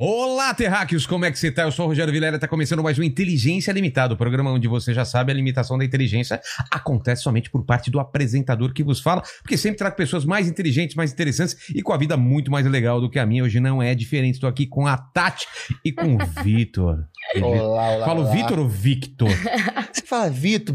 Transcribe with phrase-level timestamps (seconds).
[0.00, 1.62] Olá, terráqueos, como é que você tá?
[1.62, 4.94] Eu sou o Rogério Vilela, tá começando mais um Inteligência Limitada, o programa onde você
[4.94, 9.24] já sabe a limitação da inteligência acontece somente por parte do apresentador que vos fala,
[9.42, 13.00] porque sempre trago pessoas mais inteligentes, mais interessantes e com a vida muito mais legal
[13.00, 13.42] do que a minha.
[13.42, 15.48] Hoje não é diferente, estou aqui com a Tati
[15.84, 17.04] e com o Vitor.
[17.42, 18.30] Olá, olá, Falo olá.
[18.32, 19.28] Vitor ou Victor?
[19.92, 20.74] Você fala Vitor,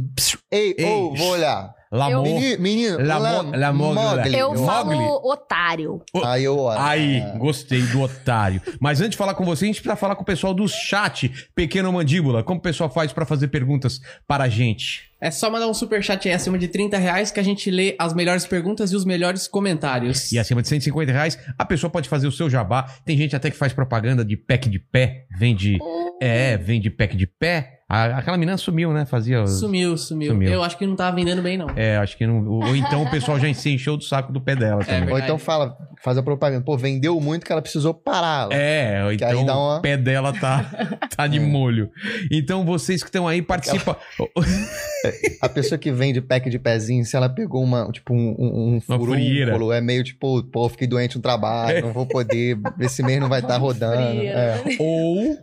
[0.51, 1.73] ei, Ei, ô, vou olhar.
[1.91, 2.23] Lamor.
[2.23, 4.35] Menino, menino, Lamor- Mogli.
[4.35, 4.65] Eu Mogli?
[4.65, 6.01] falo otário.
[6.25, 6.79] Aí eu olho.
[6.81, 7.37] Aí, É.
[7.37, 8.59] gostei do otário.
[8.79, 11.31] Mas antes de falar com você, a gente precisa falar com o pessoal do chat,
[11.53, 12.43] Pequeno Mandíbula.
[12.43, 15.12] Como o pessoal faz pra fazer perguntas para a gente?
[15.23, 18.13] É só mandar um superchat aí acima de 30 reais que a gente lê as
[18.13, 20.29] melhores perguntas e os melhores comentários.
[20.33, 22.83] E acima de 150 reais, a pessoa pode fazer o seu jabá.
[23.05, 25.77] Tem gente até que faz propaganda de pack de pé, vende.
[26.21, 27.82] É, vende pack de pé.
[27.89, 29.05] A- aquela menina sumiu, né?
[29.05, 29.43] Fazia.
[29.43, 30.51] os- Sumiu, sumiu, Sumiu.
[30.51, 31.67] Eu acho que não tava vendendo bem, não.
[31.75, 32.47] É, acho que não.
[32.47, 35.11] Ou então o pessoal já se encheu do saco do pé dela também.
[35.11, 36.63] Ou então fala, faz a propaganda.
[36.63, 38.47] Pô, vendeu muito que ela precisou parar.
[38.51, 40.65] É, ou então uma- o pé dela tá,
[41.15, 41.89] tá de molho.
[42.31, 43.97] Então vocês que estão aí, participa.
[45.41, 48.81] A pessoa que vende pack de pezinho, se ela pegou uma, tipo, um, um, um
[48.81, 51.81] furúnculo, é meio tipo, pô, fiquei doente no trabalho, É.
[51.81, 54.21] não vou poder, esse mês não vai estar rodando.
[54.21, 54.61] É.
[54.79, 55.37] Ou,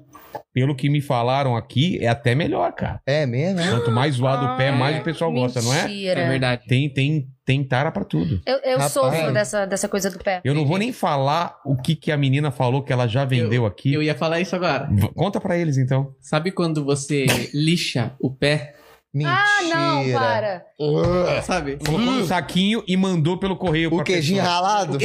[0.53, 3.01] pelo que me falaram aqui, é até melhor, cara.
[3.07, 3.61] é mesmo?
[3.71, 5.83] Quanto mais zoado o pé, Ah, mais o pessoal gosta, não é?
[5.89, 6.21] Mentira.
[6.21, 6.63] É verdade.
[6.67, 8.41] Tem, tem, tem tara pra tudo.
[8.47, 8.93] Eu, eu Rapaz.
[8.93, 10.41] sofro dessa, dessa coisa do pé.
[10.45, 13.65] Eu não vou nem falar o que, que a menina falou que ela já vendeu
[13.67, 13.93] aqui.
[13.95, 14.89] Eu ia falar isso agora.
[14.91, 16.15] V- Conta pra eles, então.
[16.21, 18.75] Sabe quando você lixa o pé?
[19.13, 19.37] Mentira.
[19.37, 20.65] Ah, não, para.
[20.79, 21.79] Uh, Sabe?
[21.85, 24.55] Colocou no saquinho e mandou pelo correio o queijinho pessoa.
[24.55, 24.99] ralado?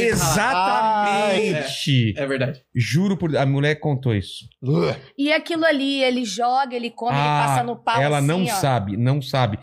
[0.86, 2.14] Exatamente.
[2.16, 2.62] É verdade.
[2.74, 3.36] Juro por...
[3.36, 4.44] A mulher contou isso.
[4.62, 8.26] Uh, E aquilo ali, ele joga, ele come, ele Ah, passa no pau Ela assim,
[8.26, 8.46] não ó.
[8.46, 9.58] sabe, não sabe.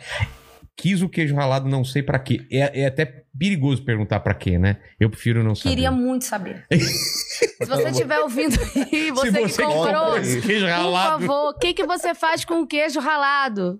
[0.75, 2.41] Quis o queijo ralado, não sei pra quê.
[2.51, 4.77] É, é até perigoso perguntar pra quê, né?
[4.99, 5.69] Eu prefiro não saber.
[5.69, 6.65] Queria muito saber.
[6.71, 11.21] Se você estiver ouvindo aí, você, Se que você comprou, queijo por ralado...
[11.25, 13.79] favor, o que, que você faz com o queijo ralado?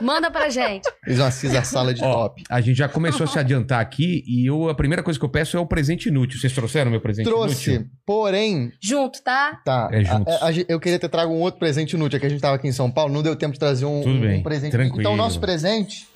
[0.00, 0.88] Manda pra gente.
[1.04, 2.42] Fiz uma Caesar salad de Ó, top.
[2.48, 5.28] A gente já começou a se adiantar aqui e eu, a primeira coisa que eu
[5.28, 6.38] peço é o presente inútil.
[6.40, 7.90] Vocês trouxeram meu presente Trouxe, inútil?
[8.04, 9.60] porém, Junto, tá?
[9.64, 9.88] Tá.
[9.92, 10.34] É juntos.
[10.34, 12.40] A- a- a eu queria ter trago um outro presente inútil, é que a gente
[12.40, 14.72] tava aqui em São Paulo, não deu tempo de trazer um, Tudo um bem, presente.
[14.72, 15.00] tranquilo.
[15.00, 16.08] Então, o nosso presente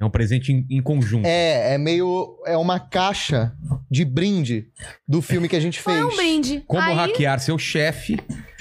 [0.00, 1.26] É um presente em, em conjunto.
[1.26, 2.38] é, é meio.
[2.46, 3.52] É uma caixa
[3.90, 4.66] de brinde
[5.06, 6.04] do filme que a gente Foi fez.
[6.06, 6.64] um brinde.
[6.66, 8.18] Como aí, hackear seu chefe.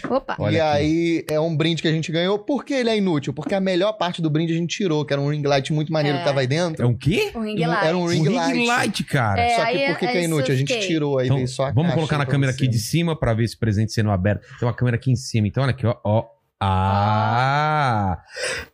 [0.10, 0.36] Opa.
[0.40, 0.78] Olha e aqui.
[0.78, 2.40] aí é um brinde que a gente ganhou.
[2.40, 3.34] Por que ele é inútil?
[3.34, 5.92] Porque a melhor parte do brinde a gente tirou, que era um ring light muito
[5.94, 6.22] maneiro É.
[6.22, 6.84] que tava aí dentro.
[6.84, 7.32] É um quê?
[7.34, 7.86] O ring Um- light.
[7.86, 8.66] era um Um ring ring light.
[8.68, 9.42] light, cara.
[9.42, 10.54] É, Só que por que, é- que é inútil?
[10.54, 10.88] A gente fiquei.
[10.88, 13.34] tirou aí, Então, veio só a vamos caixa colocar na câmera aqui de cima pra
[13.34, 14.42] ver esse presente sendo aberto.
[14.60, 15.48] Tem uma câmera aqui em cima.
[15.48, 15.96] Então, olha aqui, ó.
[16.04, 16.26] ó.
[16.62, 18.22] Ah!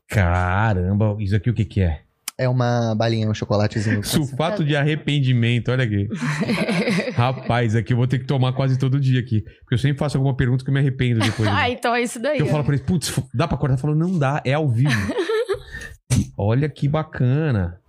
[0.08, 2.02] Caramba, isso aqui o que que é?
[2.38, 4.04] É uma balinha, um chocolatezinho.
[4.06, 6.08] Sulfato de arrependimento, olha aqui.
[7.16, 9.42] Rapaz, aqui eu vou ter que tomar quase todo dia aqui.
[9.42, 11.48] Porque eu sempre faço alguma pergunta que eu me arrependo depois.
[11.56, 12.38] Ah, então é isso daí.
[12.38, 13.76] Que eu falo pra ele, putz, dá pra cortar?
[13.76, 14.92] Eu falo, não dá, é ao vivo.
[16.38, 17.80] Olha que bacana.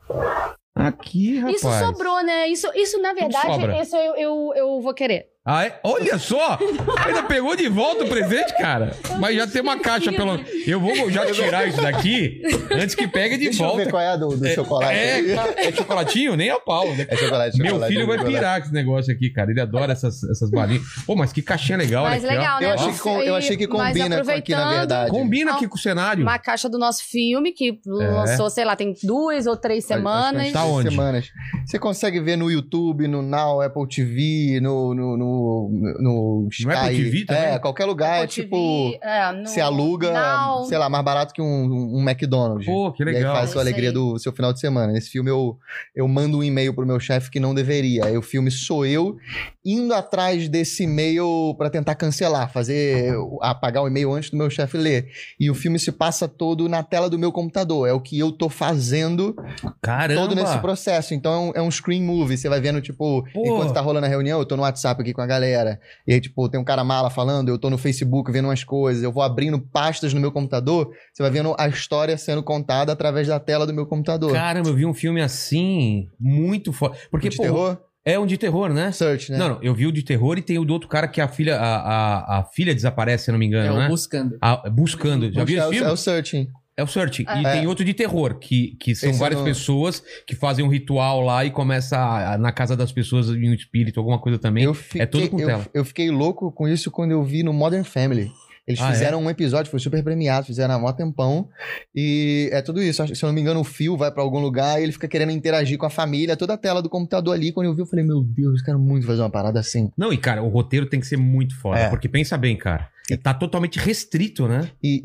[0.75, 1.57] Aqui, rapaz.
[1.57, 2.47] Isso sobrou, né?
[2.49, 5.27] Isso, isso na verdade, isso eu, eu, eu vou querer.
[5.49, 5.79] Ah, é?
[5.85, 6.59] Olha só!
[7.07, 8.97] Ainda pegou de volta o presente, cara.
[9.21, 10.41] Mas já tem uma caixa pelo.
[10.67, 12.43] Eu vou já tirar isso daqui
[12.73, 13.85] antes que pegue de Deixa eu volta.
[13.85, 14.93] ver qual é a do, do chocolate.
[14.93, 16.89] É, é chocolatinho, nem a pau.
[16.97, 17.07] né?
[17.09, 18.37] É chocolate, Meu chocolate, filho vai chocolate.
[18.39, 19.51] pirar com esse negócio aqui, cara.
[19.53, 20.83] Ele adora essas, essas balinhas.
[21.07, 22.61] Pô, mas que caixinha legal, Mas legal, ó.
[22.61, 22.67] né?
[22.67, 25.11] Eu achei que, eu achei que combina com aqui, na verdade.
[25.13, 26.23] Combina aqui com o cenário.
[26.23, 30.51] Uma caixa do nosso filme, que lançou, sei lá, tem duas ou três que semanas.
[30.53, 30.91] Tá três onde?
[30.91, 31.31] Semanas.
[31.65, 35.36] Você consegue ver no YouTube, no Now, Apple TV, no, no, no,
[36.01, 36.65] no Sky.
[36.67, 37.43] No Apple TV também?
[37.43, 38.57] É, qualquer lugar, é Apple tipo...
[38.93, 40.65] TV, é, no- Você aluga, Now.
[40.65, 42.67] sei lá, mais barato que um, um McDonald's.
[42.67, 43.35] Pô, que E aí legal.
[43.37, 44.93] faz a sua alegria do seu final de semana.
[44.93, 45.57] Nesse filme eu,
[45.95, 48.05] eu mando um e-mail pro meu chefe que não deveria.
[48.07, 49.17] Aí o filme sou eu
[49.65, 54.77] indo atrás desse e-mail pra tentar cancelar, fazer apagar o e-mail antes do meu chefe
[54.77, 55.09] ler.
[55.41, 57.89] E o filme se passa todo na tela do meu computador.
[57.89, 59.35] É o que eu tô fazendo
[59.83, 60.21] Caramba.
[60.21, 61.15] todo nesse processo.
[61.15, 62.37] Então é um, é um screen movie.
[62.37, 63.43] Você vai vendo, tipo, Pô.
[63.45, 65.81] enquanto tá rolando a reunião, eu tô no WhatsApp aqui com a galera.
[66.07, 69.03] E aí, tipo, tem um cara mala falando, eu tô no Facebook vendo umas coisas,
[69.03, 70.91] eu vou abrindo pastas no meu computador.
[71.13, 74.33] Você vai vendo a história sendo contada através da tela do meu computador.
[74.33, 76.97] Caramba, eu vi um filme assim, muito foda.
[77.11, 77.79] Porque, de pô, terror?
[78.05, 78.93] é um de terror, né?
[78.93, 79.39] Search, né?
[79.39, 81.27] Não, não, eu vi o de terror e tem o do outro cara que a
[81.29, 83.89] filha, a, a, a filha desaparece, se não me É engano, o né?
[83.89, 84.39] Buscando.
[84.41, 85.33] A- buscando.
[85.33, 85.89] Já viu é, esse o, filme?
[85.89, 86.49] é o Searching.
[86.77, 87.23] É o Search.
[87.23, 87.53] E É.
[87.53, 91.21] tem outro de terror, que, que são Esse várias não- pessoas que fazem um ritual
[91.23, 94.65] lá e começa a- a- na casa das pessoas em um espírito, alguma coisa também.
[94.65, 95.67] Eu fiquei, é tudo com eu, tela.
[95.73, 98.31] eu fiquei louco com isso quando eu vi no Modern Family.
[98.69, 98.93] Eles Ah, é?
[98.93, 101.49] fizeram um episódio, foi super premiado, fizeram há mó tempão.
[101.95, 103.01] E é tudo isso.
[103.01, 104.91] Acho que, Se eu não me engano, o Phil vai pra algum lugar e ele
[104.93, 107.53] fica querendo interagir com a família, toda a tela do computador ali.
[107.53, 109.89] Quando eu vi, eu falei, meu Deus, eu quero muito fazer uma parada assim.
[109.97, 111.79] Não, e cara, o roteiro tem que ser muito foda.
[111.79, 111.89] É.
[111.89, 112.89] Porque pensa bem, cara.
[113.11, 114.71] E tá totalmente restrito, né?
[114.83, 115.01] E,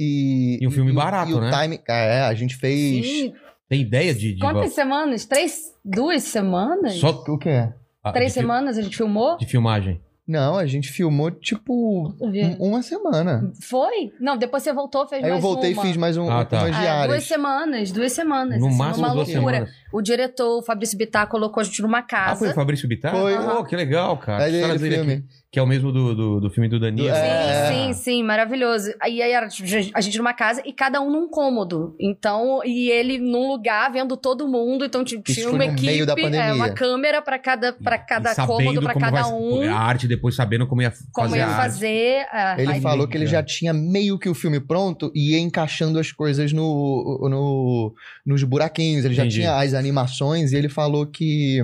[0.59, 1.51] e, E um filme e- barato, e o né?
[1.51, 3.05] time, é, a gente fez.
[3.05, 3.33] Sim.
[3.69, 4.33] Tem ideia de.
[4.33, 5.25] de Quantas semanas?
[5.25, 5.71] Três?
[5.85, 6.95] Duas semanas?
[6.95, 7.73] só O que é?
[8.03, 9.37] ah, Três semanas a gente filmou?
[9.37, 10.01] De filmagem.
[10.27, 13.51] Não, a gente filmou tipo Eu um- uma semana.
[13.61, 14.13] Foi?
[14.19, 15.81] Não, depois você voltou, fez Aí eu mais voltei e uma.
[15.81, 16.57] fiz mais um, Ah, tá.
[16.59, 17.23] umas É, duas diárias.
[17.25, 18.59] semanas, duas semanas.
[18.61, 19.55] No assim, máximo uma duas loucura.
[19.57, 19.75] semanas.
[19.91, 22.39] O diretor, o Fabrício Bittar, colocou a gente numa Ah, casa.
[22.39, 23.11] foi o Fabrício Bittar?
[23.13, 23.37] Foi.
[23.37, 24.45] Oh, que legal, cara.
[24.45, 25.13] Do dele filme.
[25.13, 27.09] aqui, que é o mesmo do, do, do filme do Danilo.
[27.09, 27.67] É.
[27.67, 28.93] Sim, sim, sim, maravilhoso.
[29.01, 31.93] Aí, aí era tipo, a gente numa casa e cada um num cômodo.
[31.99, 34.85] Então, e ele num lugar vendo todo mundo.
[34.85, 36.53] Então tipo, Isso tinha uma equipe, meio da é, pandemia.
[36.53, 39.69] uma câmera pra cada, pra cada cômodo, pra como cada vai- um.
[39.69, 41.61] A arte, depois sabendo como ia Como fazer ia a arte.
[41.61, 41.87] fazer.
[42.33, 45.39] é, Ele aí- falou que ele já tinha meio que o filme pronto e ia
[45.39, 47.93] encaixando as coisas no, no,
[48.25, 49.03] nos buraquinhos.
[49.03, 49.41] Ele já Entendi.
[49.41, 51.59] tinha as animações e ele falou que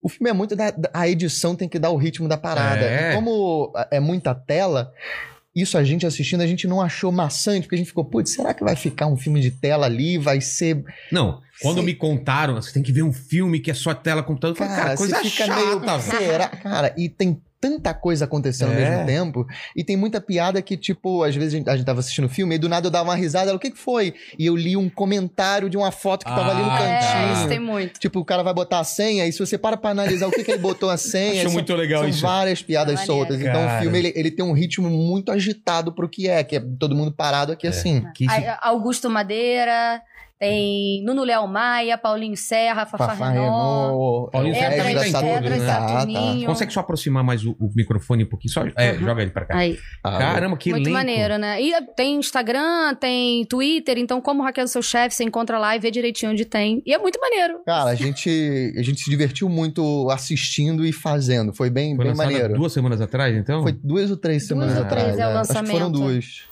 [0.00, 2.84] o filme é muito da, a edição tem que dar o ritmo da parada.
[2.84, 3.14] É.
[3.14, 4.92] Como é muita tela,
[5.54, 8.54] isso a gente assistindo a gente não achou maçante porque a gente ficou, putz, será
[8.54, 10.16] que vai ficar um filme de tela ali?
[10.16, 13.92] Vai ser Não, quando me contaram, você tem que ver um filme que é só
[13.92, 14.56] tela computador.
[14.56, 15.80] Eu falei, Cara, cara, coisa chata, meio.
[15.80, 16.00] velho.
[16.00, 16.48] Será?
[16.48, 18.90] Cara, e tem tanta coisa acontecendo ao É.
[18.90, 19.46] mesmo tempo.
[19.74, 22.28] E tem muita piada que, tipo, às vezes a gente, a gente tava assistindo o
[22.28, 23.50] filme e do nada eu dava uma risada.
[23.50, 24.14] Ela, o que que foi?
[24.38, 27.32] E eu li um comentário de uma foto que tava ali no Ah, É, cantinho.
[27.34, 27.98] isso tem muito.
[27.98, 30.44] Tipo, o cara vai botar a senha e se você para pra analisar o que,
[30.44, 31.32] que ele botou a senha...
[31.34, 32.22] Acho são- muito legal são isso.
[32.22, 33.40] várias piadas É soltas.
[33.40, 33.78] Então Cara.
[33.78, 36.44] o filme, ele, ele tem um ritmo muito agitado pro que é.
[36.44, 38.04] Que é todo mundo parado aqui assim.
[38.14, 38.26] Que
[38.62, 40.00] Augusto Madeira,
[40.38, 44.30] tem Nuno Léo Maia, Paulinho Serra, Fafá, Fafá Renault.
[44.30, 45.66] Paulinho é, Serra também da tá em Saturno, todos, né?
[45.66, 45.88] tá, tá.
[45.88, 46.46] Saturninho.
[46.46, 48.52] Consegue só aproximar mais o, o microfone um pouquinho?
[48.52, 48.98] Só, é, Uhum.
[49.00, 49.56] joga ele pra cá.
[49.56, 49.78] Aí.
[50.04, 50.96] Ah, Caramba, que Muito elenco.
[50.96, 51.60] maneiro, né?
[51.60, 55.90] E tem Instagram, tem Twitter, então como hackeando seu chefe, você encontra lá e vê
[55.90, 56.82] direitinho onde tem.
[56.86, 57.60] E é muito maneiro.
[57.66, 61.52] Cara, a gente, a gente se divertiu muito assistindo e fazendo.
[61.52, 62.54] Foi bem, Foi bem lançado maneiro.
[62.54, 63.62] duas semanas atrás, então?
[63.62, 65.04] Foi duas ou três Duas semanas ou atrás.
[65.04, 65.90] três é o Acho que foram lançamento.
[65.90, 66.42] duas.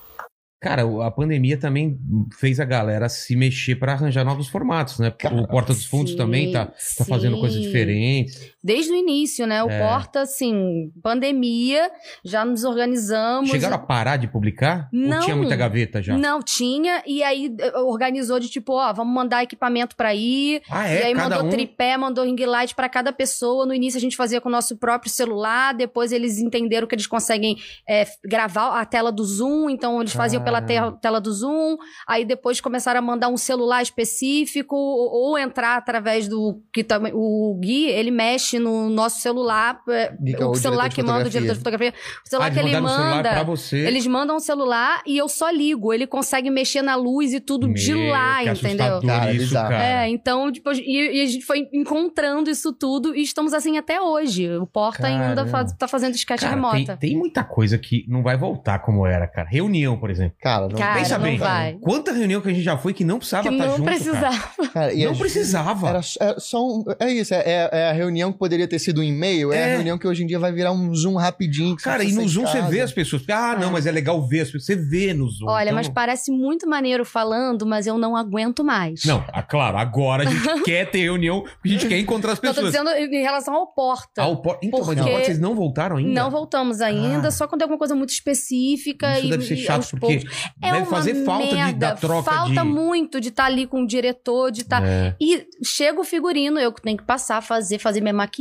[0.59, 2.01] Cara, a pandemia também
[2.39, 5.11] fez a galera se mexer pra arranjar novos formatos, né?
[5.11, 8.53] Cara, o Porta dos Fundos sim, também tá, tá fazendo coisas diferentes.
[8.67, 9.63] Desde o início, né?
[9.63, 9.79] O É.
[9.79, 11.89] Porta, assim, pandemia,
[12.25, 13.49] já nos organizamos.
[13.51, 14.89] Chegaram a parar de publicar?
[14.93, 15.19] Não.
[15.19, 16.19] Ou tinha muita gaveta já?
[16.19, 20.63] Não tinha, e aí eh, organizou de tipo, ó, vamos mandar equipamento pra ir.
[20.69, 21.07] Ah, e é?
[21.07, 21.51] aí Cada mandou um...
[21.51, 23.65] tripé, mandou ring light pra cada pessoa.
[23.65, 27.07] No início a gente fazia com o nosso próprio celular, depois eles entenderam que eles
[27.07, 27.57] conseguem
[27.89, 31.77] é, gravar a tela do Zoom, então eles faziam pela te- tela do Zoom.
[32.09, 36.85] Aí depois começaram a mandar um celular específico ou, ou entrar através do que
[37.15, 41.27] o Gui, ele mexe no nosso celular, é, é o, o celular de que manda
[41.27, 41.93] o diretor de fotografia,
[42.25, 43.31] o celular Ah, que ele o manda.
[43.31, 43.79] pra você.
[43.79, 45.93] Eles mandam um celular e eu só ligo.
[45.93, 49.01] Ele consegue mexer na luz e tudo de Meu, lá, que entendeu?
[49.01, 49.83] Cara, isso, cara.
[49.85, 54.01] É, então, tipo, e, e a gente foi encontrando isso tudo e estamos assim até
[54.01, 54.49] hoje.
[54.59, 55.47] O Porta ainda Caramba.
[55.51, 56.97] faz, tá fazendo sketch Cara, remota.
[56.97, 59.49] tem, tem muita coisa que não vai voltar como era, cara.
[59.49, 60.37] Reunião, por exemplo.
[60.41, 61.75] Cara, não, Cara, Pensa não bem, vai.
[61.81, 64.37] quanta reunião que a gente já foi que não precisava que estar não junto, precisava.
[64.39, 64.69] cara.
[64.73, 65.89] Cara, Não precisava.
[65.89, 68.79] Era, só- é só um, é isso, é, é- é a reunião que poderia ter
[68.79, 69.65] sido um e-mail, é, É.
[69.65, 71.77] a reunião que hoje em dia vai virar um Zoom rapidinho.
[71.77, 73.23] Cara, e no Zoom de você vê as pessoas.
[73.29, 73.73] Ah, não, É.
[73.73, 74.65] mas é legal ver as pessoas.
[74.65, 75.49] Você vê no Zoom.
[75.49, 79.05] Olha, então- mas parece muito maneiro falando, mas eu não aguento mais.
[79.05, 82.41] Não, ah, claro, agora a gente quer ter reunião, porque a gente quer encontrar as
[82.41, 82.73] Não, tô pessoas.
[82.73, 84.23] dizendo em relação ao Porta.
[84.23, 84.59] Ah, o por...
[84.63, 86.13] Então, mas Porque- Porta vocês não voltaram ainda?
[86.23, 87.31] Não voltamos ainda, Ah.
[87.31, 89.19] só quando é alguma coisa muito específica.
[89.19, 90.25] Isso e, deve ser chato, porque poucos.
[90.63, 91.79] É deve uma fazer falta de, merda.
[91.79, 92.65] da troca Falta de...
[92.65, 94.83] muito de estar ali com o diretor, de estar.
[94.85, 95.15] É.
[95.21, 98.36] E chega o figurino, eu que tenho que passar, fazer, fazer minha maquiagem.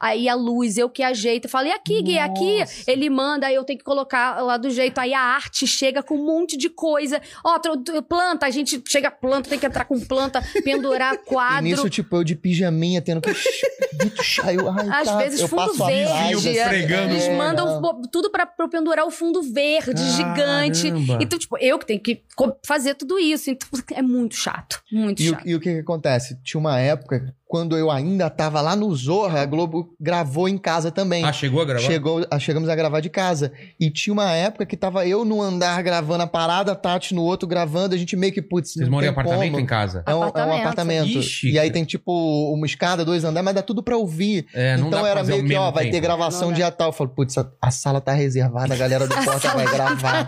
[0.00, 1.44] Aí a luz, eu que ajeito.
[1.44, 2.64] Eu falo, e aqui, Gui, aqui?
[2.86, 4.98] Ele manda, aí eu tenho que colocar lá do jeito.
[4.98, 7.20] Aí a arte chega com um monte de coisa.
[7.44, 7.58] Ó,
[8.08, 11.62] planta, a gente chega planta, tem que entrar com planta, pendurar E quadro.
[11.64, 13.32] nisso, tipo, eu de pijaminha, tendo que...
[14.22, 14.68] Chaio.
[14.70, 16.40] Ai, Às tá, vezes eu fundo verde.
[16.68, 17.12] fregando.
[17.12, 18.02] Eles É, mandam não.
[18.10, 20.88] tudo pra, pra eu pendurar o fundo verde, gigante.
[20.90, 21.18] Caramba.
[21.20, 22.22] Então, tipo, eu que tenho que
[22.64, 23.50] fazer tudo isso.
[23.50, 24.82] Então, é muito chato.
[24.90, 25.48] Muito E o, chato.
[25.48, 26.38] e o que que acontece?
[26.42, 30.90] Tinha uma época, quando eu ainda tava lá no Zorra, a Globo gravou em casa
[30.90, 31.22] também.
[31.22, 31.82] Ah, chegou a gravar?
[31.84, 33.52] Chegou, ah, chegamos a gravar de casa.
[33.78, 37.20] E tinha uma época que tava eu num andar gravando a parada, a Tati no
[37.22, 39.56] outro gravando, a gente meio que, putz, Vocês moram em apartamento como.
[39.56, 40.02] ou em casa?
[40.06, 40.60] É um, é um Apartamento.
[40.62, 41.08] apartamento.
[41.18, 42.10] Ixi, e aí tem tipo
[42.54, 44.46] uma escada, dois andares, mas dá tudo pra ouvir.
[44.54, 46.04] É, não então era meio que, ó, vai ter tempo.
[46.04, 46.88] gravação Não dia tal.
[46.88, 50.26] Eu falo, putz, a, a sala tá reservada, a galera do Porta vai gravar.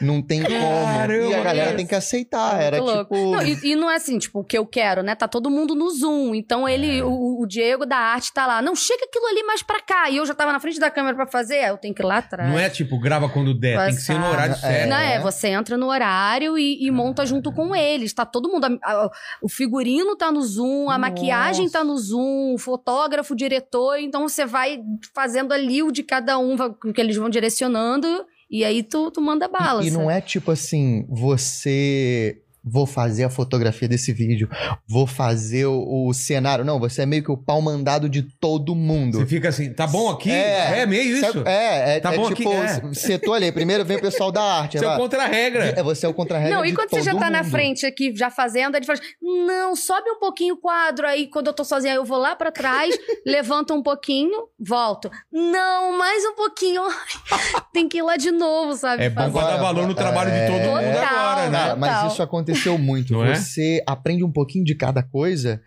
[0.00, 0.58] Não tem como.
[0.58, 1.76] Caramba, e a galera isso.
[1.76, 2.60] tem que aceitar.
[2.60, 3.14] É Era muito tipo.
[3.14, 3.36] louco.
[3.36, 5.14] Não, e, e não é assim, tipo, o que eu quero, né?
[5.14, 6.39] Tá todo mundo no Zoom.
[6.40, 7.04] Então ele, É.
[7.04, 8.62] o, o Diego da arte tá lá.
[8.62, 10.08] Não, chega aquilo ali mais pra cá.
[10.10, 12.18] E eu já tava na frente da câmera pra fazer, eu tenho que ir lá
[12.18, 12.50] atrás.
[12.50, 14.56] Não é tipo, grava quando der, tem que ser no horário É.
[14.56, 14.88] certo.
[14.90, 18.12] Não, é, você entra no horário e, e monta junto com eles.
[18.12, 18.64] Tá todo mundo.
[18.64, 19.10] a- a-
[19.42, 20.98] o figurino tá no Zoom, a Nossa.
[20.98, 23.98] maquiagem tá no Zoom, o fotógrafo, o diretor.
[23.98, 24.80] Então você vai
[25.14, 26.56] fazendo ali o de cada um,
[26.94, 28.24] que eles vão direcionando.
[28.50, 29.82] E aí tu, tu manda bala.
[29.84, 32.42] E, e não é tipo assim, você.
[32.62, 34.48] Vou fazer a fotografia desse vídeo,
[34.86, 36.64] vou fazer o, o cenário.
[36.64, 39.18] Não, você é meio que o pau mandado de todo mundo.
[39.18, 40.30] Você fica assim, tá bom aqui?
[40.30, 40.86] É, É.
[40.86, 41.20] meio isso.
[41.32, 42.94] Sabe- É, é, Tá é bom tipo, aqui, é.
[42.94, 43.50] setor ali.
[43.50, 44.78] Primeiro vem o pessoal da arte.
[44.78, 44.96] Você é lá.
[44.96, 45.64] contra a regra.
[45.76, 47.50] É, você é o contra-regra Não, e de quando você já tá na mundo.
[47.50, 51.06] frente aqui, já fazendo, ele fala: Não, sobe um pouquinho o quadro.
[51.06, 52.94] Aí quando eu tô sozinha, eu vou lá pra trás,
[53.26, 55.10] levanto um pouquinho, volto.
[55.32, 56.82] Não, mais um pouquinho.
[57.72, 59.04] Tem que ir lá de novo, sabe?
[59.04, 61.74] É bom dar valor no trabalho de todo mundo Total, agora, né?
[61.74, 63.12] Mas isso aconteceu muito.
[63.12, 63.34] Não é?
[63.34, 65.60] Você aprende um pouquinho de cada coisa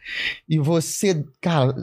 [0.47, 1.73] e você, cara,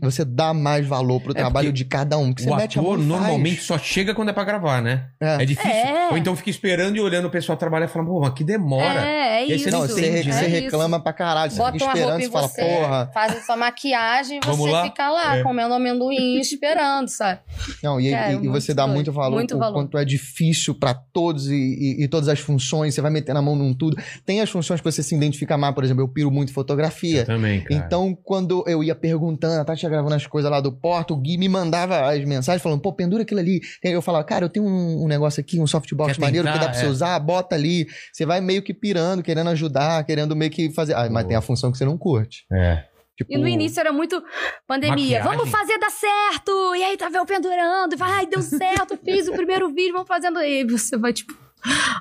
[0.00, 2.32] você dá mais valor pro É trabalho de cada um.
[2.32, 3.08] Porque O você mete a mão ator faz.
[3.20, 5.06] normalmente só chega quando é pra gravar, né?
[5.20, 5.42] É.
[5.42, 5.70] É, difícil.
[5.70, 6.08] É.
[6.10, 9.00] Ou então fica esperando e olhando o pessoal trabalhar e falando, pô, mas que demora.
[9.04, 9.64] É, é E aí isso.
[9.64, 10.56] você Não, você, entende, você né?
[10.56, 11.50] É reclama pra caralho.
[11.50, 13.10] Você Bota fica uma roupa esperando, você fala, você, porra.
[13.12, 14.82] faz sua maquiagem e você lá?
[14.84, 15.42] fica lá É.
[15.42, 17.40] comendo amendoim esperando, sabe?
[17.82, 19.74] Não, e, e- e você dá muito valor Muito o valor.
[19.74, 23.42] quanto é difícil pra todos e, e- e todas as funções, você vai metendo a
[23.42, 23.96] mão num tudo.
[24.24, 27.20] Tem as funções que você se identifica mais, por exemplo, eu piro muito fotografia.
[27.20, 27.74] Eu também, cara.
[27.74, 31.16] Então, quando eu ia perguntando, a Tati ia gravando as coisas lá do Porto, o
[31.16, 33.60] Gui me mandava as mensagens falando, pô, pendura aquilo ali.
[33.84, 36.46] E aí eu falava, cara, eu tenho um, um negócio aqui, um softbox Quer maneiro
[36.46, 36.64] que tentar?
[36.66, 36.88] dá pra você É.
[36.88, 37.86] usar, bota ali.
[38.12, 40.94] Você vai meio que pirando, querendo ajudar, querendo meio que fazer.
[40.94, 42.44] Ah, mas tem a função que você não curte.
[42.52, 42.84] É.
[43.16, 44.22] Tipo, E no início era muito
[44.66, 45.20] pandemia.
[45.20, 45.38] Maquiagem.
[45.38, 46.74] Vamos fazer dar certo!
[46.76, 47.96] E aí tava eu pendurando.
[47.96, 48.98] Vai, deu certo.
[49.02, 50.38] Fiz o primeiro vídeo, vamos fazendo.
[50.40, 51.34] E aí você vai tipo...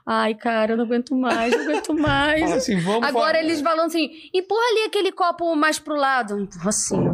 [0.05, 2.41] Ai, cara, eu não aguento mais, não aguento mais.
[2.41, 3.39] Fala assim, vamos Agora falar.
[3.43, 6.39] eles falam assim, empurra ali aquele copo mais pro lado.
[6.39, 6.97] Empurra assim.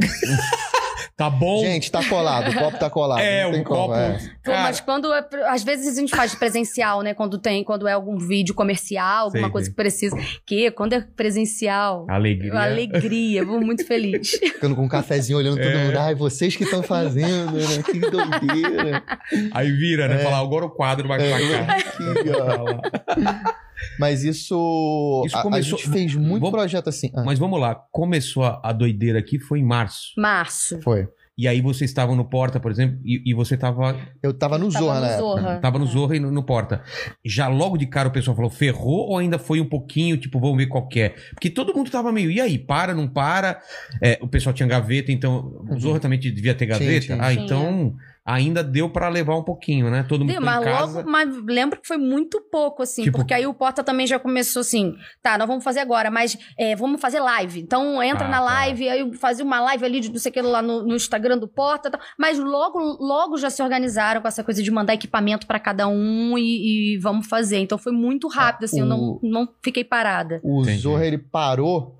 [1.21, 1.59] Tá bom.
[1.59, 3.19] Gente, tá colado, o copo tá colado.
[3.21, 3.93] é, não tem o como, copo.
[3.93, 4.17] é.
[4.43, 7.13] Pô, mas quando é, às vezes a gente faz presencial, né?
[7.13, 10.17] Quando tem, quando é algum vídeo comercial, alguma Sei, coisa que precisa.
[10.47, 12.59] Que quando é presencial, Alegria.
[12.59, 14.31] alegria, vou muito feliz.
[14.41, 15.85] Ficando com um cafezinho olhando todo É.
[15.85, 15.97] mundo.
[15.99, 17.83] Ai, vocês que estão fazendo, né?
[17.85, 19.03] Que doideira.
[19.51, 20.15] Aí vira, né?
[20.15, 20.23] É.
[20.23, 21.77] Falar, agora o quadro vai É, pra cá.
[23.53, 23.70] que.
[23.99, 25.23] Mas isso.
[25.25, 27.11] Isso a- a, começou- gente fez muito Vamos- projeto assim.
[27.15, 30.11] Ah, Mas vamos lá, começou a, a doideira aqui, foi em março.
[30.17, 30.79] Março.
[30.81, 31.07] Foi.
[31.37, 34.69] E aí vocês estavam no Porta, por exemplo, e, e você tava, Eu tava no
[34.69, 35.17] Zorra época.
[35.17, 35.59] Zorra.
[35.59, 36.83] tava no Zorra e no, no Porta.
[37.25, 40.57] Já logo de cara o pessoal falou, ferrou ou ainda foi um pouquinho, tipo, vamos
[40.57, 41.15] ver qual que é?
[41.33, 43.59] Porque todo mundo tava meio, e aí, para, não para?
[44.03, 46.99] É, o pessoal tinha gaveta, então, o Zorra também devia ter gaveta?
[47.07, 47.23] Tinha, tinha.
[47.25, 50.03] Ah, então ainda deu pra levar um pouquinho, né?
[50.03, 50.97] Todo mundo Deu, mas em casa.
[50.99, 54.19] logo, mas lembro que foi muito pouco, assim, Tipo- porque aí o Porta também já
[54.19, 57.59] começou assim, tá, nós vamos fazer agora, mas é, vamos fazer live.
[57.61, 58.43] Então entra Ah, na tá.
[58.43, 60.95] live, aí eu fazia uma live ali de não sei o que lá no, no
[60.95, 61.99] Instagram do Porta, tal.
[62.17, 66.37] mas logo, logo já se organizaram com essa coisa de mandar equipamento pra cada um
[66.37, 67.57] e, e vamos fazer.
[67.57, 70.39] Então foi muito rápido, assim, eu não, o- não fiquei parada.
[70.43, 70.77] O Entendi.
[70.79, 71.97] Zorra, ele parou.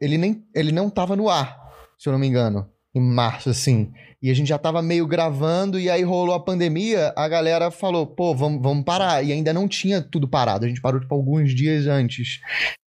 [0.00, 1.56] Ele nem, ele não tava no ar,
[1.98, 2.66] se eu não me engano.
[2.94, 3.92] Em março, assim.
[4.22, 8.06] E a gente já tava meio gravando, e aí rolou a pandemia, a galera falou,
[8.06, 9.24] pô, vamos, vamos parar.
[9.24, 10.64] E ainda não tinha tudo parado.
[10.64, 12.40] A gente parou, tipo, alguns dias antes.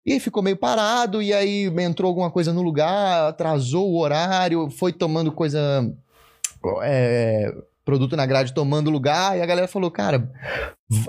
[0.04, 4.92] E ficou meio parado, e aí entrou alguma coisa no lugar, atrasou o horário, foi
[4.92, 5.61] tomando coisa.
[6.82, 7.54] é,
[7.85, 10.30] produto na grade tomando lugar, e a galera falou, cara,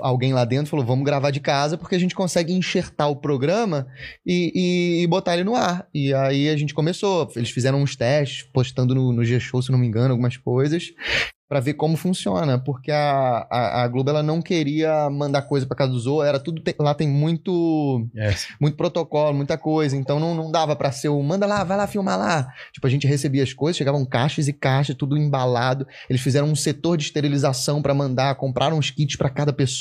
[0.00, 3.86] alguém lá dentro falou, vamos gravar de casa, porque a gente consegue enxertar o programa
[4.26, 5.86] e, e- e botar ele no ar.
[5.94, 9.78] E aí a gente começou, eles fizeram uns testes, postando no, no G-Show, se não
[9.78, 10.92] me engano, algumas coisas,
[11.46, 15.76] pra ver como funciona, porque a, a, a Globo, ela não queria mandar coisa pra
[15.76, 18.34] casa do Zorro, era tudo, tem- lá tem muito É.
[18.60, 19.94] muito protocolo, muita coisa.
[19.96, 22.48] Então não, não dava pra ser o manda lá, vai lá filmar lá.
[22.72, 25.86] Tipo, a gente recebia as coisas, chegavam caixas e caixas, tudo embalado.
[26.08, 29.73] Eles fizeram um setor de esterilização pra mandar, compraram uns kits pra cada pessoa.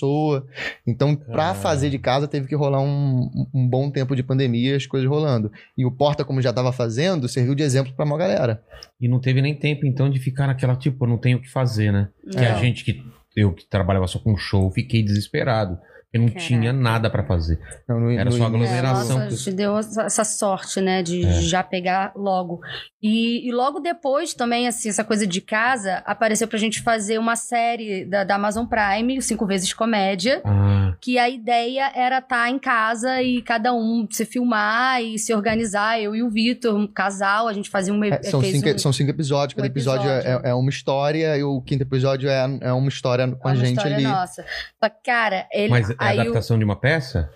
[0.88, 1.54] Então, pra Ah.
[1.54, 5.52] fazer de casa, teve que rolar um, um bom tempo de pandemia, as coisas rolando.
[5.78, 8.62] E o Porta, como já tava fazendo, serviu de exemplo pra uma galera.
[9.00, 11.92] E não teve nem tempo, então, de ficar naquela, tipo, não tenho o que fazer,
[11.92, 12.10] né?
[12.32, 12.60] Que é a Não.
[12.60, 13.04] gente que
[13.36, 15.78] eu que trabalhava só com show, fiquei desesperado.
[16.13, 16.46] Eu não Caraca.
[16.46, 17.60] tinha nada pra fazer.
[17.89, 19.22] Não, no- Era no só aglomeração.
[19.22, 21.32] É, nossa, te deu essa sorte, né, de É.
[21.41, 22.62] já pegar logo.
[23.01, 27.36] E, e logo depois também, assim, essa coisa de casa, apareceu pra gente fazer uma
[27.36, 32.60] série da, da Amazon Prime, Cinco Vezes Comédia, Ah, que a ideia era estar em
[32.60, 37.48] casa e cada um se filmar e se organizar, eu e o Vitor, um casal,
[37.48, 38.01] a gente fazia um...
[38.03, 40.46] É, são, cinco, um- são cinco episódios, cada um episódio, é- episódio.
[40.48, 43.58] É, é uma história e o quinto episódio é, é uma história com a uma
[43.58, 44.03] gente história ali.
[44.05, 44.46] nossa.
[44.82, 45.70] Só que, cara, ele...
[45.70, 47.30] mas é aí o- adaptação de uma peça?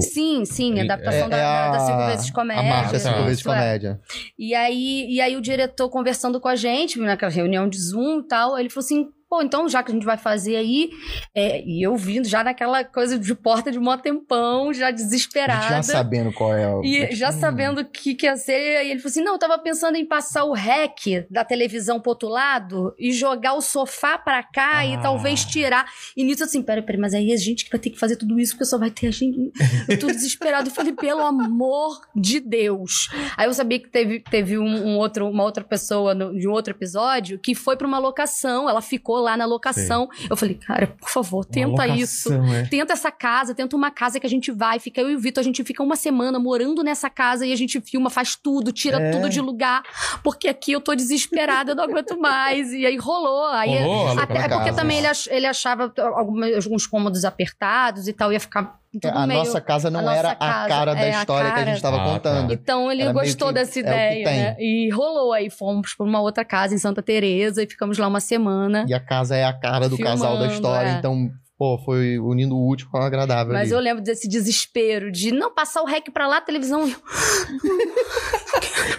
[0.00, 2.62] Sim, sim, a É- adaptação da, da, da Cinco Vezes Comédia.
[2.62, 3.54] A marcha Isso, cinco vezes isso é.
[3.54, 4.00] comédia.
[4.38, 8.26] E aí, e aí o diretor conversando com a gente, naquela reunião de Zoom e
[8.26, 10.90] tal, ele falou assim, pô, então já que a gente vai fazer aí,
[11.34, 15.68] é, e eu vindo já naquela coisa de porta de mó tempão, já desesperada.
[15.68, 16.84] já sabendo qual é o.
[16.84, 19.58] E já sabendo o que, que ia ser, e ele falou assim: não, eu tava
[19.58, 24.42] pensando em passar o rec da televisão pro outro lado e jogar o sofá pra
[24.42, 24.86] cá Ah.
[24.86, 25.86] e talvez tirar.
[26.14, 28.38] E nisso assim, peraí, peraí, mas aí a gente que vai ter que fazer tudo
[28.38, 29.50] isso, porque só vai ter a gente.
[29.88, 30.68] Eu tô desesperado.
[30.68, 33.08] Eu falei, pelo amor de Deus.
[33.34, 36.52] Aí eu sabia que teve, teve um, um outro, uma outra pessoa no- de um
[36.52, 40.08] outro episódio que foi pra uma locação, ela ficou lá na locação.
[40.28, 42.28] Eu falei, cara, por favor, tenta Uma isso.
[42.30, 42.64] locação, é.
[42.66, 45.40] Tenta essa casa, tenta uma casa que a gente vai, fica eu e o Vitor,
[45.40, 48.98] a gente fica uma semana morando nessa casa e a gente filma, faz tudo, tira
[49.00, 49.10] É.
[49.12, 49.82] tudo de lugar,
[50.22, 52.72] porque aqui eu tô desesperada, eu não aguento mais.
[52.72, 53.46] E aí rolou.
[53.46, 54.58] Aí, Rolou até locação.
[54.58, 58.81] porque também ele, ele achava alguns cômodos apertados e tal, ia ficar
[59.12, 59.38] a meio...
[59.40, 61.54] nossa casa não a nossa era a casa, cara da é, a história que a
[61.54, 61.66] cara.
[61.66, 62.10] gente estava Ah, tá.
[62.12, 62.52] contando.
[62.52, 64.38] Então ele Era gostou que- dessa é ideia, tem.
[64.38, 64.56] né?
[64.58, 68.20] E rolou aí, fomos pra uma outra casa em Santa Teresa e ficamos lá uma
[68.20, 68.84] semana.
[68.88, 70.88] E a casa é a cara do casal da história.
[70.88, 70.92] é.
[70.98, 73.52] Então, pô, foi unindo o útil com o agradável.
[73.52, 73.72] Mas ali.
[73.72, 76.82] eu lembro desse desespero de não passar o rec pra lá, a televisão.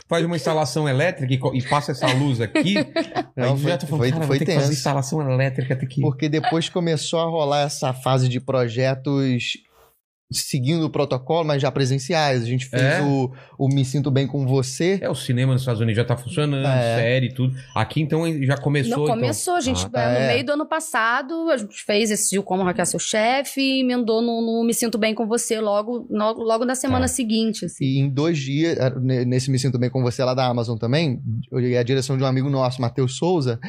[0.07, 2.75] Faz uma instalação elétrica e, e passa essa luz aqui.
[3.35, 6.01] Não, foi- já tô falando, foi- cara, foi ter que fazer instalação elétrica, tem que...
[6.01, 9.53] Porque depois começou a rolar essa fase de projetos
[10.37, 12.43] seguindo o protocolo, mas já presenciais.
[12.43, 13.01] A gente fez É?
[13.01, 14.99] o, o Me Sinto Bem com Você.
[15.01, 16.95] É, o cinema nos Estados Unidos já tá funcionando, É.
[16.97, 17.55] série e tudo.
[17.75, 18.97] Aqui, então, já começou.
[18.97, 19.15] Não então.
[19.15, 19.85] começou, a gente.
[19.85, 20.09] Ah, tá.
[20.11, 20.27] No É.
[20.33, 24.21] meio do ano passado, a gente fez esse o Como Hackear Seu Chefe e emendou
[24.21, 27.07] no, no Me Sinto Bem com Você logo, no- logo na semana Tá.
[27.09, 27.65] seguinte.
[27.65, 27.83] Assim.
[27.85, 31.21] E em dois dias, ne- nesse Me Sinto Bem com Você lá da Amazon também,
[31.51, 33.59] e a direção de um amigo nosso, Matheus Souza,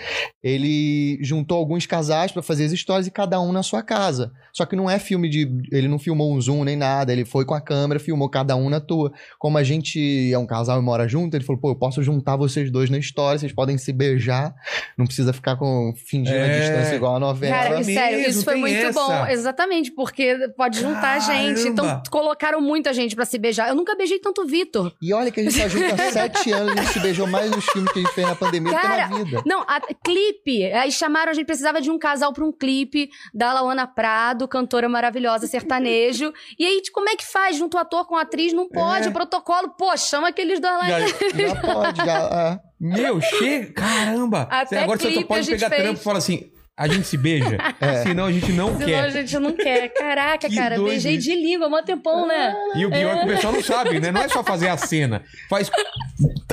[0.43, 4.33] ele juntou alguns casais pra fazer as histórias e cada um na sua casa.
[4.53, 5.49] Só que não é filme de.
[5.73, 8.69] Ele não filmou um zoom nem nada, ele foi com a câmera, filmou cada um
[8.69, 9.11] na tua.
[9.39, 12.37] Como a gente é um casal e mora junto, ele falou: pô, eu posso juntar
[12.37, 14.55] vocês dois na história, vocês podem se beijar,
[14.99, 16.61] não precisa ficar com fingindo a É.
[16.61, 17.55] distância igual a novela.
[17.57, 18.93] Cara, é sério, mesmo, isso foi muito essa.
[19.01, 19.27] bom.
[19.27, 21.67] Exatamente, porque pode juntar a gente.
[21.69, 22.03] Então, Caramba.
[22.11, 23.69] colocaram muita gente pra se beijar.
[23.71, 24.93] Eu nunca beijei tanto o Vitor.
[25.01, 27.51] E olha que a gente tá junto há sete anos, a gente se beijou mais
[27.51, 29.43] nos filmes que a gente fez na pandemia do Cara, que na vida.
[29.47, 30.65] Não, a, clipe.
[30.73, 34.89] Aí chamaram, a gente precisava de um casal pra um clipe da Lauana Prado, cantora
[34.89, 36.33] maravilhosa, sertanejo.
[36.59, 37.57] E aí, como é que faz?
[37.57, 38.53] Junto o ator com a atriz?
[38.53, 39.11] Não pode, É.
[39.11, 39.71] protocolo.
[39.79, 40.89] Pô, chama aqueles dois lá.
[40.89, 42.61] Já- Já pode, já.
[42.61, 42.75] é.
[42.81, 43.73] Meu, chega.
[43.73, 44.49] Caramba!
[44.51, 45.83] Até agora você só clipe pode pegar fez.
[45.83, 47.57] trampo e falar assim: a gente se beija,
[48.03, 49.01] senão a gente não Senão quer.
[49.05, 49.89] a gente não quer.
[49.91, 52.55] Caraca, Que cara, doido beijei de língua, mó tempão, né?
[52.75, 54.11] E o pior é que o pessoal não sabe, né?
[54.11, 55.23] Não é só fazer a cena.
[55.49, 55.71] Faz.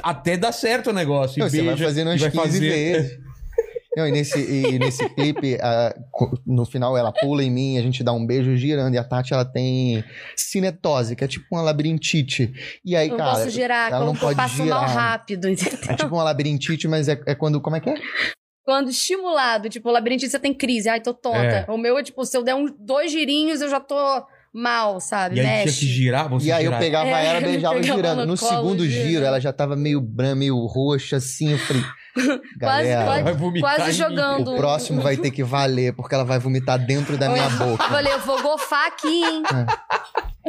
[0.03, 1.39] Até dá certo o negócio.
[1.39, 2.59] E Não, você vai beija, fazendo umas vai 15 fazer.
[2.69, 3.19] vezes.
[3.95, 5.93] Não, e nesse, e nesse clipe, a-
[6.45, 9.33] no final ela pula em mim, a gente dá um beijo girando, e a Tati
[9.33, 10.01] ela tem
[10.35, 12.53] cinetose, que é tipo uma labirintite.
[12.85, 14.89] E aí, não cara, posso girar, ela não pode passo mal girar.
[14.89, 15.79] rápido, entendeu?
[15.89, 17.59] é tipo uma labirintite, mas é, é quando.
[17.59, 17.95] Como é que é?
[18.63, 21.37] Quando estimulado, tipo, o labirintite você tem crise, ai, tô tonta.
[21.37, 21.65] É.
[21.67, 23.95] O meu é tipo, se eu der uns dois girinhos, eu já tô
[24.53, 25.37] mal, sabe?
[25.37, 25.79] E aí tinha Mexe.
[25.79, 28.19] que girar, você E aí eu pegava É, ela, beijava pegava girando.
[28.19, 29.07] no No segundo girando.
[29.09, 31.51] giro, ela já tava meio branca, meio roxa, assim.
[31.51, 31.83] Eu falei,
[32.59, 33.97] galera, quase- Vai vomitar quase mim.
[33.97, 34.53] jogando.
[34.53, 37.83] o próximo vai ter que valer, porque ela vai vomitar dentro da minha boca.
[37.85, 39.43] Falei, eu vou gofar aqui, hein?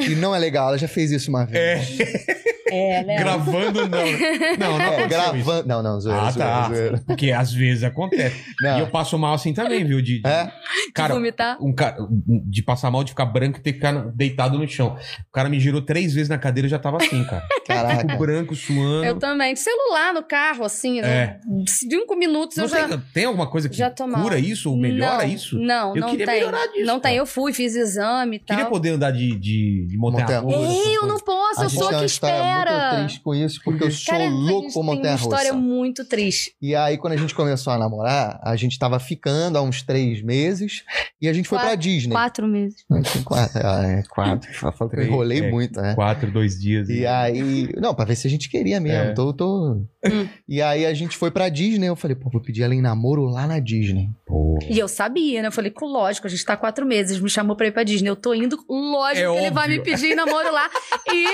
[0.01, 2.01] E não é legal, ela já fez isso uma vez.
[2.01, 2.43] É,
[3.05, 3.17] né?
[3.19, 4.03] Gravando, não.
[4.59, 5.09] Não, não É, isso.
[5.09, 5.69] gravando.
[5.69, 6.69] Não, não, zoeira, Ah, zoeira, tá.
[6.69, 7.03] zoeira.
[7.07, 8.37] Porque às vezes acontece.
[8.61, 8.79] Não.
[8.79, 10.01] E eu passo mal assim também, viu?
[10.03, 10.53] De, de- É?
[10.95, 11.57] cara, vomitar.
[11.61, 11.97] um cara,
[12.47, 14.97] de passar mal, de ficar branco e ter que ficar deitado no chão.
[15.29, 17.45] O cara me girou três vezes na cadeira e já tava assim, cara.
[17.67, 18.01] Caraca.
[18.01, 19.05] Fico branco, suando.
[19.05, 19.55] Eu também.
[19.57, 21.39] Celular no carro, assim, É.
[21.67, 22.89] cinco minutos Não eu já.
[22.89, 25.59] tem, tem alguma coisa que já cura isso ou melhora não, isso?
[25.59, 26.35] Não, Eu não queria tem.
[26.37, 27.13] melhorar disso, não tem.
[27.13, 27.15] cara.
[27.17, 28.57] Eu fui, fiz exame e tal.
[28.57, 31.42] Queria poder andar de, de, de montanha eu não posso.
[31.55, 32.71] Nossa, eu gente sou a que uma história espera.
[32.73, 35.55] muito triste com isso, porque eu sou Cara, louco por tem uma montanha história russa.
[35.65, 36.55] muito triste.
[36.61, 40.23] E aí, quando a gente começou a namorar, a gente tava ficando há uns três
[40.23, 40.83] meses
[41.21, 42.13] e a gente foi pra Quatro- Disney.
[42.13, 42.85] Quatro meses.
[43.13, 43.61] Tem Quatro.
[43.65, 44.51] Ah, é, quatro.
[44.93, 45.51] Eu enrolei é.
[45.51, 45.95] muito, né?
[45.95, 46.89] Quatro, dois dias.
[46.89, 47.69] E aí.
[47.77, 49.11] Não, pra ver se a gente queria mesmo.
[49.11, 49.13] É.
[49.15, 49.83] Tô, tô...
[50.05, 50.29] Hum.
[50.49, 51.87] E aí a gente foi pra Disney.
[51.89, 54.09] Eu falei, pô, vou pedir ela em namoro lá na Disney.
[54.27, 54.59] Pô.
[54.69, 55.49] E eu sabia, né?
[55.49, 57.83] Eu falei, "Com- lógico, a gente tá há quatro meses, me chamou pra ir pra
[57.83, 58.09] Disney.
[58.09, 59.79] Eu tô indo, lógico É que ele vai óbvio.
[59.79, 60.69] me pedir em namoro lá.
[61.13, 61.27] E,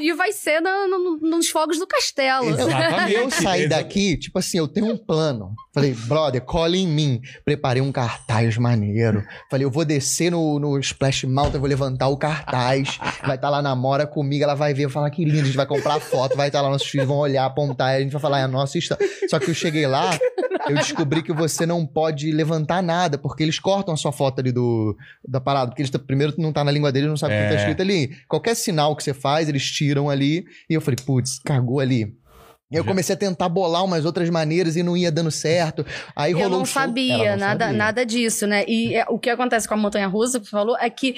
[0.00, 2.48] e vai ser no- no- nos fogos do castelo.
[2.50, 3.12] Exatamente.
[3.14, 5.54] Eu saí daqui, tipo assim, eu tenho um plano.
[5.74, 7.20] Falei, brother, cola em mim.
[7.44, 9.22] Preparei um cartaz maneiro.
[9.50, 12.98] Falei, eu vou descer no, no Splash Mountain, vou levantar o cartaz.
[13.24, 15.56] Vai estar lá na Mora comigo, ela vai ver, vai falar que lindo, a gente
[15.56, 18.40] vai comprar foto, vai estar lá nossos filhos, vão olhar, apontar, a gente vai falar,
[18.40, 19.06] é a nossa história.
[19.28, 20.10] Só que eu cheguei lá,
[20.68, 24.52] eu descobri que você não pode levantar nada, porque eles cortam a sua foto ali
[24.52, 25.68] do, da parada.
[25.70, 27.48] Porque eles, tá- primeiro não tá na língua deles, não sabe o que É.
[27.50, 28.16] tá escrito ali.
[28.28, 30.44] Qualquer sinal que você faz, eles tiram ali.
[30.68, 32.14] E eu falei, putz, cagou ali.
[32.70, 35.86] E eu Já- comecei a tentar bolar umas outras maneiras e não ia dando certo.
[36.16, 36.82] Aí rolou Eu não um show.
[36.82, 37.78] sabia, não nada, sabia.
[37.78, 38.64] nada disso, né?
[38.66, 41.14] E é, o que acontece com a montanha russa, que você falou, é que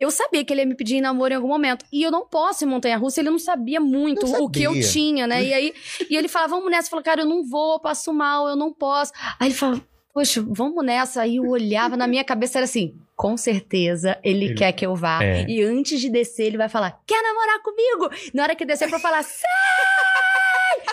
[0.00, 1.84] eu sabia que ele ia me pedir em namoro em algum momento.
[1.92, 4.62] E eu não posso ir em montanha russa, ele não sabia muito Não o que
[4.62, 4.88] eu sabia.
[4.88, 5.44] tinha, né?
[5.44, 5.74] E aí
[6.08, 6.86] e ele falava, vamos nessa.
[6.86, 9.12] Eu falava, cara, eu não vou, eu passo mal, eu não posso.
[9.38, 9.82] Aí ele falava,
[10.14, 11.20] poxa, vamos nessa.
[11.20, 12.94] Aí eu olhava, na minha cabeça era assim.
[13.14, 15.22] Com certeza ele, Ele- quer que eu vá.
[15.22, 15.44] É.
[15.48, 18.10] E antes de descer, ele vai falar: Quer namorar comigo?
[18.34, 19.42] Na hora que descer, pra eu falar: "Sim!"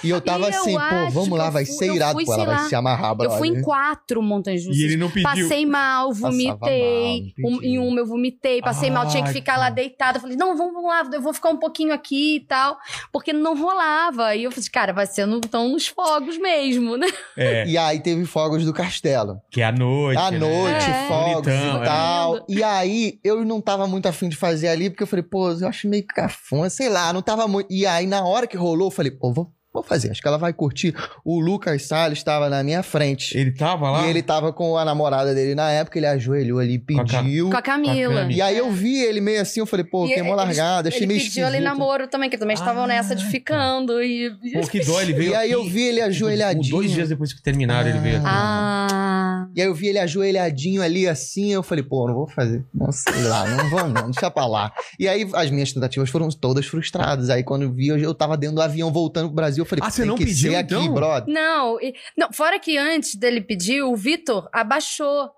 [0.03, 1.95] E eu tava E eu assim, pô, acho vamos lá, eu vai fui- ser eu
[1.95, 2.13] irado.
[2.13, 3.37] fui, Pô, ela sei vai lá, se amarrar, Eu brother.
[3.37, 4.79] fui em quatro montanhas russas.
[4.81, 5.23] E ele não pediu.
[5.29, 7.33] Passei mal, vomitei.
[7.37, 9.75] mal, Um- em uma eu vomitei, passei mal, tinha que Ai, ficar lá cara.
[9.75, 10.19] deitada.
[10.19, 12.77] Falei, não, vamos, vamos lá, eu vou ficar um pouquinho aqui e tal.
[13.11, 14.35] Porque não rolava.
[14.35, 17.07] E eu falei, cara, vai ser no, então nos fogos mesmo, né?
[17.37, 19.39] É, E aí teve fogos do castelo.
[19.49, 20.19] que é à noite.
[20.19, 20.39] À né?
[20.39, 21.07] noite, É.
[21.07, 21.85] fogos Bonitão, e é.
[21.85, 22.45] tal.
[22.49, 25.67] E aí, eu não tava muito afim de fazer ali, porque eu falei, pô, eu
[25.67, 27.67] acho meio cafona, sei lá, não tava muito.
[27.71, 30.37] E aí, na hora que rolou, eu falei, pô, vou, vou fazer, acho que ela
[30.37, 30.93] vai curtir.
[31.25, 33.35] O Lucas Salles estava na minha frente.
[33.37, 34.05] Ele tava lá?
[34.05, 37.23] E ele tava com a namorada dele na época, ele ajoelhou ali, Com a ca-
[37.23, 37.49] pediu.
[37.49, 38.31] Com a Camila.
[38.31, 40.99] E aí eu vi ele meio assim, eu falei, pô, E queimou ele- largada, achei
[41.01, 41.77] Ele meio pediu ali esquisito.
[41.79, 44.01] namoro também, que também estavam Ah, nessa de ficando.
[44.03, 44.29] E...
[44.53, 46.69] Pô, que dó, ele veio E aí eu vi ele tipo, ajoelhadinho.
[46.69, 48.25] Dois dias depois que terminaram, ele veio aqui.
[48.27, 49.47] Ah.
[49.55, 52.63] E aí eu vi ele ajoelhadinho ali assim, eu falei, pô, não vou fazer.
[52.73, 54.71] Não sei lá, não vou não, deixa pra lá.
[54.99, 57.29] E aí as minhas tentativas foram todas frustradas.
[57.29, 59.83] Aí quando eu vi, eu, eu tava dentro do avião voltando pro Brasil, eu falei,
[59.85, 60.93] Ah, você não que pediu, ser aqui, então?
[60.93, 61.33] brother.
[61.33, 65.29] Não, e- não, fora que antes dele pedir, o Vitor abaixou.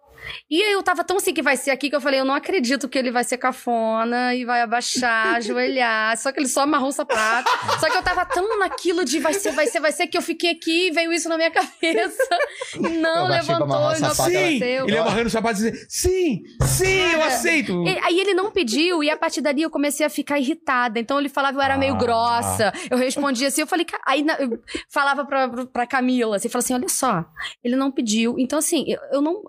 [0.49, 2.33] E aí eu tava tão assim que vai ser aqui que eu falei, eu não
[2.33, 6.17] acredito que ele vai ser cafona e vai abaixar, ajoelhar.
[6.17, 7.49] Só que ele só amarrou o sapato.
[7.79, 10.21] Só que eu tava tão naquilo de vai ser, vai ser, vai ser, que eu
[10.21, 12.38] fiquei aqui e veio isso na minha cabeça.
[12.75, 14.38] E não levantou e não sapato, Sim!
[14.38, 14.88] aconteceu.
[14.88, 17.83] Ele amarrando o sapato e dizendo, sim, sim, eu Cara, aceito.
[17.88, 20.99] E- Aí ele não pediu, e a partir dali eu comecei a ficar irritada.
[20.99, 21.97] Então ele falava, eu era meio Ah.
[21.97, 22.73] grossa.
[22.89, 24.59] Eu respondia assim, eu falei, aí na- eu
[24.89, 27.25] falava pra, pra Camila, assim, falava assim: olha só,
[27.63, 28.35] ele não pediu.
[28.38, 29.41] Então, assim, eu, eu não.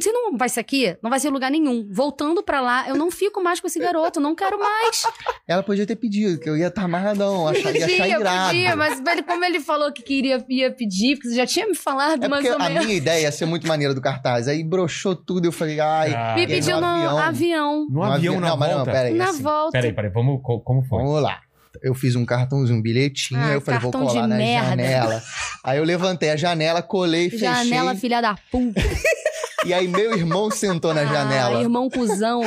[0.00, 1.88] Se não vai ser aqui, não vai ser em lugar nenhum.
[1.90, 5.02] Voltando pra lá, eu não fico mais com esse garoto, não quero mais.
[5.46, 8.46] Ela podia ter pedido, que eu ia estar amarradão, achar, ia achar Podia, irado.
[8.48, 11.74] podia, mas ele, como ele falou que queria ia pedir, porque você já tinha me
[11.74, 12.84] falado É mais ou a menos.
[12.86, 14.46] minha ideia ia ser muito maneira do cartaz.
[14.48, 16.14] Aí broxou tudo, eu falei, ai.
[16.14, 16.86] Ah, Me pediu no
[17.18, 17.86] avião.
[17.90, 18.92] No avião, na não, mas não, volta.
[18.92, 19.14] peraí.
[19.14, 19.72] Na assim, volta.
[19.72, 21.02] Peraí, peraí, vamos, co- como foi?
[21.02, 21.40] Vamos lá.
[21.82, 24.36] Eu fiz um cartãozinho, um bilhetinho, Ah, aí eu falei, vou cartão de colar na
[24.36, 24.68] merda.
[24.70, 25.22] janela.
[25.64, 27.46] Aí eu levantei a janela, colei, fechei.
[27.48, 28.80] Janela, filha da puta.
[29.64, 31.60] E aí meu irmão sentou na Ah, janela.
[31.60, 32.42] irmão cuzão.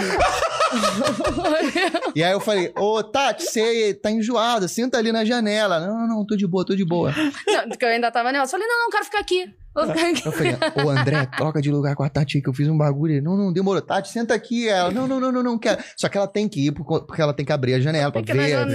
[2.16, 5.80] E aí eu falei, ô Tati, você tá enjoada, senta ali na janela.
[5.80, 7.14] Não, não, não, tô de boa, tô de boa.
[7.48, 8.46] Não, porque eu ainda tava nela.
[8.46, 9.54] Eu falei, não, não, quero ficar aqui.
[9.76, 10.26] Vou ficar aqui.
[10.28, 13.14] Eu falei, ô André, troca de lugar com a Tati que eu fiz um bagulho.
[13.14, 13.82] Ele, Não, não, demorou.
[13.82, 14.68] Tati, senta aqui.
[14.68, 15.82] Ela, não, não, não, não, não quero.
[15.98, 18.50] Só que ela tem que ir porque ela tem que abrir a janela pra ver,
[18.50, 18.66] janela,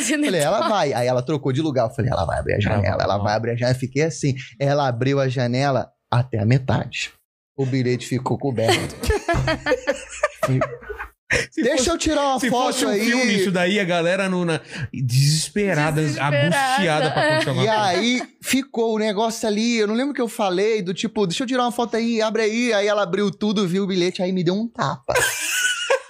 [0.00, 0.68] você Eu falei, ela tá.
[0.68, 0.92] vai.
[0.94, 1.86] Aí ela trocou de lugar.
[1.88, 3.74] Eu falei, ela vai abrir a janela, ela vai abrir a janela.
[3.76, 4.34] Eu Fiquei assim.
[4.58, 7.12] Ela abriu a janela até a metade.
[7.58, 8.94] O bilhete ficou coberto.
[11.50, 13.04] Se Deixa fosse- eu tirar uma Se foto fosse um aí.
[13.04, 14.60] filme, isso daí, a galera no, na,
[14.94, 16.46] desesperada, Desesperada.
[16.46, 20.28] angustiada pra alguma E aí ficou o negócio ali, eu não lembro o que eu
[20.28, 22.72] falei, do tipo, deixa eu tirar uma foto aí, abre aí.
[22.72, 25.12] Aí ela abriu tudo, viu o bilhete, aí me deu um tapa.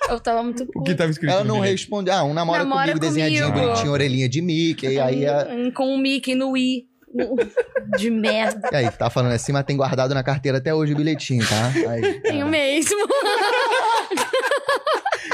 [0.09, 0.95] Eu tava muito O que puta.
[0.95, 2.15] tava escrito Ela não respondeu.
[2.15, 3.67] Ah, um namora, Namora comigo, desenhadinho, comigo.
[3.67, 4.87] bonitinho, orelhinha de Mickey.
[4.95, 6.87] E aí, a- Com o Mickey no i.
[7.99, 8.69] De merda.
[8.73, 11.73] e aí, tá falando assim, mas tem guardado na carteira até hoje o bilhetinho, tá?
[11.91, 12.97] Aí, Tenho mesmo.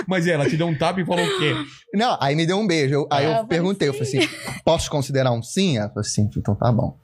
[0.07, 1.55] Mas ela te deu um tapa e falou o quê?
[1.94, 2.92] Não, aí me deu um beijo.
[2.94, 4.29] Eu- aí Ah, eu eu falei perguntei, eu falei assim,
[4.64, 5.79] posso considerar um sim?
[5.79, 6.99] Ela falou assim, então tá bom.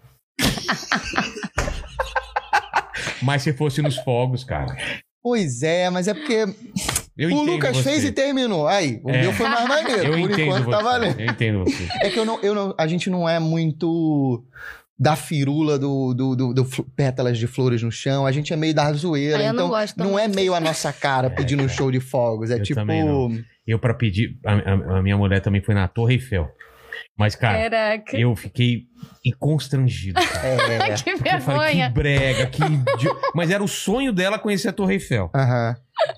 [3.22, 4.76] Mas se fosse nos fogos, cara.
[5.22, 6.46] Pois é, mas é porque
[7.18, 7.82] Eu o Lucas você.
[7.82, 8.66] fez e terminou.
[8.66, 9.20] Aí, o É.
[9.22, 10.02] meu foi mais maneiro.
[10.14, 10.70] Eu Por enquanto você.
[10.70, 11.20] tá valendo.
[11.20, 11.88] Eu entendo você.
[12.00, 14.42] É que eu não, eu não, a gente não é muito
[14.98, 16.64] da firula do, do, do- do
[16.96, 18.26] pétalas de flores no chão.
[18.26, 19.38] A gente é meio da zoeira.
[19.38, 22.00] Ah, eu não então, gosto não é meio a nossa cara pedindo um show de
[22.00, 22.50] fogos.
[22.50, 22.80] É Eu tipo.
[23.66, 24.38] Eu, pra pedir.
[24.44, 26.48] A, a- a minha mulher também foi na Torre Eiffel.
[27.20, 28.16] Mas, cara, Caraca.
[28.16, 28.86] eu fiquei
[29.38, 30.18] constrangido.
[30.18, 30.48] Cara.
[30.48, 30.94] É.
[30.94, 31.90] que Eu falei, que vergonha.
[31.90, 32.62] brega, que.
[33.34, 35.30] Mas era o sonho dela conhecer a Torre Eiffel.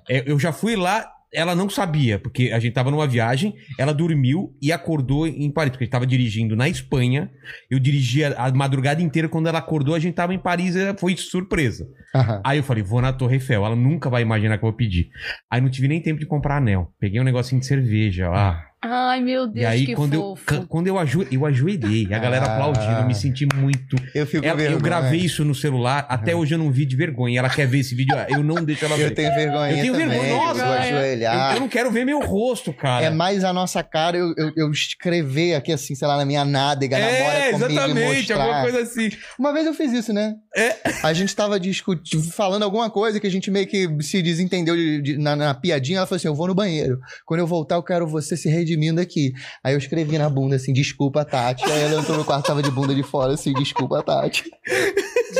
[0.08, 3.92] É, Eu já fui lá, ela não sabia, porque a gente tava numa viagem, ela
[3.92, 7.28] dormiu e acordou em Paris, porque a gente tava dirigindo na Espanha.
[7.68, 11.16] Eu dirigia a madrugada inteira, quando ela acordou, a gente tava em Paris, e foi
[11.16, 11.88] surpresa.
[12.14, 12.40] Aham.
[12.44, 15.08] Aí eu falei, vou na Torre Eiffel, ela nunca vai imaginar que eu vou pedir.
[15.50, 16.92] Aí não tive nem tempo de comprar anel.
[17.00, 18.66] Peguei um negocinho de cerveja lá.
[18.84, 20.44] Ai, meu Deus, e aí, que quando eu, fofo.
[20.44, 22.52] ca- quando eu, aju eu ajoelhei, a galera Ah.
[22.54, 23.94] aplaudindo, eu me senti muito.
[24.12, 24.82] Eu fico Ela- eu vergonha.
[24.82, 27.38] gravei isso no celular, até hoje eu não vi de vergonha.
[27.38, 29.04] Ela quer ver esse vídeo, eu não deixo ela ver.
[29.04, 30.08] Eu tenho vergonha Eu tenho também.
[30.08, 31.50] vergonha, eu nossa, vou eu- ajoelhar.
[31.50, 33.04] Eu, eu não quero ver meu rosto, cara.
[33.06, 36.44] É mais a nossa cara eu, eu, eu escrever aqui, assim, sei lá, na minha
[36.44, 38.42] nádega, na É, bora comigo e exatamente, mostrar.
[38.42, 39.10] alguma coisa assim.
[39.38, 40.34] Uma vez eu fiz isso, né?
[40.56, 40.74] É.
[41.04, 42.01] A gente tava discutindo,
[42.32, 45.98] falando alguma coisa que a gente meio que se desentendeu de- de- na, na piadinha.
[45.98, 46.98] Ela falou assim: Eu vou no banheiro.
[47.26, 49.32] Quando eu voltar, eu quero você se redimindo aqui.
[49.64, 51.64] Aí eu escrevi na bunda assim: Desculpa, Tati.
[51.64, 54.44] Aí ela entrou no quarto, tava de bunda de fora assim: Desculpa, Tati.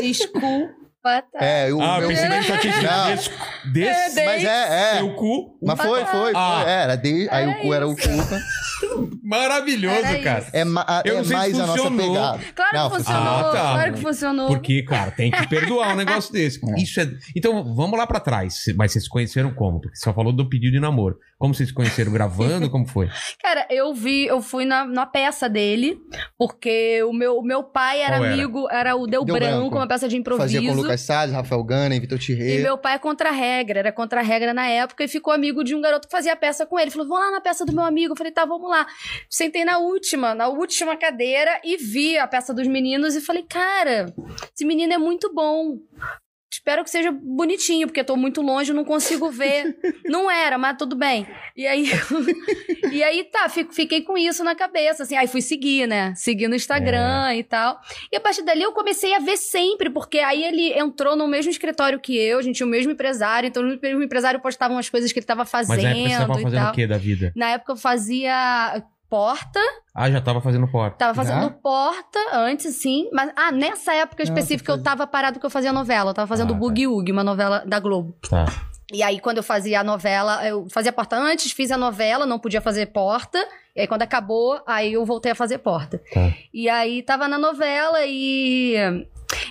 [0.01, 0.83] Desculpa?
[1.41, 2.09] É, o Ah, meu.
[2.11, 4.99] pensei que só tinha Não, escrito des, des, Mas é, é.
[4.99, 5.59] seu cu.
[5.61, 6.33] Mas foi, foi, foi.
[6.37, 6.65] Ah.
[6.65, 8.41] É, era de, aí Era o cu era o culpa.
[9.23, 10.39] Maravilhoso, Era cara.
[10.41, 10.51] isso.
[10.53, 12.13] É, ma- Eu é mais a nossa funcionou.
[12.15, 12.41] pegada.
[12.55, 13.51] Claro Não, que funcionou, Ah, tá.
[13.73, 14.47] claro que funcionou.
[14.49, 16.61] Porque, cara, tem que perdoar um negócio desse.
[16.83, 17.09] Isso é...
[17.37, 18.65] Então, vamos lá pra trás.
[18.77, 19.81] Mas vocês se conheceram como?
[19.81, 21.17] Porque você só falou do pedido de namoro.
[21.39, 22.13] Como vocês se conheceram?
[22.13, 22.71] Gravando?
[22.71, 23.09] Como foi?
[23.43, 25.99] Cara, eu vi, eu fui na, na peça dele,
[26.39, 28.33] porque o meu, o meu pai era era?
[28.35, 29.77] amigo, era o Deu, Deu Branco, Branco.
[29.77, 30.43] uma peça de improviso.
[30.55, 32.59] Fazia com Lucas Salles, Rafael Gana, Vitor E Tirré.
[32.63, 35.65] meu pai é contra a regra, era contra a regra na época, e ficou amigo
[35.65, 36.91] de um garoto que fazia a peça com ele.
[36.93, 38.13] Falou, vamos lá na peça do meu amigo.
[38.13, 38.72] Eu falei, tá, vamos lá.
[39.29, 44.13] Sentei na última, na última cadeira, e vi a peça dos meninos, e falei, cara,
[44.55, 45.79] esse menino é muito bom.
[46.63, 49.77] Espero que seja bonitinho, porque eu tô muito longe, não consigo ver.
[50.07, 51.27] não era, mas tudo bem.
[51.57, 51.87] E aí,
[52.93, 55.17] e aí tá, fico- fiquei com isso na cabeça, assim.
[55.17, 56.15] Aí fui seguir, né?
[56.15, 57.81] Seguir no Instagram e tal.
[58.13, 61.51] E a partir dali eu comecei a ver sempre, porque aí ele entrou no mesmo
[61.51, 64.89] escritório que eu, a gente tinha o mesmo empresário, então o mesmo empresário postava umas
[64.89, 66.71] coisas que ele tava Mas na época você fazendo tava e fazendo tal.
[66.73, 67.33] o quê da vida?
[67.35, 68.85] Na época eu fazia
[69.17, 69.61] porta,
[69.95, 70.97] Ah, já tava fazendo porta.
[70.97, 71.51] tava fazendo Já?
[71.51, 76.11] porta antes, sim, mas ah, nessa época específica eu tava parado que eu fazia novela,
[76.13, 76.59] eu tava fazendo Ah, tá.
[76.59, 78.17] Boogie Woogie, uma novela da Globo.
[78.31, 78.47] Tá.
[78.91, 82.39] E aí, quando eu fazia a novela, eu fazia porta antes, fiz a novela, não
[82.39, 83.39] podia fazer porta.
[83.77, 85.99] E aí, quando acabou, aí eu voltei a fazer porta.
[86.13, 86.33] Tá.
[86.53, 88.75] E aí, tava na novela e.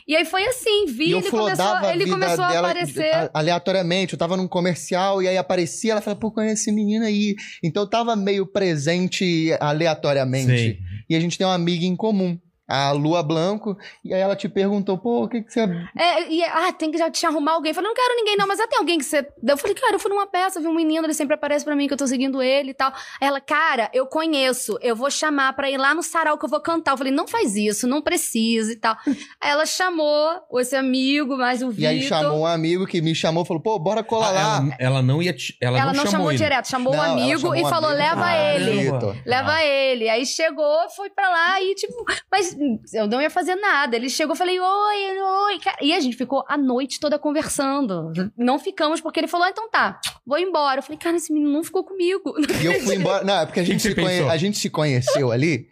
[0.08, 3.30] E aí foi assim, vi, E ele começou, ele começou a aparecer.
[3.34, 4.14] aleatoriamente.
[4.14, 7.36] Eu tava num comercial e aí aparecia, ela falou, pô, conhece esse menino aí.
[7.64, 10.48] Então eu tava meio presente aleatoriamente.
[10.48, 10.80] Sei.
[11.10, 12.38] E a gente tem uma amiga em comum,
[12.72, 13.78] a Lua Blanco.
[14.04, 15.62] E aí ela te perguntou, pô, o que, que você.
[15.98, 17.72] É, e, ah, tem que já te arrumar alguém.
[17.72, 19.28] Eu falei, não quero ninguém, não, mas já tem alguém que você.
[19.48, 21.88] Eu falei, cara, eu fui numa peça, vi um menino, ele sempre aparece pra mim
[21.88, 22.92] que eu tô seguindo ele e tal.
[23.20, 26.50] Aí ela, cara, eu conheço, eu vou chamar pra ir lá no sarau que eu
[26.50, 26.92] vou cantar.
[26.94, 28.96] Eu falei, não faz isso, não precisa e tal.
[29.08, 29.16] Aí
[29.52, 31.90] ela chamou esse amigo, mais o E Vitor.
[31.90, 34.58] aí chamou um amigo que me chamou, falou, pô, bora colar Ah, lá.
[34.58, 35.34] ela, ela não ia.
[35.34, 36.38] te- Ela, Ela não, não chamou ele.
[36.38, 38.04] direto, chamou o ela amigo chamou e um falou: amigo.
[38.04, 38.92] leva Ah, ele.
[38.92, 39.16] Vitor.
[39.26, 39.66] Leva Ah.
[39.66, 40.10] ele.
[40.10, 41.94] Aí chegou, foi pra lá e, tipo,
[42.32, 42.56] mas
[42.94, 43.96] eu não ia fazer nada.
[43.96, 45.60] Ele chegou, eu falei, oi, oi.
[45.60, 45.78] cara.
[45.82, 48.12] E a gente ficou a noite toda conversando.
[48.38, 50.80] Não ficamos, porque ele falou, ah, então tá, vou embora.
[50.80, 52.34] Eu falei, cara, esse menino não ficou comigo.
[52.62, 53.24] E eu fui embora.
[53.24, 55.68] Não, é porque a gente, se, conhe- a gente se conheceu ali.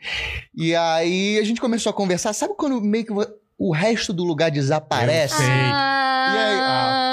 [0.56, 2.34] E aí a gente começou a conversar.
[2.34, 3.14] Sabe quando meio que
[3.58, 5.36] o resto do lugar desaparece?
[5.36, 5.46] sei.
[5.48, 6.60] Ah, E aí?
[6.62, 7.09] Ah.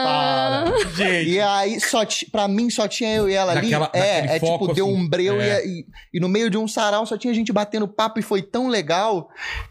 [0.96, 1.30] Gente.
[1.30, 3.72] E aí, só ti- pra mim, só tinha eu e ela ali.
[3.92, 4.94] É, é foco, tipo, deu assim.
[4.96, 5.64] um breu É.
[5.64, 8.42] e, e, e no meio de um sarau só tinha gente batendo papo e foi
[8.42, 9.28] tão legal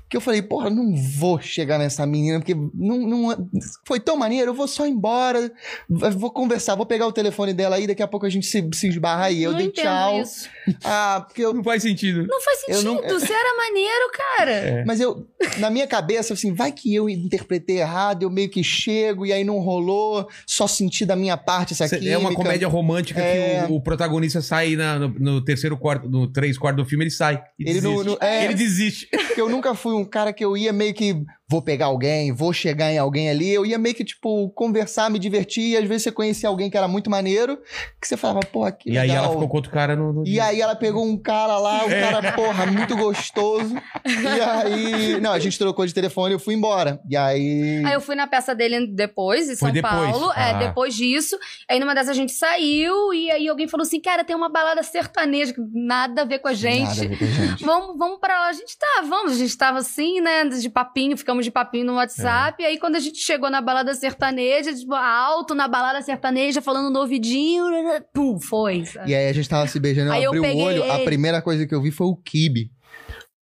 [0.09, 3.49] que eu falei, porra, não vou chegar nessa menina, porque não, não,
[3.87, 5.51] foi tão maneiro, eu vou só embora,
[5.89, 8.87] vou conversar, vou pegar o telefone dela aí, daqui a pouco a gente se, se
[8.87, 9.43] esbarra aí.
[9.43, 10.21] Eu não dei tchau.
[10.21, 10.47] isso.
[10.83, 11.53] Ah, porque eu.
[11.53, 12.25] Não faz sentido.
[12.27, 13.01] Não faz Eu sentido.
[13.01, 14.51] não- Você era maneiro, cara.
[14.51, 14.85] É.
[14.85, 15.25] Mas eu,
[15.57, 19.43] na minha cabeça, assim, vai que eu interpretei errado, eu meio que chego e aí
[19.43, 22.09] não rolou, só senti da minha parte essa aqui.
[22.09, 23.65] É uma comédia romântica É.
[23.65, 27.03] que o, o protagonista sai na- no, no terceiro quarto, no três quartos do filme,
[27.05, 27.41] ele sai.
[27.59, 28.05] E Ele não- desiste.
[28.21, 28.45] não- é.
[28.45, 29.07] Ele desiste.
[29.11, 32.51] Porque eu nunca fui um cara que eu ia meio que vou pegar alguém, vou
[32.51, 33.49] chegar em alguém ali.
[33.53, 35.71] Eu ia meio que, tipo, conversar, me divertir.
[35.71, 37.57] E às vezes você conhecia alguém que era muito maneiro,
[38.01, 39.25] que você falava, pô, que E aí legal.
[39.25, 40.11] ela ficou com outro cara no.
[40.13, 42.01] no- E aí ela pegou um cara lá, um É.
[42.11, 43.75] cara, porra, muito gostoso.
[44.05, 45.19] E aí.
[45.21, 46.99] Não, a gente trocou de telefone e eu fui embora.
[47.09, 47.83] E aí.
[47.85, 49.93] Aí eu fui na peça dele depois, em São depois?
[49.93, 50.31] Paulo.
[50.35, 50.49] Ah.
[50.49, 51.37] É, depois disso.
[51.69, 54.81] Aí numa dessas a gente saiu e aí alguém falou assim: cara, tem uma balada
[54.83, 56.87] sertaneja, que nada a ver com a gente.
[56.87, 57.63] Nada a ver com a gente.
[57.65, 58.47] Vamos, vamos pra lá.
[58.49, 59.33] A gente tá, vamos.
[59.33, 60.45] A gente tava assim, né?
[60.45, 62.61] De papinho, ficamos de papinho no WhatsApp.
[62.61, 66.89] E aí, quando a gente chegou na balada sertaneja, tipo, alto na balada sertaneja, falando
[66.89, 67.65] no ouvidinho,
[68.13, 68.85] pum, foi.
[68.85, 69.11] sabe?
[69.11, 70.95] E aí a gente tava se beijando, Aí eu eu abri o peguei olho, a
[70.95, 71.05] ele.
[71.05, 72.71] primeira coisa que eu vi foi o Kibe.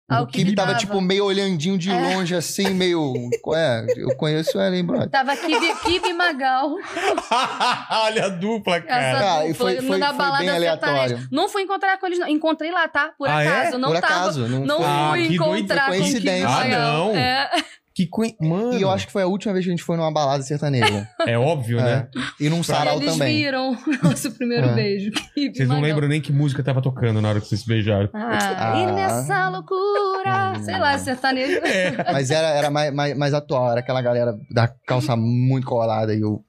[0.10, 1.94] Ah, o Kibe tava, tipo, meio olhandinho de É.
[2.00, 3.14] longe, assim, meio.
[3.56, 5.10] É, eu conheço ela, hein, brother?
[5.10, 6.76] Tava Kibe, Kibe Magal.
[7.90, 9.20] Olha a dupla, cara.
[9.20, 10.96] Cara, e dupla foi- foi- na foi balada bem aleatório.
[10.98, 11.28] sertaneja.
[11.32, 12.28] Não fui encontrar com eles, não.
[12.28, 13.12] Encontrei lá, tá?
[13.18, 13.48] Por Ah, é?
[13.48, 13.78] acaso.
[13.78, 14.14] Não Por tava.
[14.14, 14.48] acaso.
[14.48, 16.50] Não, Não Ah, fui doido, encontrar com o Kibe coincidência.
[16.50, 17.16] Ah, não.
[17.16, 17.50] É.
[17.96, 18.34] Que coi...
[18.42, 18.74] Mano.
[18.74, 21.08] E eu acho que foi a última vez que a gente foi numa balada sertaneja.
[21.28, 22.08] É óbvio, né?
[22.40, 23.38] E num sarau Eles também.
[23.38, 24.74] viram nosso primeiro É.
[24.74, 25.12] beijo.
[25.54, 28.10] Vocês não lembram nem que música tava tocando na hora que vocês se beijaram.
[28.14, 28.80] Ah, Ah.
[28.80, 30.60] e nessa loucura.
[30.64, 31.60] Sei lá, sertanejo.
[32.12, 36.24] Mas era, era mais, mais, mais atual, era aquela galera da calça muito colada e
[36.24, 36.44] o.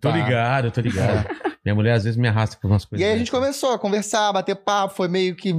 [0.00, 1.26] Tô ligado, tô ligado.
[1.64, 3.04] Minha mulher às vezes me arrasta por umas coisas.
[3.04, 5.52] E aí a gente começou a conversar, a bater papo, foi meio que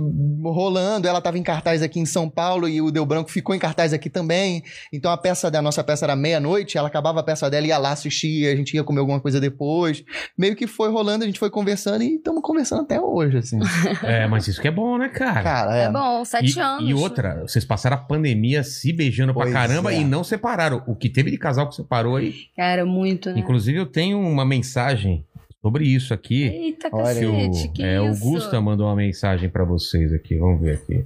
[0.43, 1.07] rolando.
[1.07, 3.93] Ela tava em cartaz aqui em São Paulo e o Deu Branco ficou em cartaz
[3.93, 4.63] aqui também.
[4.93, 7.91] Então a peça da nossa peça era meia-noite, ela acabava a peça dela, ia lá
[7.91, 10.03] assistir, a gente ia comer alguma coisa depois.
[10.38, 13.59] Meio que foi rolando, a gente foi conversando e estamos conversando até hoje, assim.
[14.03, 15.43] É, mas isso que é bom, né, cara?
[15.43, 15.83] Cara, é.
[15.83, 16.89] É bom, sete E, anos.
[16.89, 19.99] e outra, vocês passaram a pandemia se beijando Pois pra caramba é.
[19.99, 20.81] e não separaram.
[20.88, 22.33] O que teve de casal que separou aí.
[22.55, 23.39] Cara, muito, né?
[23.39, 25.25] Inclusive, eu tenho uma mensagem
[25.62, 26.43] sobre isso aqui.
[26.43, 28.22] Eita, Olha, que o, cacete, que é, o isso?
[28.22, 30.38] Gusta mandou uma mensagem pra vocês aqui.
[30.38, 31.06] Vamos ver aqui.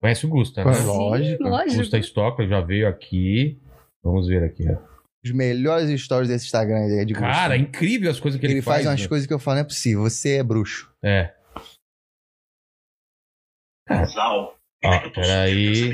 [0.00, 0.74] Conhece o Gusta, né?
[0.74, 1.42] Sim, lógico.
[1.42, 1.76] lógico.
[1.76, 3.60] Gusta Stocker já veio aqui.
[4.02, 4.64] Vamos ver aqui.
[4.70, 4.78] ó.
[5.24, 7.26] Os melhores stories desse Instagram aí é de gosto.
[7.26, 9.08] Cara, é incrível as coisas que ele, ele faz umas né?
[9.08, 10.92] coisas que eu falo, não é possível, você é bruxo.
[11.02, 11.34] É.
[13.86, 14.56] casal.
[14.80, 15.92] Tô peraí.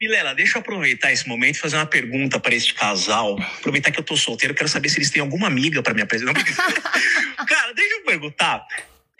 [0.00, 3.36] Vilela, deixa eu aproveitar esse momento e fazer uma pergunta para este casal.
[3.58, 6.02] Aproveitar que eu tô solteiro, eu quero saber se eles têm alguma amiga para me
[6.02, 6.34] apresentar.
[7.46, 8.64] Cara, deixa eu perguntar.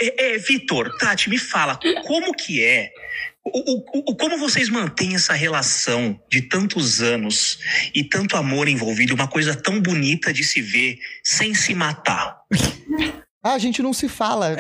[0.01, 2.93] É, é, Vitor, Tati, me fala, como que é?
[3.45, 7.59] O, o- o- como vocês mantêm essa relação de tantos anos
[7.93, 12.37] e tanto amor envolvido, uma coisa tão bonita de se ver, sem se matar?
[13.49, 14.57] Ah, a gente não se fala.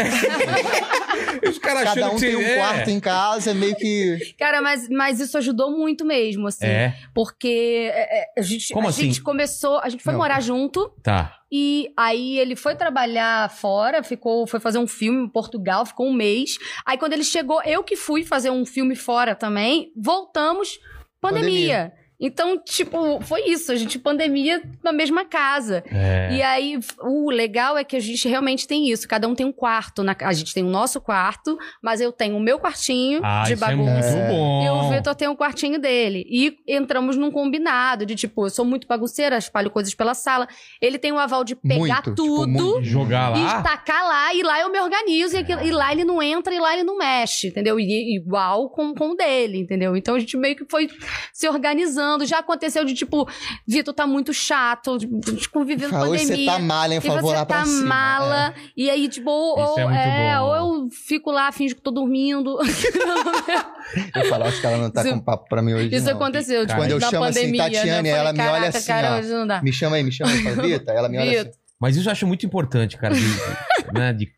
[1.48, 2.56] Os caras Cada um que tem um é.
[2.56, 4.34] quarto em casa, é meio que.
[4.38, 6.66] Cara, mas, mas isso ajudou muito mesmo, assim.
[6.66, 9.04] É, Porque é, é, a gente, Como a assim?
[9.04, 10.20] gente começou, a gente foi Não.
[10.20, 11.38] morar junto tá.
[11.50, 16.14] e aí ele foi trabalhar fora, ficou, foi fazer um filme em Portugal, ficou um
[16.14, 16.58] mês.
[16.84, 20.78] Aí quando ele chegou, eu que fui fazer um filme fora também, voltamos,
[21.20, 21.92] pandemia.
[22.20, 25.84] Então, tipo, foi isso, a gente pandemia na mesma casa.
[25.88, 26.34] É.
[26.34, 29.06] E aí, o legal é que a gente realmente tem isso.
[29.06, 30.02] Cada um tem um quarto.
[30.02, 33.52] Na, a gente tem o nosso quarto, mas eu tenho o meu quartinho ah, de
[33.52, 34.16] é bagunça.
[34.28, 34.64] bom.
[34.64, 36.26] E o Vitor tem um quartinho dele.
[36.28, 40.48] E entramos num combinado de tipo, eu sou muito bagunceira, espalho coisas pela sala.
[40.82, 42.82] Ele tem o aval de pegar Muito, tipo, tudo muito.
[42.82, 43.60] Jogar lá.
[43.60, 46.52] e tacar lá, e lá eu me organizo, e, aquilo- e lá ele não entra,
[46.52, 47.78] e lá ele não mexe, entendeu?
[47.78, 49.96] E, igual com, com o dele, entendeu?
[49.96, 50.88] Então a gente meio que foi
[51.32, 52.07] se organizando.
[52.26, 53.28] Já aconteceu de tipo,
[53.66, 56.50] Vitor tá muito chato, tipo, vivendo Fala, hoje pandemia.
[56.52, 57.00] você tá mala, hein?
[57.00, 57.84] Fala, vou você lá pra tá cima.
[57.86, 60.44] mala, e aí, tipo, ou, Isso é ou- é, bom.
[60.44, 62.58] ou eu fico lá, finjo que tô dormindo.
[62.62, 62.68] É.
[64.20, 65.94] Eu falo, acho que ela não tá Isso- com papo pra mim hoje.
[65.94, 66.12] Isso não.
[66.12, 67.62] aconteceu, tipo, Quando eu chamo assim, pandemia.
[67.64, 68.08] Tatiane, né?
[68.10, 69.20] Ela me olha "Caraca, assim, cara,
[69.60, 69.62] ó.
[69.64, 70.42] Me chama aí, me chama aí.
[70.42, 71.50] Fala, Vita, ela me olha assim.
[71.80, 73.14] Mas isso eu acho muito importante, cara.
[73.14, 73.22] De,
[73.92, 74.28] né, de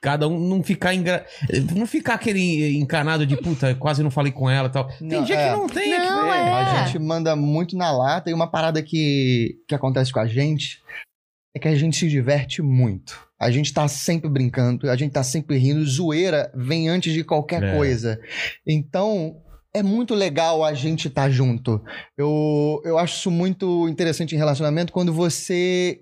[0.00, 1.24] cada um não ficar engra...
[1.74, 4.88] não ficar aquele encanado de puta, quase não falei com ela e tal.
[4.88, 5.50] Tem Não, dia é.
[5.50, 5.98] que não tem.
[5.98, 6.52] Não, que- é.
[6.52, 10.82] A gente manda muito na lata e uma parada que, que acontece com a gente
[11.54, 13.26] é que a gente se diverte muito.
[13.40, 15.84] A gente tá sempre brincando, a gente tá sempre rindo.
[15.86, 17.76] Zoeira vem antes de qualquer É.
[17.76, 18.20] coisa.
[18.66, 19.36] Então,
[19.72, 21.80] é muito legal a gente estar tá junto.
[22.16, 26.00] Eu, eu acho isso muito interessante em relacionamento quando você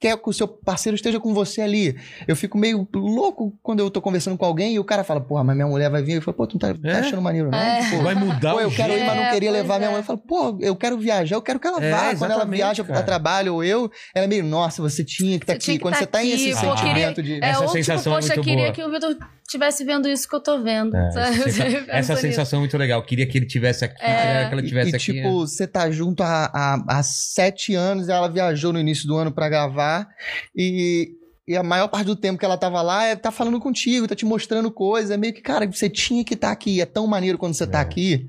[0.00, 1.94] quer que o seu parceiro esteja com você ali.
[2.26, 5.44] Eu fico meio louco quando eu tô conversando com alguém e o cara fala, porra,
[5.44, 6.14] mas minha mulher vai vir.
[6.14, 7.00] Eu falo, pô, tu não tá, tá É?
[7.00, 7.58] achando maneiro, não?
[7.58, 7.82] É.
[7.90, 9.06] Tipo, Vai mudar Pô, o eu quero ir, jeito.
[9.06, 9.92] mas não É, queria pois levar minha é.
[9.92, 10.00] mãe.
[10.00, 12.16] Eu falo, pô, eu quero viajar, eu quero que ela É, vá.
[12.16, 13.00] Quando ela viaja cara.
[13.00, 15.72] a trabalho ou eu, ela é meio, nossa, você tinha que estar Você aqui.
[15.74, 17.34] que Quando tá você tá em esse pô, sentimento de.
[17.34, 18.72] É, Essa ou sensação é tipo, poxa, muito queria boa.
[18.74, 19.16] que o Vitor
[19.50, 20.96] estivesse vendo isso que eu tô vendo.
[20.96, 21.84] É, sabe?
[21.88, 22.22] essa, nisso.
[22.22, 23.02] sensação é muito legal.
[23.04, 25.12] Queria que ele tivesse aqui, queria que ela tivesse e, aqui.
[25.12, 29.32] tipo, você tá junto há, há, há sete anos, ela viajou no início do ano
[29.32, 30.08] pra gravar
[30.56, 31.10] e,
[31.46, 34.14] e a maior parte do tempo que ela tava lá é tá falando contigo, tá
[34.14, 35.10] te mostrando coisas.
[35.10, 36.80] É meio que, cara, você tinha que estar aqui.
[36.80, 37.82] É tão maneiro quando você tá É.
[37.82, 38.28] aqui.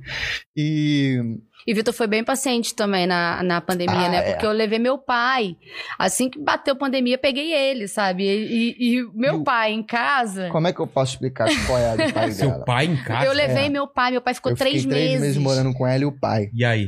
[0.57, 1.19] E
[1.67, 4.17] E Vitor foi bem paciente também na, na pandemia, Ah, né?
[4.17, 4.31] é.
[4.33, 5.55] Porque eu levei meu pai.
[5.97, 8.23] Assim que bateu a pandemia, peguei ele, sabe?
[8.23, 10.49] E, e- e meu E pai em casa.
[10.51, 12.65] Como é que eu posso explicar qual é a do pai Seu dela?
[12.65, 13.25] pai em casa.
[13.25, 13.69] Eu levei é.
[13.69, 15.19] meu pai, meu pai ficou eu três, três meses.
[15.21, 15.37] meses.
[15.37, 16.49] morando com ela e o pai.
[16.53, 16.87] E aí?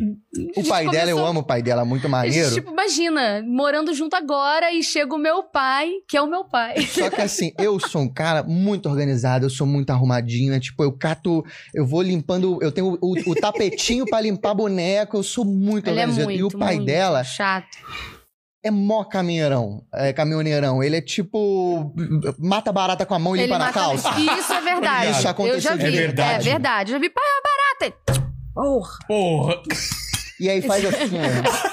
[0.58, 2.46] O pai dela, eu começou- amo o pai dela, muito A maneiro.
[2.50, 6.44] gente, tipo, imagina, morando junto agora e chega o meu pai, que é o meu
[6.46, 6.76] pai.
[6.88, 10.54] Só que assim, eu sou um cara muito organizado, eu sou muito arrumadinho.
[10.54, 15.18] é Tipo, eu cato, eu vou limpando, eu tenho o, o tapetinho pra limpar boneco,
[15.18, 16.26] eu sou muito Ele é organizado.
[16.28, 17.78] muito, e o pai muito dela chato.
[18.64, 20.82] é mó caminhoneirão, é caminhoneirão.
[20.84, 21.94] Ele é tipo,
[22.40, 24.10] mata barata com a mão e limpa na calça.
[24.20, 25.12] Isso é verdade.
[25.12, 25.98] Isso Eu aconteceu já de vi.
[25.98, 26.50] É verdade.
[26.50, 26.92] É verdade.
[26.92, 27.98] Eu já vi, pai, é barata.
[28.54, 29.00] Porra.
[29.08, 29.62] Porra.
[30.40, 31.73] E aí faz assim, ó.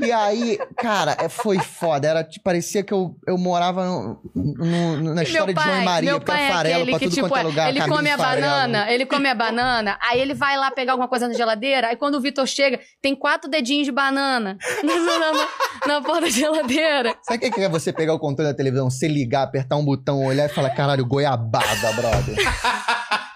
[0.00, 2.06] E aí, cara, é- foi foda.
[2.08, 6.12] Era, tipo, parecia que eu, eu morava no- no- na história de João e Maria,
[6.14, 7.68] porque pai era é farelo pra que, tudo tipo, quanto é é, lugar.
[7.68, 8.46] ele come a farelo.
[8.46, 11.96] banana, ele come a banana, aí ele vai lá pegar alguma coisa na geladeira, aí
[11.96, 15.32] quando o Vitor chega, tem quatro dedinhos de banana na, na,
[15.86, 17.14] na- porta da geladeira.
[17.22, 19.84] Sabe o que que é você pegar o controle da televisão, você ligar, apertar um
[19.84, 22.36] botão, olhar e falar, caralho, goiabada, brother.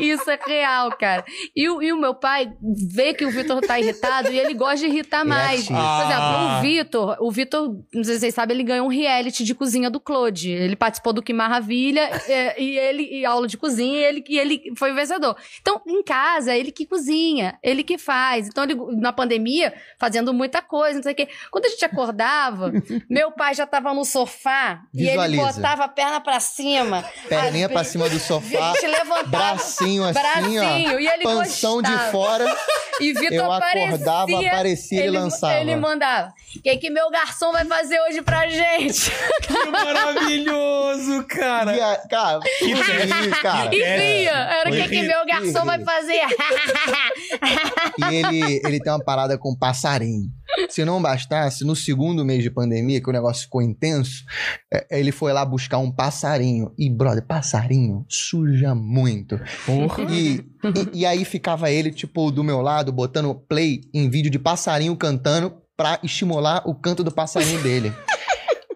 [0.00, 1.24] Isso é real, cara.
[1.54, 2.52] E, o- e o meu pai
[2.92, 5.66] vê que o Vitor tá irritado e ele gosta de irritar Ele é mais.
[5.66, 6.58] Por exemplo, Ah.
[6.58, 9.88] o Vitor, o Vitor, não sei se vocês sabem, ele ganhou um reality de cozinha
[9.90, 10.50] do Claude.
[10.50, 14.38] Ele participou do Que Maravilha é, e ele e aula de cozinha e ele, e
[14.38, 15.36] ele foi o vencedor.
[15.60, 18.48] Então, em casa, ele que cozinha, ele que faz.
[18.48, 21.28] Então, ele, na pandemia, fazendo muita coisa, não sei o quê.
[21.50, 22.72] Quando a gente acordava,
[23.08, 25.52] meu pai já tava no sofá e ele Visualiza.
[25.60, 27.04] botava a perna pra cima.
[27.28, 29.28] Perninha Às pra cima do A sofá, gente levantava.
[29.28, 30.62] bracinho assim, Bracinho,
[30.94, 30.98] ó.
[30.98, 32.10] e ele Panção de gostava.
[32.10, 32.56] fora,
[33.00, 35.54] E Vitor eu acordava, aparecia, aparecia e ele, lançava.
[35.60, 36.32] Ele mandava.
[36.56, 39.10] O que, que meu garçom vai fazer hoje pra gente?
[39.42, 41.76] Que maravilhoso, cara.
[41.76, 43.74] E a- cara, isso, cara.
[43.74, 44.30] E vinha.
[44.30, 46.20] Era o que, que meu garçom vai fazer?
[47.98, 50.28] E ele, ele tem uma parada com passarinho.
[50.68, 54.24] Se não bastasse, no segundo mês de pandemia, que o negócio ficou intenso,
[54.72, 56.72] é, ele foi lá buscar um passarinho.
[56.78, 59.40] E, brother, passarinho suja muito.
[59.66, 60.04] Porra.
[60.10, 60.44] E,
[60.94, 64.96] e, e aí ficava ele, tipo, do meu lado, botando play em vídeo de passarinho
[64.96, 67.92] cantando pra estimular o canto do passarinho dele.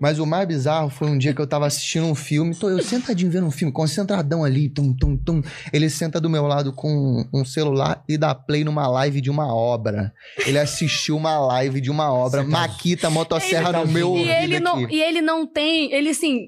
[0.01, 2.83] Mas o mais bizarro foi um dia que eu tava assistindo um filme, tô eu
[2.83, 5.43] sentadinho vendo um filme, concentradão ali, tum, tum, tum.
[5.73, 9.53] Ele senta do meu lado com um celular e dá play numa live de uma
[9.55, 10.13] obra.
[10.47, 14.29] Ele assistiu uma live de uma obra, tá- Maquita Motosserra Você tá no meu E
[14.31, 14.95] ele, não, aqui.
[14.97, 16.47] e ele não tem, ele assim,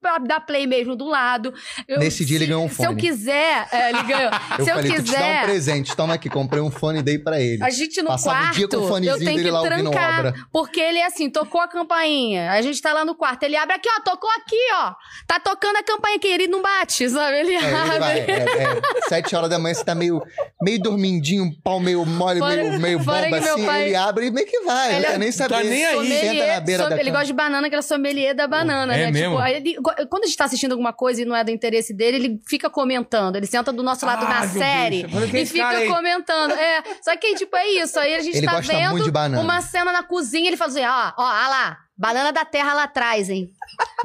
[0.00, 1.52] pra dar play mesmo do lado.
[1.86, 3.00] Eu- Nesse dia ele ganhou um Se eu fone.
[3.00, 4.30] quiser, é, ele ganhou.
[4.58, 6.98] Eu se eu falei, tu te dá um quiser, presente, toma aqui, comprei um fone
[6.98, 7.62] e dei pra ele.
[7.62, 10.18] A gente no Passava quarto, dia com o eu fonezinho tenho dele que lá trancar,
[10.18, 10.34] obra.
[10.52, 13.74] porque ele é assim, tocou a campainha, a gente tá lá no quarto, ele abre
[13.74, 14.92] aqui, ó, tocou aqui, ó,
[15.26, 17.38] tá tocando a campainha aqui, ele não bate, sabe?
[17.40, 17.98] Ele É, ele abre.
[17.98, 20.22] vai, é, é, sete horas da manhã você tá meio,
[20.62, 24.30] meio dormindinho, um pau meio mole, Fora- meio, meio bomba assim, pai- ele abre e
[24.30, 25.54] meio que vai, Ele quer nem saber.
[25.54, 26.08] Tá nem aí.
[26.08, 27.18] Senta na beira sob- da ele cama.
[27.20, 29.10] gosta de banana, que ele é sommelier da banana, É né?
[29.10, 29.36] mesmo?
[29.36, 29.76] Tipo, ele-
[30.08, 32.68] quando a gente tá assistindo alguma coisa e não é do interesse dele, ele fica
[32.70, 33.36] comentando.
[33.36, 35.68] Ele senta do nosso lado Ah, na série Deus, eu falei, "Quem é e fica
[35.68, 36.52] aí?" comentando.
[36.52, 37.98] É, só que, tipo, é isso.
[37.98, 39.42] Aí a gente Ele tá gosta vendo muito de banana.
[39.42, 42.84] uma cena na cozinha, ele fala assim, ó, ó, ó lá, banana da terra lá
[42.84, 43.50] atrás, hein?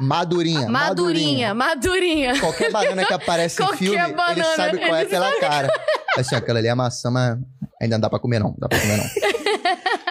[0.00, 2.40] Madurinha, Madurinha, madurinha.
[2.40, 5.68] Qualquer banana que aparece em filme, ele banana, sabe qual é ele pela cara.
[6.16, 7.38] Assim, aquela ali é maçã, mas
[7.80, 9.04] ainda não dá pra comer não, dá pra comer não.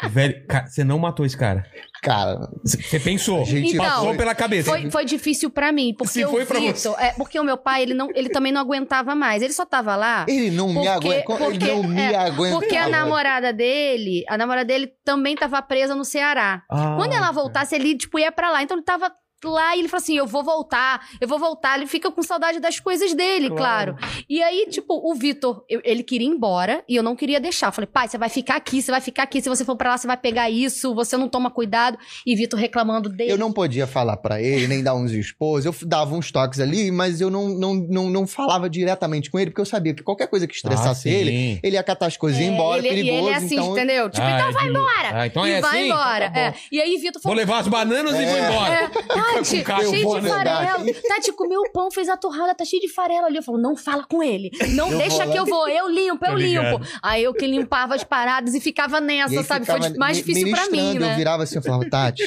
[0.10, 1.66] Velho, cara, você não matou esse cara.
[2.02, 3.46] Cara, Você pensou.
[3.46, 4.70] Gente, Então, passou pela cabeça.
[4.70, 7.58] Foi, foi difícil pra mim, porque Se o foi pra Vitor, é, porque o meu
[7.58, 9.42] pai, ele, não, ele também não aguentava mais.
[9.42, 12.56] Ele só tava lá ele não me Porque- aguenta, ele porque- não me é, aguenta.
[12.60, 16.64] Porque a namorada dele, a namorada dele também tava presa no Ceará.
[16.70, 18.62] Ah, Quando ela voltasse, ele, tipo, ia pra lá.
[18.62, 19.10] Então ele tava
[19.50, 21.78] lá e ele falou assim: Eu vou voltar, eu vou voltar.
[21.78, 23.96] Ele fica com saudade das coisas dele, claro.
[24.30, 27.68] E aí, tipo, o Vitor, eu- ele queria ir embora e eu não queria deixar.
[27.68, 29.42] Eu falei, pai, você vai ficar aqui, você vai ficar aqui.
[29.42, 31.98] Se você for pra lá, você vai pegar isso, você não toma cuidado.
[32.26, 33.32] E Vitor reclamando dele.
[33.32, 35.66] Eu não podia falar pra ele, nem dar uns expôs.
[35.66, 39.52] Eu dava uns toques ali, mas eu não, não, não, não falava diretamente com ele,
[39.52, 42.40] porque eu sabia que qualquer coisa que estressasse Ah, ele, ele ia catar as coisas
[42.40, 43.14] e ir É, embora, ele, perigoso.
[43.14, 44.10] E ele é assim, então, entendeu?
[44.10, 45.10] Tipo, Ah, então é vai embora.
[45.22, 45.86] Ah, então e é vai assim?
[45.90, 46.32] embora.
[46.32, 46.54] Tá é.
[46.72, 47.38] E aí Vitor Vou falou.
[47.38, 48.50] levar as bananas e vou É.
[48.50, 48.74] embora.
[48.74, 48.90] É,
[49.34, 50.86] Tati, com eu cheio de farelo.
[51.08, 53.38] Tati, comeu o pão, fez a torrada, tá cheio de farelo ali.
[53.38, 54.52] Eu falo, não fala com ele.
[54.76, 55.68] Não Eu deixa que eu vou.
[55.68, 56.80] Eu limpo, eu ligado.
[56.80, 56.86] limpo.
[57.02, 59.66] Aí eu que limpava as paradas e ficava E nessa, aí sabe?
[59.66, 61.16] Foi ficava di- mais difícil pra mim, ministrando, Eu né?
[61.16, 62.24] virava assim e falava, Tati,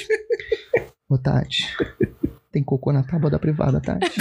[1.09, 1.65] ô Tati,
[2.53, 4.11] tem cocô na tábua da privada, Tati.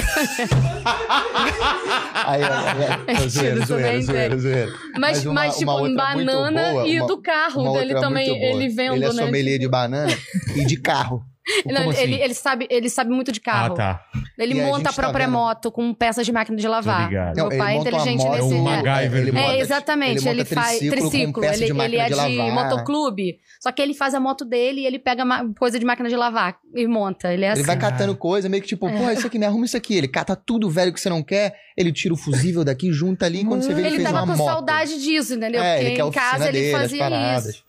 [2.25, 4.73] aí, aí, aí, zoeira, Tiro zoeira, também, zoeira, zoeira.
[4.99, 7.79] Mas, uma- mas, uma tipo, em outra muito banana boa, e uma- do carro Uma
[7.79, 9.13] dele também, ele vendo, Ele é né?
[9.13, 10.11] sommelier de banana
[10.55, 11.23] e de carro.
[11.65, 12.23] Não, Como ele, assim?
[12.23, 13.75] ele sabe, ele sabe muito de Ah, carro.
[13.75, 14.03] tá.
[14.37, 16.67] Ele E a monta gente a tá própria vendo- moto com peças de máquina de
[16.67, 17.09] lavar.
[17.09, 18.41] Meu Não, ele pai é inteligente moto- nesse.
[18.41, 18.81] É um é.
[18.81, 20.27] MacGyver ele do- monta- É, exatamente.
[20.27, 21.41] ele Ele, faz triciclo com triciclo.
[21.41, 23.39] peça Ele, de ele é de de, motoclube.
[23.61, 25.23] Só que ele faz a moto dele e ele pega
[25.57, 27.31] coisa de máquina de lavar e monta.
[27.33, 27.63] Ele é Ele assim.
[27.63, 29.95] vai catando coisa, meio que tipo, pô, isso aqui, me arruma isso aqui.
[29.95, 33.41] Ele cata tudo velho que você não quer, ele tira o fusível daqui, junta ali,
[33.41, 34.51] e quando você vê, ele, Ele fez tava uma com moto.
[34.51, 35.61] saudade disso, entendeu?
[35.61, 37.63] É, Porque ele quer a em casa ele dele, as fazia isso.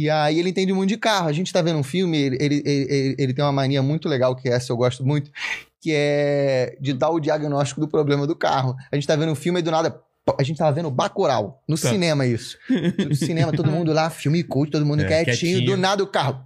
[0.00, 1.26] E aí ele entende muito de carro.
[1.28, 4.36] A gente tá vendo um filme, ele, ele, ele, ele- tem uma mania muito legal,
[4.36, 5.28] que essa eu gosto muito,
[5.80, 8.76] que é de dar o diagnóstico do problema do carro.
[8.92, 10.00] A gente tá vendo um filme e do nada.
[10.38, 11.88] A gente tava vendo Bacurau, no Tá.
[11.90, 12.56] cinema isso.
[13.08, 15.66] No cinema, todo mundo lá, filme cult, todo mundo É, quietinho, quietinho.
[15.66, 16.44] do nada o carro.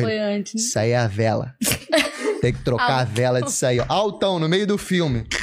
[0.00, 0.54] foi antes.
[0.68, 1.54] Isso aí é a vela.
[2.40, 3.84] Tem que trocar a vela disso aí, ó.
[3.88, 5.26] Altão, no meio do filme.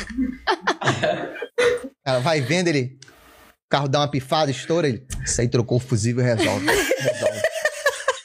[2.05, 2.97] Ela vai vendo ele.
[3.71, 5.01] Carro dá uma pifada, estoura ele.
[5.25, 6.65] Isso aí trocou o fusível resolve.
[6.65, 7.41] resolve.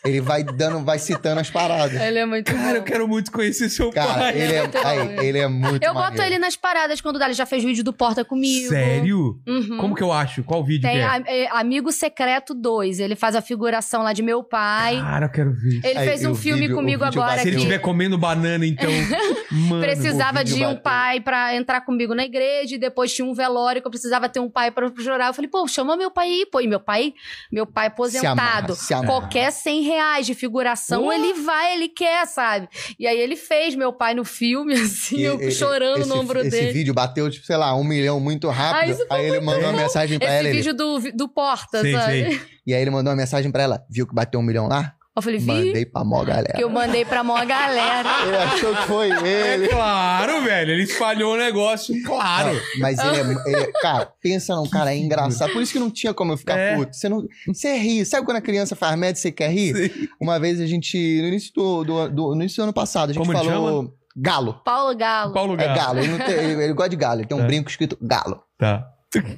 [0.08, 2.00] Ele vai dando, vai citando as paradas.
[2.00, 2.86] Ele é muito Cara, eu bom.
[2.86, 4.40] quero muito conhecer seu Cara, pai.
[4.40, 6.26] ele é, muito bom, aí, ele é muito Eu boto maneiro.
[6.34, 7.26] ele nas paradas quando dá.
[7.26, 8.68] Ele já fez vídeo do Porta comigo.
[8.68, 9.40] Sério?
[9.46, 9.78] Uhum.
[9.78, 10.42] Como que eu acho?
[10.44, 11.04] Qual vídeo Tem que é?
[11.04, 13.00] a- é, Amigo Secreto 2.
[13.00, 15.00] Ele faz a figuração lá de meu pai.
[15.00, 15.80] Cara, eu quero ver.
[15.84, 17.42] Ele Aí, fez um filme vídeo- comigo agora bateu.
[17.42, 18.90] Se ele estiver comendo banana, então.
[19.50, 19.80] Mano.
[19.82, 20.80] precisava de um bateu.
[20.82, 22.74] pai pra entrar comigo na igreja.
[22.74, 25.28] E depois tinha um velório que eu precisava ter um pai pra chorar.
[25.28, 26.60] Eu falei, pô, chama meu pai aí, pô.
[26.60, 27.14] E meu pai,
[27.50, 28.32] meu pai aposentado.
[28.40, 29.06] amarra, se amarra.
[29.08, 29.95] Qualquer 100 reais
[30.26, 31.12] de figuração, Uh!
[31.12, 32.68] ele vai, ele quer, sabe?
[32.98, 36.18] E aí ele fez meu pai no filme, assim, E- eu e- chorando esse, no
[36.20, 36.72] ombro esse dele.
[36.72, 38.96] vídeo bateu, tipo, sei lá, um milhão muito Ah, rápido.
[38.96, 40.48] foi aí ele mandou uma mensagem pra Esse ela.
[40.48, 42.12] ele- vídeo do, do Porta, Sei, sabe?
[42.30, 42.40] sei.
[42.66, 43.84] e aí ele mandou uma mensagem pra ela.
[43.90, 44.94] Viu que bateu um milhão lá?
[45.16, 46.52] Eu falei, vi Mandei pra mó galera.
[46.54, 48.08] que eu mandei pra maior galera.
[48.26, 49.64] Ele achou que foi ele.
[49.64, 50.72] É claro, velho.
[50.72, 51.94] Ele espalhou o negócio.
[52.04, 52.52] Claro.
[52.52, 55.52] Não, mas ele é, ele é- Cara, pensa num cara, é engraçado.
[55.54, 56.76] Por isso que não tinha como eu ficar É.
[56.76, 56.94] puto.
[56.94, 58.04] Você, não, você ri.
[58.04, 60.10] Sabe quando a criança faz média e você quer rir?
[60.20, 63.12] Uma vez a gente, no início do, do, do- no início do ano passado, a
[63.14, 63.94] gente Como falou.
[64.18, 64.60] Galo.
[64.64, 65.32] Paulo Galo.
[65.32, 65.74] Paulo É Galo.
[65.76, 65.98] galo.
[66.00, 67.20] Ele, não tem- ele- ele gosta de galo.
[67.20, 67.46] Ele tem um É.
[67.46, 68.42] brinco escrito galo.
[68.58, 68.86] Tá.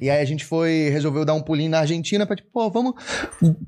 [0.01, 2.93] E aí a gente foi, resolveu dar um pulinho na Argentina pra tipo, pô, vamos.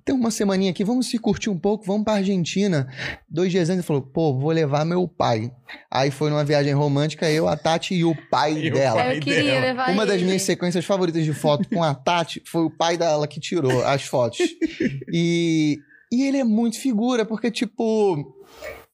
[0.04, 2.88] Tem uma semaninha aqui, vamos se curtir um pouco, vamos pra Argentina.
[3.30, 5.52] Dois dias antes ele falou, pô, vou levar meu pai.
[5.90, 8.96] Aí foi numa viagem romântica, eu, a Tati e o pai E o dela.
[9.04, 9.18] pai.
[9.18, 9.60] eu queria dela.
[9.68, 10.26] levar Uma das ele.
[10.26, 14.04] minhas sequências favoritas de foto com a Tati foi o pai dela que tirou as
[14.04, 14.40] fotos.
[15.14, 15.78] E,
[16.12, 18.36] e ele é muito figura, porque, tipo.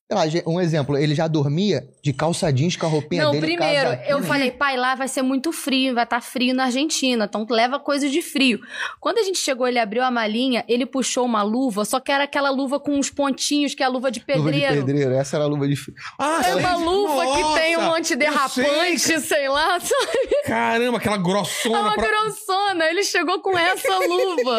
[0.10, 3.45] Lá, um exemplo, ele já dormia de calça jeans com a roupinha Não, dele.
[3.45, 4.10] primeiro, casadinho.
[4.10, 7.78] eu falei, pai, lá vai ser muito frio, vai estar frio na Argentina, então leva
[7.78, 8.58] coisa de frio.
[9.01, 12.24] Quando a gente chegou, ele abriu a malinha, ele puxou uma luva, só que era
[12.24, 14.86] aquela luva com uns pontinhos, que é a luva de Luva de pedreiro.
[14.86, 15.76] pedreiro, essa era a luva de.
[16.18, 19.20] Ah, É uma luva que Nossa, tem um antiderrapante, sei.
[19.20, 19.78] sei lá.
[19.82, 20.41] sabe?
[20.45, 21.80] Caramba, aquela É grossona.
[21.82, 22.86] uma pra- grossona.
[22.89, 24.58] Ele chegou com essa luva.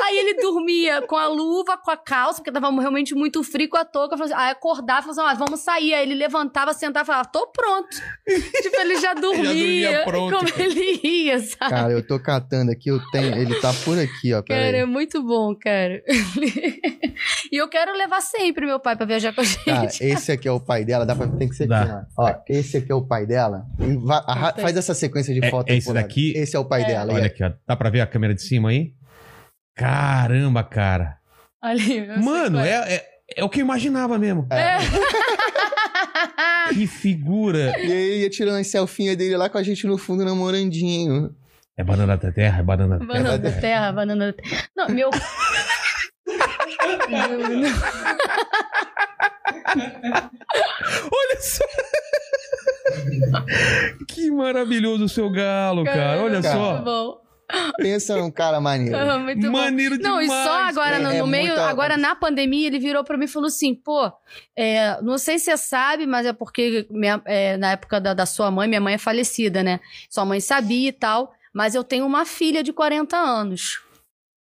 [0.00, 3.76] Aí ele dormia com a luva, com a calça, porque tava realmente muito frio com
[3.76, 4.16] a touca.
[4.16, 5.94] Falou assim, acordava e falou assim: ah, vamos sair.
[5.94, 7.88] Aí ele levantava, sentava e falava: tô pronto.
[8.62, 9.44] tipo, ele já dormia.
[9.44, 10.36] dormia pronto.
[10.36, 11.70] Como ele ia, sabe?
[11.70, 13.34] Cara, eu tô catando aqui, eu tenho.
[13.36, 14.42] Ele tá por aqui, ó.
[14.42, 14.80] Cara, Peraí.
[14.80, 16.02] é muito bom, cara.
[17.52, 19.64] e eu quero levar sempre meu pai pra viajar com a gente.
[19.64, 21.82] Cara, esse aqui é o pai dela, dá pra, tem que ser Dá.
[21.82, 22.24] aqui, ó.
[22.24, 23.66] Ó, esse aqui é o pai dela.
[23.78, 26.32] E vai- arra- faz essa sequência de É- foto é aí, esse daqui?
[26.36, 27.12] Esse é o pai dela.
[27.12, 27.26] Olha é.
[27.26, 27.52] aqui, ó.
[27.66, 28.92] Dá pra ver a câmera de cima aí?
[29.76, 31.18] Caramba, cara.
[31.84, 33.04] Sei Mano, é, é,
[33.36, 34.46] é o que eu imaginava mesmo.
[34.50, 34.78] É.
[36.72, 37.72] Que figura.
[37.78, 41.34] E aí ia tirando as selfinhas dele lá com a gente no fundo namorandinho.
[41.76, 43.18] É banana da terra, é banana da terra.
[43.18, 44.68] Banana da terra, banana da terra.
[44.76, 45.10] Não, meu.
[51.12, 51.64] Olha só.
[54.08, 56.22] que maravilhoso o seu galo, cara.
[56.22, 56.54] Olha Cara.
[56.54, 56.72] só.
[56.72, 57.27] Muito bom.
[57.78, 58.96] Pensa num cara maneiro.
[58.96, 59.50] Ah, Muito bom.
[59.52, 60.42] Maneiro Não, e demais.
[60.46, 63.28] só agora, no, É no meio, muita- agora na pandemia, ele virou pra mim e
[63.28, 64.10] falou assim: pô,
[64.56, 68.26] é, não sei se você sabe, mas é porque minha- é, na época da, da
[68.26, 69.80] sua mãe, minha mãe é falecida, né?
[70.10, 73.80] Sua mãe sabia e tal, mas eu tenho uma filha de 40 anos.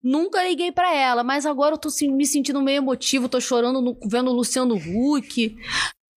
[0.03, 3.97] Nunca liguei pra ela, mas agora eu tô me sentindo meio emotivo, tô chorando no-
[4.05, 5.55] vendo o Luciano Huck.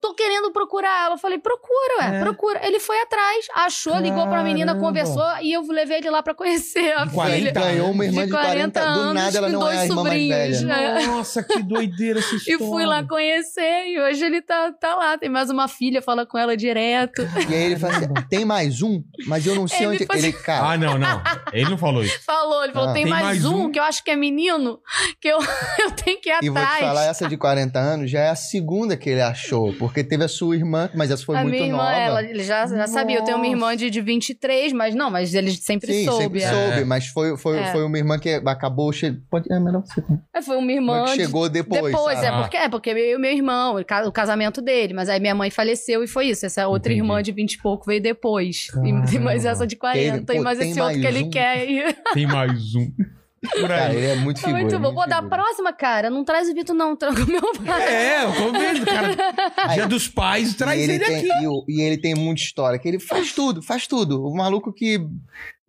[0.01, 1.13] Tô querendo procurar ela.
[1.13, 2.19] Eu falei, procura, ué, É.
[2.21, 2.59] procura.
[2.65, 4.87] Ele foi atrás, achou, ligou pra menina, Caramba.
[4.87, 7.13] conversou e eu levei ele lá pra conhecer a De filha.
[7.13, 10.03] 40 Ganhou uma irmã de 40, do nada ela com não é a dois irmã
[10.03, 10.93] mais sobrinhos, velha.
[10.93, 11.05] né?
[11.05, 12.57] Nossa, que doideira essa E história.
[12.67, 15.17] fui lá conhecer, e hoje ele tá, tá lá.
[15.19, 17.21] Tem mais uma filha, fala com ela direto.
[17.49, 20.05] E aí ele fala assim: tem mais um, mas eu não sei Ele onde.
[20.07, 21.21] faz- Ele, cara, Ah, não, não.
[21.53, 22.19] Ele não falou isso.
[22.25, 22.93] Falou, ele falou: Ah.
[22.93, 23.71] tem, Tem mais, mais um, um?
[23.71, 24.79] que eu acho que é menino,
[25.19, 25.37] que eu,
[25.79, 26.79] eu tenho que ir E vou te atrás.
[26.85, 29.73] falar, essa de 40 anos já é a segunda que ele achou.
[29.73, 31.95] Porque teve a sua irmã, mas essa foi a muito minha irmã, nova.
[31.95, 33.17] ela, ele já, já sabia.
[33.19, 36.23] Eu tenho uma irmã de, de 23, mas não, mas ele sempre Sim, soube.
[36.23, 36.49] sempre é.
[36.49, 37.71] soube, mas foi, foi, É.
[37.71, 39.21] foi uma irmã que acabou chegando.
[39.29, 39.51] Pode...
[39.51, 40.03] É melhor você.
[40.33, 41.03] É, Foi uma irmã.
[41.05, 42.25] Que de- chegou depois, Depois, sabe?
[42.27, 42.41] é Ah.
[42.41, 45.35] porque, é porque eu e meu irmão, o ca- o casamento dele, mas aí minha
[45.35, 46.45] mãe faleceu e foi isso.
[46.45, 47.05] Essa outra Entendi.
[47.05, 48.67] irmã de 20 e pouco veio depois.
[48.83, 49.49] E tem mais Caramba.
[49.49, 51.29] essa de 40, Ele- pô, e mais esse outro que mais ele um.
[51.29, 51.69] quer.
[51.69, 51.93] E...
[52.13, 52.91] Tem mais um.
[53.67, 54.61] Cara, ele é muito figura.
[54.61, 54.93] muito bom.
[54.93, 56.95] Pô, da próxima, cara, não traz o Vitor, não.
[56.95, 57.81] Traga o meu pai.
[57.91, 59.73] É, eu tô vendo, cara.
[59.73, 61.43] Dia dos pais, traz e ele, ele, tem, aqui.
[61.43, 64.23] e, o- e ele tem muita história, que ele faz tudo, faz tudo.
[64.23, 64.99] O maluco que.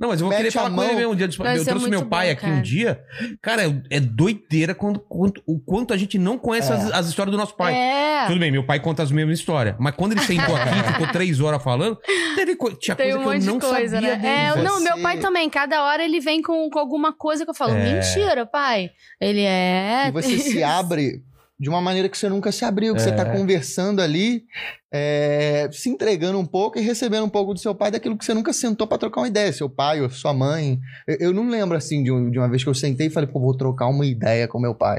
[0.02, 0.84] Não, mas eu vou Mete querer falar com mão.
[0.84, 1.38] ele mesmo um dia pais.
[1.38, 2.52] Deve Eu ser trouxe meu pai bom, aqui cara.
[2.54, 3.00] um dia.
[3.40, 6.74] Cara, é, doideira quando, quanto- o quanto a gente não conhece É.
[6.74, 7.72] as, as histórias do nosso pai.
[7.72, 8.26] É.
[8.26, 9.76] Tudo bem, meu pai conta as mesmas histórias.
[9.78, 11.96] Mas quando ele sentou aqui e ficou três horas falando,
[12.34, 14.16] teve co- tinha Tem coisa um que eu não de coisa, sabia né?
[14.16, 14.26] dele.
[14.34, 14.64] É, velho.
[14.64, 15.48] não, meu Você- pai também.
[15.48, 17.92] Cada hora ele vem com, com alguma coisa que eu falo, É.
[17.94, 18.90] mentira, pai.
[19.20, 20.08] Ele é.
[20.08, 21.22] E você se abre
[21.62, 24.42] de uma maneira que você nunca se abriu, que você tá conversando ali,
[24.92, 28.34] é, se entregando um pouco e recebendo um pouco do seu pai daquilo que você
[28.34, 30.80] nunca sentou pra trocar uma ideia, seu pai ou sua mãe.
[31.06, 33.28] Eu, eu não lembro assim de, um- de uma vez que eu sentei e falei,
[33.28, 34.98] pô, vou trocar uma ideia com meu pai.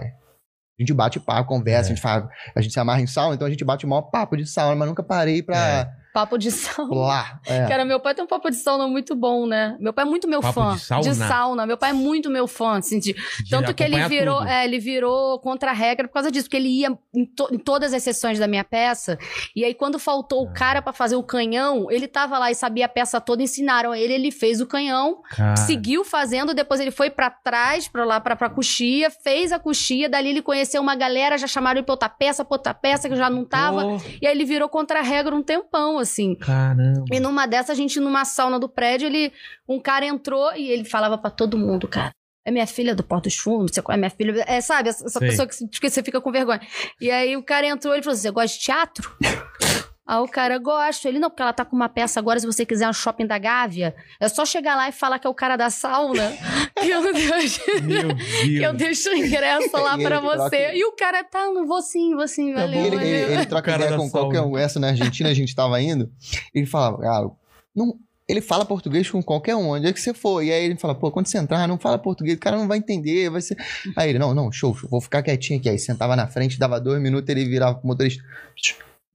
[0.80, 1.91] A gente bate papo, conversa, É.
[1.91, 4.03] a gente fala, a gente se amarra em sauna, então a gente bate o maior
[4.03, 6.95] papo de sauna, mas nunca parei pra Papo de sauna.
[6.95, 7.39] lá.
[7.45, 7.66] É.
[7.66, 9.76] Cara, meu pai tem um papo de sauna muito bom, né?
[9.80, 10.99] Meu pai é muito meu Papo fã.
[11.01, 11.66] de sauna?
[11.66, 14.78] Meu pai é muito meu fã, assim, de- De Tanto que ele virou, é, ele
[14.80, 18.03] virou contra a regra por causa disso, porque ele ia em, to- em todas as
[18.03, 19.18] sessões da minha peça.
[19.55, 20.49] E aí, quando faltou Ah.
[20.51, 23.95] o cara pra fazer o canhão, ele tava lá e sabia a peça toda, ensinaram
[23.95, 28.20] ele, ele fez o canhão, Cara, seguiu fazendo, depois ele foi pra trás, pra lá,
[28.20, 31.93] pra, pra coxia, fez a coxia, dali ele conheceu uma galera, já chamaram ele pra
[31.93, 33.82] outra peça, pra outra peça, que já não tava.
[33.84, 36.36] pô, E aí ele virou contra a regra um tempão, assim.
[36.36, 37.06] Caramba.
[37.12, 39.32] E numa dessa, a gente, numa sauna do prédio, ele,
[39.68, 42.12] um cara entrou e ele falava pra todo mundo, cara.
[42.45, 44.43] É minha filha do Porto dos Fundos, é minha filha.
[44.45, 45.30] É, sabe, essa Sei.
[45.30, 46.62] pessoa que, que você fica com vergonha.
[46.99, 49.18] E aí o cara entrou e ele falou assim: Você gosta de teatro?
[50.06, 51.08] Aí o cara, gosto.
[51.08, 53.38] Ele, não, porque ela tá com uma peça agora, se você quiser no shopping da
[53.38, 56.34] Gávea, é só chegar lá e falar que é o cara da sauna.
[56.76, 57.01] que, eu
[58.60, 60.49] que eu deixo o ingresso lá pra você.
[60.58, 62.80] troca- E o cara, tá, não vou sim, vou sim, Tá valeu.
[62.86, 63.08] Ele, valeu.
[63.08, 64.58] ele, ele troca ideia com qualquer um.
[64.58, 66.12] Essa na Argentina a gente tava indo.
[66.54, 67.30] Ele falava, ah,
[67.74, 67.97] não,
[68.28, 70.41] ele fala português com qualquer um, onde é que você for.
[70.43, 72.78] E aí ele fala, pô, quando você entrar, não fala português, o cara não vai
[72.78, 73.56] entender, vai ser.
[73.95, 75.70] Aí ele, não, não, show, show, vou ficar quietinho aqui.
[75.70, 78.22] Aí sentava na frente, dava dois minutos, ele virava pro motorista.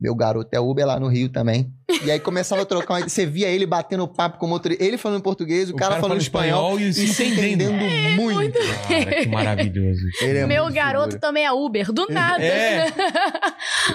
[0.01, 1.73] Meu garoto é Uber lá no Rio também.
[2.05, 3.03] E aí começava a trocar.
[3.03, 4.85] Você via ele batendo papo com o motorista.
[4.85, 6.79] Ele falando português, o, cara, falando espanhol.
[6.79, 7.75] e E se entendendo.
[7.75, 8.59] entendendo muito.
[8.87, 10.01] Cara, que maravilhoso.
[10.23, 11.21] Ele é Meu muito garoto figura.
[11.21, 12.45] também é Uber, do nada.
[12.45, 12.87] É.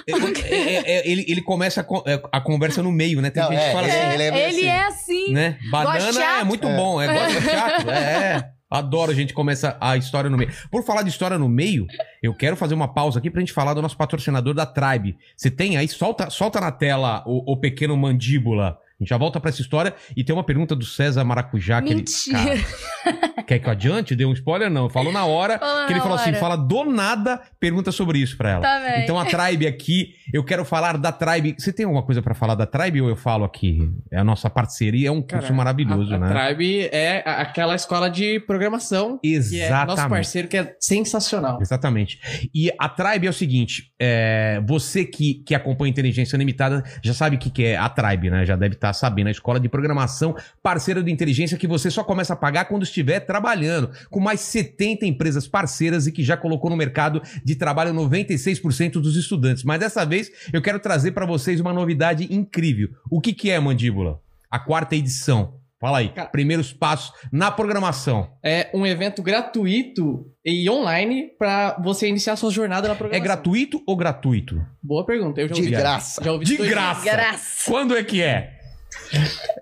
[0.07, 0.11] É,
[0.55, 3.29] é, é, ele, ele começa a, é, a conversa no meio, né?
[3.29, 4.65] Tem Não, gente que é, fala é, assim, ele é Ele assim.
[4.67, 5.31] é assim.
[5.33, 5.57] né?
[5.71, 6.75] Banana é muito É.
[6.75, 7.89] bom, é, gosta de teatro.
[7.91, 8.49] É.
[8.73, 10.51] Adoro a gente começa a história no meio.
[10.71, 11.85] Por falar de história no meio,
[12.23, 15.15] eu quero fazer uma pausa aqui pra gente falar do nosso patrocinador da Tribe.
[15.37, 18.79] Você tem aí, solta, solta na tela o, o pequeno mandíbula.
[19.03, 21.93] A gente já volta pra essa história e tem uma pergunta do César Maracujá que
[21.93, 22.53] Mentira.
[22.53, 22.63] ele.
[23.03, 24.15] Cara, quer que eu adiante?
[24.15, 24.69] Deu um spoiler?
[24.69, 24.89] Não.
[24.89, 26.39] Falou na hora Falou que ele falou assim: hora.
[26.39, 28.61] fala do nada, pergunta sobre isso pra ela.
[28.61, 29.03] Tá bem.
[29.03, 31.55] Então a Tribe aqui, eu quero falar da Tribe.
[31.57, 33.91] Você tem alguma coisa pra falar da Tribe ou eu falo aqui?
[34.11, 36.27] É a nossa parceria, é um curso Cara, maravilhoso, a, né?
[36.27, 40.09] A Tribe é aquela escola de programação que é nosso Exatamente.
[40.09, 41.59] parceiro, que é sensacional.
[41.61, 42.49] Exatamente.
[42.53, 47.35] E a Tribe é o seguinte: é, você que, que acompanha Inteligência Limitada já sabe
[47.35, 48.45] o que, que é a Tribe, né?
[48.45, 49.27] Já deve estar sabendo.
[49.27, 53.19] A escola de programação parceira do Inteligência que você só começa a pagar quando estiver
[53.21, 53.89] trabalhando.
[54.09, 59.15] Com mais 70 empresas parceiras e que já colocou no mercado de trabalho 96% dos
[59.15, 59.63] estudantes.
[59.63, 62.89] Mas dessa vez eu quero trazer para vocês uma novidade incrível.
[63.09, 64.19] O que, que é, Mandíbula?
[64.49, 65.55] A quarta edição.
[65.79, 66.09] Fala aí.
[66.09, 68.29] Cara- Primeiros passos na programação.
[68.41, 73.23] É um evento gratuito e online pra você iniciar sua jornada na É programação.
[73.23, 74.65] gratuito ou gratuito?
[74.81, 75.41] Boa pergunta.
[75.41, 75.71] Eu já De ouvi.
[75.71, 76.23] graça.
[76.23, 77.03] Já ouvi De graça.
[77.03, 77.69] Graça.
[77.69, 78.59] Quando é que é?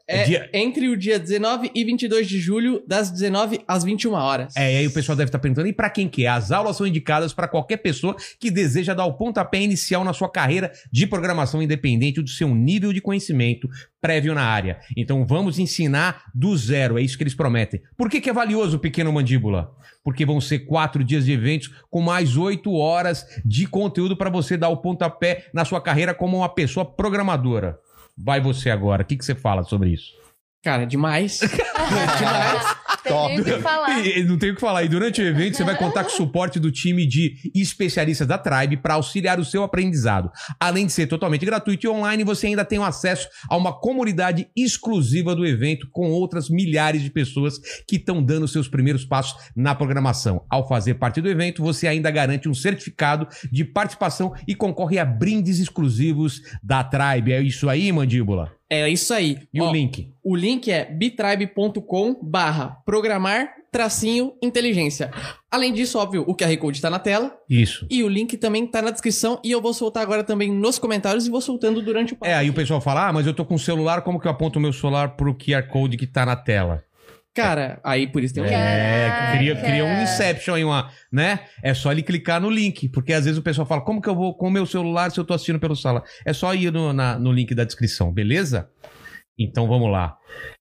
[0.07, 4.55] É Dia- entre o dia 19 e 22 de julho, das 19 às 21 horas.
[4.57, 6.29] É, e aí o pessoal deve estar perguntando, e pra quem que é?
[6.29, 10.29] As aulas são indicadas para qualquer pessoa que deseja dar o pontapé inicial na sua
[10.29, 13.69] carreira de programação independente do seu nível de conhecimento
[14.01, 14.79] prévio na área.
[14.97, 17.81] Então vamos ensinar do zero, é isso que eles prometem.
[17.95, 19.71] Por que, que é valioso, pequeno mandíbula?
[20.03, 24.57] Porque vão ser quatro dias de eventos com mais oito horas de conteúdo para você
[24.57, 27.77] dar o pontapé na sua carreira como uma pessoa programadora.
[28.23, 30.20] Vai você agora, o que, que você fala sobre isso?
[30.63, 31.39] Cara, demais.
[33.03, 34.05] Tem nem o que falar.
[34.05, 34.83] E, não tem o que falar.
[34.83, 38.37] E durante o evento, você vai contar com o suporte do time de especialistas da
[38.37, 40.31] Tribe para auxiliar o seu aprendizado.
[40.59, 44.47] Além de ser totalmente gratuito e online, você ainda tem o acesso a uma comunidade
[44.55, 49.73] exclusiva do evento com outras milhares de pessoas que estão dando seus primeiros passos na
[49.73, 50.45] programação.
[50.49, 55.05] Ao fazer parte do evento, você ainda garante um certificado de participação e concorre a
[55.05, 57.33] brindes exclusivos da Tribe.
[57.33, 58.60] É isso aí, mandíbula?
[58.71, 59.37] É isso aí.
[59.53, 60.13] E Ó, o link?
[60.23, 65.11] O link é bitribe.com barra programar tracinho inteligência.
[65.49, 67.85] Além disso, óbvio, o QR Code tá na tela Isso.
[67.89, 71.27] e o link também tá na descrição e eu vou soltar agora também nos comentários
[71.27, 72.31] e vou soltando durante o papo.
[72.31, 74.31] É, aí o pessoal fala, ah, mas eu tô com o celular, como que eu
[74.31, 76.81] aponto o meu celular pro QR Code que tá na tela?
[77.33, 79.37] Cara, aí por isso tem um É, Caraca.
[79.37, 81.39] cria, cria um Inception aí, uma, né?
[81.63, 84.15] É só ele clicar no link, porque às vezes o pessoal fala, como que eu
[84.15, 86.03] vou com o meu celular se eu tô assistindo pelo sala?
[86.25, 88.69] É só ir no, na- no link da descrição, beleza?
[89.39, 90.17] Então vamos lá.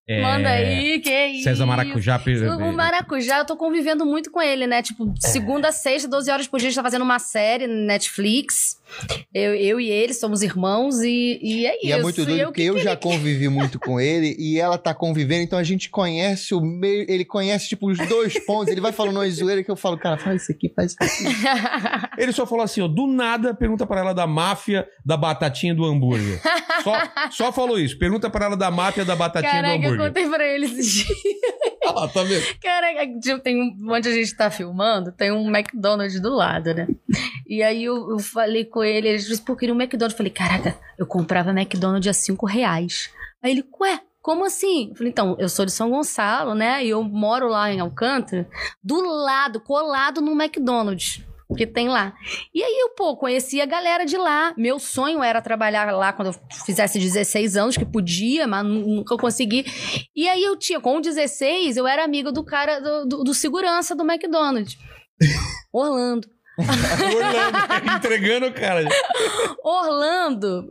[0.08, 1.44] É, Manda aí, que isso.
[1.44, 2.20] César Maracujá.
[2.58, 4.80] O Maracujá, eu tô convivendo muito com ele, né?
[4.82, 8.79] Tipo, segunda sexta, 12 horas por dia, a gente tá fazendo uma série no Netflix.
[9.32, 11.86] Eu, eu e ele somos irmãos e, e é isso.
[11.86, 14.92] E é muito doido, eu porque eu já convivi muito com ele e ela tá
[14.94, 17.06] convivendo, então a gente conhece o meio.
[17.08, 18.68] Ele conhece, tipo, os dois pontos.
[18.68, 21.36] Ele vai falando uma zoeira que eu falo, cara, faz isso aqui, faz isso aqui.
[22.18, 25.84] Ele só falou assim, ó, do nada, pergunta pra ela da máfia da batatinha do
[25.84, 26.40] hambúrguer.
[26.82, 26.92] só,
[27.30, 27.98] só falou isso.
[27.98, 30.08] Pergunta pra ela da máfia da batatinha Caraca, do eu hambúrguer.
[30.08, 31.18] contei pra ele esses dias.
[31.86, 32.44] Ah, tá vendo?
[32.60, 36.86] Caraca, tipo, tem um, onde a gente tá filmando, tem um McDonald's do lado, né?
[37.48, 40.14] E aí eu, eu falei com ele, ele disse, pô, queria um McDonald's.
[40.14, 43.10] Eu falei, caraca, eu comprava McDonald's a 5 reais.
[43.42, 44.88] Aí ele, ué, como assim?
[44.90, 46.84] Eu falei, então, eu sou de São Gonçalo, né?
[46.84, 48.48] E eu moro lá em Alcântara,
[48.82, 51.22] do lado, colado no McDonald's.
[51.56, 52.14] Que tem lá.
[52.54, 54.54] E aí eu, pô, conheci a galera de lá.
[54.56, 59.16] Meu sonho era trabalhar lá quando eu fizesse 16 anos, que podia, mas nu- nunca
[59.16, 59.64] consegui.
[60.14, 63.96] E aí eu tinha, com 16, eu era amiga do cara, do, do- do segurança
[63.96, 64.78] do McDonald's.
[65.72, 66.28] Orlando.
[67.00, 68.84] Orlando, entregando o cara.
[69.62, 70.68] Orlando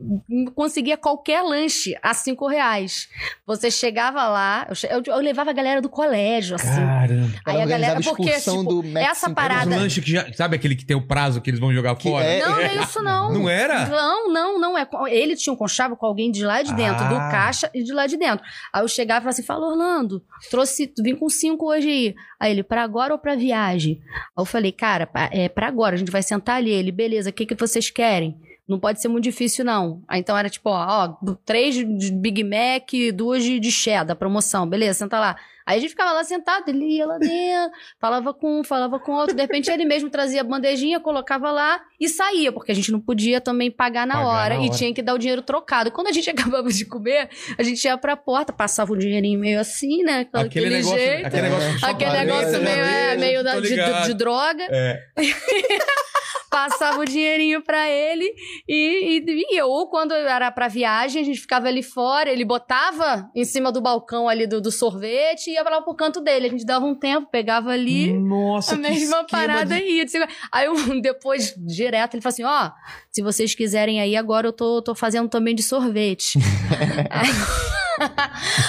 [0.56, 3.08] conseguia qualquer lanche a cinco reais.
[3.46, 6.68] Você chegava lá, eu, che- eu- eu levava a galera do colégio, assim.
[6.86, 7.30] Caramba.
[7.46, 9.12] Aí a galera, porque, tipo, essa 50.
[9.30, 9.70] Os parada.
[9.76, 10.32] lanches que já.
[10.34, 12.26] Sabe aquele que tem o prazo que eles vão jogar Que fora?
[12.26, 13.34] é- Não, não é isso não.
[13.34, 13.86] Não era?
[13.88, 14.78] Não, não, não.
[14.78, 17.10] É, ele tinha um conchavo com alguém de lá de dentro, Ah.
[17.10, 18.46] do caixa e de lá de dentro.
[18.74, 22.16] Aí eu chegava e falava assim: fala, Orlando, trouxe, vim com cinco hoje aí.
[22.40, 24.00] Aí ele, pra agora ou pra viagem?
[24.10, 26.72] Aí eu falei, cara, é pra agora, a gente vai sentar ali.
[26.72, 28.36] Ele, beleza, o que, que vocês querem?
[28.70, 30.04] Não pode ser muito difícil, não.
[30.08, 34.68] Aí então era tipo, ó, ó três de Big Mac, duas de, de cheddar, promoção,
[34.70, 35.36] beleza, senta lá.
[35.66, 39.12] Aí a gente ficava lá sentado, ele ia lá dentro, falava com um, falava com
[39.12, 39.36] outro.
[39.36, 43.00] De repente ele mesmo trazia a bandejinha, colocava lá e saía, porque a gente não
[43.00, 44.78] podia também pagar na, Pagar hora, na e hora.
[44.78, 45.92] tinha que dar o dinheiro trocado.
[45.92, 49.60] Quando a gente acabava de comer, a gente ia pra porta, passava o dinheirinho meio
[49.60, 50.22] assim, né?
[50.34, 51.26] Aquele Aquele negócio, jeito.
[51.28, 53.76] aquele negócio Aquele negócio meio, é, meio da- tô de,
[54.08, 54.64] de droga.
[54.72, 55.00] É.
[56.50, 58.26] Passava o dinheirinho pra ele
[58.68, 62.44] e, e, e eu, ou quando era pra viagem, a gente ficava ali fora, ele
[62.44, 66.48] botava em cima do balcão ali do, do sorvete e ia lá pro canto dele.
[66.48, 70.06] A gente dava um tempo, pegava ali Nossa, a mesma parada de- aí.
[70.52, 72.72] Aí eu, depois, direto, ele falou assim: ó,
[73.12, 76.40] se vocês quiserem aí, agora eu tô, tô fazendo também de sorvete.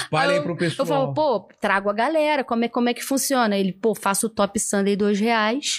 [0.03, 0.87] Espalha aí eu- pro Eu pessoal.
[0.87, 3.57] falo, pô, trago a galera, como é, como é que funciona?
[3.57, 5.77] Ele, pô, faço o top Sunday dois reais.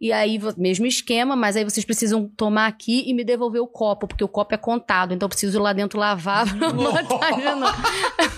[0.00, 4.06] E aí, mesmo esquema, mas aí vocês precisam tomar aqui e me devolver o copo,
[4.06, 6.68] porque o copo é contado, então eu preciso ir lá dentro lavar pra
[7.34, 8.37] de novo.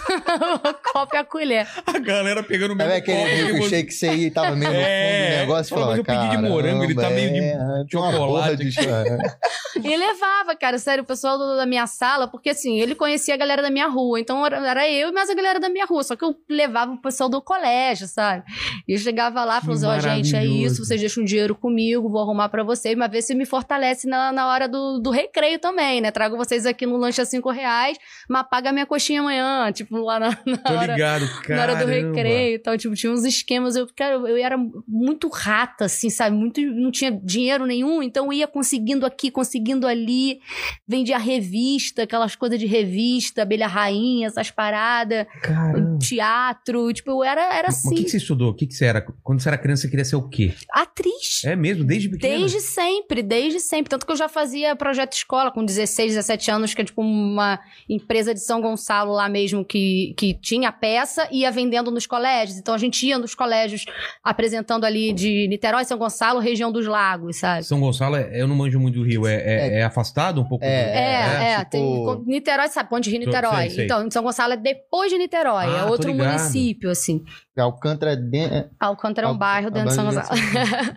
[0.65, 1.67] O copo e a colher.
[1.87, 4.31] A galera pegando o mesmo Sabe aquele copo que você- milkshake que você ia e
[4.31, 5.31] tava meio no fundo É.
[5.31, 5.75] do negócio?
[5.75, 8.57] Fala, Falava, mas eu pedi de morango, ele tá meio de "Caramba, é, chocolate porra
[8.57, 8.71] de-
[9.89, 13.37] E levava, cara, sério, o pessoal do- da minha sala, porque assim, ele conhecia a
[13.37, 16.17] galera da minha rua, então era, eu e mais a galera da minha rua, só
[16.17, 18.43] que eu levava o pessoal do colégio, sabe?
[18.87, 22.09] E eu chegava lá e falava assim, ó, gente, é isso, vocês deixam dinheiro comigo,
[22.11, 25.59] vou arrumar pra vocês, mas vê se me fortalece na, na hora do, do recreio
[25.59, 26.11] também, né?
[26.11, 27.97] Trago vocês aqui no lanche a cinco reais,
[28.29, 32.55] mas paga minha coxinha amanhã, tipo, lá na, na hora ligado, na hora do recreio
[32.55, 36.61] e tal, tipo, tinha uns esquemas, eu, cara, eu era muito rata, assim, sabe, muito,
[36.61, 40.41] não tinha dinheiro nenhum, então eu ia conseguindo aqui, conseguindo ali,
[40.87, 45.99] vendia revista, aquelas coisas de revista, abelha rainha, essas paradas, Caramba.
[45.99, 48.51] teatro, tipo, eu era, era Mas O que, assim, que você estudou?
[48.51, 49.01] O que, que você era?
[49.23, 50.53] Quando você era criança, você queria ser o quê?
[50.71, 51.45] atriz.
[51.45, 51.85] É mesmo?
[51.85, 52.39] Desde pequeno?
[52.39, 53.91] Desde sempre, desde sempre.
[53.91, 57.61] Tanto que eu já fazia projeto escola com 16, 17 anos, que é tipo uma
[57.89, 62.07] empresa de São Gonçalo lá mesmo, que que, que tinha peça e ia vendendo nos
[62.07, 62.59] colégios.
[62.59, 63.85] Então a gente ia nos colégios
[64.23, 67.65] apresentando ali de Niterói, São Gonçalo, região dos lagos, sabe?
[67.65, 69.27] São Gonçalo, é- eu não manjo muito do Rio.
[69.27, 70.65] É, é- é afastado um pouco?
[70.65, 72.89] É, do- É, é, tipo- tem Niterói, sabe?
[72.91, 73.61] Ponte Rio, Tô- Niterói.
[73.67, 73.85] sei, sei.
[73.87, 77.25] Então, São Gonçalo é depois de Niterói, Ah, é outro município, assim.
[77.57, 78.67] Alcântara de...
[78.79, 80.29] Alcântara é um Al- bairro dentro de São Gonçalo.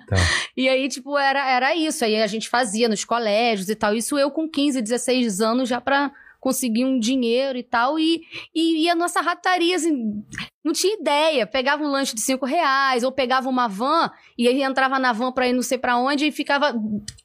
[0.07, 0.15] Tá.
[0.55, 2.05] E aí, tipo, era, era isso.
[2.05, 3.95] Aí a gente fazia nos colégios e tal.
[3.95, 6.11] Isso eu com 15, 16 anos já pra
[6.43, 7.97] conseguir um dinheiro e tal.
[7.97, 8.21] E,
[8.53, 10.21] e ia nossa rataria, assim,
[10.63, 11.45] não tinha ideia.
[11.45, 15.31] Pegava um lanche de 5 reais, ou pegava uma van, e aí entrava na van
[15.31, 16.73] pra ir não sei pra onde, e ficava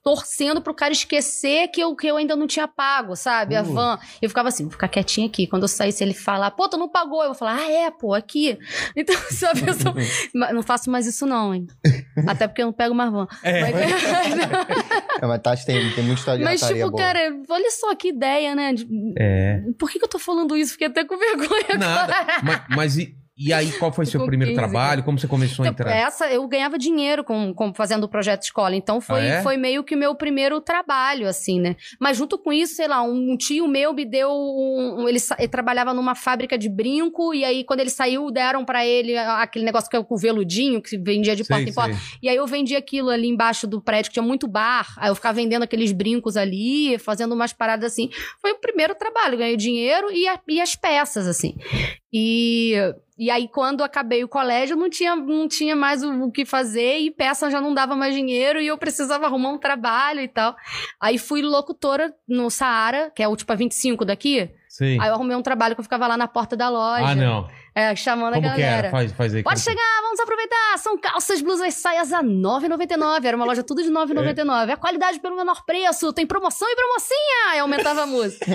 [0.02, 3.54] torcendo pro cara esquecer que eu, que eu ainda não tinha pago, sabe?
[3.56, 3.98] A van.
[4.22, 5.46] Eu ficava assim, vou ficar quietinha aqui.
[5.46, 7.20] Quando eu saísse, ele falar, pô, tu não pagou.
[7.22, 8.58] Eu vou falar, ah, é, pô, aqui.
[8.96, 9.94] Então, sabe, eu sou...
[10.52, 11.66] Não faço mais isso não, hein?
[12.26, 13.26] Até porque eu não pego mais van.
[13.42, 13.60] É.
[13.60, 13.74] Mas-
[15.22, 16.96] É, mas tá, tem, tem muita história de Mas, tipo, boa.
[16.96, 18.72] cara, olha só que ideia, né?
[18.72, 18.86] De-
[19.18, 19.60] É.
[19.78, 20.72] Por que, que eu tô falando isso?
[20.72, 22.14] Fiquei até com vergonha Nada.
[22.14, 22.40] agora.
[22.42, 25.02] mas, mas e, e aí, qual foi seu primeiro 15, trabalho?
[25.04, 25.96] Como você começou a Então, entrar?
[25.96, 28.74] essa, eu ganhava dinheiro com, com- fazendo o projeto escola.
[28.74, 29.42] Então, foi, Ah, é?
[29.42, 31.76] foi meio que o meu primeiro trabalho, assim, né?
[32.00, 35.02] Mas junto com isso, sei lá, um tio meu me deu um...
[35.02, 37.32] um- ele, ele trabalhava numa fábrica de brinco.
[37.32, 40.98] E aí, quando ele saiu, deram pra ele aquele negócio que é o veludinho, que
[40.98, 41.92] vendia de porta Sei, em porta.
[41.94, 42.18] sei.
[42.22, 44.92] E aí eu vendia aquilo ali embaixo do prédio, que tinha muito bar.
[44.96, 48.10] Aí eu ficava vendendo aqueles brincos ali, fazendo umas paradas assim.
[48.42, 51.54] Foi o primeiro trabalho, ganhei dinheiro e, a- e as peças, assim.
[52.12, 52.74] E,
[53.18, 56.98] e aí, quando acabei o colégio, não tinha, não tinha mais o, o que fazer
[56.98, 60.54] e peça já não dava mais dinheiro e eu precisava arrumar um trabalho e tal.
[61.00, 64.48] Aí fui locutora no Saara, que é o tipo a 25 daqui.
[64.68, 64.96] Sei.
[65.00, 67.08] Aí eu arrumei um trabalho que eu ficava lá na porta da loja.
[67.08, 67.48] Ah, não.
[67.78, 68.76] É, chamando Como a galera.
[68.78, 68.90] era?
[68.90, 69.42] Faz, faz aí.
[69.42, 70.78] Pode chegar, vamos aproveitar.
[70.78, 73.24] São calças, blusas, saias a R$ 9,99.
[73.24, 74.70] Era uma loja tudo de R$ 9,99.
[74.72, 76.12] A qualidade pelo menor preço.
[76.12, 77.50] Tem promoção e promocinha.
[77.52, 78.46] Aí aumentava a música.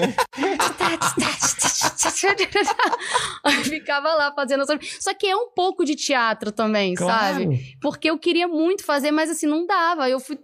[3.64, 4.64] Ficava lá fazendo.
[5.00, 7.34] Só que é um pouco de teatro também, Claro.
[7.44, 7.76] sabe?
[7.82, 10.10] Porque eu queria muito fazer, mas assim, não dava.
[10.10, 10.38] Eu fui,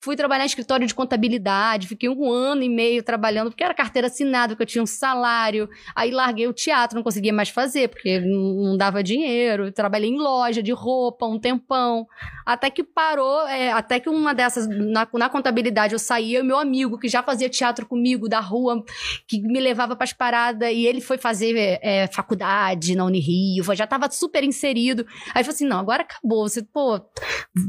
[0.00, 4.08] fui trabalhar em escritório de contabilidade, fiquei um ano e meio trabalhando, porque era carteira
[4.08, 5.68] assinada, porque eu tinha um salário.
[5.94, 9.66] Aí larguei o teatro, não conseguia mais fazer, porque não dava dinheiro.
[9.66, 12.06] Eu trabalhei em loja de roupa um tempão.
[12.44, 16.58] Até que parou, é, até que uma dessas, na, na contabilidade, eu saía, e meu
[16.58, 18.82] amigo, que já fazia teatro comigo da rua,
[19.28, 24.10] que me levava pras paradas, e ele foi fazer é, faculdade na Unirio, já tava
[24.10, 25.06] super inserido.
[25.32, 26.48] Aí falou assim: não, agora acabou.
[26.48, 27.00] Você, pô,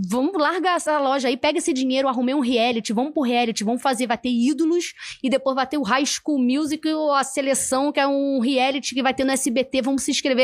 [0.09, 3.81] vamos largar essa loja aí, pega esse dinheiro, arrumei um reality, vamos pro reality, vamos
[3.83, 7.91] fazer, vai ter ídolos, e depois vai ter o High School Music, ou a seleção,
[7.91, 10.40] que é um reality que vai ter no SBT, vamos se inscrever.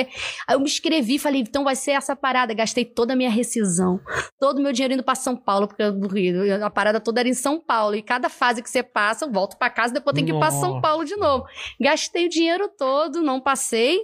[0.47, 2.53] Aí eu me inscrevi, falei, então vai ser essa parada.
[2.53, 3.99] Gastei toda a minha rescisão,
[4.39, 6.63] todo o meu dinheiro indo pra São Paulo, porque eu do Rio.
[6.65, 7.95] A parada toda era em São Paulo.
[7.95, 10.51] E cada fase que você passa, eu volto pra casa, depois tem que ir pra
[10.51, 10.81] São.
[10.81, 11.45] Paulo de novo.
[11.79, 13.99] Gastei o dinheiro todo, não passei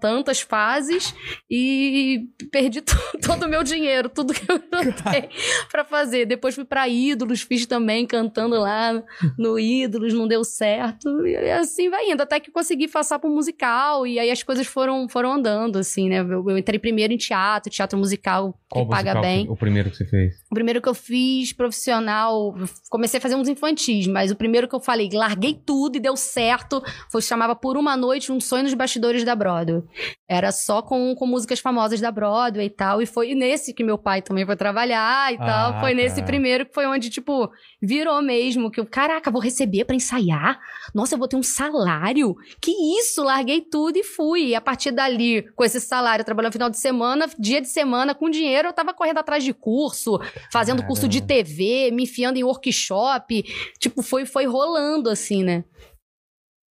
[0.00, 1.14] tantas fases
[1.50, 5.28] e perdi to- todo o meu dinheiro, tudo que eu juntei
[5.70, 6.26] pra fazer.
[6.26, 9.02] Depois fui pra Ídolos, fiz também cantando lá
[9.38, 11.26] no Ídolos, não deu certo.
[11.26, 14.87] E assim vai indo, até que consegui passar pro musical e aí as coisas foram,
[15.08, 16.20] foram andando, assim, né?
[16.20, 19.46] Eu, eu entrei primeiro em teatro, teatro musical que Qual paga musical bem.
[19.46, 20.34] que- O primeiro que você fez?
[20.50, 22.54] O primeiro que eu fiz profissional,
[22.90, 26.16] comecei a fazer uns infantis, mas o primeiro que eu falei, larguei tudo e deu
[26.16, 29.82] certo, foi chamava Por Uma Noite, um sonho nos bastidores da Broadway.
[30.28, 33.96] Era só com, com músicas famosas da Broadway e tal, e foi nesse que meu
[33.98, 35.80] pai também foi trabalhar e Ah, tal.
[35.80, 36.26] Foi nesse tá.
[36.26, 40.58] primeiro que foi onde, tipo, virou mesmo, que eu, caraca, vou receber pra ensaiar?
[40.94, 42.36] Nossa, eu vou ter um salário?
[42.60, 43.22] Que isso?
[43.22, 44.48] Larguei tudo e fui.
[44.48, 48.30] E a partir dali, com esse salário, trabalhando final de semana, dia de semana, com
[48.30, 50.20] dinheiro, eu tava correndo atrás de curso,
[50.52, 53.44] fazendo curso de TV, me enfiando em workshop.
[53.78, 55.64] Tipo, foi, foi rolando assim, né?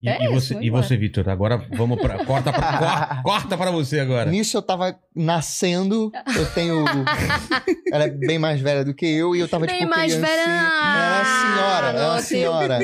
[0.02, 0.82] E, É e isso, você, e embora.
[0.82, 1.28] você Vitor?
[1.28, 2.24] Agora vamos pra.
[2.24, 4.28] Corta pra, cor- corta pra você agora.
[4.30, 6.84] Nisso eu tava nascendo, eu tenho.
[7.92, 9.90] ela é bem mais velha do que eu e eu tava Bem tipo.
[9.90, 10.36] mais criancinha.
[10.36, 10.52] velha.
[10.52, 12.78] Ela é uma senhora, ela é uma senhora.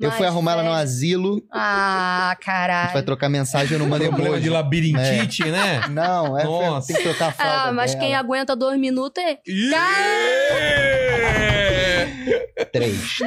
[0.00, 3.02] eu- fui arrumar ela no asilo, Ah, a gente vai caralho.
[3.04, 5.80] trocar mensagem, eu não mandei Problema de labirintite, né?
[5.90, 6.86] Não, é, Nossa.
[6.86, 8.04] tem que trocar a fralda Ah, mas dela.
[8.04, 9.38] quem aguenta dois minutos é.
[12.72, 13.18] Três.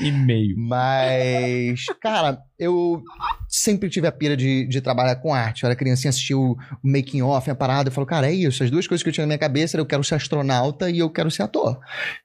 [0.00, 0.54] e meio.
[0.58, 3.02] Mas, cara, eu
[3.48, 5.62] sempre tive a pira de, de trabalhar com arte.
[5.62, 8.62] Eu era criancinha, assistia o making off, a parada, eu falo, cara, é isso.
[8.62, 10.98] As duas coisas que eu tinha na minha cabeça era eu quero ser astronauta e
[10.98, 11.78] eu quero ser ator.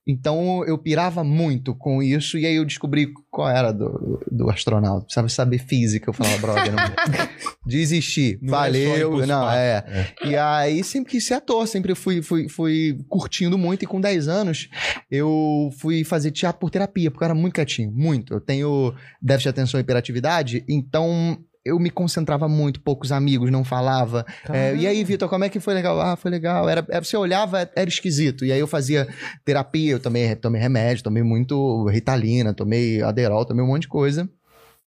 [0.06, 5.04] Então eu pirava muito com isso, e aí eu descobri qual era do, do astronauta.
[5.04, 6.10] Precisava saber física.
[6.10, 7.30] Eu falava, brother, não...
[7.64, 8.40] desisti.
[8.42, 9.12] Não é Valeu.
[9.12, 9.58] pro não, espaço.
[9.58, 10.14] é.
[10.26, 13.84] E aí sempre quis ser ator, sempre fui, fui, fui curtindo muito.
[13.84, 14.70] E com 10 anos
[15.12, 18.34] eu fui fazer teatro por terapia, porque eu era muito quietinho, muito.
[18.34, 23.64] Eu tenho déficit de atenção e hiperatividade, então eu me concentrava muito, poucos amigos, não
[23.64, 24.26] falava.
[24.50, 26.00] É, e aí, Vitor, como é que foi legal?
[26.02, 26.68] Ah, foi legal.
[26.70, 28.46] Era, era- você olhava, era esquisito.
[28.46, 29.08] E aí eu fazia
[29.46, 34.30] terapia, eu tomei, tomei remédio, tomei muito Ritalina, tomei Aderol, tomei um monte de coisa.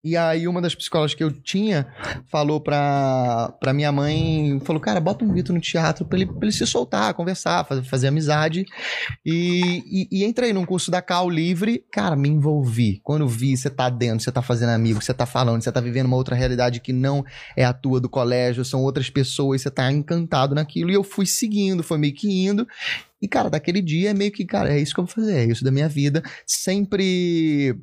[0.09, 1.87] E aí uma das psicólogas que eu tinha
[2.29, 6.39] falou pra, pra minha mãe, falou, cara, bota um Vitor no teatro pra ele, pra
[6.45, 8.65] ele se soltar, conversar, fazer, fazer amizade.
[9.25, 13.01] E, e, e entrei num curso da Cal Livre, cara, me envolvi.
[13.05, 16.07] Quando vi, você tá dentro, você tá fazendo amigo, você tá falando, você tá vivendo
[16.07, 17.23] uma outra realidade que não
[17.55, 20.91] é a tua do colégio, são outras pessoas, você tá encantado naquilo.
[20.91, 22.67] E eu fui seguindo, foi meio que indo.
[23.21, 25.45] E, cara, daquele dia é meio que, cara, é isso que eu vou fazer, é
[25.45, 26.23] isso da minha vida.
[26.47, 27.77] Sempre.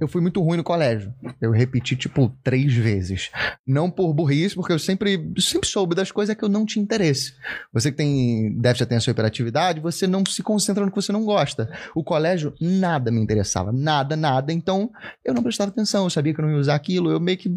[0.00, 1.12] Eu fui muito ruim no colégio.
[1.40, 3.30] Eu repeti, tipo, três vezes.
[3.66, 7.34] Não por burrice, porque eu sempre, sempre soube das coisas que eu não tinha interesse.
[7.72, 11.12] Você que tem déficit de atenção e hiperatividade, você não se concentra no que você
[11.12, 11.70] não gosta.
[11.94, 13.72] O colégio, nada me interessava.
[13.72, 14.52] Nada, nada.
[14.52, 14.90] Então,
[15.24, 16.04] eu não prestava atenção.
[16.04, 17.10] Eu sabia que eu não ia usar aquilo.
[17.10, 17.50] Eu meio que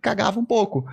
[0.00, 0.84] cagava um pouco.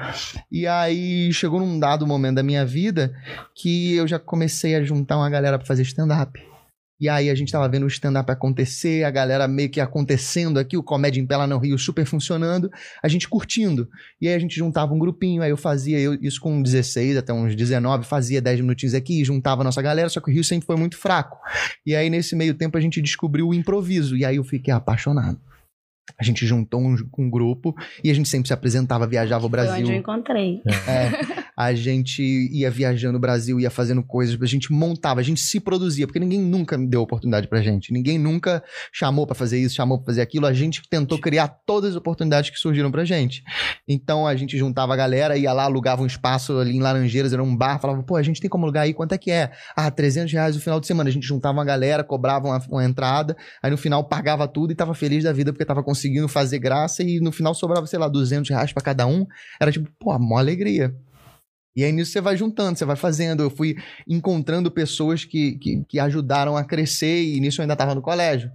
[0.51, 3.13] E aí, chegou num dado momento da minha vida
[3.55, 6.50] que eu já comecei a juntar uma galera pra fazer stand-up.
[7.01, 10.77] E aí a gente tava vendo o stand-up acontecer, a galera meio que acontecendo aqui,
[10.77, 12.69] o Comédia em Pela no Rio super funcionando,
[13.01, 13.89] a gente curtindo.
[14.21, 17.33] E aí a gente juntava um grupinho, aí eu fazia eu, isso com 16 até
[17.33, 20.67] uns 19, fazia 10 minutinhos aqui, juntava a nossa galera, só que o Rio sempre
[20.67, 21.39] foi muito fraco.
[21.83, 25.39] E aí nesse meio tempo a gente descobriu o improviso, e aí eu fiquei apaixonado.
[26.19, 29.59] A gente juntou um, um grupo e a gente sempre se apresentava, viajava o Foi
[29.59, 29.95] onde eu Brasil.
[29.95, 30.61] encontrei.
[30.87, 35.39] É, a gente ia viajando o Brasil, ia fazendo coisas, a gente montava, a gente
[35.39, 37.93] se produzia, porque ninguém nunca deu oportunidade pra gente.
[37.93, 40.45] Ninguém nunca chamou pra fazer isso, chamou pra fazer aquilo.
[40.45, 43.43] A gente tentou criar todas as oportunidades que surgiram pra gente.
[43.87, 47.43] Então a gente juntava a galera, ia lá, alugava um espaço ali em Laranjeiras, era
[47.43, 49.51] um bar, falava, pô, a gente tem como alugar aí, quanto é que é?
[49.75, 51.09] Ah, 300 reais no final de semana.
[51.09, 54.75] A gente juntava uma galera, cobrava uma, uma entrada, aí no final pagava tudo e
[54.75, 58.07] tava feliz da vida porque tava conseguindo fazer graça e no final sobrava, sei lá,
[58.07, 59.25] 200 reais pra cada um.
[59.59, 60.95] Era tipo, pô, mó alegria.
[61.75, 63.43] E aí nisso você vai juntando, você vai fazendo.
[63.43, 63.75] Eu fui
[64.07, 68.51] encontrando pessoas que, que, que ajudaram a crescer e nisso eu ainda estava no colégio.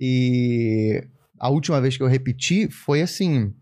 [0.00, 1.04] E
[1.38, 3.54] a última vez que eu repeti foi assim.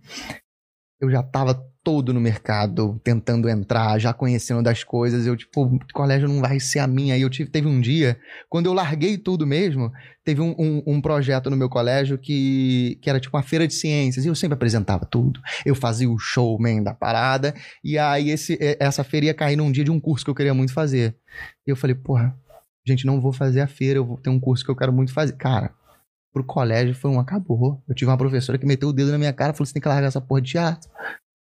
[1.01, 5.25] Eu já estava todo no mercado, tentando entrar, já conhecendo das coisas.
[5.25, 7.15] Eu, tipo, o colégio não vai ser a minha.
[7.15, 8.19] Aí eu tive, teve um dia,
[8.49, 9.93] quando eu larguei tudo mesmo,
[10.25, 13.75] teve um, um, um projeto no meu colégio que, que era tipo uma feira de
[13.75, 14.25] ciências.
[14.25, 15.41] E eu sempre apresentava tudo.
[15.65, 17.55] Eu fazia o showman da parada.
[17.85, 20.55] E aí esse, essa feira ia cair num dia de um curso que eu queria
[20.55, 21.17] muito fazer.
[21.65, 22.37] E eu falei, porra,
[22.85, 25.13] gente, não vou fazer a feira, eu vou ter um curso que eu quero muito
[25.13, 25.37] fazer.
[25.37, 25.73] Cara,
[26.33, 27.81] pro colégio foi um acabou.
[27.89, 29.81] Eu tive uma professora que meteu o dedo na minha cara e falou: você tem
[29.81, 30.91] que largar essa porra de teatro.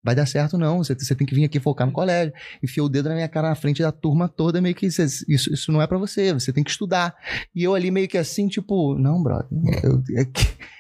[0.06, 0.78] Vai dar certo, não.
[0.78, 2.32] Você, você tem que vir aqui focar no colégio.
[2.62, 5.52] Enfiou o dedo na minha cara na frente da turma toda, meio que isso, isso,
[5.52, 7.14] isso não é pra você, você tem que estudar.
[7.54, 9.48] E eu ali meio que assim, tipo, não, brother,
[9.82, 10.02] eu-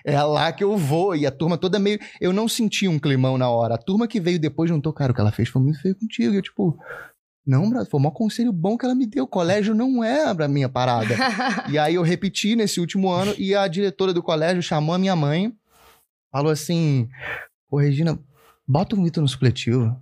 [0.06, 1.14] é, é lá que eu vou.
[1.16, 1.98] E a turma toda meio.
[2.20, 3.74] Eu não senti um climão na hora.
[3.74, 6.32] A turma que veio depois juntou, cara, o que ela fez foi muito feio contigo.
[6.32, 6.78] E eu, tipo,
[7.44, 9.24] não, brother, foi o maior conselho bom que ela me deu.
[9.24, 11.14] O colégio não é a minha parada.
[11.68, 15.16] E aí eu repeti nesse último ano e a diretora do colégio chamou a minha
[15.16, 15.52] mãe,
[16.30, 17.08] falou assim:
[17.70, 18.18] Ô Regina,
[18.66, 19.96] bota o Vitor no supletivo.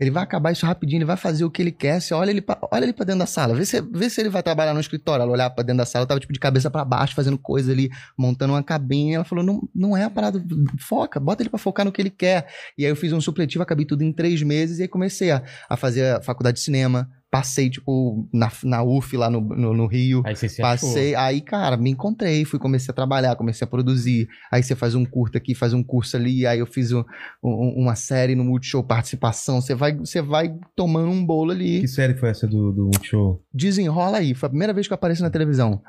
[0.00, 2.00] Ele vai acabar isso rapidinho, ele vai fazer o que ele quer.
[2.00, 4.30] Você olha ele pra, olha ele pra dentro da sala, vê se, vê se ele
[4.30, 5.22] vai trabalhar no escritório.
[5.22, 7.88] Ela olhava pra dentro da sala, tava tipo de cabeça pra baixo, fazendo coisa ali,
[8.18, 9.14] montando uma cabine.
[9.14, 10.42] Ela falou: não, não é a parada,
[10.80, 12.48] foca, bota ele pra focar no que ele quer.
[12.76, 15.40] E aí eu fiz um supletivo, acabei tudo em três meses e aí comecei a,
[15.68, 17.08] a fazer a faculdade de cinema.
[17.32, 20.22] Passei, tipo, na, na UF lá no, no, no Rio.
[20.26, 20.86] Aí você se achou.
[20.90, 24.28] Passei, aí, cara, me encontrei, fui, comecei a trabalhar, comecei a produzir.
[24.52, 27.02] Aí você faz um curto aqui, faz um curso ali, aí eu fiz um-
[27.42, 29.62] um- uma série no Multishow, participação.
[29.62, 31.80] Você vai, você vai tomando um bolo ali.
[31.80, 33.42] Que série foi essa do, do Multishow?
[33.54, 34.34] Desenrola aí.
[34.34, 35.80] Foi a primeira vez que eu apareci na televisão.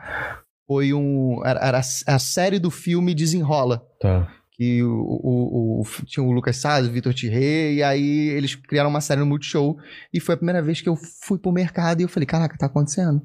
[0.65, 1.41] Foi um.
[1.45, 3.85] Era, era a série do filme Desenrola.
[3.99, 4.29] Tá.
[4.64, 8.89] Que o, o- o- tinha o Lucas Salles, o Vitor Tirré, e aí eles criaram
[8.89, 9.78] uma série no Multishow.
[10.14, 12.68] E foi a primeira vez que eu fui pro mercado e eu falei, caraca, tá
[12.68, 13.22] acontecendo.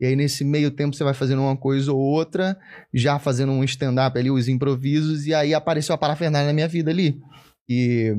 [0.00, 2.58] E aí, nesse meio tempo, você vai fazendo uma coisa ou outra,
[2.92, 6.90] já fazendo um stand-up ali, os improvisos, e aí apareceu a parafernália na minha vida
[6.90, 7.20] ali.
[7.68, 8.12] E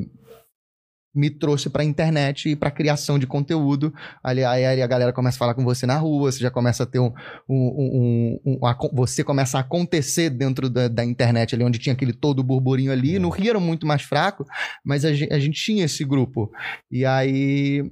[1.14, 3.94] me trouxe pra internet e pra criação de conteúdo.
[4.24, 6.86] Ali, aí, a galera começa a falar com você na rua, você já começa a
[6.86, 7.14] ter um.
[7.48, 11.94] um, um- um- aco- você começa a acontecer dentro da, da internet ali, onde tinha
[11.94, 13.20] aquele todo burburinho ali.
[13.20, 14.46] No Rio era muito mais fraco,
[14.84, 16.52] mas a gente, a gente tinha esse grupo.
[16.92, 17.84] E aí.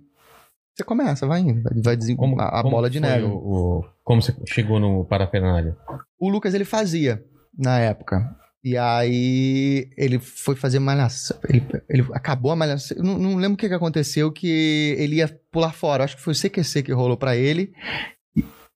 [0.73, 1.97] Você começa, vai indo, vai-.
[2.15, 3.25] Como, a, a como bola de neve.
[3.25, 5.75] o- o- como você chegou no Parafernália?
[6.19, 7.23] O Lucas ele fazia
[7.57, 8.35] na época.
[8.63, 11.37] E aí ele foi fazer malhação.
[11.49, 12.97] Ele, ele acabou a malhação.
[12.99, 16.03] Não, não lembro o que, que aconteceu, que ele ia pular fora.
[16.03, 17.73] Acho que foi o CQC que rolou pra ele.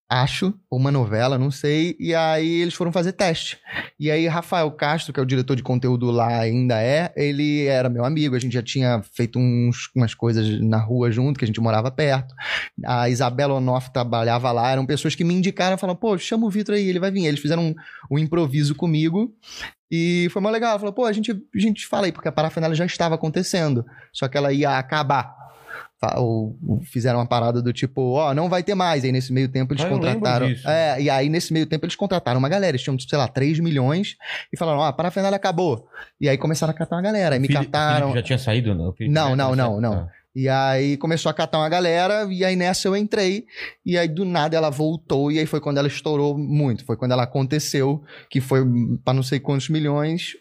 [0.08, 1.96] Acho, ou uma novela, não sei.
[2.00, 3.58] E aí eles foram fazer teste.
[4.00, 7.90] E aí Rafael Castro, que é o diretor de conteúdo lá, ainda é, ele era
[7.90, 11.48] meu amigo, a gente já tinha feito uns, umas coisas na rua junto, que a
[11.48, 12.36] gente morava perto.
[12.86, 16.76] A Isabela Onoff trabalhava lá, eram pessoas que me indicaram, falaram, pô, chama o Vitor
[16.76, 17.26] aí, ele vai vir.
[17.26, 17.76] Eles fizeram um,
[18.12, 19.34] um improviso comigo.
[19.92, 20.72] E foi mais legal.
[20.72, 23.86] Ela falou, pô, a gente, a gente fala aí, porque a parafernália já estava acontecendo.
[24.12, 25.34] Só que ela ia acabar.
[26.18, 29.04] Ou, ou fizeram uma parada do tipo, ó, não vai ter mais.
[29.04, 30.48] Aí nesse meio tempo eles Ah, contrataram.
[30.66, 32.72] É, e aí nesse meio tempo eles contrataram uma galera.
[32.72, 34.16] Eles tinham, sei lá, 3 milhões
[34.54, 35.88] e falaram, ó, a parafernália acabou.
[36.22, 37.36] E aí começaram a catar uma galera.
[37.36, 38.14] Aí me Fili- cataram.
[38.14, 38.76] Já tinha saído?
[38.76, 39.82] Não, Felipe Não, não, não, saído?
[39.82, 40.06] não.
[40.06, 40.12] Tá.
[40.36, 43.46] E aí começou a catar uma galera, e aí nessa eu entrei,
[43.86, 46.84] e aí do nada ela voltou, e aí foi quando ela estourou muito.
[46.84, 48.60] Foi quando ela aconteceu, que foi
[49.04, 50.34] pra não sei quantos milhões.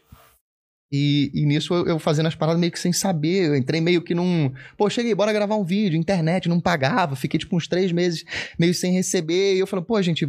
[0.92, 3.48] E, e nisso eu, eu fazendo as paradas meio que sem saber.
[3.48, 4.52] Eu entrei meio que num.
[4.76, 8.24] Pô, cheguei, bora gravar um vídeo, internet, não pagava, fiquei tipo uns três meses
[8.58, 9.54] meio sem receber.
[9.54, 10.28] E eu falei, pô, gente,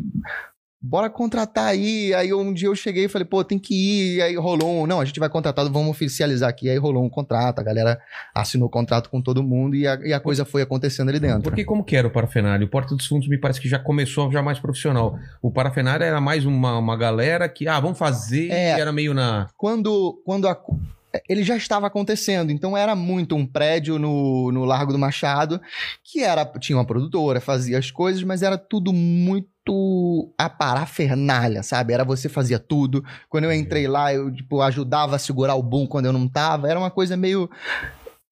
[0.81, 2.13] bora contratar aí.
[2.13, 4.15] Aí um dia eu cheguei e falei, pô, tem que ir.
[4.17, 6.69] E aí rolou um, não, a gente vai contratar, vamos oficializar aqui.
[6.69, 7.99] Aí rolou um contrato, a galera
[8.33, 11.41] assinou o contrato com todo mundo e a, e a coisa foi acontecendo ali dentro.
[11.43, 12.67] Porque como que era o Parafenário?
[12.67, 15.17] O Porta dos Fundos me parece que já começou já mais profissional.
[15.41, 18.77] O Parafenário era mais uma, uma galera que, ah, vamos fazer, É.
[18.77, 19.47] e era meio na...
[19.57, 20.59] Quando, quando a-
[21.29, 25.61] ele já estava acontecendo, então era muito um prédio no, no Largo do Machado,
[26.03, 29.47] que era tinha uma produtora, fazia as coisas, mas era tudo muito
[30.37, 31.93] a parafernália, sabe?
[31.93, 33.03] Era você fazia tudo.
[33.29, 36.69] Quando eu entrei lá, eu tipo, ajudava a segurar o boom quando eu não tava.
[36.69, 37.49] Era uma coisa meio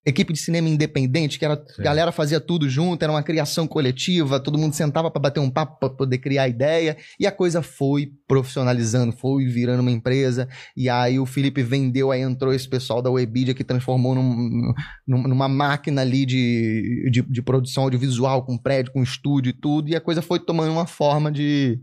[0.06, 1.80] equipe de cinema independente, que era Sim.
[1.80, 5.48] a galera fazia tudo junto, era uma criação coletiva, todo mundo sentava para bater um
[5.50, 10.48] papo para poder criar ideia, e a coisa foi profissionalizando, foi virando uma empresa.
[10.76, 14.72] E aí o Felipe vendeu, aí entrou esse pessoal da Webidia que transformou num-
[15.06, 19.88] num- numa máquina ali de, de, de produção audiovisual, com prédio, com estúdio e tudo,
[19.88, 21.78] e a coisa foi tomando uma forma de,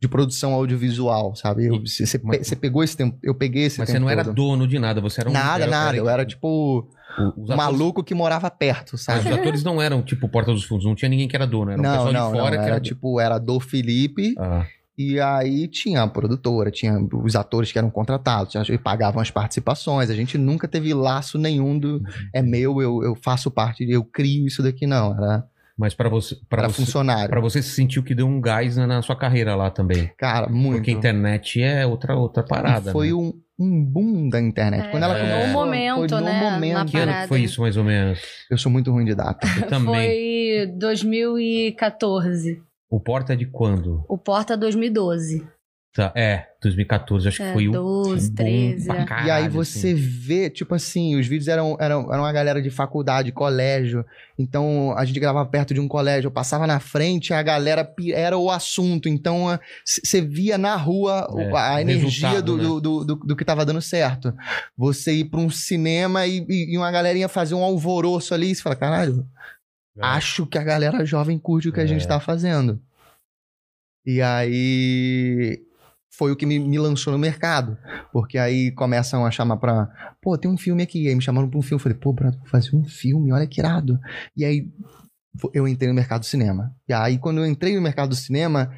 [0.00, 1.68] de produção audiovisual, sabe?
[1.80, 4.34] Você mas- pe- pegou esse tempo, eu peguei esse Mas tempo você não era todo.
[4.34, 5.32] dono de nada, você era um...
[5.32, 6.86] Nada, nada, eu era tipo
[7.18, 9.20] o- os um maluco que morava perto, Mas sabe?
[9.28, 11.80] os atores não eram tipo Porta dos Fundos, não tinha ninguém que era dono, era
[11.80, 12.62] um não, pessoal não, de fora não.
[12.62, 12.80] que Era era...
[12.80, 14.66] tipo, era do Felipe, Ah,
[14.98, 20.08] e aí tinha a produtora, tinha os atores que eram contratados, e pagavam as participações.
[20.10, 22.02] A gente nunca teve laço nenhum do
[22.34, 25.12] é meu, eu, eu faço parte, eu crio isso daqui, não.
[25.14, 25.44] Era,
[25.78, 27.28] mas pra você, você, funcionário.
[27.28, 30.10] pra você se sentiu que deu um gás na, na sua carreira lá também.
[30.16, 30.76] Cara, muito.
[30.76, 33.14] Porque a internet é outra, outra parada, E foi né?
[33.14, 34.86] um, um boom da internet.
[34.86, 36.72] É, Quando ela foi começou, no momento, foi no né, na momento.
[36.72, 37.28] Que ano que parada.
[37.28, 38.20] foi isso, mais ou menos?
[38.50, 39.46] Eu sou muito ruim de data.
[39.60, 40.66] Eu também.
[40.66, 42.62] Foi 2014.
[42.88, 44.04] O Porta é de quando?
[44.08, 45.46] O Porta 2012.
[45.96, 49.04] Tá, é, 2014, acho que É, foi o 12, boom 13, pra é.
[49.06, 49.94] caralho, e aí você assim.
[49.94, 54.04] vê, tipo assim, os vídeos eram, eram, eram uma galera de faculdade, colégio.
[54.38, 58.36] Então a gente gravava perto de um colégio, eu passava na frente, a galera era
[58.36, 59.08] o assunto.
[59.08, 62.62] Então você via na rua o- É, a o energia do, né?
[62.64, 64.34] do, do, do- do que tava dando certo.
[64.76, 68.60] Você ir pra um cinema e, e, uma galerinha fazer um alvoroço ali e você
[68.60, 69.26] fala, caralho,
[69.96, 70.00] É.
[70.04, 71.86] acho que a galera jovem curte o que a É.
[71.86, 72.78] gente tá fazendo.
[74.04, 75.65] E aí
[76.16, 77.76] foi o que me, me lançou no mercado.
[78.12, 79.88] Porque aí começam a chamar pra.
[80.20, 81.08] Pô, tem um filme aqui.
[81.08, 81.76] Aí me chamaram pra um filme.
[81.76, 83.98] Eu falei, pô, Brado, vou fazer um filme, olha que irado.
[84.36, 84.68] E aí
[85.52, 86.74] eu entrei no mercado do cinema.
[86.88, 88.72] E aí, quando eu entrei no mercado do cinema.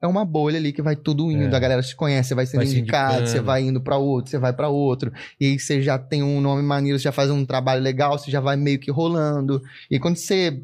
[0.00, 1.56] É uma bolha ali que vai tudo indo, É.
[1.56, 4.36] a galera se conhece, você vai sendo Vai indicado, você vai indo pra outro, você
[4.36, 7.44] vai pra outro, e aí você já tem um nome maneiro, você já faz um
[7.46, 9.62] trabalho legal, você já vai meio que rolando.
[9.88, 10.60] E quando você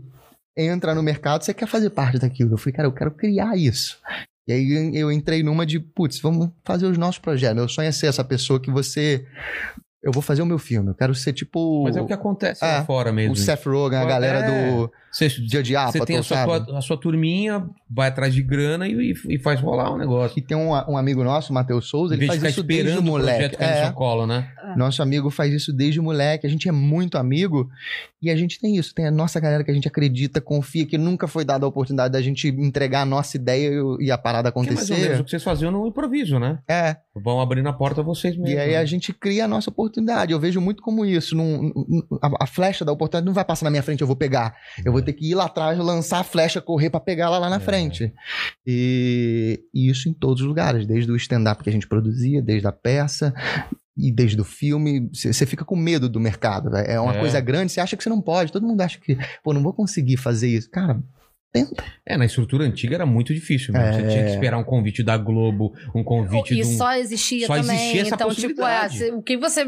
[0.56, 2.54] entra no mercado, você quer fazer parte daquilo.
[2.54, 4.00] Eu falei, cara, eu quero criar isso.
[4.48, 7.54] E aí eu entrei numa de, putz, vamos fazer os nossos projetos.
[7.56, 9.24] Meu sonho é ser essa pessoa que você.
[10.02, 10.88] Eu vou fazer o meu filme.
[10.90, 11.82] Eu quero ser tipo.
[11.84, 13.32] Mas é o que acontece É, lá fora mesmo.
[13.32, 14.70] o Seth Rogen, a galera É.
[14.70, 16.66] do Você, Judge você Apatow, tem a sua, sabe?
[16.66, 20.38] tua- a sua turminha, vai atrás de grana e, e- faz rolar o negócio.
[20.38, 23.04] E tem um, um amigo nosso, o Matheus Souza, ele de faz isso desde esperando
[23.06, 23.56] o moleque.
[23.56, 24.48] projeto É, seu colo, né?
[24.76, 26.46] Nosso amigo faz isso desde moleque.
[26.46, 27.68] A gente é muito amigo
[28.20, 28.92] e a gente tem isso.
[28.94, 32.12] Tem a nossa galera que a gente acredita, confia, que nunca foi dada a oportunidade
[32.12, 35.20] da gente entregar a nossa ideia e- a parada Que é mais ou menos acontecer.
[35.20, 36.58] o que vocês faziam no improviso, né?
[36.68, 36.96] É.
[37.14, 38.50] Vão abrindo a porta vocês mesmos.
[38.50, 38.76] E aí né?
[38.78, 40.32] a gente cria a nossa oportunidade.
[40.32, 41.36] Eu vejo muito como isso.
[41.36, 44.16] Num- num- a, a flecha da oportunidade não vai passar na minha frente, eu vou
[44.16, 44.54] pegar.
[44.84, 47.48] Eu vou ter que ir lá atrás, lançar a flecha, correr pra pegar ela lá
[47.50, 47.60] na É.
[47.60, 48.12] frente.
[48.66, 52.66] E, e isso em todos os lugares, desde o stand-up que a gente produzia, desde
[52.66, 53.32] a peça.
[53.98, 56.70] E desde o filme, você fica com medo do mercado.
[56.70, 56.84] né?
[56.86, 57.18] É uma É.
[57.20, 58.52] coisa grande, você acha que você não pode.
[58.52, 60.70] Todo mundo acha que, pô, não vou conseguir fazer isso.
[60.70, 61.00] Cara,
[61.50, 61.82] Tenta.
[62.06, 63.72] É, na estrutura antiga era muito difícil.
[63.72, 63.90] Mesmo.
[63.94, 64.08] Você É.
[64.08, 66.76] tinha que esperar um convite da Globo, um convite E de um...
[66.76, 67.74] só existia só também.
[67.74, 69.64] existia essa então, tipo, é, o que você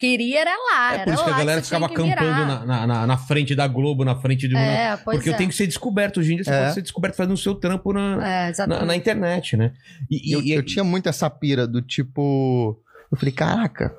[0.00, 0.92] queria era lá.
[0.92, 2.16] É era por isso que a lá galera ficava acampando
[2.46, 4.58] na, na, na- na frente da Globo, na frente de um.
[4.58, 5.36] É, pois porque eu é.
[5.36, 6.18] tenho que ser descoberto.
[6.18, 6.62] Hoje em dia você É.
[6.62, 9.74] pode ser descoberto fazendo o seu trampo na, É, na, na internet, né?
[10.10, 12.80] E, e- eu, e- eu tinha muito essa pira do tipo.
[13.10, 13.94] Eu falei, caraca,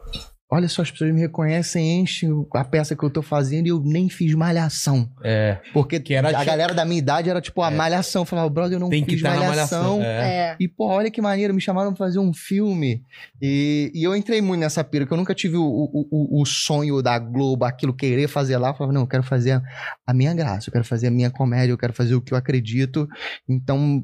[0.51, 3.79] olha só, as pessoas me reconhecem, enchem a peça que eu tô fazendo e eu
[3.83, 5.09] nem fiz malhação.
[5.23, 7.75] é, Porque Que era a tipo- galera da minha idade era tipo a É.
[7.75, 8.21] malhação.
[8.23, 9.97] Eu falava, brother, eu não tem que fiz estar na malhação.
[9.99, 10.03] malhação.
[10.03, 10.29] É.
[10.51, 10.55] É.
[10.59, 13.03] E, pô, olha que maneiro, me chamaram pra fazer um filme.
[13.41, 16.45] E, e eu entrei muito nessa pira, que eu nunca tive o, o, o- o
[16.45, 18.69] sonho da Globo, aquilo, querer fazer lá.
[18.69, 19.61] Eu falava, não, eu quero fazer a,
[20.07, 22.37] a minha graça, eu quero fazer a minha comédia, eu quero fazer o que eu
[22.37, 23.07] acredito.
[23.47, 24.03] Então,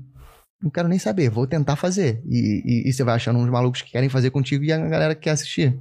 [0.62, 2.22] não quero nem saber, vou tentar fazer.
[2.28, 5.14] E, e- e você vai achando uns malucos que querem fazer contigo e a galera
[5.16, 5.78] que quer assistir.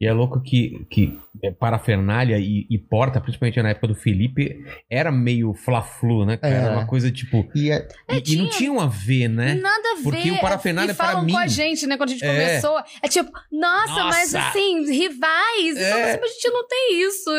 [0.00, 4.56] E é louco que, que é, parafernália e, e porta, principalmente na época do Felipe,
[4.90, 6.36] era meio fla-flu, né?
[6.36, 6.52] cara?
[6.52, 6.58] É.
[6.58, 7.48] Era uma coisa tipo.
[7.54, 9.54] E é, E, e não tinha um a ver, né?
[9.54, 10.02] Nada a ver.
[10.02, 11.96] Porque o parafernália e pra falam mim- com a gente, né?
[11.96, 12.28] Quando a gente É.
[12.32, 12.82] começou.
[13.00, 14.48] É tipo, nossa, mas Nossa.
[14.48, 15.76] assim, rivais.
[15.76, 16.18] Então, É.
[16.20, 17.30] mas a gente não tem isso.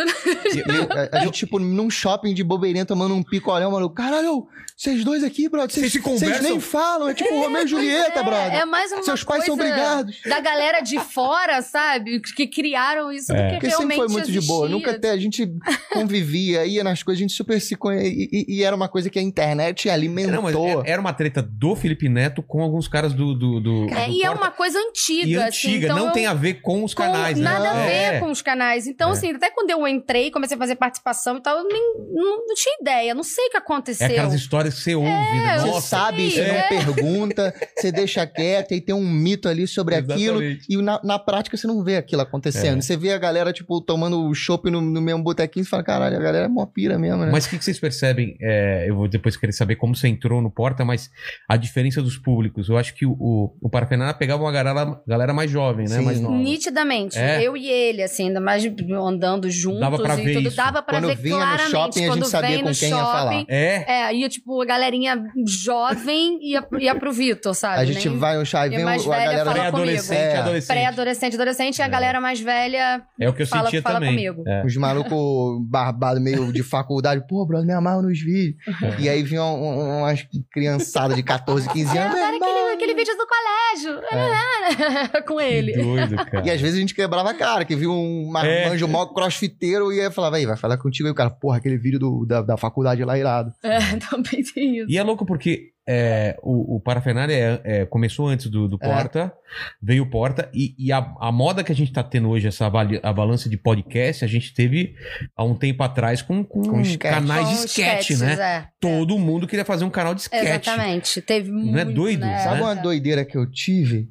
[0.56, 3.94] e- e- a, a gente, tipo, num shopping de bobeirinha tomando um picolé, maluco.
[3.94, 4.48] Caralho,
[4.78, 6.30] vocês dois aqui, brother, Vocês vocês se conversam?
[6.38, 7.10] vocês nem falam.
[7.10, 8.54] É tipo Romeu e Julieta, é, brother.
[8.62, 10.20] É mais uma Seus pais são brigados.
[10.26, 12.20] Da galera de fora, sabe?
[12.36, 14.66] Que criaram isso do que Porque realmente sempre foi muito de boa.
[14.68, 14.78] existia.
[14.78, 15.48] Nunca até a gente
[15.92, 18.10] convivia, ia nas coisas, a gente super se conhecia.
[18.10, 20.34] E, e- e era uma coisa que a internet alimentou.
[20.34, 23.34] Não, mas é- era uma treta do Felipe Neto com alguns caras do.
[23.34, 25.28] do, do- É, do e é Porta- uma coisa antiga.
[25.28, 27.44] E assim, antiga, então não eu- tem a ver com os com- canais, né?
[27.44, 28.20] Nada a ver É.
[28.20, 28.88] com os canais.
[28.88, 29.12] Então, É.
[29.14, 32.56] assim, até quando eu entrei, comecei a fazer participação e tal, eu nem, não, não
[32.56, 34.08] tinha ideia, não sei o que É aconteceu.
[34.08, 35.56] aquelas histórias que você ouve, né?
[35.56, 36.54] eu Você Nossa, sabe, você é.
[36.54, 40.42] não pergunta, você deixa quieto e tem um mito ali sobre aquilo.
[40.42, 40.66] Exatamente.
[40.70, 42.78] E na, na prática você não vê aquilo acontecendo.
[42.80, 42.82] É.
[42.82, 46.20] Você vê a galera, tipo, tomando chopp no, no mesmo botequinho e fala, caralho, a
[46.22, 47.32] galera é mó pira mesmo, né?
[47.32, 48.36] Mas o que, que vocês percebem?
[48.42, 51.10] É, eu vou depois querer saber como você entrou no Porta, mas
[51.48, 52.70] a diferença dos públicos.
[52.70, 55.98] Eu acho que o, o, o Parafernália pegava uma galera, galera mais jovem, né?
[55.98, 56.06] Sim.
[56.06, 56.36] Mais nova.
[56.36, 57.18] Nitidamente.
[57.18, 57.42] É.
[57.42, 58.64] Eu e ele, assim, ainda mais
[59.06, 60.58] andando juntos Dava pra e ver tudo, isso.
[60.58, 61.72] dava pra Quando ver vinha no claramente.
[61.72, 63.32] shopping, a quando gente sabia vem com no quem ia falar.
[63.34, 63.46] shopping.
[63.50, 63.86] É.
[63.88, 67.80] É, ia tipo a galerinha jovem ia, ia pro Vitor, sabe?
[67.80, 69.46] a gente Nem- vai no chá e e vem mais o- a velha galera.
[69.46, 70.18] fala Pré-adolescente.
[70.18, 70.38] É.
[70.38, 70.68] adolescente.
[70.76, 71.90] Pré-adolescente, adolescente, e a É.
[71.90, 73.02] galera mais velha.
[73.20, 74.12] É o que eu Fala- sentia fala também.
[74.12, 74.44] comigo.
[74.48, 74.66] É.
[74.66, 78.56] Os malucos barbados meio de faculdade, pô, brother, me amarro nos vídeos.
[79.00, 82.16] E aí vinha um- um- umas criançadas de 14, 15 É, anos.
[82.16, 84.02] agora "Meu aquele, irmão." aquele vídeo do colégio.
[85.28, 85.74] Com Que ele.
[85.74, 86.46] doido, cara.
[86.46, 88.32] E às vezes a gente quebrava a cara, que viu um É.
[88.32, 91.08] marmanjo mó crossfiteiro e aí falava, aí, vai falar contigo.
[91.08, 93.52] Aí o cara, porra, aquele vídeo do- da, da faculdade lá irado.
[93.64, 93.78] É,
[94.10, 94.90] também tem isso.
[94.92, 98.88] E é louco porque é, o, o Parafernália é- é, começou antes do, do É.
[98.88, 99.34] Porta,
[99.82, 102.66] veio o Porta, e, e a, a moda que a gente tá tendo hoje, essa
[103.04, 104.96] avalança de podcast, a gente teve
[105.36, 108.34] há um tempo atrás com, com, Com canais de sketch, né?
[108.34, 108.68] É.
[108.80, 110.44] Todo mundo queria fazer um canal de sketch.
[110.68, 111.22] Exatamente.
[111.22, 112.22] Teve muito, é doido?
[112.22, 112.40] né?
[112.40, 112.62] Sabe Né?
[112.62, 114.10] uma doideira que eu tive?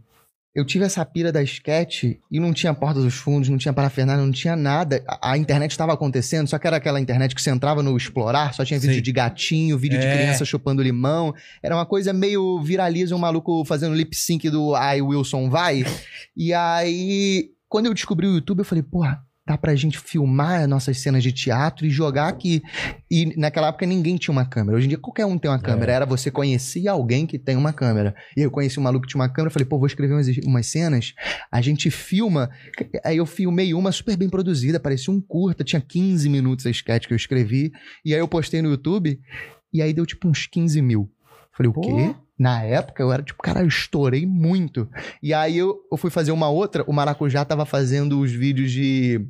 [0.55, 4.23] Eu tive essa pira da sketch e não tinha porta dos fundos, não tinha parafernália,
[4.23, 5.03] não tinha nada.
[5.09, 8.53] A, a internet estava acontecendo, só que era aquela internet que você entrava no explorar,
[8.53, 9.03] só tinha vídeo Sei.
[9.03, 10.13] de gatinho, vídeo de É.
[10.15, 11.35] criança chupando limão.
[11.63, 15.87] Era uma coisa meio viraliza um maluco fazendo lip sync do Ai Wilson vai.
[16.37, 20.99] E aí, quando eu descobri o YouTube, eu falei, porra, dá pra gente filmar nossas
[20.99, 22.63] cenas de teatro e jogar aqui.
[23.11, 24.77] E naquela época ninguém tinha uma câmera.
[24.77, 25.93] Hoje em dia qualquer um tem uma câmera.
[25.93, 28.15] Era você conhecer alguém que tem uma câmera.
[28.37, 30.67] E eu conheci um maluco que tinha uma câmera, falei, pô, vou escrever umas, umas
[30.67, 31.13] cenas.
[31.51, 32.51] A gente filma.
[33.05, 37.07] Aí eu filmei uma super bem produzida, parecia um curta, tinha 15 minutos a sketch
[37.07, 37.73] que eu escrevi.
[38.05, 39.19] E aí eu postei no YouTube,
[39.73, 41.11] e aí deu tipo uns 15 mil.
[41.57, 41.81] Falei, o Pô.
[41.81, 42.15] quê?
[42.43, 44.89] Na época eu era tipo, cara, eu estourei muito.
[45.23, 49.25] E aí eu, eu fui fazer uma outra, o Maracujá tava fazendo os vídeos de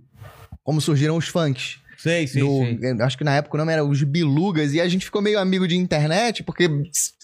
[0.64, 1.78] como surgiram os funks.
[1.98, 3.00] Sei, sei, Do- sei.
[3.02, 5.68] Acho que na época o nome era os Bilugas, e a gente ficou meio amigo
[5.68, 6.68] de internet, porque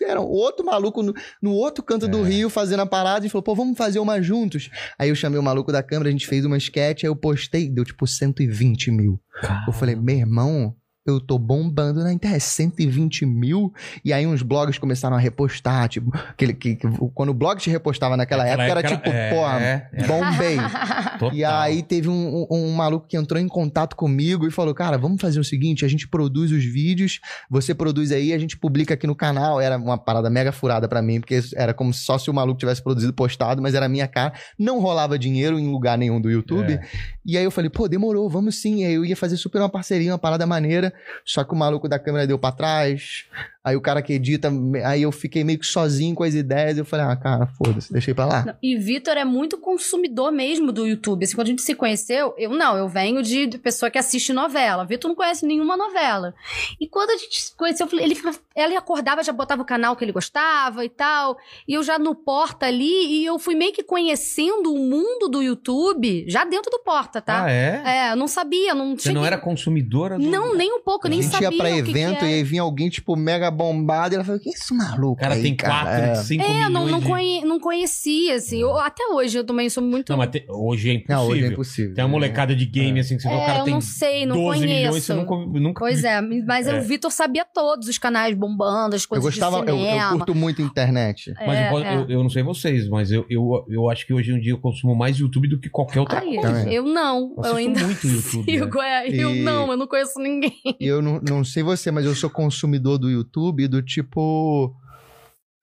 [0.03, 1.13] era outro maluco no,
[1.43, 2.29] no outro canto do É.
[2.29, 4.71] Rio fazendo a parada e falou, pô, vamos fazer uma juntos.
[4.99, 7.69] Aí eu chamei o maluco da câmera, a gente fez uma sketch, aí eu postei,
[7.69, 9.19] deu tipo 120 mil.
[9.67, 10.75] Eu falei, meu irmão,
[11.11, 13.73] eu tô bombando na internet, 120 mil.
[14.05, 17.71] E aí uns blogs começaram a repostar, tipo, aquele, que, que- quando o blog te
[17.71, 20.57] repostava naquela Naquela época, era tipo, era- pô, é, era- bombei.
[21.19, 21.35] Total.
[21.35, 24.97] E aí teve um, um- um maluco que entrou em contato comigo e falou, cara,
[24.97, 27.21] vamos fazer o seguinte, a gente produz os vídeos,
[27.51, 29.61] você produz aí, a gente publica aqui no canal.
[29.61, 32.83] Era uma parada mega furada pra mim, porque era como só se o maluco tivesse
[32.83, 34.33] produzido postado, mas era a minha cara.
[34.59, 36.75] Não rolava dinheiro em lugar nenhum do YouTube.
[36.75, 36.81] É.
[37.27, 38.83] E aí eu falei, pô, demorou, vamos sim.
[38.83, 40.93] E aí eu ia fazer super uma parceria, uma parada maneira.
[41.25, 43.27] Só que o maluco da câmera deu pra trás.
[43.65, 44.51] Aí o cara que edita,
[44.85, 46.79] aí eu fiquei meio que sozinho com as ideias.
[46.79, 48.45] Eu falei, ah, cara, foda-se, deixei pra lá.
[48.47, 51.25] Não, E Vitor é muito consumidor mesmo do YouTube.
[51.25, 54.33] Assim, quando a gente se conheceu, eu não, eu venho de, de pessoa que assiste
[54.33, 54.87] novela.
[54.87, 56.35] Vitor não conhece nenhuma novela.
[56.81, 58.17] E quando a gente se conheceu, eu falei, ele,
[58.57, 61.37] ele acordava, já botava o canal que ele gostava e tal.
[61.67, 65.43] E eu já no Porta ali, e eu fui meio que conhecendo o mundo do
[65.43, 67.45] YouTube, já dentro do Porta, tá?
[67.45, 67.83] Ah, é?
[67.85, 70.25] É, eu não sabia, não Você não cheguei- era consumidora do...
[70.25, 72.35] Não, nem um pouco, A nem gente sabia ia pra o que que evento e
[72.35, 74.15] aí vinha alguém, tipo, mega bombado.
[74.15, 75.83] E ela falou, que esse maluco O cara aí, tem cara?
[75.91, 76.15] 4, É.
[76.17, 77.07] 5 É, milhões não, não, de...
[77.07, 78.61] conhe- não conhecia, assim.
[78.61, 80.11] Eu- até hoje eu também sou muito.
[80.11, 81.17] Não, mas te- hoje é impossível.
[81.17, 81.95] Não, hoje é impossível.
[81.95, 84.37] Tem uma molecada de game, assim, que você É, cara eu tem não sei, não
[84.37, 85.07] 12 milhões, conheço.
[85.07, 86.79] você nunca, nunca Pois é, mas É.
[86.79, 90.13] o Vitor sabia todos os canais bombando, as Eu coisas gostava, de eu, cinema.
[90.13, 91.33] eu curto muito internet.
[91.47, 91.97] Mas É, eu, posso- é.
[91.97, 94.59] eu, eu não sei vocês, mas eu, eu, eu acho que hoje em dia eu
[94.59, 96.69] consumo mais YouTube do que qualquer outra Ai, coisa.
[96.71, 100.19] Eu não, Eu eu ainda muito YouTube, sigo, é, eu E- não, eu não conheço
[100.21, 100.53] ninguém.
[100.81, 103.38] Eu não, não sei você, mas eu sou consumidor do YouTube
[103.69, 104.75] do tipo.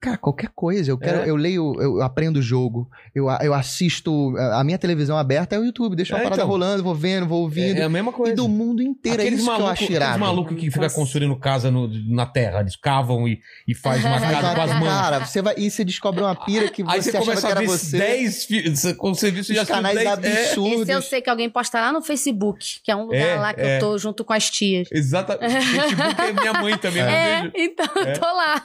[0.06, 0.88] Cara, qualquer coisa.
[0.88, 1.28] Eu quero, É.
[1.28, 4.34] eu leio, eu aprendo o jogo, eu, eu assisto.
[4.52, 5.96] A minha televisão aberta é o YouTube.
[5.96, 6.48] Deixa uma É, parada então.
[6.48, 7.78] rolando, vou vendo, vou ouvindo.
[7.78, 8.32] É, é a mesma coisa.
[8.32, 9.20] e do mundo inteiro.
[9.20, 10.94] Aqueles é isso que eu acho malucos que ficam Nossa.
[10.94, 14.88] construindo casa no- na terra, eles cavam e, e faz uma casa com as mãos.
[14.88, 17.46] cara, você vai, e você descobre uma pira que Aí você, você achava começa que
[17.46, 17.98] a era ver você.
[17.98, 18.92] 10 filhos.
[18.96, 20.82] Quando você viu, você já os assistiu canais 10 é, absurdos.
[20.82, 23.52] Esse eu sei que alguém posta lá no Facebook, que é um lugar É, lá
[23.52, 23.76] que é.
[23.76, 24.88] eu tô junto com as tias.
[24.92, 25.52] Exatamente.
[25.66, 27.02] Facebook é minha mãe também.
[27.02, 28.62] É, então eu tô lá.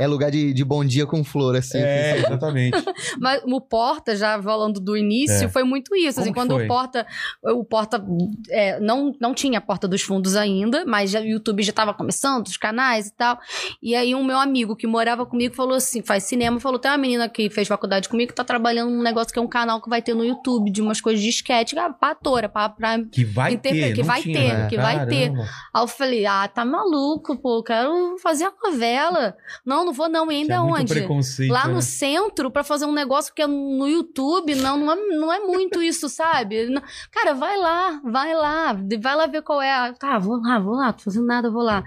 [0.00, 1.78] É lugar de, de bom dia com flor, assim.
[1.78, 2.78] É, exatamente.
[3.18, 5.48] Mas o Porta, já falando do início, É.
[5.48, 6.14] foi muito isso.
[6.20, 6.64] Como Assim, quando foi?
[6.64, 7.06] o Porta.
[7.42, 8.00] O Porta
[8.48, 11.92] é, não, não tinha a porta dos fundos ainda, mas já, o YouTube já tava
[11.92, 13.36] começando, os canais e tal.
[13.82, 16.98] E aí, um meu amigo que morava comigo falou assim: faz cinema, falou: tem uma
[16.98, 19.88] menina que fez faculdade comigo que tá trabalhando num negócio que é um canal que
[19.88, 23.24] vai ter no YouTube, de umas coisas de sketch, ah, pra atora, pra, pra Que
[23.24, 23.92] vai ter.
[23.92, 24.68] que não vai tinha, ter, né?
[24.68, 25.30] que vai ter.
[25.32, 25.48] Caramba.
[25.74, 29.34] Aí eu falei, ah, tá maluco, pô, quero fazer a novela.
[29.66, 30.94] Não, não vou não, e ainda Tinha muito onde?
[30.94, 31.74] preconceito, Lá né?
[31.74, 35.40] no centro, pra fazer um negócio que é no YouTube, não, não é, não é
[35.40, 36.66] muito isso, sabe?
[36.70, 38.72] Não- Cara, vai lá, vai lá,
[39.02, 39.72] vai lá ver qual é.
[39.72, 41.82] a- Tá, vou lá, vou lá, tô fazendo nada, vou lá.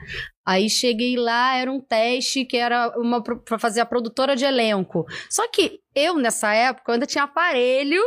[0.45, 5.05] Aí cheguei lá, era um teste que era uma pra fazer a produtora de elenco.
[5.29, 8.01] Só que eu, nessa época, eu ainda tinha aparelho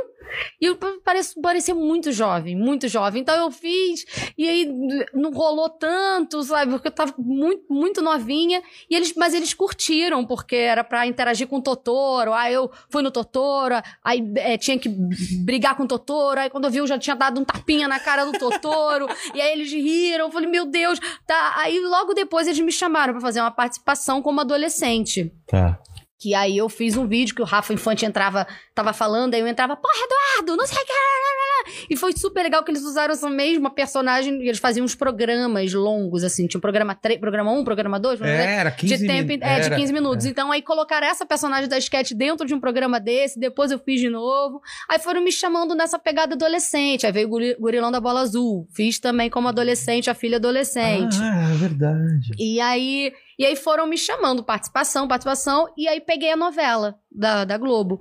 [0.60, 3.22] e eu pareço, parecia muito jovem, muito jovem.
[3.22, 4.04] Então eu fiz,
[4.36, 4.68] e aí
[5.14, 6.72] não rolou tanto, sabe?
[6.72, 8.62] Porque eu tava muito, muito novinha.
[8.90, 12.32] E eles, mas eles curtiram, porque era pra interagir com o Totoro.
[12.32, 14.88] Aí eu fui no Totoro, aí é, tinha que
[15.44, 16.40] brigar com o Totoro.
[16.40, 19.06] Aí quando eu vi, eu já tinha dado um tapinha na cara do Totoro.
[19.34, 20.26] e aí eles riram.
[20.26, 21.54] Eu falei, meu Deus, tá.
[21.58, 25.32] Aí logo depois eles me chamaram pra fazer uma participação como adolescente.
[25.46, 25.78] Tá.
[26.18, 29.46] Que aí eu fiz um vídeo que o Rafa Infante entrava, tava falando, aí eu
[29.46, 30.92] entrava, porra, Eduardo, não sei o que.
[31.90, 35.72] E foi super legal que eles usaram essa mesma personagem e eles faziam uns programas
[35.74, 36.46] longos, assim.
[36.46, 39.66] Tinha um programa 3, programa 1, programa 2, É, era 15 de tempo, é, de
[39.66, 40.24] era- 15 minutos.
[40.26, 44.00] Então aí colocaram essa personagem da sketch dentro de um programa desse, depois eu fiz
[44.00, 44.60] de novo.
[44.88, 47.04] Aí foram me chamando nessa pegada adolescente.
[47.04, 48.66] Aí veio o Guri- Gurilão da Bola Azul.
[48.74, 51.16] Fiz também como adolescente, a filha adolescente.
[51.20, 52.30] Ah, é verdade.
[52.38, 57.44] E aí, e aí foram me chamando, participação, participação, e aí peguei a novela da,
[57.44, 57.98] da Globo.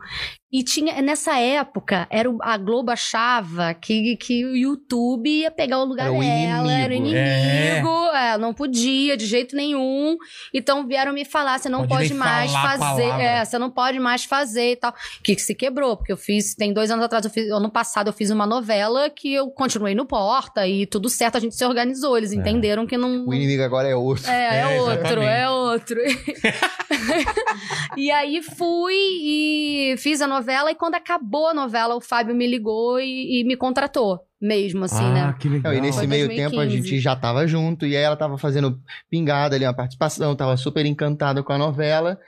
[0.52, 5.80] E tinha, nessa época, era o- a Globo achava que, que o YouTube ia pegar
[5.80, 7.18] o lugar Era o dela, era o inimigo.
[7.18, 10.16] inimigo, é, não podia de jeito nenhum.
[10.54, 14.24] Então vieram me falar, você não Pode pode, mais fazer, é, você não pode mais
[14.24, 14.94] fazer e tal.
[15.24, 18.14] Que se quebrou, porque eu fiz, tem dois anos atrás, eu fiz, ano passado eu
[18.14, 22.18] fiz uma novela que eu continuei no Porta e tudo certo, a gente se organizou,
[22.18, 23.28] eles entenderam que não...
[23.28, 24.30] O inimigo agora é outro.
[24.30, 25.28] É, é, É, outro, exatamente.
[25.28, 26.00] é outro.
[27.98, 32.48] e aí fui e fiz a novela, e quando acabou a novela, o Fábio me
[32.48, 35.36] ligou e, e me contratou, mesmo assim, ah, né?
[35.40, 35.73] que legal.
[35.73, 36.49] E nesse Foi meio 2015.
[36.49, 38.80] tempo a gente já tava junto, e aí ela tava fazendo
[39.10, 42.19] pingada ali, uma participação, tava super encantada com a novela.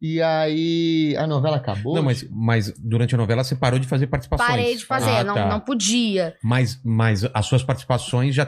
[0.00, 1.94] E aí a novela acabou.
[1.94, 4.48] Não, mas, mas durante a novela você parou de fazer participações.
[4.48, 5.48] Parei de fazer, Ah, não, tá.
[5.48, 6.34] não podia.
[6.42, 8.44] Mas, mas as suas participações já,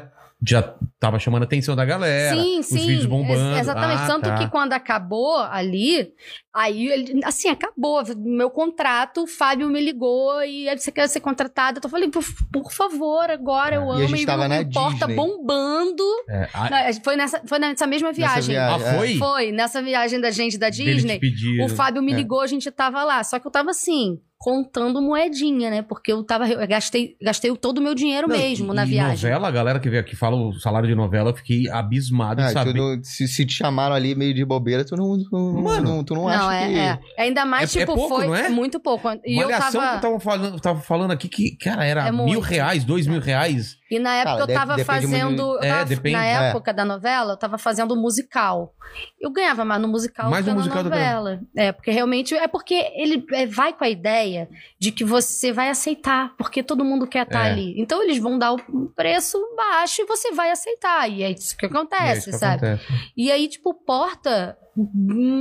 [0.47, 0.63] já
[1.01, 2.41] tava chamando a atenção da galera.
[2.41, 2.79] sim, os sim.
[2.87, 3.51] vídeos bombando.
[3.51, 4.03] ex- exatamente.
[4.03, 4.39] Ah, Tanto tá.
[4.39, 6.13] que quando acabou ali,
[6.55, 8.03] aí ele, assim, acabou.
[8.17, 11.81] Meu contrato, o Fábio me ligou e você quer ser contratada.
[11.83, 14.09] Eu falei, por, por favor, agora eu E a amo.
[14.09, 15.15] gente tava não na Disney.
[15.17, 16.05] bombando.
[16.29, 18.55] É, a- Não, foi, nessa, foi nessa mesma Nessa viagem.
[18.55, 18.97] viagem, ah, é.
[18.99, 19.15] foi?
[19.17, 21.21] Foi, nessa viagem da gente da Disney.
[21.65, 22.17] O Fábio me É.
[22.17, 23.25] ligou, a gente tava lá.
[23.25, 25.83] Só que eu tava assim, contando moedinha, né?
[25.83, 26.49] Porque eu tava.
[26.49, 29.15] Eu gastei, gastei todo o meu dinheiro Não, mesmo na e viagem.
[29.31, 32.47] novela, a galera que veio aqui fala o salário de novela, eu fiquei abismado Ah,
[32.49, 32.75] tu saber.
[32.75, 35.83] não- se, se te chamaram ali meio de bobeira, tu não, tu, não- Mano.
[35.97, 36.79] não, tu não, Não, acha é, que.
[36.79, 36.99] é.
[37.25, 38.49] Ainda mais, É- é tipo, pouco, foi não é?
[38.49, 39.09] muito pouco.
[39.27, 39.97] E eu Malhação tava.
[39.97, 43.77] que tava falando, tava falando aqui que, cara, era É mil reais, dois mil reais.
[43.91, 45.59] E na época Cara, eu tava muito fazendo.
[45.59, 46.49] de- É, na, depende, na é.
[46.51, 48.75] época da novela, eu tava fazendo musical.
[49.21, 51.41] Eu ganhava mais no musical Mais do no que musical do na novela.
[51.57, 52.35] É, porque realmente.
[52.35, 54.49] É porque ele é, vai com a ideia
[54.79, 57.51] de que você vai aceitar, porque todo mundo quer estar É.
[57.53, 57.75] ali.
[57.81, 58.59] Então eles vão dar o
[58.95, 61.09] preço baixo e você vai aceitar.
[61.11, 62.67] E é isso que É acontece, isso que sabe?
[62.67, 62.93] acontece.
[63.17, 64.57] E aí, tipo, Porta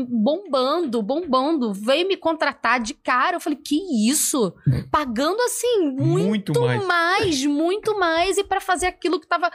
[0.09, 3.37] bombando, bombando, veio me contratar de cara.
[3.37, 3.77] Eu falei, que
[4.09, 4.53] isso?
[4.91, 6.85] Pagando assim, muito, Muito mais.
[6.85, 7.45] mais.
[7.45, 8.37] muito mais.
[8.37, 9.49] E pra fazer aquilo que tava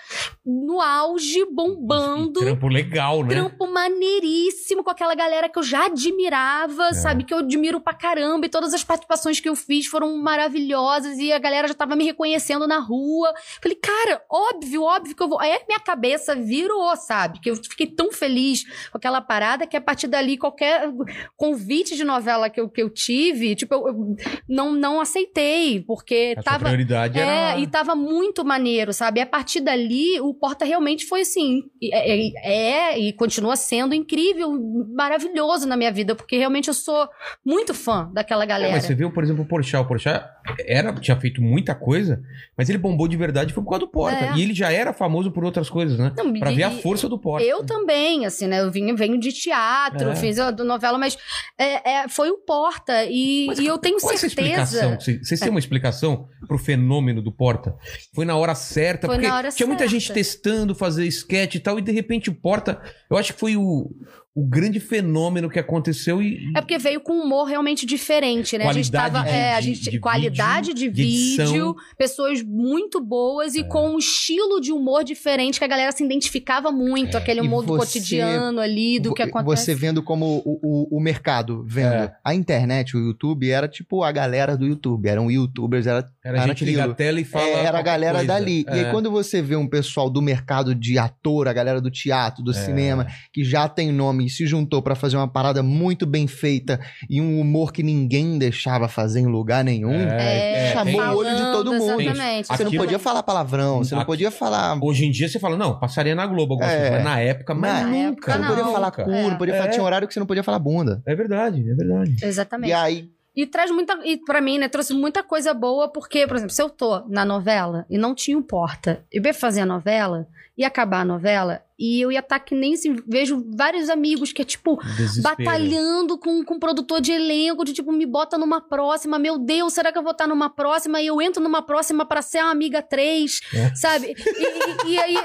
[0.44, 2.40] no auge, E bombando.
[2.40, 3.30] trampo legal, né?
[3.30, 6.92] Trampo maneiríssimo com aquela galera que eu já admirava, É.
[6.94, 7.24] sabe?
[7.24, 8.46] Que eu admiro pra caramba.
[8.46, 11.18] E todas as participações que eu fiz foram maravilhosas.
[11.18, 13.32] E a galera já tava me reconhecendo na rua.
[13.62, 15.40] Falei, cara, óbvio, óbvio que eu vou.
[15.40, 17.40] Aí minha cabeça virou, sabe?
[17.40, 20.88] Que eu fiquei tão feliz com aquela parada que a partir dali, qualquer
[21.36, 24.16] convite de novela que eu, que eu tive, tipo, eu, eu
[24.48, 26.64] não, não aceitei, porque A tava.
[26.66, 27.54] prioridade era...
[27.56, 29.20] É, e tava muito maneiro, sabe?
[29.20, 31.62] E a partir dali, o Porta realmente foi assim.
[31.82, 34.52] É, é- é, e continua sendo incrível,
[34.94, 37.08] maravilhoso na minha vida, porque realmente eu sou
[37.44, 38.72] muito fã daquela É, galera.
[38.72, 39.82] mas você viu, por exemplo, o Porchat.
[39.82, 40.24] O Porchat
[40.66, 42.22] era, tinha feito muita coisa,
[42.56, 44.24] mas ele bombou de verdade foi por causa do Porta.
[44.24, 44.32] É.
[44.36, 46.12] E ele já era famoso por outras coisas, né?
[46.16, 47.46] Não, Pra e- ver a força do Porta.
[47.46, 48.60] Eu também, assim, né?
[48.60, 50.16] Eu venho, venho de teatro, É.
[50.16, 51.16] fiz a do novela, mas
[51.58, 53.04] é, é, foi o Porta.
[53.04, 54.66] E, Mas e eu tenho Qual é essa explicação?
[54.80, 55.00] certeza.
[55.00, 57.74] Vocês vocês têm uma explicação pro fenômeno do Porta?
[58.14, 59.92] Foi na hora certa, Foi porque na hora tinha muita certa.
[59.98, 63.56] gente testando fazer sketch e tal, e de repente o Porta, eu acho que foi
[63.56, 63.90] o,
[64.34, 68.64] o grande fenômeno que aconteceu e É porque veio com um humor realmente diferente, né?
[68.66, 69.24] a gente Qualidade tava.
[69.24, 73.64] de- é, a de- gente, de qualidade vídeo, de vídeo, pessoas muito boas e É.
[73.64, 77.20] com um estilo de humor diferente que a galera se identificava muito, É.
[77.20, 79.64] aquele humor do cotidiano ali, do que acontece.
[79.66, 81.92] Você vendo como o, o, o mercado vendo.
[81.92, 82.14] É.
[82.24, 85.08] A internet, o YouTube, era tipo a galera do YouTube.
[85.08, 87.44] Eram youtubers, era, era a gente ligar a tela e falar.
[87.44, 88.32] É, era a galera coisa.
[88.32, 88.64] dali.
[88.66, 88.72] E É.
[88.86, 92.50] aí, quando você vê um pessoal do mercado de ator, a galera do teatro, do
[92.52, 92.54] É.
[92.54, 96.80] cinema, que já tem nome e se juntou pra fazer uma parada muito bem feita
[97.08, 101.16] e um humor que ninguém deixava fazer em lugar nenhum, É, é, chamou tem- o
[101.16, 102.00] olho de todo mundo.
[102.00, 102.48] Exatamente.
[102.48, 104.78] você não podia falar palavrão, você não podia falar.
[104.82, 106.76] Hoje em dia você fala, não, passaria na Globo alguma É.
[106.76, 107.96] coisa, mas na época, mas Na nunca.
[108.08, 109.22] época, Você não podia falar cu, É.
[109.30, 109.66] não podia falar.
[109.66, 109.70] É.
[109.70, 111.02] Tinha horário que você não podia falar bunda.
[111.06, 112.16] É verdade, é verdade.
[112.22, 112.70] Exatamente.
[112.70, 113.98] E aí, E traz muita.
[114.04, 117.24] E pra mim, né, trouxe muita coisa boa, porque, por exemplo, se eu tô na
[117.24, 120.26] novela e não tinha o porta, eu ia fazer a novela,
[120.56, 124.42] ia acabar a novela, e eu ia estar que nem assim, vejo vários amigos que
[124.42, 124.76] é tipo.
[124.96, 125.22] Desespero.
[125.36, 129.90] Batalhando com, com produtor de elenco, de tipo, me bota numa próxima, meu Deus, será
[129.90, 131.00] que eu vou estar numa próxima?
[131.00, 133.74] E eu entro numa próxima pra ser uma amiga 3, É.
[133.74, 134.14] sabe?
[134.16, 135.16] E, e- e aí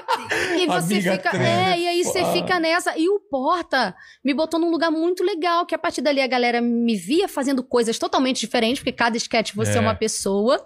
[0.59, 1.29] e você Amiga fica.
[1.29, 2.33] três, é, e aí você foda.
[2.33, 2.97] fica nessa.
[2.97, 6.61] E o Porta me botou num lugar muito legal, que a partir dali a galera
[6.61, 9.79] me via fazendo coisas totalmente diferentes, porque cada sketch você é, É.
[9.79, 10.63] uma pessoa,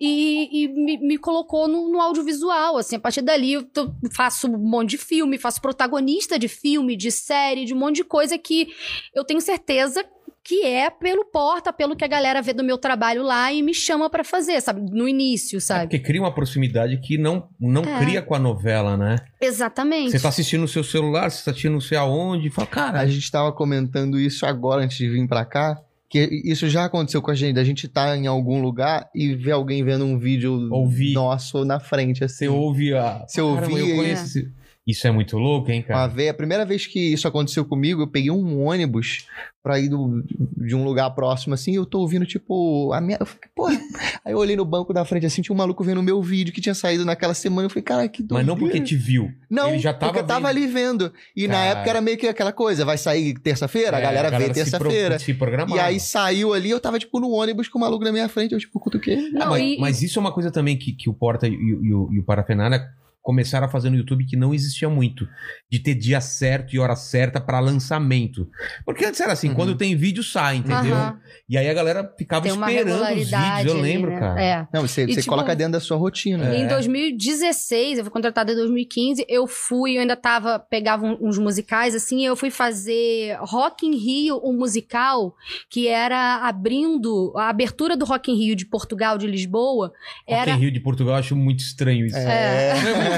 [0.00, 4.46] e, e me, me colocou no, no audiovisual, assim, a partir dali eu tô- faço
[4.48, 8.38] um monte de filme, faço protagonista de filme, de série, de um monte de coisa
[8.38, 8.68] que
[9.14, 10.02] eu tenho certeza
[10.44, 13.74] que é pelo Porta, pelo que a galera vê do meu trabalho lá e me
[13.74, 14.80] chama pra fazer, sabe?
[14.90, 15.82] No início, É sabe?
[15.82, 17.98] porque cria uma proximidade que não, não É.
[18.02, 19.16] cria com a novela, né?
[19.42, 20.12] Exatamente.
[20.12, 23.00] Você tá assistindo no seu celular, você tá assistindo não sei aonde, e fala, cara,
[23.00, 25.78] a gente tava comentando isso agora antes de vir pra cá.
[26.10, 29.52] Que isso já aconteceu com a gente, da gente tá em algum lugar e ver
[29.52, 31.12] alguém vendo um vídeo Ouvir.
[31.12, 32.46] nosso na frente, assim.
[32.46, 33.26] você ouve a.
[33.28, 34.50] Você ouvia eu conheço esse-
[34.88, 36.06] Isso é muito louco, hein, Uma cara?
[36.08, 39.26] vez, a primeira vez que isso aconteceu comigo, eu peguei um ônibus
[39.62, 40.24] pra ir do-
[40.56, 43.18] de um lugar próximo, assim, e eu tô ouvindo, tipo, a minha.
[43.20, 43.66] Eu fiquei, pô.
[43.68, 46.54] Aí eu olhei no banco da frente, assim, tinha um maluco vendo o meu vídeo
[46.54, 47.66] que tinha saído naquela semana.
[47.66, 48.32] Eu falei, cara, que doido.
[48.38, 49.30] Mas não porque te viu.
[49.50, 50.56] Não, ele já tava porque eu tava vendo.
[50.56, 51.12] ali vendo.
[51.36, 51.66] E na Cara.
[51.66, 54.54] época era meio que aquela coisa, vai sair terça-feira, a É, galera, vê se pro-
[54.54, 55.18] terça-feira.
[55.18, 55.76] Se programava.
[55.76, 58.52] E aí saiu ali, eu tava, tipo, no ônibus com o maluco na minha frente,
[58.52, 59.18] eu, tipo, cutuquei.
[59.36, 61.54] Ah, Não, mas, e- mas isso é uma coisa também que, que o Porta e,
[61.54, 62.88] o- e o, e o Parafernália
[63.28, 65.28] começaram a fazer no YouTube que não existia muito.
[65.70, 68.48] De ter dia certo e hora certa pra lançamento.
[68.86, 69.54] Porque antes era assim, Uhum.
[69.54, 70.94] quando tem vídeo sai, entendeu?
[70.96, 71.18] Aham.
[71.46, 74.18] E aí a galera ficava Tem esperando os vídeos, eu ali, lembro, né?
[74.18, 74.42] cara.
[74.42, 74.68] É.
[74.72, 76.54] Não, você, E, você tipo, coloca dentro da sua rotina.
[76.54, 76.58] É.
[76.62, 81.94] Em 2016, eu fui contratada em 2015, eu fui, eu ainda tava, pegava uns musicais,
[81.94, 85.34] assim, eu fui fazer Rock in Rio, um musical,
[85.68, 89.88] que era abrindo, a abertura do Rock in Rio de Portugal, de Lisboa,
[90.26, 90.50] Rock era...
[90.52, 92.16] in Rio de Portugal, eu acho muito estranho isso.
[92.16, 92.72] É.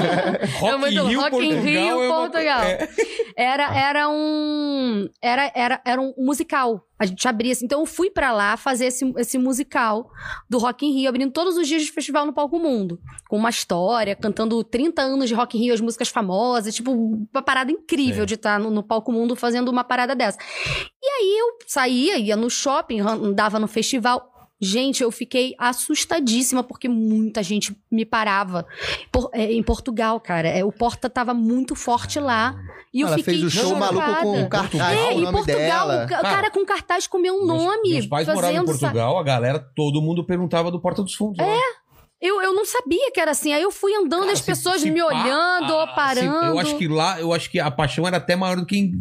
[0.59, 1.63] Rock É muito in Rio, Rock in Portugal.
[1.63, 2.63] Rio, é uma- Portugal.
[2.63, 2.89] é.
[3.37, 5.07] Era, era um.
[5.21, 6.85] Era, era, era um musical.
[6.99, 7.65] A gente abria assim.
[7.65, 10.07] Então eu fui pra lá fazer esse, esse musical
[10.49, 12.99] do Rock in Rio, abrindo todos os dias de festival no Palco Mundo.
[13.29, 16.75] Com uma história, cantando 30 anos de Rock in Rio, as músicas famosas.
[16.75, 18.25] Tipo, uma parada incrível É.
[18.25, 20.37] de estar no, no Palco Mundo fazendo uma parada dessa.
[21.01, 24.30] E aí eu saía, ia no shopping, andava no festival.
[24.61, 28.65] Gente, eu fiquei assustadíssima porque muita gente me parava.
[29.11, 32.55] Por- é, em Portugal, cara, é, o Porta tava muito forte lá.
[32.93, 33.91] E eu Ela fiquei fez o show chocada.
[33.93, 36.05] maluco com o cartaz, É, o em nome Portugal, dela.
[36.05, 37.89] o ca- Cara, cara com cartaz com meu Meus- nome.
[37.93, 38.79] Meus pais moravam em fazendo?
[38.79, 41.39] Portugal, a galera, todo mundo perguntava do Porta dos Fundos.
[41.39, 41.57] É,
[42.21, 43.51] Eu, eu não sabia que era assim.
[43.51, 46.45] Aí eu fui andando, as pessoas me olhando, ou parando.
[46.45, 48.91] eu acho que lá, eu acho que a paixão era até maior do que em.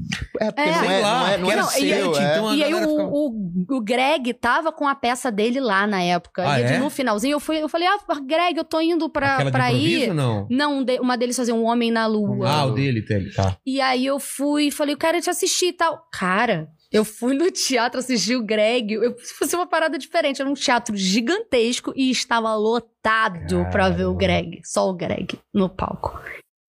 [0.41, 0.73] É, porque É.
[0.75, 1.91] não, Sei é, lá, não é, não é não, e seu, aí-
[2.25, 2.31] é.
[2.33, 5.87] então a E aí o, ficava- o, o Greg tava com a peça dele lá
[5.87, 6.51] na época.
[6.51, 6.79] Ah, e é?
[6.79, 9.73] no finalzinho eu, fui, eu falei, ah, Greg, eu tô indo pra, Aquela de pra
[9.73, 10.15] ir.
[10.15, 10.47] não?
[10.51, 12.49] Não, um de- uma deles fazia um Homem na Lua.
[12.49, 13.57] Ah, o dele, dele, tá.
[13.67, 16.03] E aí eu fui e falei, eu quero te assistir e tal.
[16.13, 18.93] Cara, eu fui no teatro assistir o Greg.
[18.95, 20.41] Eu fosse uma parada diferente.
[20.41, 24.61] Era um teatro gigantesco e estava lotado pra ver o Greg.
[24.65, 26.19] Só o Greg no palco.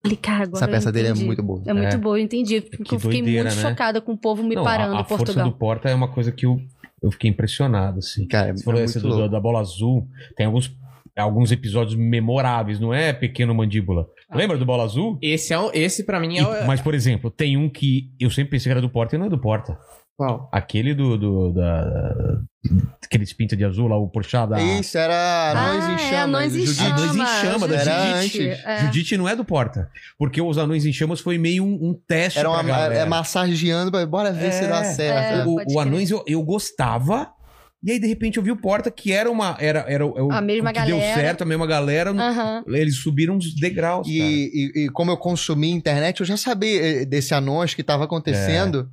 [0.04, 1.62] Falei, cara, agora Essa peça eu dele é muito boa.
[1.66, 1.98] É muito É.
[1.98, 2.60] boa, eu entendi.
[2.62, 3.70] Porque eu fiquei doideira, muito né?
[3.70, 5.50] chocada com o povo me Não, parando a, a em força Portugal.
[5.50, 6.60] do Porta é uma coisa que eu,
[7.04, 8.28] eu fiquei impressionado, assim.
[8.28, 10.76] Cara, é, Você falou é essa muito do- da bola azul, tem alguns,
[11.16, 14.08] alguns episódios memoráveis, não é pequeno mandíbula?
[14.28, 14.36] Ah.
[14.38, 15.20] Lembra do bola azul?
[15.22, 16.66] Esse, é, o- esse pra mim é E- o...
[16.66, 19.28] mas, por exemplo, tem um que eu sempre pensei que era do Porta e não
[19.28, 19.78] é do Porta.
[20.18, 20.50] Qual?
[20.52, 21.18] Aquele do.
[21.18, 22.38] do da,
[23.04, 24.62] aqueles pinta de azul lá, o puxado da.
[24.62, 26.24] Isso, era Anões ah, em é, Chamas.
[26.44, 26.68] Anões em.
[26.68, 27.02] Chamas.
[27.02, 28.66] Anões em Chamas, da Era Judite, antes.
[28.66, 28.78] é.
[28.86, 29.90] Judite não é do Porta.
[30.18, 32.38] Porque os Anões em Chamas foi meio um, um teste.
[32.38, 32.96] Era pra uma, galera.
[32.96, 35.40] é, massageando, pra- bora ver se dá É, certo.
[35.40, 35.46] é.
[35.46, 35.88] o, pode o crer.
[35.88, 37.32] Anões eu, eu gostava.
[37.84, 39.58] E aí, de repente, eu vi o Porta, que era uma.
[39.60, 41.16] Era, era, o- o- A mesma o que deu galera.
[41.20, 42.12] certo, a mesma galera.
[42.12, 42.64] Aham.
[42.68, 44.06] Eles subiram uns degraus.
[44.06, 44.20] cara.
[44.20, 48.04] E, e- e como eu consumi internet, eu já sabia eh, desse anúncio que estava
[48.04, 48.88] acontecendo.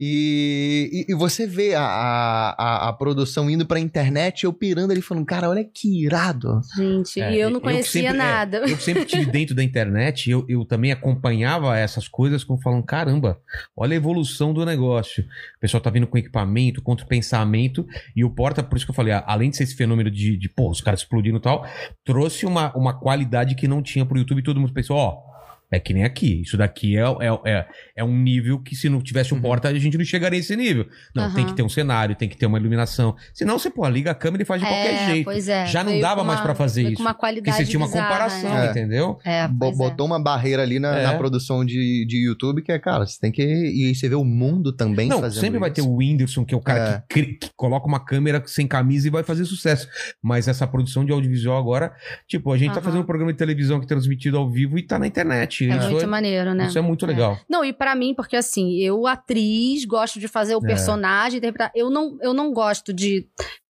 [0.00, 4.92] E, e- e você vê a, a, a- a produção indo pra internet, eu pirando
[4.92, 6.60] ali, falando, cara, olha que irado.
[6.76, 8.58] Gente, É, e eu não conhecia sempre- é, nada.
[8.58, 12.84] eu que sempre estive dentro da internet, eu, eu também acompanhava essas coisas como falando,
[12.84, 13.38] caramba,
[13.76, 15.24] olha a evolução do negócio.
[15.56, 18.90] O pessoal tá vindo com equipamento, contra o pensamento, e o Porta, por isso que
[18.90, 21.40] eu falei, a- além de ser esse fenômeno de, de pô, os caras explodindo e
[21.40, 21.64] tal,
[22.04, 25.27] trouxe uma, uma qualidade que não tinha pro YouTube todo mundo pensou, ó.
[25.70, 26.40] É que nem aqui.
[26.40, 27.66] Isso daqui é, é, é,
[27.96, 29.42] é um nível que, se não tivesse um Uhum.
[29.42, 30.86] porta, a gente não chegaria a esse nível.
[31.14, 31.34] Não, Aham.
[31.34, 33.14] tem que ter um cenário, tem que ter uma iluminação.
[33.34, 35.24] Senão você, pô, liga a câmera e faz de qualquer jeito.
[35.24, 35.66] Pois é.
[35.66, 36.96] Já não Veio dava com mais uma- pra fazer veio isso.
[36.96, 38.66] Com uma Porque qualidade você tinha uma bizarra, comparação, né?
[38.66, 38.70] É.
[38.70, 39.18] entendeu?
[39.24, 39.76] É, Bo- pois é.
[39.76, 41.02] botou uma barreira ali na, É.
[41.02, 43.42] na produção de, de YouTube, que é, cara, você tem que.
[43.42, 45.90] E você vê o mundo também Não, fazendo sempre vai ter isso.
[45.90, 47.02] o Whindersson, que é o cara É.
[47.12, 49.86] que, cri- que coloca uma câmera sem camisa e vai fazer sucesso.
[50.22, 51.92] Mas essa produção de audiovisual agora,
[52.26, 52.82] tipo, a gente tá Aham.
[52.84, 55.57] fazendo um programa de televisão que é transmitido ao vivo e tá na internet.
[55.64, 56.66] É isso, muito é, maneiro, né?
[56.66, 57.38] isso é muito legal.
[57.48, 60.66] Não, e pra mim, porque assim, eu, atriz, gosto de fazer o É.
[60.66, 61.70] personagem, interpretar.
[61.74, 63.26] Eu não, eu não gosto de,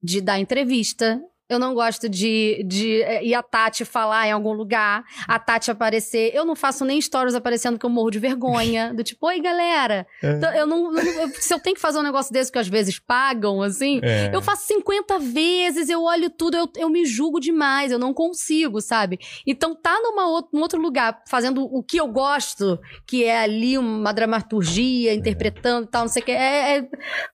[0.03, 1.21] de dar entrevista.
[1.53, 5.71] Eu não gosto de, de eh, ir a Tati falar em algum lugar, a Tati
[5.71, 6.31] aparecer.
[6.35, 8.93] Eu não faço nem stories aparecendo que eu morro de vergonha.
[8.97, 10.07] Do tipo, oi, galera.
[10.23, 10.33] É.
[10.33, 12.99] Então, eu não, eu se eu tenho que fazer um negócio desse que às vezes
[12.99, 14.31] pagam, assim, É.
[14.35, 18.81] eu faço 50 vezes, eu olho tudo, eu, eu me julgo demais, eu não consigo,
[18.81, 19.19] sabe?
[19.47, 23.77] Então, tá numa out- num outro lugar, fazendo o que eu gosto, que é ali
[23.77, 26.89] uma dramaturgia, interpretando e tal, não sei o que, é, é-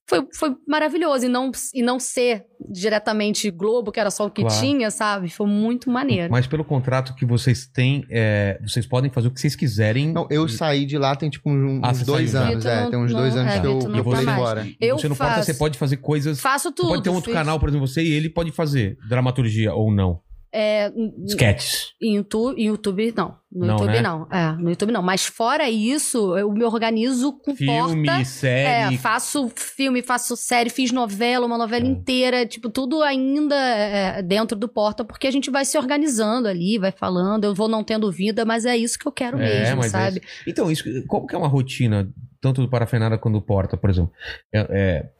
[0.08, 1.26] foi, foi maravilhoso.
[1.26, 4.60] E não, e não ser diretamente Globo, que era só o que Claro.
[4.60, 5.28] tinha, sabe?
[5.28, 6.30] Foi muito maneiro.
[6.30, 10.12] Mas pelo contrato que vocês têm, é, vocês podem fazer o que vocês quiserem.
[10.12, 12.82] Não, eu saí de lá tem tipo um- Ah, uns dois anos, Vitor é.
[12.82, 14.28] não- Tem uns dois não- anos é, que eu, não eu tá mais.
[14.28, 14.68] embora.
[14.80, 15.34] Eu você não faço.
[15.34, 16.40] pode, você pode fazer coisas.
[16.40, 16.88] Faço tudo.
[16.88, 19.90] pode ter um outro fiz- canal, por exemplo, você e ele pode fazer dramaturgia ou
[19.92, 20.20] não.
[20.52, 20.90] É,
[21.26, 21.92] Sketches.
[22.00, 23.36] Em YouTube, YouTube não.
[23.50, 24.00] No Não, YouTube né?
[24.02, 24.28] não.
[24.30, 25.02] É, no YouTube não.
[25.02, 28.24] Mas fora isso, eu me organizo com Filme, porta.
[28.24, 28.94] série.
[28.94, 31.88] É, faço filme, faço série, fiz novela, uma novela É.
[31.88, 36.78] inteira, tipo, tudo ainda é, dentro do Porta, porque a gente vai se organizando ali,
[36.78, 39.84] vai falando, eu vou não tendo vida, mas é isso que eu quero É, mesmo,
[39.84, 40.22] é sabe?
[40.46, 42.08] Então, isso, qual que é uma rotina,
[42.40, 44.12] tanto do Parafernália quanto do Porta, por exemplo?
[44.52, 45.10] É, é,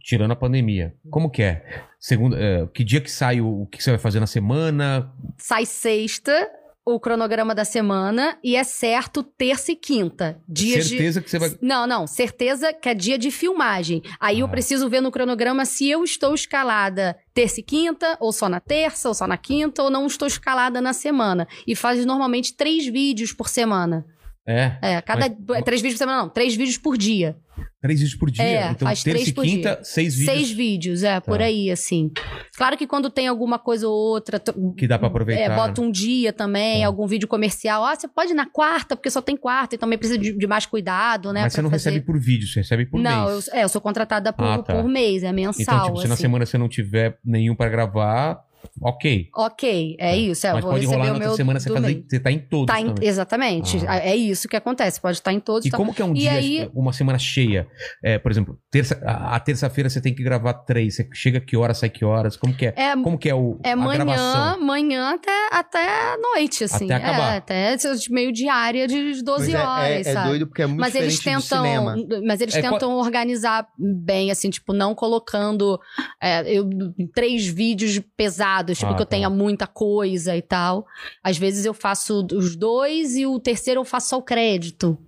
[0.00, 0.94] tirando a pandemia.
[1.10, 1.64] Como que é?
[1.98, 5.12] Segunda, é, que dia que sai o, o que você vai fazer na semana?
[5.38, 6.48] Sai sexta,
[6.88, 10.40] o cronograma da semana, e é certo terça e quinta.
[10.48, 10.90] Dias de...
[10.90, 11.52] Certeza que você vai.
[11.60, 14.02] Não, não, certeza que é dia de filmagem.
[14.20, 14.50] Aí eu Ah.
[14.50, 19.08] preciso ver no cronograma se eu estou escalada terça e quinta, ou só na terça,
[19.08, 21.48] ou só na quinta, ou não estou escalada na semana.
[21.66, 24.06] E faz normalmente três vídeos por semana.
[24.46, 25.28] É, É, cada.
[25.28, 27.36] Mas- é, três vídeos por semana, não, três vídeos por dia.
[27.80, 28.44] Três vídeos por dia.
[28.44, 29.84] É, então, faz terça três e por quinta, dia.
[29.84, 31.44] seis vídeos Seis vídeos, é, por Tá.
[31.44, 32.10] aí, assim.
[32.56, 34.40] Claro que quando tem alguma coisa ou outra.
[34.76, 35.42] que dá pra aproveitar.
[35.42, 36.86] É, bota um dia também, Tá.
[36.86, 37.84] algum vídeo comercial.
[37.84, 40.46] Ah, você pode ir na quarta, porque só tem quarta e também precisa de, de
[40.46, 41.42] mais cuidado, né?
[41.42, 41.90] Mas você não fazer.
[41.90, 43.48] recebe por vídeo, você recebe por não, mês.
[43.48, 44.74] eu, é, eu sou contratada por, Ah, tá.
[44.74, 45.62] por mês, é mensal.
[45.62, 46.22] Então, tipo, se na assim.
[46.22, 48.38] semana você não tiver nenhum pra gravar,
[48.80, 49.28] ok.
[49.34, 50.46] Ok, é, isso.
[50.46, 52.04] É, Mas vou pode receber rolar o na meu outra semana você, fazer, mês.
[52.08, 53.78] você tá em todos Tá em- exatamente.
[53.86, 53.98] Ah.
[53.98, 55.00] É isso que acontece.
[55.00, 55.66] Pode estar em todos.
[55.66, 57.66] E tá- como que é um E dia, aí- uma semana cheia?
[58.02, 60.96] É, por exemplo, terça, a, a terça-feira você tem que gravar três.
[60.96, 62.36] Você chega que horas, sai que horas?
[62.36, 62.74] Como que é?
[62.76, 64.60] É, Como que é o, é a manhã, gravação?
[64.64, 66.84] manhã até, até noite, assim.
[66.86, 67.34] Até acabar.
[67.34, 67.76] É, até
[68.10, 70.28] meio diária de 12 Mas é- horas, é, é sabe?
[70.28, 71.96] doido porque é muito mas eles tentam, cinema.
[72.26, 75.78] mas eles É, tentam organizar bem, assim, tipo, não colocando
[76.22, 76.68] é, eu,
[77.14, 79.10] três vídeos pesados, tipo, Ah, que eu tá.
[79.10, 80.86] tenha muita coisa e tal.
[81.22, 84.98] Às vezes eu faço os dois e o terceiro eu faço só o crédito.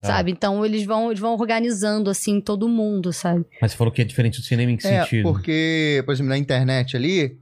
[0.00, 0.08] Tá.
[0.16, 0.32] Sabe?
[0.32, 3.44] Então eles vão, eles vão organizando, assim, todo mundo, sabe?
[3.60, 5.22] Mas você falou que é diferente do cinema em que É, sentido?
[5.22, 7.38] porque, por exemplo, na internet ali,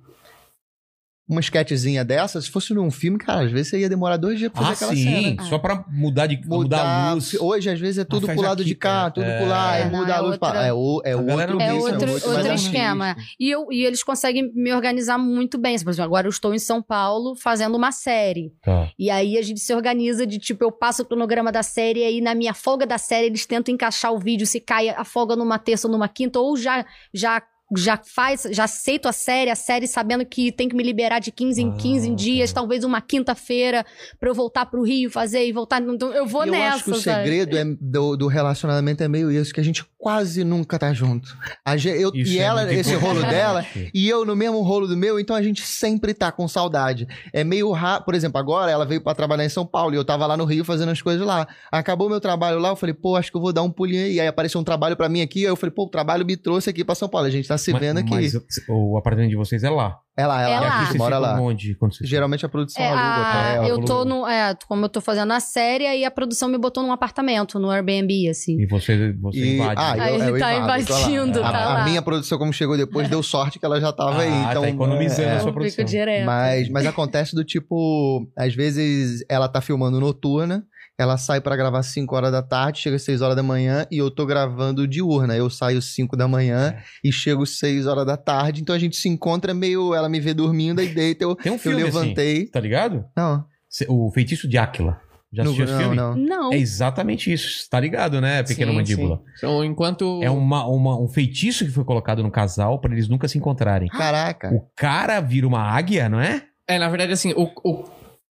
[1.31, 4.51] uma sketchzinha dessa, se fosse num filme, cara, às vezes você ia demorar dois dias
[4.51, 5.25] pra Ah, fazer aquela sim.
[5.37, 5.43] cena.
[5.45, 7.35] Só pra mudar, de, mudar, a luz.
[7.35, 9.11] Hoje, às vezes, é tudo pro lado aqui, de cá, cara.
[9.13, 9.39] tudo É.
[9.39, 11.55] pro lá, É, é, não, muda é a luz pra outra- É, o, é outro
[11.55, 13.17] não É Isso, outro, outro mais esquema.
[13.39, 15.79] E, eu, e eles conseguem me organizar muito bem.
[15.79, 18.53] Por exemplo, agora eu estou em São Paulo fazendo uma série.
[18.63, 18.91] Tá.
[18.99, 22.05] E aí a gente se organiza de tipo, eu passo o cronograma da série e
[22.05, 25.37] aí na minha folga da série eles tentam encaixar o vídeo se cai a folga
[25.37, 26.85] numa terça ou numa quinta, ou já.
[27.15, 27.41] já
[27.77, 31.31] já faz, já aceito a série, a série sabendo que tem que me liberar de
[31.31, 32.61] 15 em Ah, 15 dias, tá.
[32.61, 33.85] talvez uma quinta-feira
[34.19, 35.81] pra eu voltar pro Rio fazer e voltar.
[35.83, 36.77] Então eu vou eu nessa.
[36.77, 37.25] acho que o sabe?
[37.25, 41.37] segredo é, do, do relacionamento é meio isso, que a gente quase nunca tá junto.
[41.65, 43.65] A ge- eu, Isso e é ela, esse rolo dela,
[43.95, 47.07] e eu no mesmo rolo do meu, então a gente sempre tá com saudade.
[47.33, 48.07] É meio rápido.
[48.07, 50.45] Por exemplo, agora ela veio pra trabalhar em São Paulo e eu tava lá no
[50.45, 51.47] Rio fazendo as coisas lá.
[51.71, 54.19] Acabou meu trabalho lá, eu falei, pô, acho que eu vou dar um pulinho aí.
[54.19, 56.71] Aí apareceu um trabalho pra mim aqui, aí eu falei, pô, o trabalho me trouxe
[56.71, 57.27] aqui pra São Paulo.
[57.27, 58.11] A gente tá se Mas- vendo aqui.
[58.11, 58.33] Mas
[58.69, 59.99] o apartamento de vocês é lá.
[60.17, 60.61] É lá, é É lá.
[60.61, 60.67] lá.
[60.67, 61.41] A Aqui gente você mora lá.
[61.41, 61.77] onde?
[62.03, 63.03] Geralmente a produção É, aluga.
[63.03, 64.27] a- hotel, eu tô no.
[64.27, 67.71] É, como eu tô fazendo a série, aí a produção me botou num apartamento, no
[67.71, 68.61] Airbnb, assim.
[68.61, 69.81] E você, você E- invade.
[69.81, 70.11] ah, né?
[70.11, 70.81] eu, Aí eu tá invado, lá.
[70.81, 71.85] invadindo, a, tá a lá.
[71.85, 74.29] minha produção, como chegou depois, deu sorte que ela já tava aí.
[74.31, 75.85] Ah, Então, tá economizando é, a sua produção.
[75.85, 76.27] direto.
[76.27, 80.65] Mas, mas acontece do tipo, às vezes ela tá filmando noturna,
[81.01, 83.99] ela sai pra gravar 5 horas da tarde, chega às 6 horas da manhã e
[83.99, 85.35] eu tô gravando diurna.
[85.37, 86.83] Eu saio 5 da manhã É.
[87.03, 90.35] e chego 6 horas da tarde, então a gente se encontra meio, ela me vê
[90.35, 92.47] dormindo e deita, eu, Tem um eu filme assim, levantei.
[92.47, 93.05] tá ligado?
[93.17, 93.45] Não,
[93.89, 95.01] O Feitiço de Áquila.
[95.33, 95.97] Já não, assistiu esse não, filme?
[95.97, 96.17] não.
[96.17, 96.53] Não.
[96.53, 97.69] É exatamente isso.
[97.71, 99.17] Tá ligado, né, Pequena Sim, Mandíbula?
[99.19, 99.23] sim.
[99.39, 100.21] Então, enquanto.
[100.25, 103.89] É uma, uma- um feitiço que foi colocado no casal pra eles nunca se encontrarem.
[103.91, 104.53] Caraca.
[104.53, 106.43] O cara vira uma águia, não é?
[106.69, 107.85] É, na verdade, assim, o, o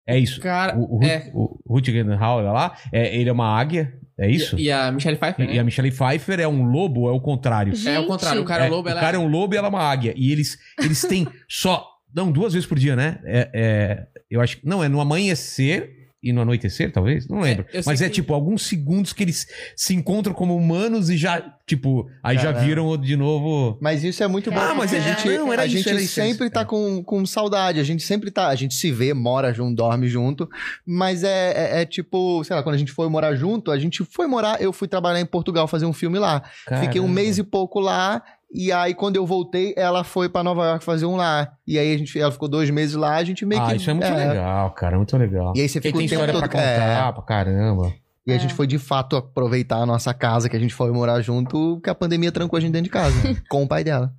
[0.06, 0.40] É isso.
[0.40, 0.76] cara.
[0.76, 1.30] O, o, Ruth- é.
[1.34, 4.58] o Rutger Hauer lá, é, ele é uma águia, é isso?
[4.58, 5.48] E, e a Michelle Pfeiffer.
[5.48, 7.72] E, e a Michelle Pfeiffer é um lobo, é o contrário?
[7.86, 9.56] É o contrário, o cara é o lobo, o ela cara é um lobo e
[9.56, 10.12] ela é uma águia.
[10.16, 11.86] E eles, eles têm só.
[12.14, 13.20] Não, duas vezes por dia, né?
[13.24, 14.66] É, é, eu acho que.
[14.66, 17.26] Não, é no amanhecer e no anoitecer, talvez?
[17.26, 17.64] Não lembro.
[17.72, 21.08] É, eu sei Mas é que- tipo alguns segundos que eles se encontram como humanos
[21.08, 22.60] e já, tipo, aí já Caramba.
[22.60, 23.78] viram de novo.
[23.80, 24.58] Mas isso é muito bom.
[24.60, 26.52] Ah, mas a é- gente, não, era a isso, gente era isso, sempre isso.
[26.52, 27.80] tá com, com saudade.
[27.80, 28.48] A gente sempre tá.
[28.48, 30.48] A gente se vê, mora junto, dorme junto.
[30.86, 34.04] Mas é, é, é tipo, sei lá, quando a gente foi morar junto, a gente
[34.04, 34.60] foi morar.
[34.60, 36.42] Eu fui trabalhar em Portugal fazer um filme lá.
[36.80, 37.08] Fiquei um Caramba.
[37.08, 38.22] mês e pouco lá.
[38.52, 41.52] E aí, quando eu voltei, ela foi pra Nova York fazer um lá.
[41.66, 43.76] E aí, a gente, ela ficou dois meses lá, a gente meio Ah, que.
[43.76, 45.52] isso é muito legal, cara, muito legal.
[45.56, 46.48] E aí você fica o tem tempo história todo.
[46.50, 47.92] pra contar, pra caramba.
[48.26, 48.38] E a É.
[48.38, 51.90] gente foi de fato aproveitar a nossa casa, que a gente foi morar junto, porque
[51.90, 53.14] a pandemia trancou a gente dentro de casa.
[53.48, 54.12] com o pai dela.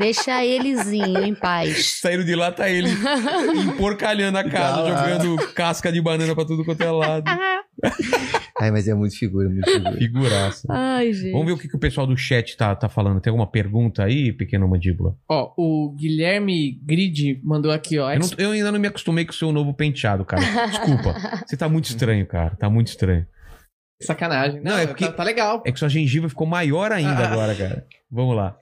[0.00, 2.00] Deixa elezinho em paz.
[2.00, 2.88] Saíram de lá, tá ele
[3.68, 7.24] emporcalhando a casa, jogando casca de banana pra tudo quanto é lado.
[8.60, 9.92] Ai, mas é muito figura, muito figura.
[9.96, 10.66] Figuraça.
[10.70, 11.32] Ai, gente.
[11.32, 13.18] Vamos ver o que, que o pessoal do chat tá, tá falando.
[13.20, 15.14] Tem alguma pergunta aí, pequeno mandíbula?
[15.30, 18.12] Ó, o Guilherme Grid mandou aqui, ó.
[18.12, 20.42] Eu, não- eu ainda não me acostumei com o seu novo penteado, cara.
[20.66, 21.14] Desculpa.
[21.48, 22.54] Você tá muito estranho, cara.
[22.56, 23.26] Tá muito estranho.
[24.02, 24.60] Sacanagem.
[24.62, 25.62] Não, Não, é é porque- tá, tá legal.
[25.64, 27.32] É que sua gengiva ficou maior ainda Ah.
[27.32, 27.86] agora, cara.
[28.10, 28.56] Vamos lá.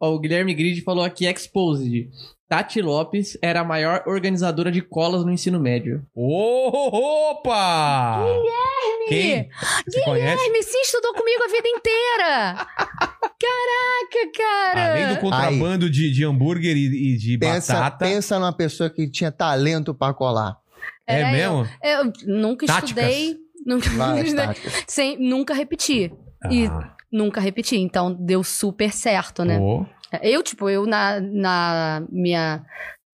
[0.00, 2.08] Ó, o Guilherme Grid falou aqui, Exposed.
[2.48, 6.04] Tati Lopes era a maior organizadora de colas no ensino médio.
[6.14, 8.24] Ô, opa!
[8.24, 9.08] Guilherme!
[9.08, 9.48] Quem?
[9.88, 10.36] Você conhece?
[10.36, 12.66] Guilherme, sim, estudou comigo a vida inteira.
[13.40, 14.90] Caraca, cara.
[14.92, 18.04] Além do contrabando de, de hambúrguer e, e de Pensa, batata.
[18.04, 20.56] pensa numa pessoa que tinha talento pra colar.
[21.06, 21.68] É Era mesmo?
[21.82, 22.88] Eu, eu nunca Táticas.
[23.04, 23.36] estudei.
[23.64, 23.88] Nunca,
[24.88, 26.10] sem, nunca repeti.
[26.50, 27.76] E Ah, nunca repeti.
[27.76, 29.58] Então deu super certo, né?
[29.58, 29.86] pô.
[30.22, 32.64] Eu, tipo, eu na, na minha.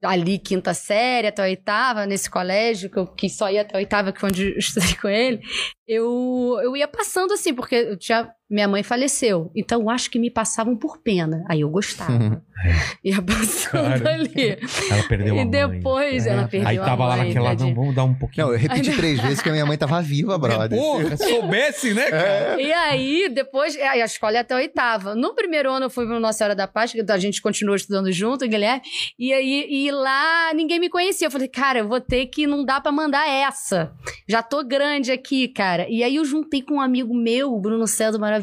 [0.04, 3.78] Ali, quinta série, até a oitava, nesse colégio, que eu que só ia até a
[3.78, 5.40] oitava, que foi onde eu estudei com ele,
[5.88, 9.50] eu, eu ia passando assim, porque eu tinha minha mãe faleceu.
[9.54, 11.44] Então eu acho que me passavam por pena.
[11.48, 12.12] Aí eu gostava.
[12.12, 12.40] Uhum.
[13.04, 14.14] Ia passando Cara.
[14.14, 14.58] ali.
[14.90, 15.50] Ela perdeu a e mãe.
[15.50, 18.46] depois ela perdeu Aí tava a lá mãe, naquela, não, vamos dar um pouquinho.
[18.46, 20.78] Não, eu repeti três vezes que a minha mãe tava viva, brother.
[20.78, 22.60] Porra, soubesse, né, cara?
[22.60, 25.14] E aí, depois, aí a escola é até a oitava.
[25.14, 28.10] No primeiro ano eu fui para Nossa Senhora da Paz, que a gente continuou estudando
[28.12, 28.82] junto, Guilherme.
[29.18, 31.26] E aí, e lá ninguém me conhecia.
[31.26, 33.92] Eu falei, cara, eu vou ter que, não dá pra mandar essa.
[34.28, 35.86] Já tô grande aqui, cara.
[35.88, 38.35] E aí eu juntei com um amigo meu, o Bruno César maravilhoso.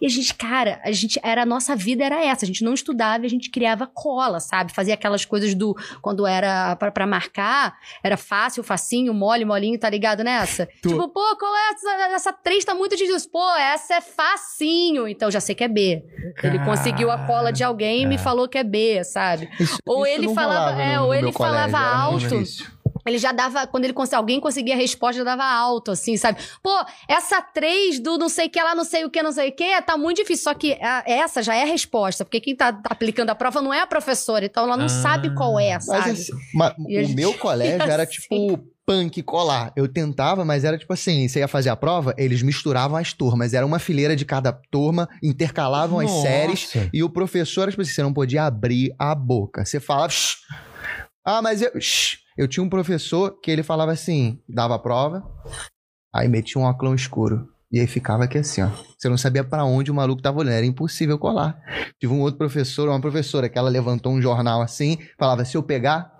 [0.00, 2.44] E a gente, cara, a gente, era, a nossa vida era essa.
[2.44, 4.72] A gente não estudava a gente criava cola, sabe?
[4.72, 9.88] Fazia aquelas coisas do, quando era pra, pra marcar, era fácil, facinho, mole, molinho, tá
[9.90, 10.66] ligado nessa?
[10.82, 13.30] Tu- Tipo, pô, qual é essa, essa 3 tá muito difícil.
[13.30, 15.06] Pô, essa é facinho.
[15.08, 16.04] Então já sei que é B.
[16.42, 19.48] Ele conseguiu a cola de alguém e me falou que é B, sabe?
[19.58, 22.42] Isso- Ou isso ele não falava- rolava é, no- ou no ele colégio, falava alto.
[23.06, 26.38] Ele já dava, quando ele cons- alguém conseguia a resposta, já dava alto, assim, sabe?
[26.62, 26.70] Pô,
[27.08, 29.52] essa 3 do não sei o que lá, não sei o que, não sei o
[29.52, 30.44] que, tá muito difícil.
[30.44, 33.60] Só que a- essa já é a resposta, porque quem tá, tá aplicando a prova
[33.60, 34.88] não é a professora, então ela não Ah.
[34.88, 36.10] sabe qual é, sabe?
[36.10, 38.12] Mas assim, ma- a o gente meu colégio ia era assim.
[38.12, 39.72] tipo punk colar.
[39.74, 43.54] Eu tentava, mas era tipo assim, você ia fazer a prova, eles misturavam as turmas.
[43.54, 46.22] Era uma fileira de cada turma, intercalavam as Nossa.
[46.22, 49.64] séries e o professor, tipo assim, você não podia abrir a boca.
[49.64, 50.36] Você falava, "Shh."
[51.24, 55.22] Ah, mas eu, "Shh." eu tinha um professor que ele falava assim, dava a prova,
[56.12, 57.48] aí metia um óculos escuro.
[57.72, 58.68] E aí ficava aqui assim, ó.
[58.96, 61.58] Você não sabia pra onde o maluco tava olhando, era impossível colar.
[61.98, 65.62] Tive um outro professor, uma professora, que ela levantou um jornal assim, falava: se eu
[65.62, 66.13] pegar,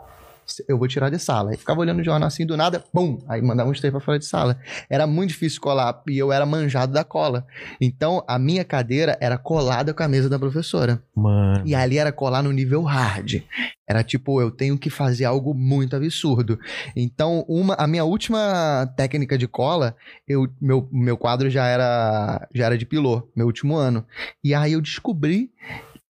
[0.68, 1.50] eu vou tirar de sala.
[1.50, 3.18] Aí ficava olhando o jornal assim do nada, bum!
[3.28, 4.58] Aí mandava uns três pra fora de sala.
[4.88, 7.46] Era muito difícil colar e eu era manjado da cola.
[7.80, 11.02] Então a minha cadeira era colada com a mesa da professora.
[11.14, 11.62] Mano.
[11.66, 13.42] E ali era colar no nível hard.
[13.86, 16.58] Era tipo, eu tenho que fazer algo muito absurdo.
[16.96, 19.94] Então, uma, a minha última técnica de cola,
[20.26, 24.06] eu, meu, meu quadro já era, já era de pilô, meu último ano.
[24.42, 25.50] E aí eu descobri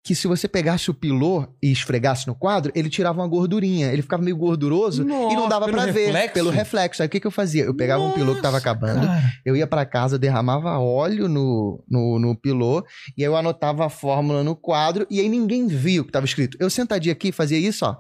[0.04, 3.88] que se você pegasse o pilô e esfregasse no quadro, ele tirava uma gordurinha.
[3.92, 6.34] Ele ficava meio gorduroso e não Nossa, dava pra ver reflexo?
[6.34, 7.02] pelo reflexo.
[7.02, 7.64] Aí o que, que eu fazia?
[7.64, 9.24] Eu pegava um pilô que tava Nossa, acabando, cara.
[9.46, 12.86] eu ia pra casa, derramava óleo no, no, no pilô,
[13.18, 16.26] e aí eu anotava a fórmula no quadro, e aí ninguém via o que tava
[16.26, 16.58] escrito.
[16.60, 17.96] Eu sentadinha aqui, fazia isso, ó.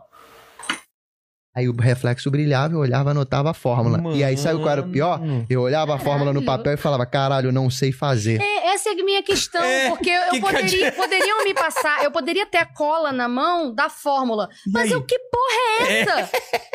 [1.55, 4.15] Aí o reflexo brilhava, eu olhava, anotava a fórmula.
[4.15, 5.19] E aí sabe qual era o pior?
[5.19, 5.45] Mano.
[5.47, 6.57] Eu olhava a fórmula no Caralho.
[6.63, 8.41] papel e falava, caralho, eu não sei fazer.
[8.41, 12.09] É, essa é a minha questão, É, porque eu que poderia, poderiam me passar, eu
[12.09, 14.93] poderia ter a cola na mão da fórmula, mas aí?
[14.93, 16.29] eu, que porra é essa?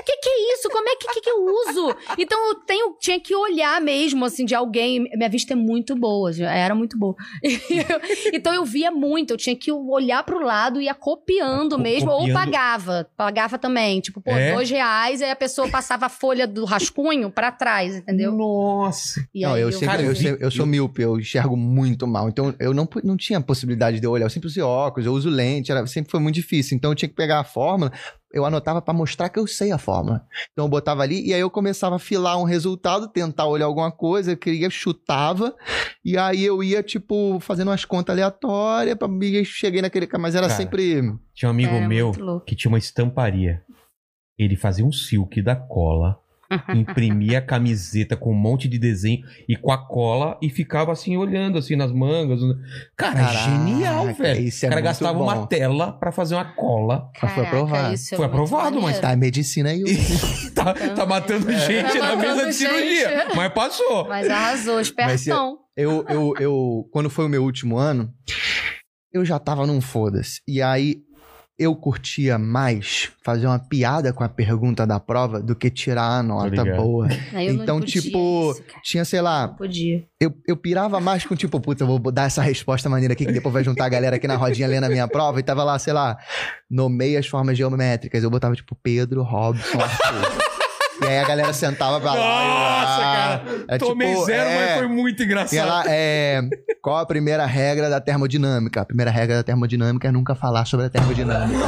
[0.07, 0.69] Que que é isso?
[0.71, 1.97] Como é que, que, que eu uso?
[2.17, 5.09] Então eu tenho, tinha que olhar mesmo, assim, de alguém.
[5.17, 7.17] Minha vista é muito boa, era muito boa.
[8.33, 12.11] então eu via muito, eu tinha que olhar pro lado e ia copiando Co- mesmo,
[12.11, 12.37] ou copiando.
[12.39, 13.11] pagava.
[13.17, 14.53] Pagava também, tipo, pô, É?
[14.55, 18.32] dois reais, aí a pessoa passava a folha do rascunho pra trás, entendeu?
[18.32, 19.27] Nossa.
[19.35, 22.07] E não, aí eu, sempre, Cara, eu, eu sempre- eu sou míope, eu enxergo muito
[22.07, 22.28] mal.
[22.28, 24.27] Então eu não, não tinha possibilidade de eu olhar.
[24.27, 26.77] Eu sempre usei óculos, eu uso lente, era, sempre foi muito difícil.
[26.77, 27.93] Então eu tinha que pegar a fórmula,
[28.32, 30.23] eu anotava pra mostrar que eu sei a fórmula.
[30.53, 33.90] Então eu botava ali e aí eu começava a filar um resultado, tentar olhar alguma
[33.90, 35.55] coisa, eu queria, chutava,
[36.05, 40.09] e aí eu ia, tipo, fazendo umas contas aleatórias, pra, e cheguei naquele.
[40.19, 41.15] Mas era Cara, sempre.
[41.35, 42.12] Tinha um amigo Era meu
[42.47, 43.62] que tinha uma estamparia.
[44.39, 46.19] Ele fazia um silk da cola,
[46.74, 51.16] imprimia a camiseta com um monte de desenho e com a cola e ficava assim
[51.16, 52.40] olhando assim nas mangas.
[52.97, 54.40] Cara, Caraca, genial, velho.
[54.40, 55.24] isso é o cara muito gastava bom.
[55.24, 57.10] uma tela pra fazer uma cola.
[57.20, 57.94] Mas foi aprovado.
[57.94, 58.98] isso é Foi aprovado, mas.
[58.98, 59.82] Tá, medicina aí.
[60.55, 63.27] tá, tá matando gente Tá na matando mesa de cirurgia.
[63.35, 64.09] Mas passou.
[64.09, 65.59] Mas arrasou, Mas se- espertão.
[65.77, 68.12] Eu, eu, eu, quando foi o meu último ano,
[69.12, 70.40] eu já tava num foda-se.
[70.48, 70.97] E aí
[71.59, 76.22] eu curtia mais fazer uma piada com a pergunta da prova do que tirar a
[76.22, 77.09] nota boa.
[77.32, 78.80] Não então, podia tipo, isso, cara.
[78.82, 80.05] tinha, sei lá, Não podia.
[80.20, 83.32] eu, eu pirava mais com tipo, puta, eu vou dar essa resposta maneira aqui, que
[83.32, 85.40] depois vai juntar a galera aqui na rodinha lendo a minha prova.
[85.40, 86.16] E tava lá, sei lá,
[86.70, 88.22] nomeei as formas geométricas.
[88.22, 90.48] Eu botava tipo Pedro, Robson, Arthur.
[91.01, 92.19] E aí a galera sentava pra lá.
[92.19, 93.65] e, Nossa, ah, cara.
[93.69, 95.59] é Tomei tipo, zero, é, mas foi muito e engraçado.
[95.59, 96.41] ela é.
[96.83, 98.81] Qual a primeira regra da termodinâmica?
[98.81, 101.65] A primeira regra da termodinâmica é nunca falar sobre a termodinâmica.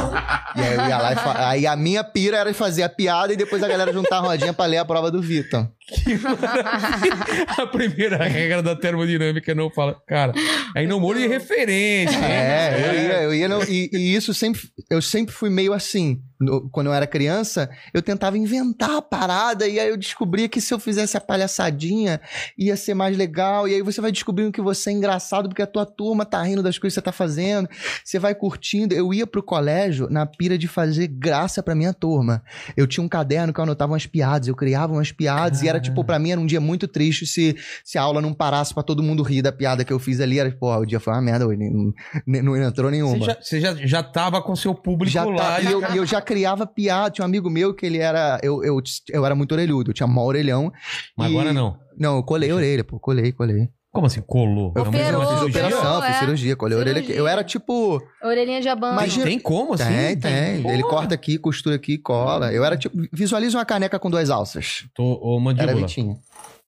[0.55, 1.47] e aí eu ia lá e fa...
[1.49, 4.53] Aí a minha pira era fazer a piada e depois a galera juntar a rodinha
[4.53, 5.67] pra ler a prova do Vitor.
[7.57, 9.95] a primeira regra da termodinâmica não fala.
[10.07, 10.33] Cara,
[10.75, 12.15] aí não moro de referência.
[12.17, 12.87] É, né?
[12.87, 14.61] eu ia, eu ia não- e, e isso sempre.
[14.89, 16.21] Eu sempre fui meio assim.
[16.39, 20.59] No- quando eu era criança, eu tentava inventar a parada e aí eu descobria que
[20.59, 22.19] se eu fizesse a palhaçadinha
[22.57, 23.67] ia ser mais legal.
[23.67, 26.63] E aí você vai descobrindo que você é engraçado porque a tua turma tá rindo
[26.63, 27.69] das coisas que você tá fazendo.
[28.03, 28.93] Você vai curtindo.
[28.95, 32.41] Eu ia pro colégio na pira de fazer graça pra minha turma.
[32.75, 35.79] Eu tinha um caderno que eu anotava umas piadas, eu criava umas piadas e era
[35.79, 38.83] tipo, pra mim era um dia muito triste se, se a aula não parasse pra
[38.83, 40.37] todo mundo rir da piada que eu fiz ali.
[40.39, 43.25] Era, pô, o dia foi uma merda hoje, nem- não, entrou nenhuma.
[43.25, 45.35] já, você já, já tava com seu público Já lá.
[45.35, 47.09] tá, e eu, já- eu já criava piada.
[47.11, 48.39] Tinha um amigo meu que ele era.
[48.43, 48.79] Eu, eu,
[49.09, 50.71] eu era muito orelhudo, eu tinha mó orelhão.
[51.17, 51.77] Mas e- agora não.
[51.97, 53.67] Não, eu colei a orelha, pô, colei, colei.
[53.91, 54.21] Como assim?
[54.21, 54.71] Colou?
[54.75, 55.65] Eu fiz, mas é uma fiz cirurgia?
[55.67, 56.07] operação, É.
[56.07, 56.95] fiz cirurgia, colei a orelha.
[57.01, 57.15] Cirurgia.
[57.17, 58.01] Eu era tipo.
[58.23, 58.93] Orelhinha de abano.
[58.97, 59.83] Tem, Imagina- tem como assim?
[59.83, 60.69] Tem, tem.
[60.71, 62.53] Ele corta aqui, costura aqui, cola.
[62.53, 62.95] Eu era tipo.
[63.11, 64.85] Visualiza uma caneca com duas alças.
[64.95, 65.75] Tô, ô, Era mandíbula.
[65.87, 66.17] Vitinho.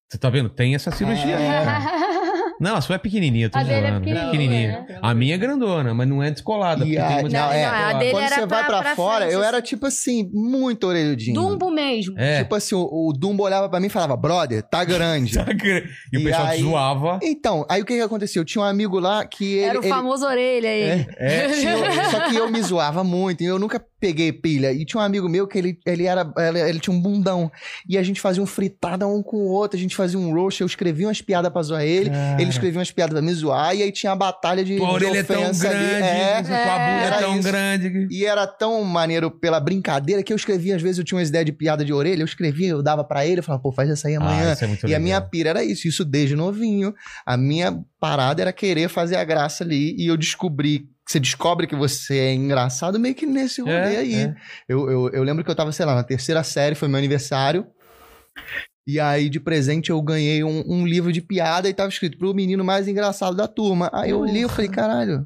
[0.09, 0.49] Você tá vendo?
[0.49, 1.35] Tem essa cirurgia.
[1.39, 1.63] É.
[2.59, 4.05] Não, a sua é pequenininha, tô A dele é zoando.
[4.05, 4.99] pequenininha, né?
[5.01, 6.85] A minha é grandona, mas não é descolada.
[6.85, 7.63] E porque tem a- uma não, é.
[7.65, 7.99] Não, a descolada.
[7.99, 9.47] dele Quando era você vai pra- pra, pra fora, frente, eu assim.
[9.47, 11.33] era tipo assim, muito orelhudinho.
[11.35, 12.17] Dumbo mesmo.
[12.17, 12.39] É.
[12.43, 15.33] Tipo assim, o, o Dumbo olhava pra mim e falava, brother, tá grande.
[16.11, 17.19] E o pessoal aí- zoava.
[17.21, 18.43] então, aí o que que aconteceu?
[18.45, 19.63] Tinha um amigo lá que ele...
[19.65, 21.05] Era o ele- famoso orelha aí.
[21.17, 21.47] É.
[21.49, 24.73] Tinha- só que eu me zoava muito, e eu nunca peguei pilha.
[24.73, 26.29] E tinha um amigo meu que ele, ele era.
[26.37, 27.49] Ele, ele tinha um bundão.
[27.87, 30.59] E a gente fazia um fritada um com o outro, a gente fazia um roast,
[30.59, 33.81] eu escrevia umas piadas pra zoar ele, ele escrevia umas piadas pra me zoar, e
[33.83, 36.03] aí tinha a batalha de, Tua de orelha é tão grande, ali.
[36.03, 37.47] É, tua bunda é tão isso.
[37.47, 38.07] grande.
[38.11, 41.45] E era tão maneiro pela brincadeira que eu escrevia, às vezes eu tinha umas ideias
[41.45, 44.07] de piada de orelha, eu escrevia, eu dava pra ele, eu falava, pô, faz essa
[44.09, 44.53] aí amanhã.
[44.59, 45.01] Ah, é E a legal.
[45.01, 46.93] minha pira era isso, isso desde novinho.
[47.25, 49.95] A minha parada era querer fazer a graça ali.
[49.97, 54.15] E eu descobri, você descobre que você é engraçado meio que nesse rolê É, aí.
[54.15, 54.35] é.
[54.67, 57.67] Eu, eu, eu lembro que eu tava, sei lá, na terceira série, foi meu aniversário.
[58.87, 62.33] E aí, de presente, eu ganhei um, um livro de piada e tava escrito pro
[62.33, 63.89] menino mais engraçado da turma.
[63.93, 65.25] Aí eu li e falei, caralho.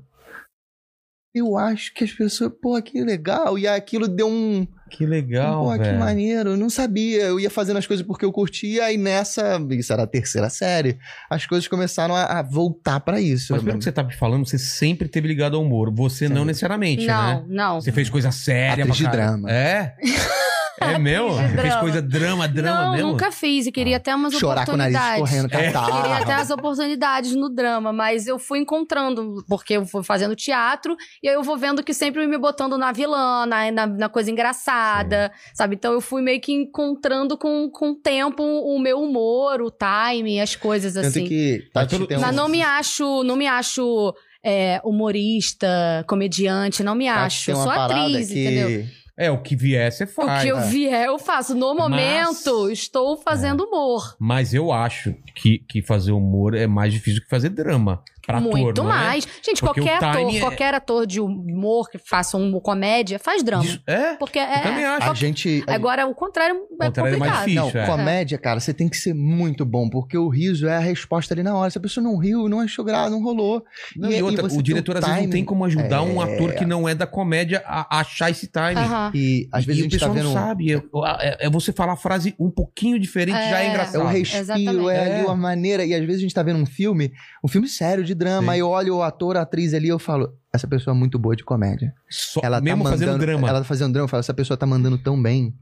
[1.33, 3.57] Eu acho que as pessoas, pô, que legal.
[3.57, 4.67] E aí aquilo deu um.
[4.89, 6.51] Que legal, Pô, que maneiro.
[6.51, 7.23] Eu não sabia.
[7.23, 9.59] Eu ia fazendo as coisas porque eu curtia, e nessa.
[9.71, 10.97] Isso era a terceira série.
[11.29, 13.53] As coisas começaram a, a voltar pra isso.
[13.53, 15.91] Mas pelo que você tá me falando, você sempre teve ligado ao humor.
[15.93, 16.47] Você não Sempre.
[16.47, 17.43] necessariamente, Não, né?
[17.47, 17.81] não.
[17.81, 19.51] Você fez coisa séria Atriz de drama.
[19.51, 19.95] É?
[20.79, 21.33] É meu?
[21.33, 21.79] Fez drama.
[21.79, 23.11] coisa drama, drama não, mesmo?
[23.11, 25.31] nunca fiz e queria até umas Chorar com o nariz oportunidades.
[25.33, 25.71] escorrendo, É.
[25.71, 26.01] catarro.
[26.01, 30.95] Queria até as oportunidades no drama, mas eu fui encontrando, porque eu fui fazendo teatro,
[31.23, 34.29] e aí eu vou vendo que sempre me botando na vilã, na, na, na coisa
[34.29, 35.75] engraçada, sabe?
[35.75, 40.39] Então eu fui meio que encontrando com, com o tempo o meu humor, o timing,
[40.39, 41.25] as coisas Tanto assim.
[41.25, 41.67] que.
[41.73, 44.13] Mas tem um- Mas não me acho, não me acho
[44.43, 45.67] é, humorista,
[46.07, 47.45] comediante, não me Tati acho.
[47.47, 48.85] tem Eu sou atriz, que- entendeu?
[49.17, 50.43] É, o que vier, você O faz.
[50.43, 50.67] que eu É.
[50.69, 51.55] vier, eu faço.
[51.55, 54.15] No momento, estou fazendo humor.
[54.19, 58.03] Mas eu acho que, que fazer humor é mais difícil que fazer drama.
[58.27, 58.95] Pra ator, Muito não é?
[58.97, 59.27] mais.
[59.41, 63.41] Gente, Porque qualquer o ator, é- qualquer ator de humor que faça uma comédia, faz
[63.41, 63.63] drama.
[63.63, 64.15] Isso- É?
[64.15, 64.59] Porque Eu é.
[64.59, 65.09] também acho.
[65.09, 65.63] A gente.
[65.65, 67.45] Agora, o contrário é contrário é mais complicado.
[67.47, 67.73] difícil.
[67.73, 67.85] Não, é.
[67.87, 71.41] comédia, cara, você tem que ser muito bom, porque o riso é a resposta ali
[71.41, 71.69] na hora.
[71.71, 73.63] Se a pessoa não riu, não achou graça, não rolou.
[73.95, 76.33] Não, E- e outra, o diretor o às vezes não tem como ajudar um É.
[76.35, 78.75] ator que não é da comédia a, a achar esse time.
[78.75, 79.11] Aham.
[79.15, 80.25] E às vezes e a o gente tá pessoal vendo.
[80.25, 80.73] não sabe.
[80.73, 80.81] É,
[81.21, 83.67] é- é você falar a frase um pouquinho diferente já é É.
[83.67, 84.03] É engraçado.
[84.03, 84.89] o respiro, Exatamente.
[84.89, 85.15] é, É.
[85.15, 85.85] ali uma maneira.
[85.85, 87.13] E às vezes a gente tá vendo um filme,
[87.43, 88.59] um filme sério de drama, Sim.
[88.59, 91.35] eu olho o ator, a atriz ali e eu falo, essa pessoa é muito boa
[91.35, 91.93] de comédia.
[92.09, 93.47] Só- Ela mesmo tá mandando, fazendo drama.
[93.49, 95.53] Ela tá fazendo drama, eu falo, essa pessoa tá mandando tão bem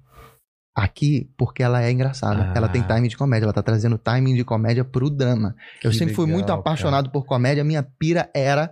[0.73, 2.51] aqui porque ela é engraçada.
[2.51, 2.53] Ah.
[2.55, 5.55] Ela tem timing de comédia, ela tá trazendo timing de comédia pro drama.
[5.83, 8.71] eu Que sempre fui legal, muito apaixonado por comédia, minha pira era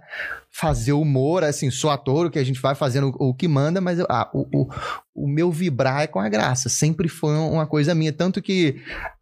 [0.55, 3.97] fazer humor, assim, sou ator, o que a gente vai fazendo o, que manda, mas
[3.97, 4.67] eu- ah, o, o,
[5.15, 6.69] o meu vibrar é com a graça.
[6.69, 8.13] Sempre foi uma coisa minha.
[8.13, 8.75] Tanto que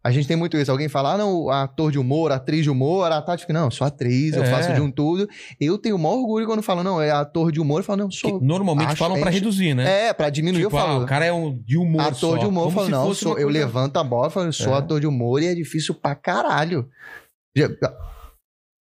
[0.04, 0.70] a gente tem muito isso.
[0.70, 3.86] Alguém fala, ah, não, ator de humor, atriz de humor, a Tati não, eu sou
[3.86, 4.46] atriz, eu É.
[4.50, 5.26] faço de um tudo.
[5.58, 8.08] Eu tenho o maior orgulho quando falam, não, é ator de humor, eu falo, não,
[8.08, 8.38] Que sou.
[8.38, 10.08] normalmente acho- falam pra é- reduzir, né?
[10.08, 11.02] É, pra diminuir, tipo, eu ah, falo.
[11.04, 12.36] o cara é um de humor ator só.
[12.36, 14.78] de humor, eu falo, não, sou- eu levanto a bola, eu falo, eu sou É.
[14.78, 16.86] ator de humor e é difícil pra caralho.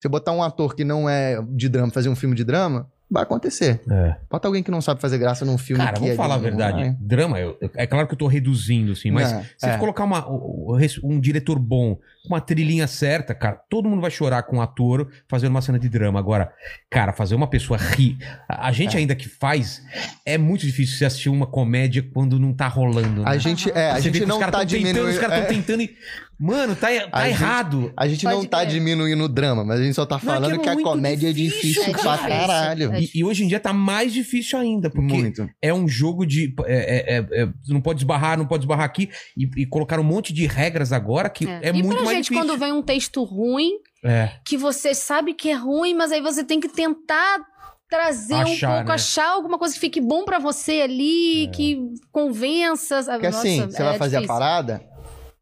[0.00, 3.22] Você botar um ator que não é de drama, fazer um filme de drama, vai
[3.24, 3.80] acontecer.
[3.90, 4.16] É.
[4.30, 6.38] Bota alguém que não sabe fazer graça num filme Cara, que vamos é falar a
[6.38, 6.96] de verdade.
[7.00, 9.72] Drama, eu- é claro que eu tô reduzindo, assim, mas Não, se é.
[9.72, 10.26] você colocar uma,
[11.02, 15.50] um diretor bom, uma trilhinha certa, cara, todo mundo vai chorar com um ator fazendo
[15.50, 16.18] uma cena de drama.
[16.18, 16.52] Agora,
[16.90, 18.16] cara, fazer uma pessoa rir.
[18.48, 19.00] A, a gente É.
[19.00, 19.82] ainda que faz,
[20.24, 23.22] é muito difícil você assistir uma comédia quando não tá rolando.
[23.26, 23.38] A né?
[23.38, 25.12] gente, é, a Você gente que os não caras tá tão tentando, diminuindo.
[25.14, 25.96] os caras é, estão tentando e.
[26.42, 27.92] Mano, tá, tá A gente- errado.
[27.94, 30.20] a gente Pode não tá diminuindo o drama, mas a gente só tá Não, é
[30.20, 32.28] que falando é que, a muito comédia é difícil, É pra difícil.
[32.30, 32.94] caralho.
[33.00, 35.48] É E, e hoje em dia tá mais difícil ainda, porque Muito.
[35.62, 36.54] é um jogo de.
[36.66, 39.08] é- é- é- é- você não pode esbarrar, não pode esbarrar aqui.
[39.36, 42.24] E, e colocar um monte de regras agora que é, e muito pra mais gente,
[42.24, 42.44] difícil.
[42.46, 43.70] quando vem um texto ruim,
[44.04, 44.30] É.
[44.44, 47.38] que você sabe que é ruim, mas aí você tem que tentar
[47.88, 48.94] trazer Achar, um pouco, né?
[48.94, 51.78] achar alguma coisa que fique bom pra você ali, que
[52.12, 53.02] convença.
[53.04, 54.38] Porque assim, Nossa, você vai é fazer a difícil.
[54.40, 54.82] parada,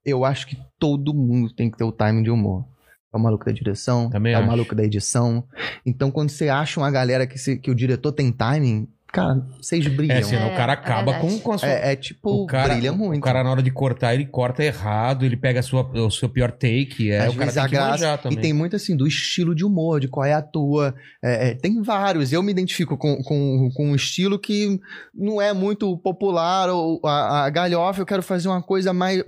[0.04, 2.64] eu acho que todo mundo tem que ter o timing de humor.
[3.12, 4.44] É o maluco da direção, Também é acho.
[4.44, 5.42] o maluco da edição.
[5.84, 9.86] Então, quando você acha uma galera que, se- que o diretor tem timing, cara, vocês
[9.88, 10.16] brilham.
[10.16, 11.34] É, senão É, o cara é acaba verdade.
[11.34, 11.68] com, com a sua.
[11.68, 13.18] É, é tipo, o cara, brilha muito.
[13.18, 16.28] O cara, na hora de cortar, ele corta errado, ele pega a sua, o seu
[16.28, 17.10] pior take.
[17.10, 18.18] É, Às o cara tem a que graça.
[18.18, 18.38] também.
[18.38, 20.94] E tem muito assim do estilo de humor, de qual é a tua.
[21.24, 22.32] É, é, tem vários.
[22.32, 24.78] Eu me identifico com, com, com um estilo que
[25.14, 29.22] não é muito popular, ou a, a galhofa, eu quero fazer uma coisa mais,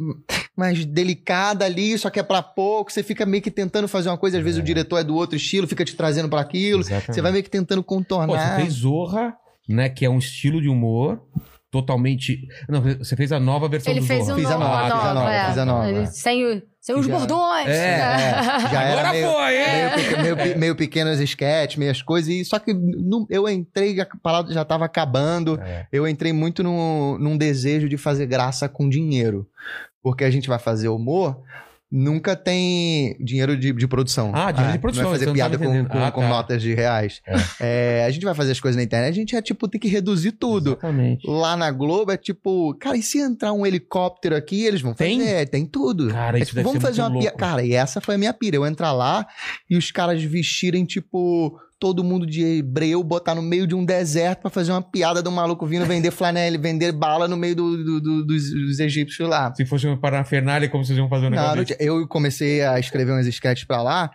[0.57, 2.93] mais delicada ali, só que é pra pouco.
[2.93, 5.37] Você fica meio que tentando fazer uma coisa, às vezes o diretor é do outro
[5.37, 6.81] estilo, fica te trazendo pra aquilo.
[6.81, 7.15] Exatamente.
[7.15, 8.57] Você vai meio que tentando Pô, contornar.
[8.57, 9.35] você fez Zorra,
[9.75, 9.89] né?
[9.89, 11.21] Que é um estilo de humor
[11.71, 12.49] totalmente.
[12.69, 14.37] Não, você fez a nova versão Ele do fez Zorra.
[14.37, 15.47] um Fiz a novo, nova, fiz a nova, é.
[15.49, 15.89] fiz a nova.
[15.91, 17.69] Ele- Sem, o- sem os Já- bordões.
[17.69, 18.01] É, É,
[18.73, 20.23] já era Agora meio, foi, hein?
[20.23, 22.29] meio, meio, meio pequenos sketches, meias coisas.
[22.29, 25.61] E, só que no- eu entrei, a parada já tava acabando.
[25.63, 25.87] É.
[25.93, 29.47] Eu entrei muito num, num desejo de fazer graça com dinheiro.
[30.03, 31.41] Porque a gente vai fazer humor,
[31.91, 34.31] nunca tem dinheiro de, de produção.
[34.35, 36.21] Ah, dinheiro de produção, Não vai isso fazer eu não piada com, com- Ah, com
[36.21, 36.29] tá.
[36.29, 37.21] notas de reais.
[37.61, 39.89] É, a gente vai fazer as coisas na internet, a gente é tipo, tem que
[39.89, 40.71] reduzir tudo.
[40.73, 41.27] Exatamente.
[41.29, 45.11] Lá na Globo é tipo, cara, e se entrar um helicóptero aqui, eles vão fazer?
[45.11, 45.27] Tem?
[45.29, 46.09] É, tem tudo.
[46.11, 47.25] Cara, É isso tipo, deve vamos fazer uma piada.
[47.25, 47.39] louco.
[47.39, 48.57] Cara, e essa foi a minha pira.
[48.57, 49.27] Eu entrar lá
[49.69, 54.43] e os caras vestirem, tipo, todo mundo de hebreu, botar no meio de um deserto
[54.43, 58.01] pra fazer uma piada do maluco vindo vender flanela, vender bala no meio do- do-
[58.01, 59.53] do- dos, dos egípcios lá.
[59.55, 63.13] Se fosse uma parafernália, como vocês iam fazer um negócio Não, eu comecei a escrever
[63.13, 64.11] uns sketches pra lá.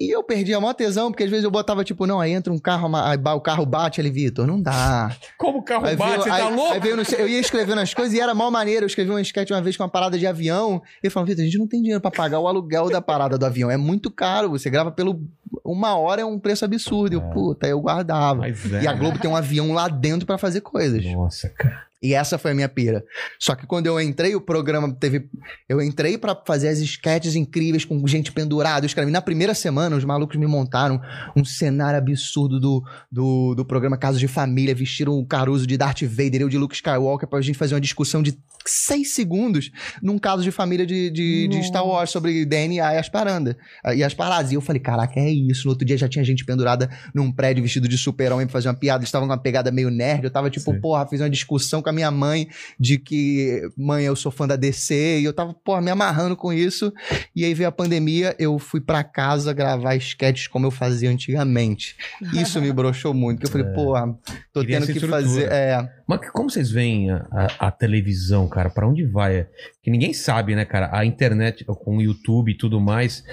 [0.00, 2.52] E eu perdi a maior tesão, porque às vezes eu botava, tipo, não, aí entra
[2.52, 5.10] um carro, aí o carro bate ali, Vitor, não dá.
[5.36, 6.72] Como o carro Aí bate, veio- você aí- tá louco?
[6.72, 8.84] aí veio eu ia escrevendo as coisas e era mal maneiro.
[8.84, 10.80] Eu escrevi um sketch uma vez com uma parada de avião.
[11.02, 13.44] E falando, Vitor, a gente não tem dinheiro pra pagar o aluguel da parada do
[13.44, 13.68] avião.
[13.70, 14.50] É muito caro.
[14.50, 15.20] Você grava pelo.
[15.64, 17.14] Uma hora é um preço absurdo.
[17.14, 18.40] Eu, puta, eu guardava.
[18.42, 18.82] Mas é.
[18.82, 21.04] E a Globo tem um avião lá dentro pra fazer coisas.
[21.06, 21.87] Nossa, cara.
[22.00, 23.04] E essa foi a minha pira.
[23.40, 25.28] Só que quando eu entrei, o programa teve.
[25.68, 28.84] Eu entrei pra fazer as sketches incríveis com gente pendurada.
[28.84, 29.10] Eu escrevi.
[29.10, 31.00] Na primeira semana, os malucos me montaram
[31.34, 34.74] um cenário absurdo do, do, do programa Casos de Família.
[34.74, 38.22] Vestiram o Caruso de Darth Vader, eu de Luke Skywalker, pra gente fazer uma discussão
[38.22, 39.70] de seis segundos
[40.02, 43.56] num caso de família de, de, de Star Wars sobre DNA e as paradas.
[43.94, 44.52] E as paradas.
[44.52, 45.64] E eu falei, caraca, é isso.
[45.64, 48.74] No outro dia já tinha gente pendurada num prédio vestido de super-homem pra fazer uma
[48.74, 49.00] piada.
[49.00, 50.24] Eles estavam com uma pegada meio nerd.
[50.24, 50.80] Eu tava tipo, Sim.
[50.80, 52.48] porra, fiz uma discussão com a minha mãe
[52.78, 55.20] de que, mãe, eu sou fã da DC.
[55.20, 56.92] E eu tava, porra, me amarrando com isso.
[57.34, 61.96] E aí veio a pandemia, eu fui pra casa gravar sketches como eu fazia antigamente.
[62.34, 63.40] Isso me broxou muito.
[63.40, 64.06] Que eu falei, porra,
[64.52, 65.22] tô Queria tendo que estrutura.
[65.22, 65.48] fazer.
[65.50, 68.68] É, Mas como vocês veem a, a- a televisão, cara?
[68.70, 69.46] Pra onde vai?
[69.82, 70.90] Que ninguém sabe, né, cara?
[70.92, 73.24] A internet com o YouTube e tudo mais.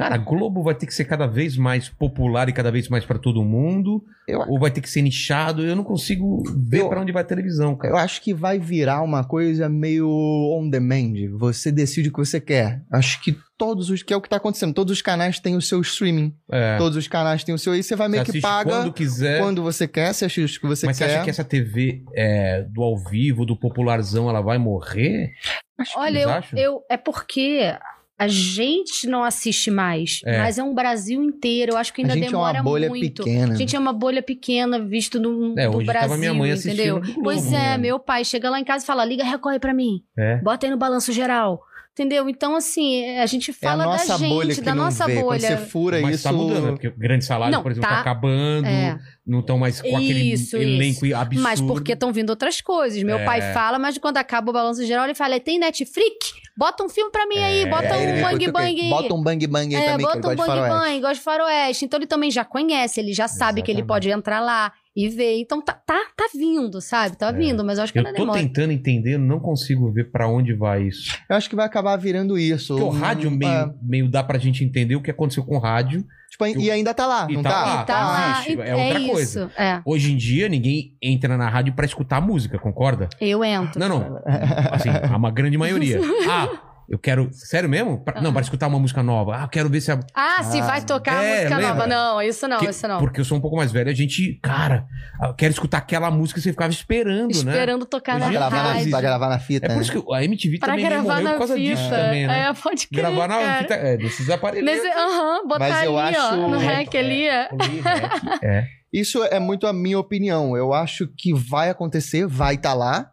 [0.00, 3.04] Cara, a Globo vai ter que ser cada vez mais popular e cada vez mais
[3.04, 4.02] pra todo mundo?
[4.26, 5.64] Eu- Ou vai ter que ser nichado?
[5.64, 7.92] Eu não consigo ver Eu- pra onde vai a televisão, cara.
[7.94, 11.12] Eu acho que vai virar uma coisa meio on demand.
[11.38, 12.82] Você decide o que você quer.
[12.92, 14.02] Acho que todos os.
[14.02, 14.72] Que é o que tá acontecendo.
[14.72, 16.34] Todos os canais têm o seu streaming.
[16.50, 17.74] É, Todos os canais têm o seu.
[17.74, 19.42] E você vai meio você que paga quando quando, quiser.
[19.60, 21.14] você quer, você assiste o que você Mas você quer.
[21.16, 25.32] acha que essa TV é, do ao vivo, do popularzão, ela vai morrer?
[25.78, 26.18] Acho que- Olha,
[26.52, 27.74] eu, eu- é porque
[28.20, 30.38] a gente não assiste mais, É.
[30.38, 31.72] mas é um Brasil inteiro.
[31.72, 33.24] Eu acho que a ainda gente é demora uma bolha muito.
[33.24, 33.54] pequena.
[33.54, 37.00] A gente é uma bolha pequena visto no, É, do hoje Brasil, minha mãe entendeu?
[37.00, 37.74] do Globo, pois né?
[37.74, 40.02] é, meu pai chega lá em casa e fala: liga, recorre pra mim.
[40.18, 40.36] É.
[40.36, 41.62] Bota aí no balanço geral.
[41.92, 42.28] Entendeu?
[42.28, 45.06] Então, assim, a gente É a fala da nossa gente, bolha que da não nossa
[45.06, 45.14] vê.
[45.16, 45.40] Quando bolha.
[45.40, 46.22] você fura Mas isso.
[46.24, 46.70] tá mudando, né?
[46.70, 48.66] Porque o grande salário, Não, por exemplo, tá, tá- acabando.
[48.68, 48.96] É.
[49.26, 51.42] Não estão mais com aquele Isso, elenco absurdo.
[51.42, 53.02] Mas porque estão vindo outras coisas.
[53.02, 53.24] Meu É.
[53.24, 56.32] pai fala, mas quando acaba o balanço geral, ele fala: tem Netflix?
[56.56, 58.88] Bota um filme pra mim aí, bota É, ele um vem bang bang.
[58.90, 61.84] Bota um bang bang aí É, também, bota um bang bang, gosta de faroeste.
[61.84, 63.88] Então ele também já conhece, ele já sabe que ele Exatamente.
[63.88, 64.72] pode entrar lá
[65.06, 65.38] e ver.
[65.40, 67.16] Então tá, tá, tá vindo, sabe?
[67.16, 68.02] Tá vindo, mas eu acho que É.
[68.02, 68.40] Eu ainda tô demora.
[68.40, 71.16] tentando entender, não consigo ver pra onde vai isso.
[71.28, 72.74] Eu acho que vai acabar virando isso.
[72.76, 75.60] Porque o rádio meio, é, meio dá pra gente entender o que aconteceu com o
[75.60, 76.04] rádio.
[76.30, 77.64] tipo, e ainda tá lá, E não tá tá?
[77.64, 77.84] lá.
[77.84, 79.22] Tá lá, existe, e- é outra coisa.
[79.44, 79.50] isso.
[79.60, 83.08] É, Hoje em dia, ninguém entra na rádio pra escutar música, concorda?
[83.20, 83.78] eu entro.
[83.80, 84.22] Não, não.
[84.72, 86.00] Assim, a uma grande maioria.
[86.30, 86.48] Ah,
[86.90, 87.30] eu quero.
[87.32, 88.04] Sério mesmo?
[88.04, 89.36] Pra- Não, para escutar uma música nova.
[89.36, 90.00] Ah, quero ver se a.
[90.14, 91.74] Ah, se vai tocar É, música lembra?
[91.74, 91.86] nova.
[91.86, 92.98] Não, isso não, Que- isso não.
[92.98, 94.84] Porque eu sou um pouco mais velho, a gente, cara,
[95.22, 97.52] eu quero escutar aquela música que você ficava esperando, né?
[97.52, 99.82] Esperando tocar Pra na gravar, na, pra gravar na fita, É por né?
[99.82, 101.76] isso que a MTV Pra também gravar morreu na por causa fita.
[101.76, 102.48] disso também, né?
[102.48, 103.58] É, pode crer, Gravar na cara.
[103.58, 103.74] fita.
[103.74, 104.80] É, desses aparelhos.
[104.84, 107.26] Aham, botar Mas eu ali, ó, acho- no É, rec ali.
[107.28, 107.48] é.
[108.42, 108.66] É.
[108.92, 110.56] Isso é muito a minha opinião.
[110.56, 113.08] Eu acho que vai acontecer, vai estar lá,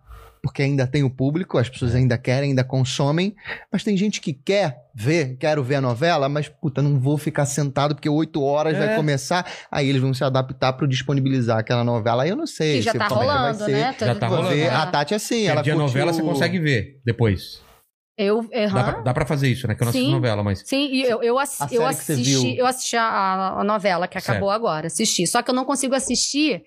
[0.47, 3.35] porque ainda tem o público, as pessoas ainda querem, ainda consomem,
[3.71, 7.45] mas tem gente que quer ver, quero ver a novela, mas puta, não vou ficar
[7.45, 8.85] sentado porque oito horas É.
[8.87, 12.23] vai começar, aí eles vão se adaptar para disponibilizar aquela novela.
[12.23, 13.95] Aí eu não sei Que já se- tá é rolando, né?
[13.99, 14.49] Já tá rolando.
[14.49, 14.59] ver.
[14.61, 14.69] É.
[14.69, 17.61] A Tati é assim, ela Perdi a curtiu- novela, você consegue ver depois.
[18.17, 18.41] Eu,
[18.73, 19.75] Dá, pra, dá pra fazer isso, né?
[19.75, 20.11] Que eu não assisto Sim.
[20.11, 20.63] novela, mas.
[20.65, 24.49] Sim, e eu, eu, ass- A eu assisti, eu assisti a, a novela que acabou
[24.49, 25.27] agora, assisti.
[25.27, 26.63] Só que eu não consigo assistir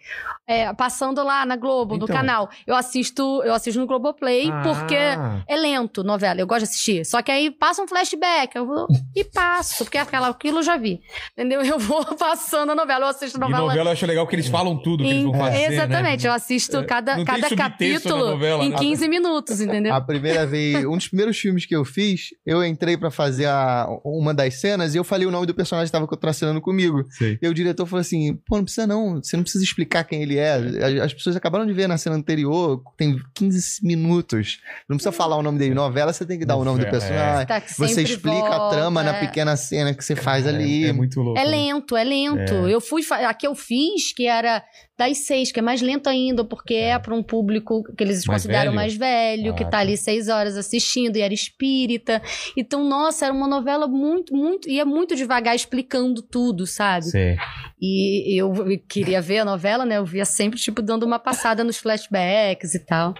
[0.46, 2.14] é, passando lá na Globo, no Então.
[2.16, 2.48] canal.
[2.64, 7.04] Eu assisto, eu assisto no Globoplay Ah, porque é lento novela, eu gosto de assistir.
[7.04, 8.86] Só que aí passa um flashback, eu vou
[9.16, 11.00] e passo, porque aquela, aquilo eu já vi.
[11.32, 11.62] Entendeu?
[11.70, 13.62] Eu vou passando a novela, eu assisto E novela.
[13.66, 15.72] novela eu acho legal que eles falam tudo que eles vão em- fazer.
[15.72, 16.28] Exatamente, né?
[16.30, 18.76] eu assisto cada, não tem cada na capítulo novela, em né?
[18.78, 19.94] 15 minutos, entendeu?
[19.94, 23.86] A primeira vez, um dos primeiros filmes que eu fiz, eu entrei pra fazer a-
[24.04, 27.04] uma das cenas e eu falei o nome do personagem que tava contracenando comigo.
[27.10, 27.38] Sei.
[27.40, 30.36] E o diretor falou assim: pô, não precisa não, você não precisa explicar quem ele
[30.36, 30.52] é.
[30.54, 34.60] As- As pessoas acabaram de ver na cena anterior, tem 15 minutos.
[34.88, 35.74] Não precisa falar o nome dele.
[35.74, 37.46] Novela, você tem que dar o nome do Novela, personagem.
[37.46, 39.20] Tá, que Você explica a volta, trama na é.
[39.20, 40.84] pequena cena que você faz ali.
[40.84, 41.38] É, é muito louco.
[41.38, 42.52] É lento, é lento.
[42.68, 43.02] Eu fui.
[43.10, 44.62] A que eu fiz, que era
[44.98, 48.42] das seis, que é mais lento ainda, porque é, para um público que eles Mais
[48.42, 48.74] consideram velho?
[48.74, 49.78] mais velho, que Ah, tá tá.
[49.78, 52.20] ali seis horas assistindo e era espírita.
[52.56, 54.68] Então, nossa, era uma novela muito, muito.
[54.68, 57.06] ia muito devagar explicando tudo, sabe?
[57.06, 57.36] Sei.
[57.80, 58.52] E eu
[58.88, 59.96] queria ver a novela, né?
[59.98, 63.14] Eu via sempre, tipo, dando uma passada nos flashbacks e tal.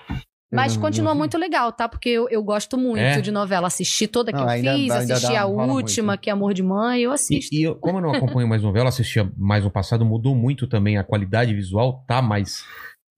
[0.52, 1.88] Mas não- continua não- muito legal, tá?
[1.88, 3.20] Porque eu, eu gosto muito É?
[3.20, 3.68] de novela.
[3.68, 6.20] Assisti toda que Não, eu ainda fiz, dá- assisti dá, a última, muito.
[6.22, 7.54] que é Amor de Mãe, eu E, assisto.
[7.54, 10.98] e eu, como eu não acompanho mais novela, assistia mais no passado, mudou muito também
[10.98, 12.64] a qualidade visual, tá mais,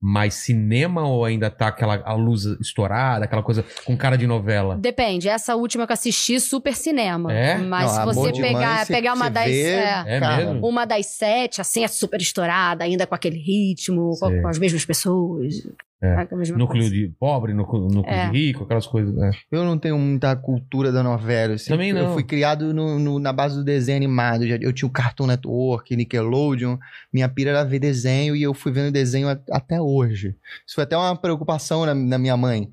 [0.05, 4.75] mais cinema ou ainda tá aquela a luz estourada, aquela coisa com cara de novela?
[4.77, 7.31] Depende, essa última que eu assisti, super cinema.
[7.31, 7.57] É?
[7.57, 9.45] Mas Não, se você pegar, Mãe, pegar uma das.
[9.45, 14.41] vê- é, É uma das sete, assim, é super estourada, ainda com aquele ritmo, com,
[14.41, 15.65] com as mesmas pessoas.
[16.05, 16.27] É.
[16.35, 16.93] mesma Núcleo coisa.
[16.93, 18.29] de pobre, núcleo, núcleo É.
[18.29, 19.15] de rico, aquelas coisas.
[19.15, 19.31] né?
[19.49, 21.57] Eu não tenho muita cultura da novela.
[21.57, 22.09] Sempre- Também não.
[22.09, 24.43] Eu fui criado no- no- na base do desenho animado.
[24.43, 26.77] Eu tinha o Cartoon Network, Nickelodeon.
[27.13, 29.92] Minha pira era ver desenho e eu fui vendo desenho até hoje.
[30.01, 32.69] Isso foi até uma preocupação na, na minha mãe.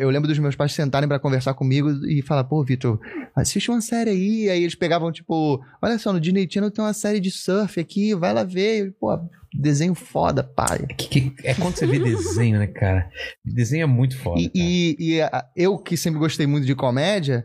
[0.00, 3.00] Eu, lembro dos meus pais sentarem pra conversar comigo e falar: pô, Vitor,
[3.34, 4.50] assiste uma série aí.
[4.50, 8.14] Aí eles pegavam, tipo, olha só, no Disney Channel tem uma série de surf aqui,
[8.14, 8.86] vai lá ver.
[8.86, 9.18] E, Pô,
[9.54, 10.86] desenho foda, pai.
[10.96, 13.10] Que- que- é quando você vê desenho, né, cara?
[13.44, 14.40] Desenho é muito foda.
[14.40, 17.44] E, e- e, a- eu que sempre gostei muito de comédia,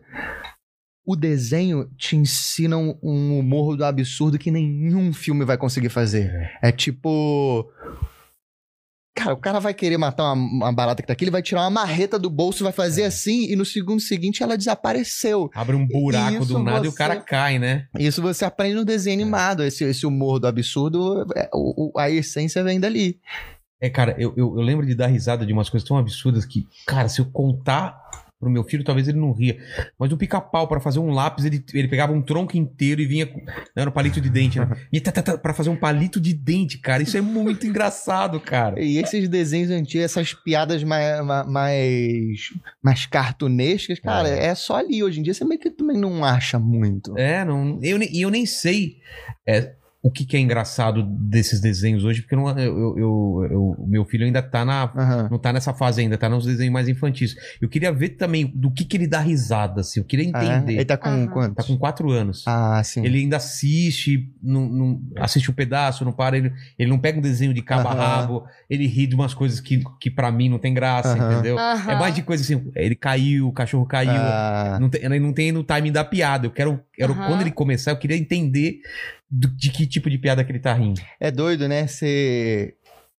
[1.05, 6.29] o desenho te ensina um, um humor do absurdo que nenhum filme vai conseguir fazer.
[6.61, 7.65] É, tipo.
[9.17, 11.61] Cara, o cara vai querer matar uma, uma barata que tá aqui, ele vai tirar
[11.61, 15.49] uma marreta do bolso, vai fazer assim, e no segundo seguinte ela desapareceu.
[15.55, 17.87] Abre um buraco do nada e o você- cara cai, né?
[17.97, 19.63] Isso você aprende no desenho animado.
[19.63, 21.49] Esse, esse humor do absurdo, é,
[21.97, 23.19] a essência vem dali.
[23.81, 26.67] É, cara, eu, eu, eu lembro de dar risada de umas coisas tão absurdas que,
[26.85, 27.99] cara, se eu contar
[28.39, 29.57] pro meu filho, talvez ele não ria.
[29.99, 33.25] Mas o pica-pau, pra fazer um lápis, ele, ele pegava um tronco inteiro e vinha.
[33.75, 34.67] Não, era um palito de dente, né?
[34.93, 37.01] E tá, tá, tá, pra fazer um palito de dente, cara.
[37.03, 38.81] Isso é muito engraçado, cara.
[38.81, 42.39] E esses desenhos antigos, essas piadas mais, mais,
[42.83, 44.47] mais cartunescas, cara, É.
[44.47, 44.55] é.
[44.55, 45.03] só ali.
[45.03, 47.17] Hoje em dia você meio que também não acha muito.
[47.17, 47.79] É, não.
[47.81, 48.97] Eu, e eu nem sei.
[49.47, 49.73] é,
[50.07, 54.25] o que, que é engraçado desses desenhos hoje, porque não- eu, eu- eu- meu filho
[54.25, 55.27] ainda tá na, Aham.
[55.29, 57.35] não tá nessa fase ainda, tá nos desenhos mais infantis.
[57.61, 59.99] Eu queria ver também do que, que ele dá risada, assim.
[59.99, 60.45] Eu queria Ah, é?
[60.57, 60.73] entender.
[60.75, 61.27] Ele tá com Aham.
[61.27, 61.55] quantos?
[61.55, 62.43] Tá com quatro anos.
[62.47, 63.03] Ah, sim.
[63.05, 67.21] Ele ainda assiste, não, não- assiste um pedaço, não para, ele, ele não pega um
[67.21, 67.99] desenho de cabo a Aham.
[68.21, 71.57] rabo, ele ri de umas coisas que, que para mim não tem graça, entendeu?
[71.59, 74.11] É mais de coisa assim, ele caiu, o cachorro caiu.
[74.11, 76.45] Ah, Não tem, ele não tem no timing da piada.
[76.47, 78.79] Eu quero, quero quando ele começar, eu queria entender
[79.29, 81.01] do- de que tipo de piada que ele tá rindo.
[81.19, 81.87] é doido, né?
[81.87, 82.73] Você...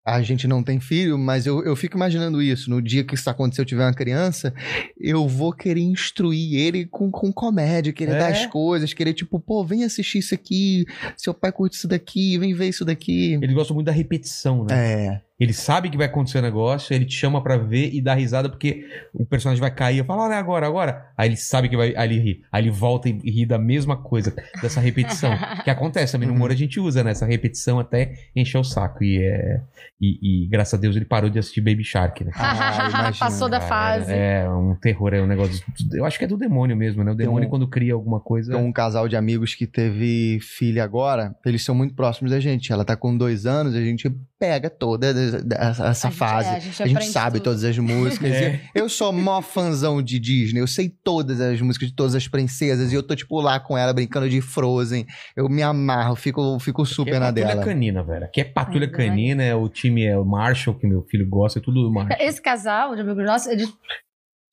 [0.09, 2.69] A gente não tem filho, mas eu, eu fico imaginando isso.
[2.69, 4.53] No dia que isso acontecer, eu tiver uma criança,
[4.97, 8.19] eu vou querer instruir ele com, com comédia, querer É.
[8.19, 10.85] dar as coisas, querer tipo, pô, vem assistir isso aqui,
[11.17, 13.33] seu pai curte isso daqui, vem ver isso daqui.
[13.33, 14.69] Ele gosta muito da repetição, né?
[15.17, 15.21] É.
[15.39, 18.49] Ele sabe que vai acontecer o negócio, ele te chama pra ver e dá risada
[18.49, 19.99] porque o personagem vai cair.
[19.99, 21.11] Eu falo, olha agora, agora.
[21.15, 21.95] Aí ele sabe que vai.
[21.95, 22.41] Aí ele ri.
[22.51, 25.31] Aí ele volta e ri da mesma coisa, dessa repetição.
[25.63, 27.11] que acontece também no humor, a gente usa, né?
[27.11, 29.03] Essa repetição até encher o saco.
[29.03, 29.61] E, é,
[30.01, 32.31] e, e graças a Deus ele parou de assistir Baby Shark, né?
[32.37, 34.11] Ah, imagina, Passou da Cara, fase.
[34.13, 35.63] É um terror, é um negócio.
[35.93, 37.11] Eu acho que é do demônio mesmo, né?
[37.11, 38.53] O demônio, um- quando cria alguma coisa.
[38.53, 42.71] Tem um casal de amigos que teve filha agora, eles são muito próximos da gente.
[42.71, 44.09] Ela tá com dois anos, a gente
[44.39, 46.47] pega toda essa, essa A gente- fase.
[46.47, 47.43] é, a a gente gente, aprende sabe tudo.
[47.45, 48.31] todas as músicas.
[48.31, 48.61] É.
[48.75, 52.91] Eu sou mó fãzão de Disney, eu sei todas as músicas de todas as princesas,
[52.91, 55.05] e eu tô, tipo, lá com ela brincando de Frozen.
[55.35, 57.63] Eu me amarro, fico, fico Aqui super é na patrulha dela.
[57.63, 58.25] canina, velho.
[58.25, 61.61] Aqui é patrulha canina, é, o time é o Marshall, que meu filho gosta, é
[61.61, 62.17] tudo do Marshall.
[62.19, 63.69] Esse casal de amigos nossos, eles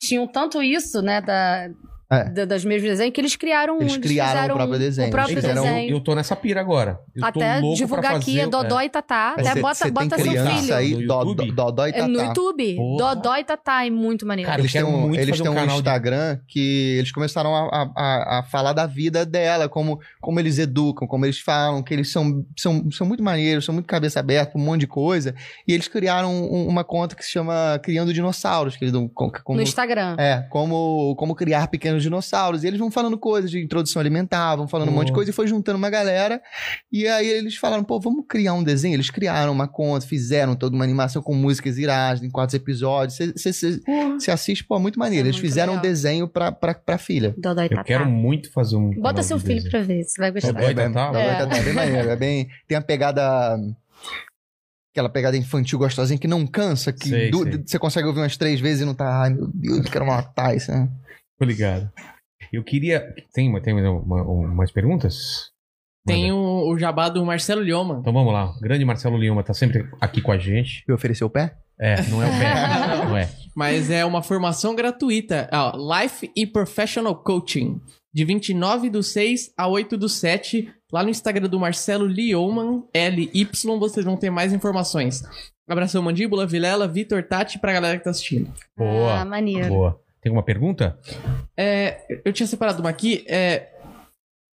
[0.03, 1.69] tinham tanto isso, né, da,
[2.15, 2.25] É.
[2.31, 3.83] da- das mesmas desenhos, que eles criaram um.
[3.83, 5.91] Eles criaram o próprio desenho, O próprio eles fizeram- desenho.
[5.97, 6.99] Eu tô nessa pira agora.
[7.15, 9.33] Eu tô Até louco divulgar pra aqui, fazer- é Dodó e Tatá.
[9.33, 10.75] Até Cê- bota, cê bota seu criança filho.
[10.75, 11.53] aí, No Dó- YouTube?
[11.53, 12.29] Dodó e É no Tatá.
[12.29, 12.77] YouTube.
[12.77, 13.15] Porra.
[13.15, 14.49] Dodó e Tatá é muito maneiro.
[14.51, 16.39] Cara, eu Eles têm, quero um, muito eles fazer têm um um canal de- Instagram
[16.49, 21.07] que eles começaram a, a- a- a falar da vida dela, como, como eles educam,
[21.09, 24.61] como eles falam, que eles são, são, são muito maneiros, são muito cabeça aberta, um
[24.61, 25.35] monte de coisa.
[25.67, 29.33] E eles criaram um- uma conta que se chama Criando Dinossauros, que eles dão co-
[29.43, 30.17] como, No Instagram.
[30.19, 32.63] é, como, como criar pequenos dinossauros.
[32.63, 35.35] E eles vão falando coisas de introdução alimentar, vão falando um monte de coisa, e
[35.35, 36.41] foi juntando uma galera.
[36.93, 38.95] E aí eles falaram, pô, vamos criar um desenho.
[38.95, 43.19] Eles criaram uma conta, fizeram toda uma animação com músicas iradas em quatro episódios.
[43.35, 45.27] Você assiste, pô, muito maneiro.
[45.27, 45.91] É Eles muito fizeram um legal.
[45.91, 47.35] desenho pra, pra, pra filha.
[47.37, 48.91] Dodó e Eu quero muito fazer um.
[49.01, 49.71] Bota seu filho desenho.
[49.71, 50.53] pra ver, você vai gostar.
[50.53, 51.07] Dodó e bem, Tatá?
[51.07, 51.35] Dodó e É.
[51.39, 52.09] Tatá, é bem maneiro.
[52.11, 53.57] É bem, tem a pegada...
[54.93, 57.63] Aquela pegada infantil gostosinha que não cansa, que Sei, du- sei.
[57.67, 59.23] você consegue ouvir umas três vezes e não tá...
[59.23, 60.89] Ai, meu Deus, eu quero matar isso, né?
[61.39, 61.91] Tô ligado.
[62.53, 63.01] Eu queria.
[63.33, 65.51] Tem, tem uma, uma- umas perguntas?
[66.07, 67.99] Tem o, o jabá do Marcelo Lhoma.
[68.01, 68.51] Então vamos lá.
[68.51, 70.85] O grande Marcelo Lima tá sempre aqui com a gente.
[70.87, 71.57] Me ofereceu o pé?
[71.81, 73.05] É, não é o pé.
[73.09, 73.29] não é.
[73.57, 75.49] Mas é uma formação gratuita.
[75.53, 77.81] Ó, Life e Professional Coaching.
[78.13, 80.71] De 29 do 6 a 8 do 7.
[80.93, 85.23] Lá no Instagram do Marcelo Lioman, L-Y, vocês vão ter mais informações.
[85.69, 88.53] Abração Mandíbula, Vilela, Vitor, Tati, pra galera que tá assistindo.
[88.77, 89.21] Boa.
[89.21, 89.69] Ah, maneiro.
[89.69, 89.99] Boa.
[90.25, 90.99] Tem alguma pergunta?
[91.55, 93.27] É, eu tinha separado uma aqui.
[93.29, 93.69] É,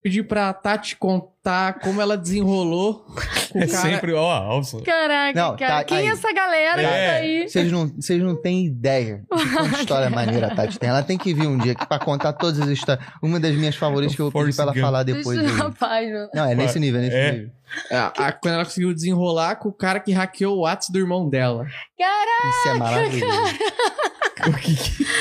[0.03, 3.05] pedi pra Tati contar como ela desenrolou
[3.53, 3.83] com É cara.
[3.83, 5.77] sempre, ó, ó, Caraca, Não, cara.
[5.79, 6.07] tá- Quem aí.
[6.07, 7.07] é essa galera É.
[7.11, 7.49] tá aí?
[7.49, 10.89] Vocês não, vocês não têm ideia de quanta história maneira a Tati tem.
[10.89, 13.05] Ela tem que vir um dia aqui pra contar todas as histórias.
[13.23, 14.83] Uma das minhas favoritas que eu vou pedir pra ela Gump.
[14.83, 15.39] falar depois.
[15.39, 15.59] Deixa o aí.
[15.61, 16.29] rapaz, meu.
[16.35, 17.33] Não, é nesse nível, é nesse É.
[17.33, 17.51] nível.
[17.91, 21.29] É, a- quando ela conseguiu desenrolar com o cara que hackeou o WhatsApp do irmão
[21.29, 21.67] dela.
[21.99, 23.59] Isso é maravilhoso.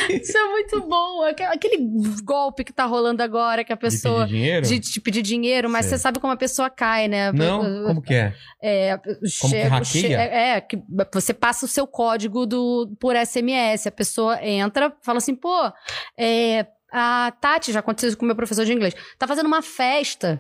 [0.10, 1.24] Isso é muito bom.
[1.24, 1.78] Aque- Aquele
[2.24, 4.22] golpe que tá rolando agora, que a De pessoa.
[4.26, 4.66] pedir dinheiro?
[4.68, 5.98] De te pedir dinheiro, mas Sei.
[5.98, 7.32] você sabe como a pessoa cai, né?
[7.32, 7.86] Não?
[7.88, 8.34] Como que é?
[8.62, 10.08] É, Como que che- hackeia?
[10.08, 10.80] che- é, é, que
[11.14, 13.88] você passa o seu código do, por SMS.
[13.88, 15.72] A pessoa entra, fala assim, pô,
[16.18, 19.62] é, a Tati, já aconteceu isso com o meu professor de inglês, tá fazendo uma
[19.62, 20.40] festa.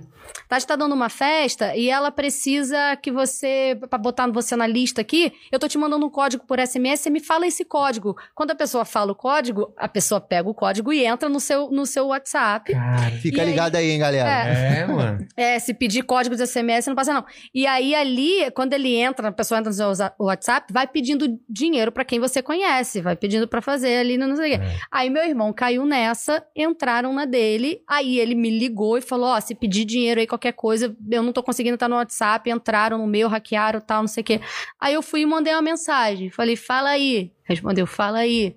[0.49, 5.01] Tati tá dando uma festa e ela precisa que você, pra botar você na lista
[5.01, 8.15] aqui, eu tô te mandando um código por SMS, você me fala esse código.
[8.35, 11.69] Quando a pessoa fala o código, a pessoa pega o código e entra no seu,
[11.71, 12.73] no seu WhatsApp.
[12.73, 13.11] Cara.
[13.21, 13.49] Fica E aí?
[13.49, 14.29] ligado aí, hein, galera.
[14.29, 15.27] É, mano.
[15.37, 17.23] É, se pedir código de SMS, não passa não.
[17.53, 21.91] E aí, ali, quando ele entra, a pessoa entra no seu WhatsApp, vai pedindo dinheiro
[21.91, 24.63] pra quem você conhece, vai pedindo pra fazer ali, não sei o quê.
[24.65, 24.75] É.
[24.91, 29.39] Aí meu irmão caiu nessa, entraram na dele, aí ele me ligou e falou, ó,
[29.39, 33.07] se pedir dinheiro aí, qualquer coisa, eu não tô conseguindo estar no WhatsApp, entraram no
[33.07, 34.41] meu, hackearam tal, não sei o quê.
[34.79, 37.31] Aí eu fui e mandei uma mensagem, falei, fala aí.
[37.43, 38.55] Respondeu, fala aí.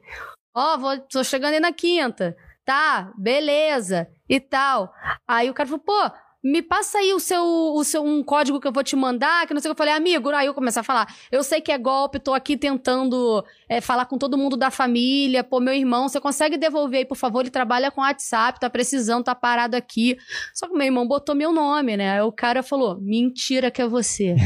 [0.54, 2.36] Ó, vou, tô chegando aí na quinta.
[2.64, 4.08] Tá, beleza.
[4.28, 4.92] E tal.
[5.26, 6.12] Aí o cara falou, pô,
[6.42, 9.52] me passa aí o seu, o seu um código que eu vou te mandar, que
[9.52, 9.80] não sei o que.
[9.80, 12.56] Eu falei, amigo, aí eu comecei a falar, eu sei que é golpe, tô aqui
[12.56, 17.04] tentando é, falar com todo mundo da família, pô, meu irmão, você consegue devolver aí,
[17.04, 17.40] por favor?
[17.40, 20.16] Ele trabalha com WhatsApp, tá precisando, tá parado aqui.
[20.54, 22.12] Só que meu irmão botou meu nome, né?
[22.12, 24.34] Aí o cara falou, mentira que é você.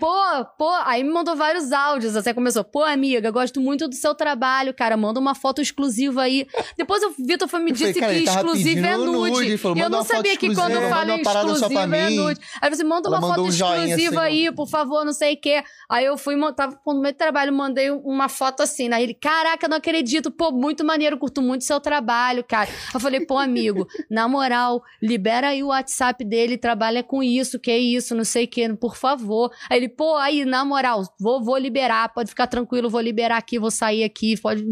[0.00, 2.16] Pô, pô, aí me mandou vários áudios.
[2.16, 4.96] Até começou, pô, amiga, gosto muito do seu trabalho, cara.
[4.96, 6.46] Manda uma foto exclusiva aí.
[6.76, 9.30] Depois o Vitor foi me Eu falei, disse cara, que exclusiva é nude.
[9.30, 12.40] nude, falou, eu manda não sabia que quando exclusiva, fala manda exclusiva é nude.
[12.60, 15.40] Aí você manda Ela uma foto um exclusiva assim, aí, por favor, não sei o
[15.40, 15.62] quê.
[15.88, 18.92] Aí eu fui, tava no meio do trabalho, mandei uma foto assim.
[18.92, 22.68] Aí ele, caraca, não acredito, pô, muito maneiro, curto muito seu trabalho, cara.
[22.92, 27.70] Eu falei, pô, amigo, na moral, libera aí o WhatsApp dele, trabalha com isso, que
[27.70, 29.50] é isso, não sei o que, por favor.
[29.70, 33.58] Aí ele, pô, aí, na moral, vou, vou liberar, pode ficar tranquilo, vou liberar aqui,
[33.58, 34.64] vou sair aqui, pode.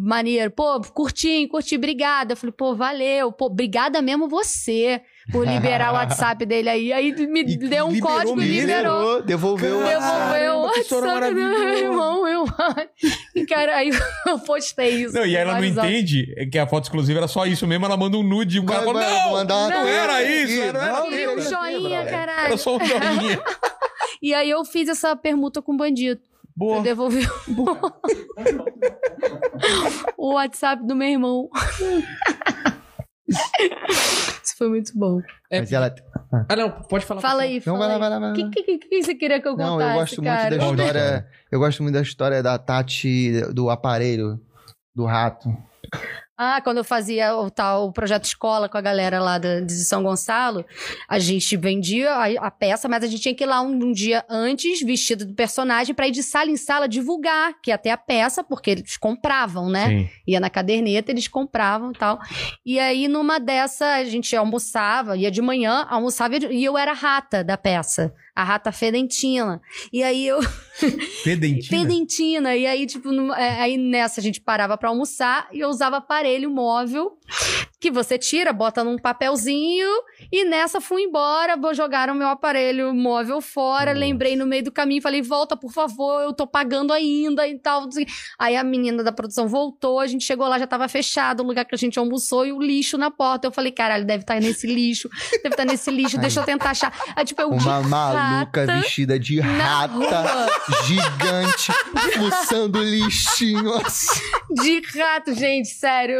[0.00, 0.48] Maneiro.
[0.52, 2.32] Pô, curti, curti, obrigada.
[2.34, 5.02] Eu falei, pô, valeu, pô, obrigada mesmo você
[5.32, 6.92] por liberar o WhatsApp dele aí.
[6.92, 8.60] Aí me E deu um liberou código e mesmo.
[8.68, 9.22] liberou.
[9.22, 12.44] Devolveu o Devolveu Caramba, o que história WhatsApp do meu irmão, eu.
[13.34, 13.90] E, cara, aí
[14.26, 15.14] eu postei isso.
[15.14, 17.96] Não, e aí ela não entende que a foto exclusiva era só isso mesmo, ela
[17.96, 20.78] manda um nude e o cara fala, não, mandar- não, Não, era isso, Ih, era,
[20.78, 22.46] era, não, um Não, joinha, não, caralho.
[22.46, 23.42] era só um joinha.
[24.20, 26.20] E aí eu fiz essa permuta com o bandido.
[26.58, 26.78] Boa.
[26.78, 27.20] Eu devolvi
[30.18, 31.48] o WhatsApp do meu irmão.
[34.42, 35.20] Isso foi muito bom.
[35.52, 35.94] É, Mas ela...
[36.48, 37.20] Ah, não, pode falar.
[37.20, 38.00] Fala aí, Não, fala vai lá, aí.
[38.00, 38.34] vai lá, vai lá.
[38.34, 40.50] O que, que, que, você queria que eu Não, contasse, eu gosto muito cara?
[40.50, 41.28] da Qual história.
[41.52, 44.40] Eu gosto muito da história da Tati do aparelho,
[44.92, 45.56] do rato.
[46.40, 50.04] Ah, quando eu fazia o tal projeto escola com a galera lá da- de São
[50.04, 50.64] Gonçalo,
[51.08, 53.92] a gente vendia a, a peça, mas a gente tinha que ir lá um, um
[53.92, 57.96] dia antes, vestido do personagem, pra ir de sala em sala divulgar que ter a
[57.96, 59.86] peça, porque eles compravam, né?
[59.88, 60.08] Sim.
[60.28, 62.20] Ia na caderneta, eles compravam e tal.
[62.64, 67.42] E aí, numa dessa, a gente almoçava, ia de manhã, almoçava e eu era rata
[67.42, 68.14] da peça.
[68.38, 69.60] A rata fedentina.
[69.92, 70.38] E aí eu.
[71.24, 71.62] Fedentina.
[71.82, 72.54] Fedentina.
[72.56, 75.96] E aí, tipo, numa- é, aí nessa a gente parava pra almoçar e eu usava
[75.96, 77.17] aparelho móvel
[77.80, 79.88] que você tira, bota num papelzinho
[80.32, 84.00] e nessa fui embora, vou jogar o meu aparelho móvel fora, Nossa.
[84.00, 87.88] lembrei no meio do caminho, falei, volta, por favor, eu tô pagando ainda e tal.
[88.38, 91.64] Aí a menina da produção voltou, a gente chegou lá, já tava fechado o lugar
[91.64, 93.46] que a gente almoçou e o lixo na porta.
[93.46, 95.08] Eu falei, caralho, deve estar nesse lixo,
[95.42, 96.92] deve estar nesse lixo, deixa eu tentar achar.
[97.14, 100.48] Aí, tipo, eu Uma maluca vestida de rata
[100.84, 101.72] gigante,
[102.14, 104.20] fuçando lixinho assim.
[104.50, 106.18] De rato, gente, sério.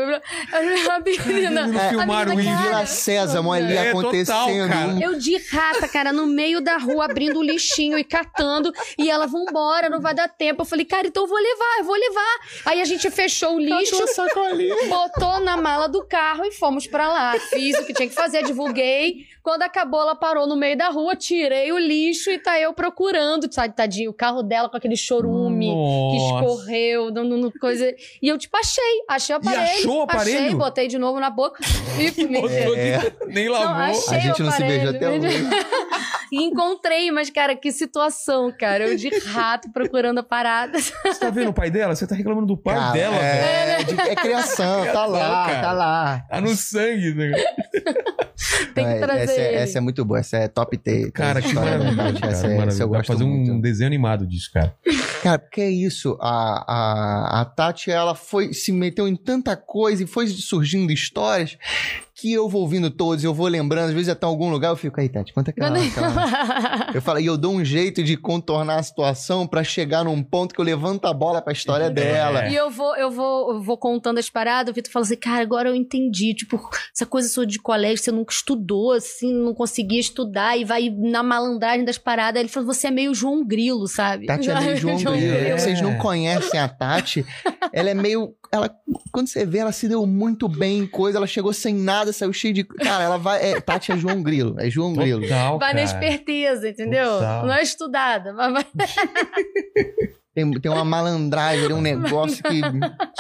[0.98, 1.66] A menina.
[1.66, 2.62] Não a filmaram menina, isso.
[2.68, 4.68] Vila Sésamo ali É, total, acontecendo.
[4.68, 4.88] cara.
[4.88, 8.72] Um- Eu de rata, cara, no meio da rua, abrindo o lixinho e catando.
[8.98, 10.62] E ela, vambora, não vai dar tempo.
[10.62, 12.38] Eu falei, cara, então eu vou levar, eu vou levar.
[12.66, 13.96] Aí a gente fechou o lixo,
[14.88, 17.38] botou na mala do carro e fomos pra lá.
[17.50, 19.26] Fiz o que tinha que fazer, divulguei.
[19.48, 23.50] Quando acabou, ela parou no meio da rua, tirei o lixo e tá eu procurando,
[23.50, 25.68] sabe, tadinho, o carro dela com aquele chorume.
[25.70, 26.34] Que Nossa.
[26.44, 27.94] escorreu, no, no- no coisa.
[28.20, 28.84] E eu, tipo, achei.
[29.08, 29.62] Achei o aparelho.
[29.78, 30.38] achou o aparelho?
[30.38, 31.62] Achei, botei de novo na boca.
[31.98, 33.74] E fui de- Nem Não, lavou.
[33.84, 35.28] achei A gente o não se beija até hoje.
[36.32, 38.88] E encontrei, mas, cara, que situação, cara.
[38.88, 40.78] Eu de rato procurando a parada.
[40.78, 41.94] Você tá vendo o pai dela?
[41.94, 43.40] Você tá reclamando do pai Cara, dela, velho.
[43.44, 45.60] é, de- é criação, tá lá, cara.
[45.62, 46.24] tá lá.
[46.28, 47.32] Tá no sangue, né?
[48.74, 51.10] Tem que É, trazer essa, é, essa é muito boa, essa é top T.
[51.10, 51.88] Cara, que maravilha.
[51.88, 52.20] verdade.
[52.20, 52.82] Cara, Essa, é- essa maravilha.
[52.82, 53.60] eu Dá pra gosto fazer um muito.
[53.60, 54.74] desenho animado disso, cara.
[55.22, 56.16] Cara, porque é isso.
[56.20, 56.64] A,
[57.38, 61.56] a, a Tati, ela foi, se meteu em tanta coisa e foi surgindo histórias
[62.18, 64.76] que eu vou ouvindo todos, eu vou lembrando, às vezes até em algum lugar eu
[64.76, 67.64] fico, aí, Tati, quanto é que ela, que ela Eu falo, e eu dou um
[67.64, 71.52] jeito de contornar a situação pra chegar num ponto que eu levanto a bola pra
[71.52, 72.48] história dela.
[72.48, 75.42] E eu vou, eu vou, eu vou contando as paradas, o Vitor fala assim, cara,
[75.42, 76.60] agora eu entendi, tipo,
[76.92, 81.22] essa coisa sua de colégio, você nunca estudou, assim, não conseguia estudar e vai na
[81.22, 82.40] malandragem das paradas.
[82.40, 84.26] Ele falou, você é meio João Grilo, sabe?
[84.26, 85.38] Tati é meio João Grilo.
[85.38, 85.58] Grilo.
[85.58, 87.24] Vocês não conhecem a Tati.
[87.72, 88.34] Ela é meio.
[88.50, 88.70] Ela,
[89.12, 91.18] quando você vê, ela se deu muito bem em coisa.
[91.18, 92.64] Ela chegou sem nada, saiu cheia de.
[92.64, 93.52] Cara, ela vai.
[93.52, 94.54] é, Tati é João Grilo.
[94.58, 95.22] É João Grilo.
[95.22, 97.04] Total, Vai na esperteza, entendeu?
[97.06, 97.46] Total.
[97.46, 98.66] Não é estudada, mas vai.
[100.34, 102.60] Tem, tem uma malandragem, um negócio que.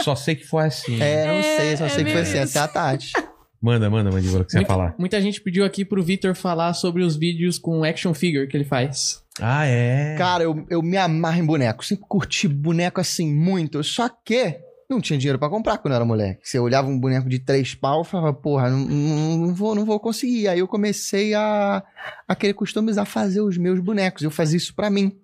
[0.04, 1.00] Só sei que foi assim.
[1.02, 2.32] É, não sei, só É, sei que foi é assim.
[2.34, 2.44] mesmo.
[2.44, 3.12] Essa é a Tati.
[3.60, 4.94] Manda, manda, Mandíbula, o que você ia falar.
[4.96, 8.64] Muita gente pediu aqui pro Vitor falar sobre os vídeos com action figure que ele
[8.64, 9.20] faz.
[9.40, 10.14] Ah, é?
[10.16, 11.84] Cara, eu, eu me amarro em boneco.
[11.84, 13.82] Sempre curti boneco assim muito.
[13.82, 16.40] Só que não tinha dinheiro pra comprar quando eu era moleque.
[16.42, 19.84] Você olhava um boneco de três pau e falava, porra, não, não, não vou, não
[19.84, 20.48] vou conseguir.
[20.48, 21.82] Aí eu comecei a,
[22.28, 24.22] a querer customizar, fazer os meus bonecos.
[24.22, 25.16] Eu fazia isso pra mim.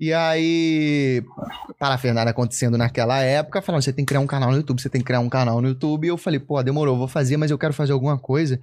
[0.00, 1.22] E aí,
[1.78, 5.00] parafernália acontecendo naquela época, falando, você tem que criar um canal no YouTube, você tem
[5.00, 6.04] que criar um canal no YouTube.
[6.04, 8.60] E eu falei, pô, demorou, vou fazer, mas eu quero fazer alguma coisa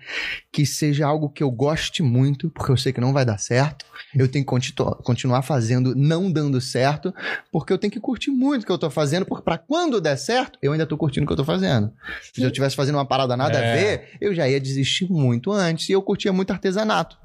[0.52, 3.86] que seja algo que eu goste muito, porque eu sei que não vai dar certo.
[4.16, 7.14] Eu tenho que continu- continuar fazendo, não dando certo,
[7.52, 10.16] porque eu tenho que curtir muito o que eu tô fazendo, porque pra quando der
[10.18, 11.92] certo, eu ainda tô curtindo o que eu tô fazendo.
[12.34, 13.72] Se eu tivesse fazendo uma parada nada É.
[13.72, 17.18] a ver, eu já ia desistir muito antes, e eu curtia muito artesanato.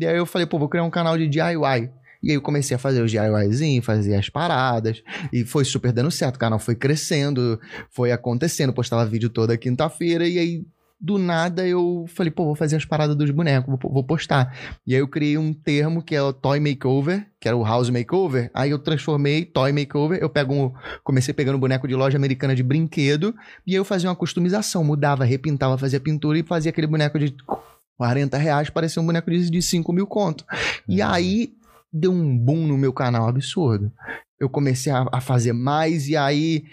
[0.00, 1.90] E aí eu falei, pô, vou criar um canal de DIY.
[2.22, 5.02] E aí eu comecei a fazer os DIYzinhos, fazer as paradas,
[5.32, 6.36] e foi super dando certo.
[6.36, 7.60] O canal foi crescendo,
[7.90, 10.64] foi acontecendo, postava vídeo toda quinta-feira, e aí
[11.00, 14.54] do nada eu falei, pô, vou fazer as paradas dos bonecos, vou, vou postar.
[14.86, 17.88] E aí eu criei um termo que é o Toy Makeover, que era o House
[17.88, 18.50] Makeover.
[18.52, 20.72] Aí eu transformei Toy Makeover, eu pego um,
[21.02, 23.34] comecei pegando boneco de loja americana de brinquedo,
[23.66, 27.34] e aí eu fazia uma customização, mudava, repintava, fazia pintura e fazia aquele boneco de
[28.00, 30.42] 40 reais, parecia um boneco de, de 5 mil conto.
[30.88, 31.52] E aí
[31.92, 33.92] deu um boom no meu canal absurdo.
[34.40, 36.64] Eu comecei a, a fazer mais e aí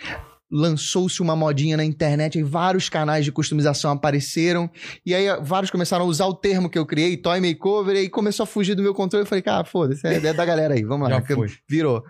[0.49, 4.69] lançou-se uma modinha na internet e vários canais de customização apareceram
[5.05, 8.09] e aí vários começaram a usar o termo que eu criei, Toy Makeover, e aí
[8.09, 9.23] começou a fugir do meu controle.
[9.23, 11.21] Eu falei, cara, foda-se, é, da galera aí, vamos lá.
[11.67, 12.03] Virou.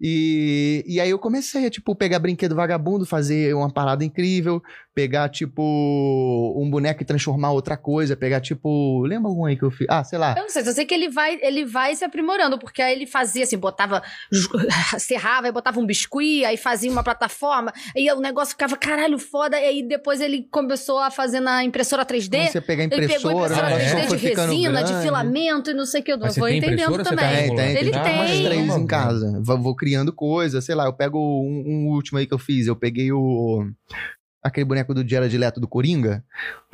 [0.00, 4.62] E, e aí eu comecei a, tipo, pegar brinquedo vagabundo, fazer uma parada incrível,
[4.94, 5.62] pegar, tipo,
[6.56, 9.86] um boneco e transformar outra coisa, pegar, tipo, lembra algum aí que eu fiz?
[9.88, 10.34] Ah, sei lá.
[10.36, 13.06] Eu não sei, só sei que ele vai, ele vai se aprimorando, porque aí ele
[13.06, 14.02] fazia assim, botava,
[14.98, 19.58] serrava, aí botava um biscuit, aí fazia uma plataforma, aí o negócio ficava, caralho, foda,
[19.58, 22.50] e aí depois ele começou a fazer na impressora 3D.
[22.50, 24.06] Você pegar a Ele pegou a impressora, impressora Ah, o é?
[24.06, 25.02] 3D de resina, de grande.
[25.06, 26.12] filamento e não sei o que.
[26.12, 27.48] Eu Mas vou entendendo impressora, também.
[27.48, 27.76] tá Tem, tem.
[27.82, 28.14] Ele tem tem.
[28.14, 29.40] umas três em casa.
[29.42, 32.66] Vou, vou criando coisa, sei lá, eu pego um, um último aí que eu fiz,
[32.66, 33.66] eu peguei o
[34.42, 36.24] aquele boneco do Jared Leto do Coringa.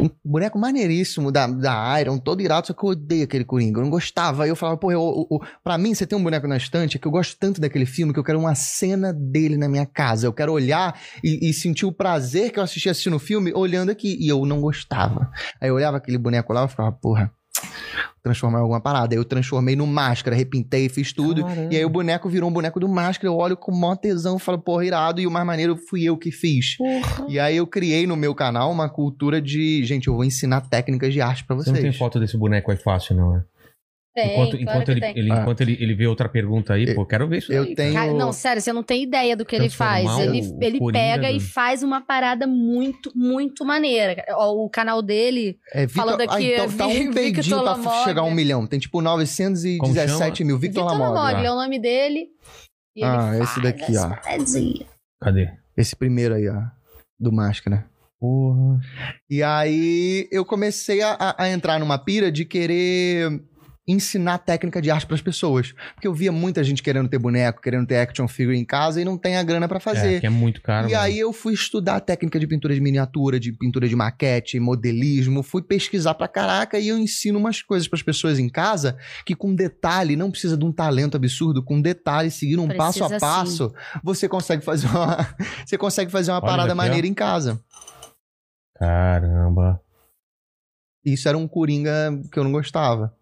[0.00, 3.80] Um boneco maneiríssimo da, da Iron, todo irado, só que eu odeio aquele Coringa.
[3.80, 4.44] Eu não gostava.
[4.44, 4.88] Aí eu falava, pô,
[5.62, 8.12] pra mim, você tem um boneco na estante é que eu gosto tanto daquele filme
[8.12, 10.26] que eu quero uma cena dele na minha casa.
[10.26, 13.90] Eu quero olhar e, e sentir o prazer que eu assisti assistindo o filme olhando
[13.90, 14.16] aqui.
[14.18, 15.30] E eu não gostava.
[15.60, 17.37] Aí eu olhava aquele boneco lá e ficava, porra.
[18.22, 19.14] Transformar em alguma parada.
[19.14, 21.44] Aí eu transformei no máscara, repintei, fiz tudo.
[21.44, 21.72] Caramba.
[21.72, 23.28] E aí o boneco virou um boneco do máscara.
[23.28, 25.20] Eu olho com maior tesão e falo, porra, irado.
[25.20, 26.76] E o mais maneiro fui eu que fiz.
[27.28, 31.12] E aí eu criei no meu canal uma cultura de, gente, eu vou ensinar técnicas
[31.12, 31.76] de arte pra Você vocês.
[31.76, 33.42] não tem foto desse boneco aí fácil, não, né?
[34.14, 35.40] Tem, enquanto claro enquanto, ele, ele- Ah.
[35.40, 37.74] enquanto ele, ele vê outra pergunta aí, Eu- pô, quero ver isso eu aí.
[37.74, 40.06] tenho- Cara, não, sério, você não tem ideia do que ele faz.
[40.18, 44.24] Ele, ele Coringa pega do- e faz uma parada muito, muito maneira.
[44.30, 47.62] Ó, O canal dele, É, Vitor, Falando aqui, ah, então tá Vi- um peidinho Victor
[47.62, 48.04] pra Lamoglia.
[48.04, 48.66] chegar a um milhão.
[48.66, 50.58] Tem tipo 917 mil.
[50.58, 51.22] Victor, Victor Lamoglia.
[51.22, 52.26] Lamoglia é o nome dele.
[52.96, 54.10] E ele Ah, esse daqui, ó.
[55.20, 55.50] Cadê?
[55.76, 56.60] Esse primeiro aí, ó.
[57.20, 57.86] Do máscara.
[58.20, 58.80] Porra.
[59.30, 63.40] E aí eu comecei a- a entrar numa pira de querer
[63.88, 65.72] ensinar técnica de arte pras pessoas.
[65.94, 69.04] Porque eu via muita gente querendo ter boneco, querendo ter action figure em casa e
[69.04, 70.20] não tem a grana pra É, fazer.
[70.20, 70.88] que é muito caro.
[70.88, 75.42] E aí eu fui estudar técnica de pintura de miniatura, de pintura de maquete, modelismo,
[75.42, 79.54] fui pesquisar pra caraca e eu ensino umas coisas pras pessoas em casa que com
[79.54, 83.74] detalhe, não precisa de um talento absurdo, com detalhe, seguir um passo a Precisa passo,
[84.04, 85.16] você consegue fazer uma
[85.66, 86.76] você consegue fazer uma Olha parada aqui, ó.
[86.76, 87.58] maneira em casa.
[88.78, 89.80] Caramba.
[91.04, 93.16] Isso era um coringa que eu não gostava.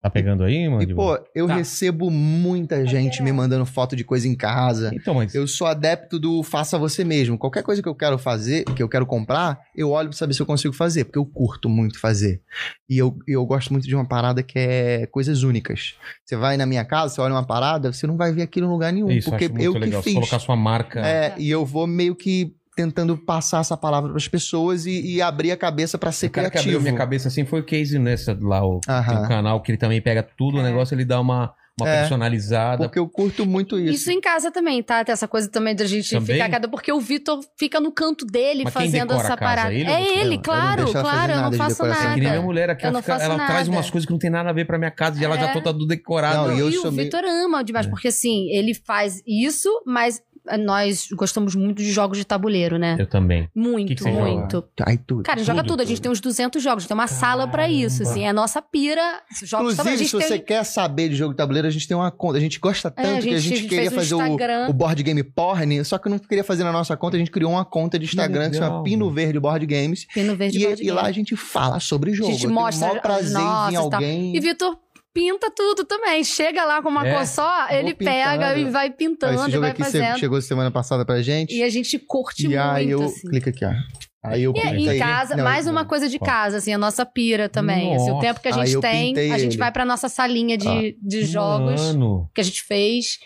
[0.00, 0.80] Tá pegando aí, mano?
[0.82, 1.56] E pô, eu Tá.
[1.56, 4.90] recebo muita gente me mandando foto de coisa em casa.
[4.94, 5.34] Então, mas.
[5.34, 7.36] Eu sou adepto do faça você mesmo.
[7.36, 10.40] Qualquer coisa que eu quero fazer, que eu quero comprar, eu olho pra saber se
[10.40, 12.40] eu consigo fazer, porque eu curto muito fazer.
[12.88, 15.94] E eu, eu gosto muito de uma parada que é coisas únicas.
[16.24, 18.70] Você vai na minha casa, você olha uma parada, você não vai ver aquilo em
[18.70, 19.88] lugar nenhum, Isso, porque acho muito eu legal.
[19.88, 20.14] que Você fiz.
[20.14, 21.00] colocar sua marca.
[21.00, 25.50] É, e eu vou meio que tentando passar essa palavra pras pessoas e, e abrir
[25.50, 26.76] a cabeça pra ser o cara que criativo.
[26.76, 30.00] abriu minha cabeça assim foi o Casey nessa lá, o, um canal que ele também
[30.00, 32.00] pega tudo, o negócio ele dá uma, uma É.
[32.00, 32.84] personalizada.
[32.84, 33.94] Porque eu curto muito isso.
[33.94, 35.04] Isso em casa também, tá?
[35.04, 36.36] Tem essa coisa também da gente Também?
[36.36, 36.68] ficar cada.
[36.68, 39.36] Porque o Vitor fica no canto dele Mas fazendo essa a casa?
[39.36, 39.72] parada.
[39.74, 40.02] Ele é?
[40.02, 41.84] Eu ele, claro, fazer claro, eu não nada faço.
[41.84, 42.14] É nada.
[42.14, 43.48] que nem minha mulher aqui, Eu ela, não fica- faço ela nada.
[43.52, 45.50] traz umas coisas que não tem nada a ver pra minha casa e ela já
[45.50, 45.52] É.
[45.52, 46.48] tá toda decorada.
[46.48, 47.90] Não, eu e sou o meio- Vitor ama demais, É.
[47.90, 50.20] porque assim, ele faz isso, mas
[50.56, 52.96] nós gostamos muito de jogos de tabuleiro, né?
[52.98, 53.48] Eu também.
[53.54, 54.64] Muito, Que que você muito.
[54.86, 55.22] Ai, tudo.
[55.24, 55.80] Cara, a gente joga Tudo, tudo.
[55.82, 56.02] A gente tudo.
[56.04, 56.86] tem uns 200 jogos.
[56.86, 58.10] Tem uma sala pra isso, Caramba.
[58.12, 58.24] assim.
[58.24, 59.02] É a nossa pira.
[59.42, 59.78] Jogos.
[59.78, 60.40] A Inclusive, gente se você tem...
[60.40, 62.38] quer saber de jogo de tabuleiro, a gente tem uma conta.
[62.38, 64.14] A gente gosta tanto É, a que a gente- gente, a gente queria um fazer
[64.14, 67.16] o, o board game porn, só que eu não queria fazer na nossa conta.
[67.16, 69.10] A gente criou uma conta de Instagram que, se chama Pino.
[69.10, 70.06] Verde Board Games.
[70.12, 72.30] Pino Verde E, Board e lá a gente fala sobre jogo.
[72.30, 74.36] gente Eu tenho mostra o maior prazer as em e alguém.
[74.36, 74.76] E Vitor
[75.18, 76.22] pinta tudo também.
[76.22, 78.16] Chega lá com uma É, cor só, ele pintando.
[78.16, 80.18] pega e vai Ó, pintando esse e jogo vai aqui fazendo.
[80.18, 81.54] chegou semana passada pra gente.
[81.54, 83.06] E a gente curte E aí muito, eu.
[83.08, 83.28] assim.
[83.28, 83.72] Clica aqui, ó.
[84.24, 84.96] Aí eu E pintei.
[84.96, 85.72] em casa, Não, mais não.
[85.72, 87.94] uma coisa de casa, assim, a nossa pira também.
[87.94, 89.58] Assim, o tempo que a Aí gente tem, a gente ele.
[89.58, 90.94] vai pra nossa salinha de, Ah.
[91.00, 92.28] de jogos Mano.
[92.34, 93.18] que a gente fez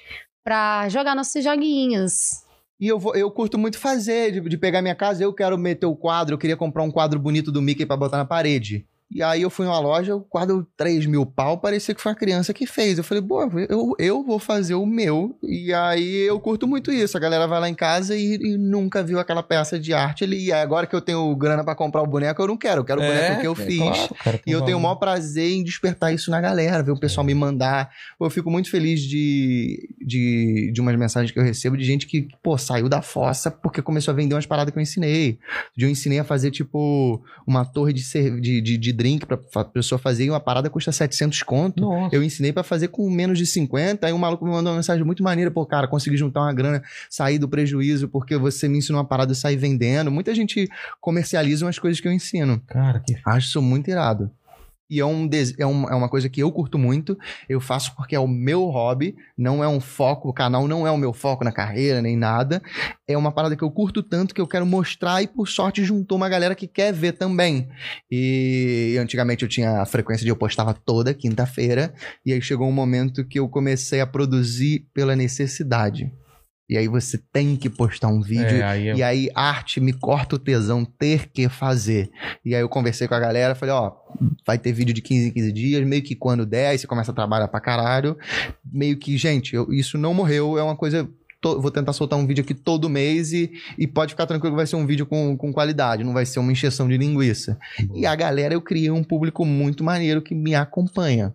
[0.44, 2.42] pra jogar nossos joguinhos.
[2.80, 5.86] E eu, vou, eu curto muito fazer, de, de pegar minha casa, eu quero meter
[5.86, 8.84] o quadro, eu queria comprar um quadro bonito do Mickey pra botar na parede.
[9.14, 12.18] E aí eu fui numa loja, o quadro 3 mil pau, parecia que foi uma
[12.18, 12.96] criança que fez.
[12.96, 15.36] Eu falei, pô, eu, eu vou fazer o meu.
[15.42, 17.16] E aí eu curto muito isso.
[17.16, 20.46] A galera vai lá em casa e, e nunca viu aquela peça de arte ali.
[20.46, 22.80] E agora que eu tenho grana pra comprar o boneco, eu não quero.
[22.80, 23.78] Eu quero o boneco que eu é fiz.
[23.78, 26.98] claro, cara, E eu tenho o maior prazer em despertar isso na galera, ver o
[26.98, 27.90] pessoal me mandar.
[28.20, 32.28] Eu fico muito feliz de, de, de umas mensagens que eu recebo de gente que,
[32.42, 35.38] pô, saiu da fossa porque começou a vender umas paradas que eu ensinei.
[35.76, 38.02] De eu ensinei a fazer, tipo, uma torre de,
[38.40, 41.80] de, de, de drink pra pessoa fazer e uma parada custa 700 conto.
[41.80, 42.14] Nossa.
[42.14, 44.06] Eu ensinei pra fazer com menos de 50.
[44.06, 45.50] Aí um maluco me mandou uma mensagem muito maneira.
[45.50, 49.32] Pô, cara, consegui juntar uma grana, sair do prejuízo porque você me ensinou uma parada
[49.32, 50.10] e sair vendendo.
[50.10, 50.68] Muita gente
[51.00, 52.62] comercializa umas coisas que eu ensino.
[52.68, 54.30] Cara, que Acho isso muito irado.
[54.92, 55.26] E é, um,
[55.58, 57.16] é, um- é uma coisa que eu curto muito.
[57.48, 60.28] Eu faço porque é o meu hobby, não é um foco.
[60.28, 62.60] O canal não é o meu foco na carreira, nem nada.
[63.08, 66.16] É uma parada que eu curto tanto que eu quero mostrar e, por sorte, juntou
[66.18, 67.68] uma galera que quer ver também.
[68.10, 71.94] E antigamente eu tinha a frequência de eu postava toda quinta-feira.
[72.26, 76.12] E aí chegou um momento que eu comecei a produzir pela necessidade.
[76.70, 78.56] E aí você tem que postar um vídeo.
[78.56, 82.10] É, aí é- E aí, arte me corta o tesão ter que fazer.
[82.44, 83.92] E aí eu conversei com a galera, falei, ó,
[84.46, 87.10] vai ter vídeo de 15 em 15 dias, meio que quando der, aí você começa
[87.10, 88.16] a trabalhar pra caralho.
[88.64, 91.08] Meio que, gente, eu- isso não morreu, é uma coisa.
[91.44, 94.66] vou tentar soltar um vídeo aqui todo mês e, e pode ficar tranquilo que vai
[94.66, 97.58] ser um vídeo com, com qualidade, não vai ser uma encheção de linguiça.
[97.96, 101.34] E a galera, eu criei um público muito maneiro que me acompanha.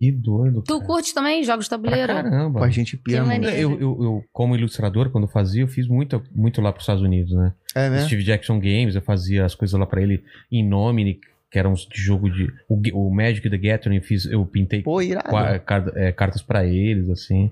[0.00, 0.62] Que doido.
[0.62, 0.86] Tu cara.
[0.86, 2.12] curte também jogos de Pra tabuleiro?
[2.14, 2.58] caramba.
[2.60, 2.96] Pô, a gente
[3.26, 3.54] maneiro.
[3.56, 7.32] Eu, eu, eu, como ilustrador, quando fazia, eu fiz muito, muito lá pros Estados Unidos,
[7.34, 7.52] né?
[7.74, 8.06] É, né?
[8.06, 11.20] Steve Jackson Games, eu fazia as coisas lá pra ele em Nomini,
[11.50, 12.50] que eram uns de jogo de.
[12.66, 15.28] O, o Magic the Gathering, eu fiz, eu pintei Pô, irado.
[15.28, 15.60] qua-
[15.96, 17.50] é, cartas pra eles, assim.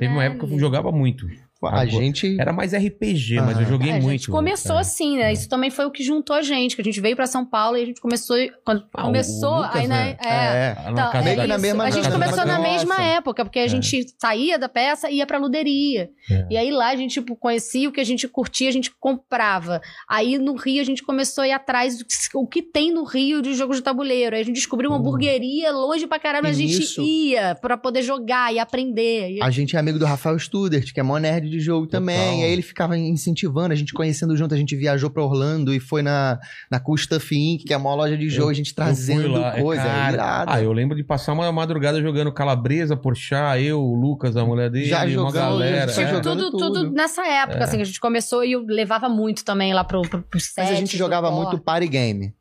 [0.00, 1.28] Teve uma época que eu jogava muito.
[1.68, 2.36] Agora- a gente.
[2.40, 4.10] Era mais RPG, mas eu joguei É, a muito.
[4.10, 4.80] gente começou cara.
[4.80, 5.32] assim, né?
[5.32, 7.76] Isso também foi o que juntou a gente, que a gente veio pra São Paulo
[7.76, 8.36] e a gente começou.
[8.64, 10.16] Quando Ah, começou, Lucas, aí na, né?
[10.22, 10.76] é, É.
[10.78, 11.62] Ah, Então, casa meio é que na isso.
[11.62, 12.70] mesma- a gente na começou mesma na nossa.
[12.72, 13.68] mesma época, porque a É.
[13.68, 16.10] gente saía da peça e ia pra luderia.
[16.30, 16.46] É.
[16.50, 19.80] E aí lá a gente tipo, conhecia o que a gente curtia, a gente comprava.
[20.08, 23.04] Aí no Rio a gente começou a ir atrás do que, o que tem no
[23.04, 24.34] Rio de jogos de tabuleiro.
[24.34, 25.00] Aí a gente descobriu uma Hum.
[25.00, 29.30] hamburgueria longe pra caralho, mas a E gente nisso- ia pra poder jogar e aprender.
[29.32, 32.18] E- A gente é amigo do Rafael Studert, que é mó nerd de jogo também.
[32.18, 32.38] Total.
[32.38, 35.80] E aí ele ficava incentivando, a gente conhecendo junto, a gente viajou pra Orlando e
[35.80, 36.38] foi na,
[36.70, 39.28] na Cool Stuff Inc., que é a maior loja de jogo, a gente Eu trazendo
[39.28, 39.82] lá, é, coisa.
[39.82, 40.52] É, cara, irado.
[40.52, 44.70] Ah, eu lembro de passar uma madrugada jogando Calabresa, Porchat, eu, o Lucas, a mulher
[44.70, 45.92] dele, Já uma jogamos, galera.
[45.92, 46.06] já é.
[46.20, 46.90] tudo, jogando tudo, tudo.
[46.92, 50.22] nessa época, assim, que a gente começou e eu levava muito também lá pro, pro,
[50.22, 52.34] pro Mas a gente jogava muito party game.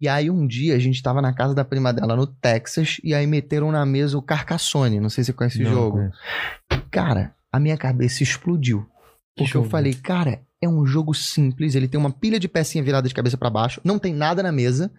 [0.00, 3.14] E aí um dia a gente tava na casa da prima dela no Texas e
[3.14, 5.00] aí meteram na mesa o Carcassonne.
[5.00, 5.96] Não sei se você conhece Não, jogo.
[5.98, 6.18] conheço.
[6.90, 8.86] Cara, a minha cabeça explodiu.
[9.36, 12.84] Que Porque eu falei, cara, é um jogo simples, ele tem uma pilha de pecinha
[12.84, 14.90] virada de cabeça pra baixo, não tem nada na mesa,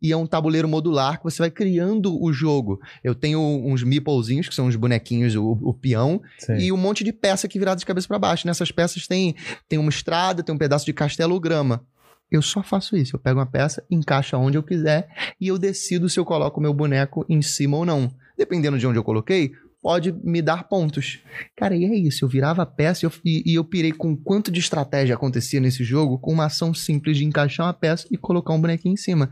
[0.00, 2.80] e é um tabuleiro modular que você vai criando o jogo.
[3.02, 6.66] Eu tenho uns meeplezinhos, que são os bonequinhos, o, o peão, Sei.
[6.66, 8.46] e um monte de peça aqui virada de cabeça pra baixo.
[8.46, 9.34] Nessas peças tem,
[9.68, 11.84] tem uma estrada, tem um pedaço de castelo ou grama.
[12.30, 13.16] Eu só faço isso.
[13.16, 15.08] Eu pego uma peça, encaixo onde eu quiser
[15.40, 18.12] e eu decido se eu coloco o meu boneco em cima ou não.
[18.36, 21.20] Dependendo de onde eu coloquei, pode me dar pontos.
[21.56, 22.24] Cara, e é isso.
[22.24, 25.60] Eu virava a peça e eu, e, e eu pirei com quanto de estratégia acontecia
[25.60, 28.96] nesse jogo com uma ação simples de encaixar uma peça e colocar um bonequinho em
[28.96, 29.30] cima.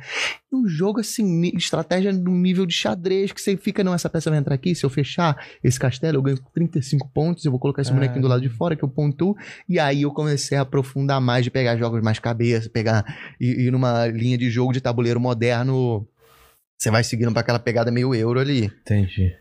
[0.52, 4.38] Um jogo assim, estratégia num nível de xadrez, que você fica, não, essa peça vai
[4.38, 7.90] entrar aqui, se eu fechar esse castelo, eu ganho 35 pontos, eu vou colocar esse
[7.90, 7.94] Ah.
[7.94, 9.36] bonequinho do lado de fora, que eu pontuo,
[9.68, 13.04] e aí eu comecei a aprofundar mais, de pegar jogos mais cabeça, pegar,
[13.40, 16.08] e ir numa linha de jogo de tabuleiro moderno,
[16.78, 18.64] você vai seguindo pra aquela pegada meio euro ali.
[18.66, 19.34] Entendi.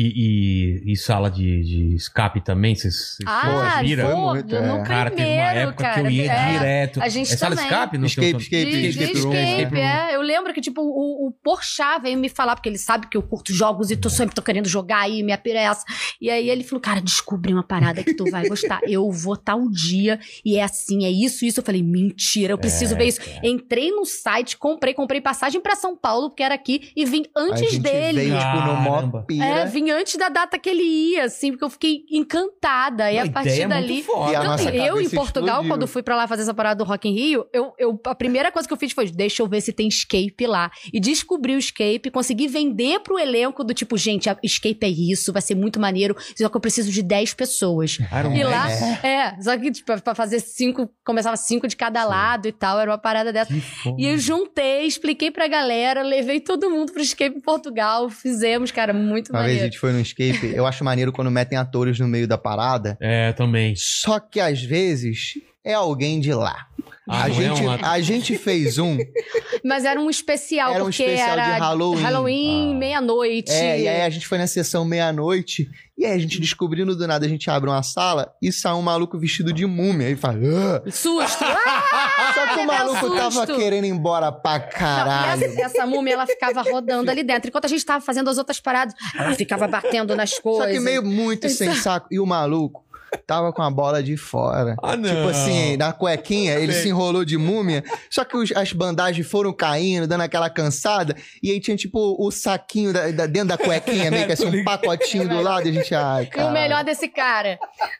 [0.00, 2.74] E, e, e sala de, de escape também?
[2.74, 4.16] Vocês Ah, viram?
[4.32, 4.82] muito, no é.
[4.84, 5.94] Cara, teve uma primeiro, época cara.
[5.94, 6.52] que eu ia é.
[6.52, 7.02] direto.
[7.02, 7.74] a gente é sala de também.
[7.76, 7.98] escape?
[7.98, 9.82] Não Escape, tem- escape, De, de escape room, escape, room.
[9.82, 10.14] é.
[10.14, 13.22] Eu lembro que, tipo, o, o Porchat veio me falar, porque ele sabe que eu
[13.22, 15.84] curto jogos e tô sempre tô querendo jogar aí, minha pira é essa.
[16.20, 18.78] E aí ele falou, cara, descobri uma parada que tu vai gostar.
[18.86, 21.58] Eu vou tal dia e é assim, é isso, isso.
[21.58, 23.20] Eu falei, mentira, eu preciso É, ver isso.
[23.20, 23.40] cara.
[23.42, 27.40] Entrei no site, comprei, comprei passagem pra São Paulo, porque era aqui, e vim a
[27.40, 28.20] antes gente dele.
[28.20, 29.44] veio, tipo, no mó pira.
[29.44, 33.10] É, vim antes da data que ele ia, assim, porque eu fiquei encantada.
[33.12, 33.92] E Uma a partir ideia dali.
[33.94, 34.32] muito foda.
[34.32, 35.68] E a Não, nossa eu em Portugal, explodiu.
[35.68, 38.50] quando fui pra lá fazer essa parada do Rock in Rio, eu, eu, a primeira
[38.52, 40.70] coisa que eu fiz foi, deixa eu ver se tem escape lá.
[40.92, 45.32] E descobri o escape, consegui vender pro elenco do tipo, gente, a escape é isso,
[45.32, 47.98] vai ser muito maneiro, só que eu preciso de 10 pessoas.
[48.18, 48.50] Iron E Man.
[48.50, 48.70] lá,
[49.06, 52.90] é, só que tipo, pra fazer cinco, começava cinco de cada lado e tal, era
[52.90, 53.52] uma parada dessa.
[53.96, 58.92] E eu juntei, expliquei pra galera, levei todo mundo pro escape em Portugal, fizemos, cara,
[58.92, 59.72] muito Uma vez a maneiro.
[59.78, 63.32] Gente foi no escape, eu acho maneiro quando metem atores no meio da parada, É,
[63.32, 63.74] também.
[63.76, 66.66] só que às vezes é alguém de lá.
[67.10, 68.98] Ah, a, não é gente, um a gente fez um,
[69.64, 72.72] Mas era um especial, Era um porque especial de era Halloween.
[72.72, 72.74] Ah.
[72.76, 73.50] meia-noite.
[73.50, 75.66] é, e aí a gente foi na sessão meia-noite,
[75.96, 78.82] e aí a gente descobrindo do nada, a gente abre uma sala e sai um
[78.82, 80.36] maluco vestido de múmia, e fala...
[80.84, 81.44] "Ah!" Susto!
[82.20, 83.56] Ah, Só que o um maluco tava susto.
[83.56, 85.40] querendo ir embora pra Não, caralho.
[85.40, 87.48] e essa, essa múmia, ela ficava rodando ali dentro.
[87.48, 90.66] Enquanto a gente tava fazendo as outras paradas, ela ficava batendo nas coisas.
[90.66, 92.08] Só que meio muito sem saco.
[92.10, 92.84] E o maluco
[93.26, 94.76] tava com a bola de fora.
[94.82, 95.08] Ah, não.
[95.08, 99.52] Tipo assim, na cuequinha, ele se enrolou de múmia, só que os- as bandagens foram
[99.52, 104.10] caindo, dando aquela cansada, e aí tinha tipo o saquinho da, da- dentro da cuequinha,
[104.10, 106.48] meio que assim, um pacotinho do lado, e a gente, ai, E cara.
[106.48, 107.58] o melhor desse cara,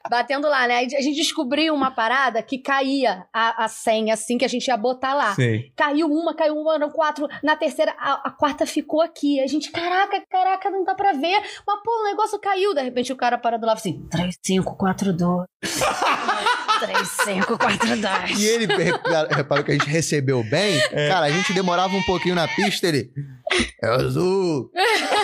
[0.09, 0.77] batendo lá, né?
[0.79, 4.77] A gente descobriu uma parada que caía a, a senha, assim, que a gente ia
[4.77, 5.35] botar lá.
[5.35, 5.71] Sei.
[5.75, 7.27] Caiu uma, caiu uma, eram quatro.
[7.43, 9.39] Na terceira, a, a quarta ficou aqui.
[9.41, 11.39] A gente, caraca, caraca, não dá pra ver.
[11.65, 12.73] Mas, pô, o negócio caiu.
[12.73, 15.45] De repente, o cara para do lado assim: 3, 5, 4, 2.
[16.79, 18.39] 3, 5, 4, 2.
[18.39, 20.81] E ele repara- reparou que a gente recebeu bem.
[20.91, 21.09] É.
[21.09, 23.11] Cara, a gente demorava um pouquinho na pista, ele.
[23.83, 24.71] É azul.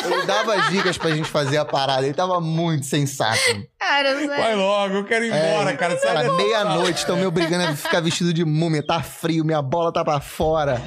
[0.03, 2.03] Ele dava as dicas pra gente fazer a parada.
[2.05, 3.39] Ele tava muito sensato.
[3.87, 4.57] Cara, Vai sério.
[4.57, 5.97] logo, eu quero ir embora, É, cara.
[5.99, 8.83] Sai meia-noite, estão me obrigando a ficar vestido de múmia.
[8.85, 10.81] Tá frio, minha bola tá pra fora.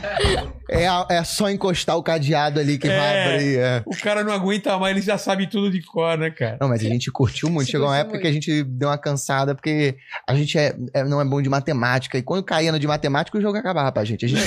[0.69, 3.25] É, a- é só encostar o cadeado ali que vai É.
[3.35, 3.59] abrir.
[3.59, 3.83] é.
[3.87, 6.59] O cara não aguenta mais, ele já sabe tudo de cor, né, cara?
[6.61, 7.67] Não, mas a gente curtiu muito.
[7.67, 8.23] Se Chegou uma época muito.
[8.23, 9.97] que a gente deu uma cansada, porque
[10.29, 12.19] a gente é, é- não é bom de matemática.
[12.19, 14.25] E quando caía no de matemática, o jogo acabava pra gente.
[14.25, 14.41] A gente,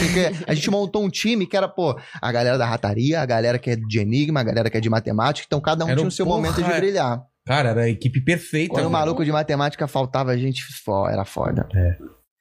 [0.45, 3.71] a gente montou um time que era, pô, a galera da rataria, a galera que
[3.71, 6.11] é de enigma, a galera que é de matemática, então cada um Era tinha o-
[6.11, 6.77] seu porra, momento de é.
[6.79, 7.21] brilhar.
[7.51, 8.73] Cara, era a equipe perfeita.
[8.73, 11.67] Quando o maluco de matemática faltava, a gente fo- era foda.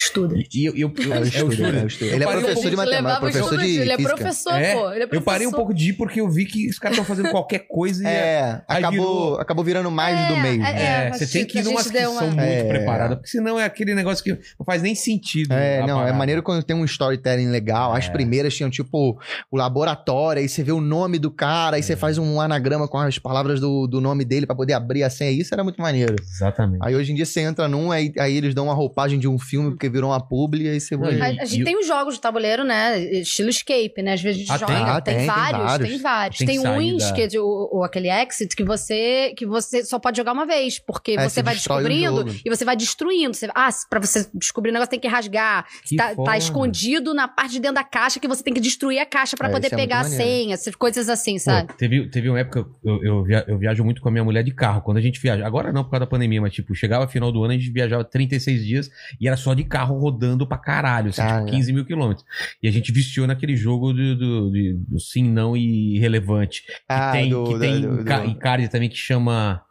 [0.02, 0.34] Estuda.
[0.34, 2.08] E eu, eu, eu, É o é estudo, é estudo.
[2.10, 4.54] Eu Ele é parei um professor de pouco- matemática, professor estudo, de Ele é professor,
[4.54, 4.90] É, pô.
[4.92, 5.56] Ele é Eu parei um professor.
[5.56, 8.10] pouco de ir porque eu vi que os caras estão fazendo qualquer coisa e é,
[8.10, 10.64] É, acabou, virou- acabou virando mais É, do mesmo.
[10.64, 12.64] é, É, você tem que ir a numas gente que deu são uma- muito É.
[12.64, 15.52] preparadas, porque senão é aquele negócio que não faz nem sentido.
[15.52, 16.12] É, não, é parada.
[16.16, 17.92] maneiro quando tem um storytelling legal.
[17.92, 18.10] As É.
[18.10, 19.20] primeiras tinham, tipo,
[19.50, 22.96] o laboratório, aí você vê o nome do cara, aí você faz um anagrama com
[22.96, 25.30] as palavras do, do nome dele pra poder abrir a senha.
[25.30, 26.16] Isso era muito maneiro.
[26.22, 26.80] Exatamente.
[26.82, 29.38] Aí hoje em dia você entra num, aí, aí eles dão uma roupagem de um
[29.38, 31.20] filme porque virou uma publi, aí você vai.
[31.20, 32.98] A, e- a gente tem os jogos de tabuleiro, né?
[33.00, 34.12] Estilo escape, né?
[34.14, 34.74] Às vezes a gente Ah, joga.
[34.74, 34.82] tem?
[34.84, 35.88] Ah, tem, tem, tem vários, vários.
[35.88, 36.38] tem vários.
[36.38, 40.16] Tem Tem, uns que é de- o, aquele exit que você que você só pode
[40.16, 43.34] jogar uma vez, porque É, você vai descobrindo e você vai destruindo.
[43.34, 45.66] Você, ah, pra você descobrir o negócio tem que rasgar.
[45.84, 48.98] Que tá, tá escondido na parte de dentro da caixa que você tem que destruir
[48.98, 51.72] a caixa pra É, poder é pegar a senha, essas coisas assim, Pô, sabe?
[51.76, 54.52] teve, teve uma época, eu, eu, via- eu viajo muito com a minha mulher de
[54.52, 54.82] carro.
[54.82, 57.42] Quando a gente viaja, agora não por causa da pandemia, mas tipo, chegava final do
[57.42, 58.90] ano, a gente viajava 36 dias
[59.20, 62.26] e era só de carro rodando pra caralho, assim, tipo 15 mil quilômetros.
[62.62, 66.62] E a gente viciou naquele jogo do, do, de- do sim, não e relevante.
[66.66, 69.62] Que Ah, tem, do- que do- tem do- ca- do- Encarde também que chama.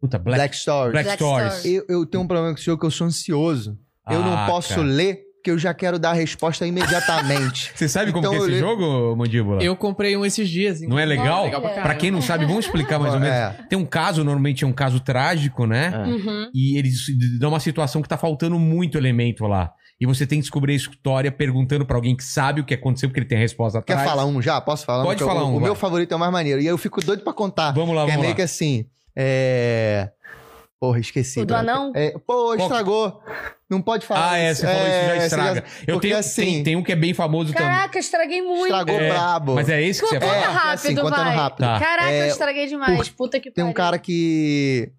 [0.00, 0.92] Puta, Black, Black Stories.
[0.92, 1.64] Black Black Stories.
[1.64, 3.78] Eu, eu tenho um problema com esse jogo que eu sou ansioso.
[4.10, 4.82] eu não Ah, posso cara.
[4.82, 7.72] ler, porque eu já quero dar a resposta imediatamente.
[7.76, 9.62] Você sabe como Então que é eu esse li- jogo, Mandíbula?
[9.62, 10.80] Eu comprei um esses dias.
[10.82, 11.44] Não é legal?
[11.44, 11.60] Olha.
[11.60, 13.34] Pra quem não sabe, vamos explicar mais ou menos.
[13.36, 13.56] É.
[13.68, 15.92] Tem um caso, normalmente é um caso trágico, né?
[15.94, 16.08] É.
[16.08, 16.50] Uhum.
[16.54, 17.06] E eles
[17.38, 19.70] dão uma situação que tá faltando muito elemento lá.
[20.00, 23.08] E você tem que descobrir a história perguntando pra alguém que sabe o que aconteceu,
[23.08, 24.08] porque ele tem a resposta Quer atrás.
[24.10, 24.60] falar um já?
[24.60, 25.26] Posso falar Pode um?
[25.26, 25.80] Que falar o, um, O meu vai.
[25.80, 26.60] favorito é o mais maneiro.
[26.60, 27.72] E aí eu fico doido pra contar.
[27.72, 28.36] Vamos lá, que é vamos meio lá.
[28.36, 28.86] que assim.
[29.16, 30.08] É.
[30.80, 31.40] Porra, esqueci.
[31.40, 31.92] O do anão?
[31.96, 33.20] É, Pô, estragou.
[33.68, 34.30] Não pode falar.
[34.32, 35.64] Ah, é, você falou isso, já você estraga.
[35.86, 37.68] Eu porque tenho, assim- tem, tem um que é bem famoso também.
[37.68, 38.66] Caraca, estraguei muito.
[38.66, 39.54] Estragou É, brabo.
[39.56, 40.38] Mas é esse que você Conta fala?
[40.38, 41.34] É, rápido, assim, contando vai.
[41.34, 41.58] rápido.
[41.66, 41.80] Tá.
[41.80, 43.08] Caraca, É, eu estraguei demais.
[43.08, 43.76] Puta que Tem um pariu.
[43.76, 44.92] cara que.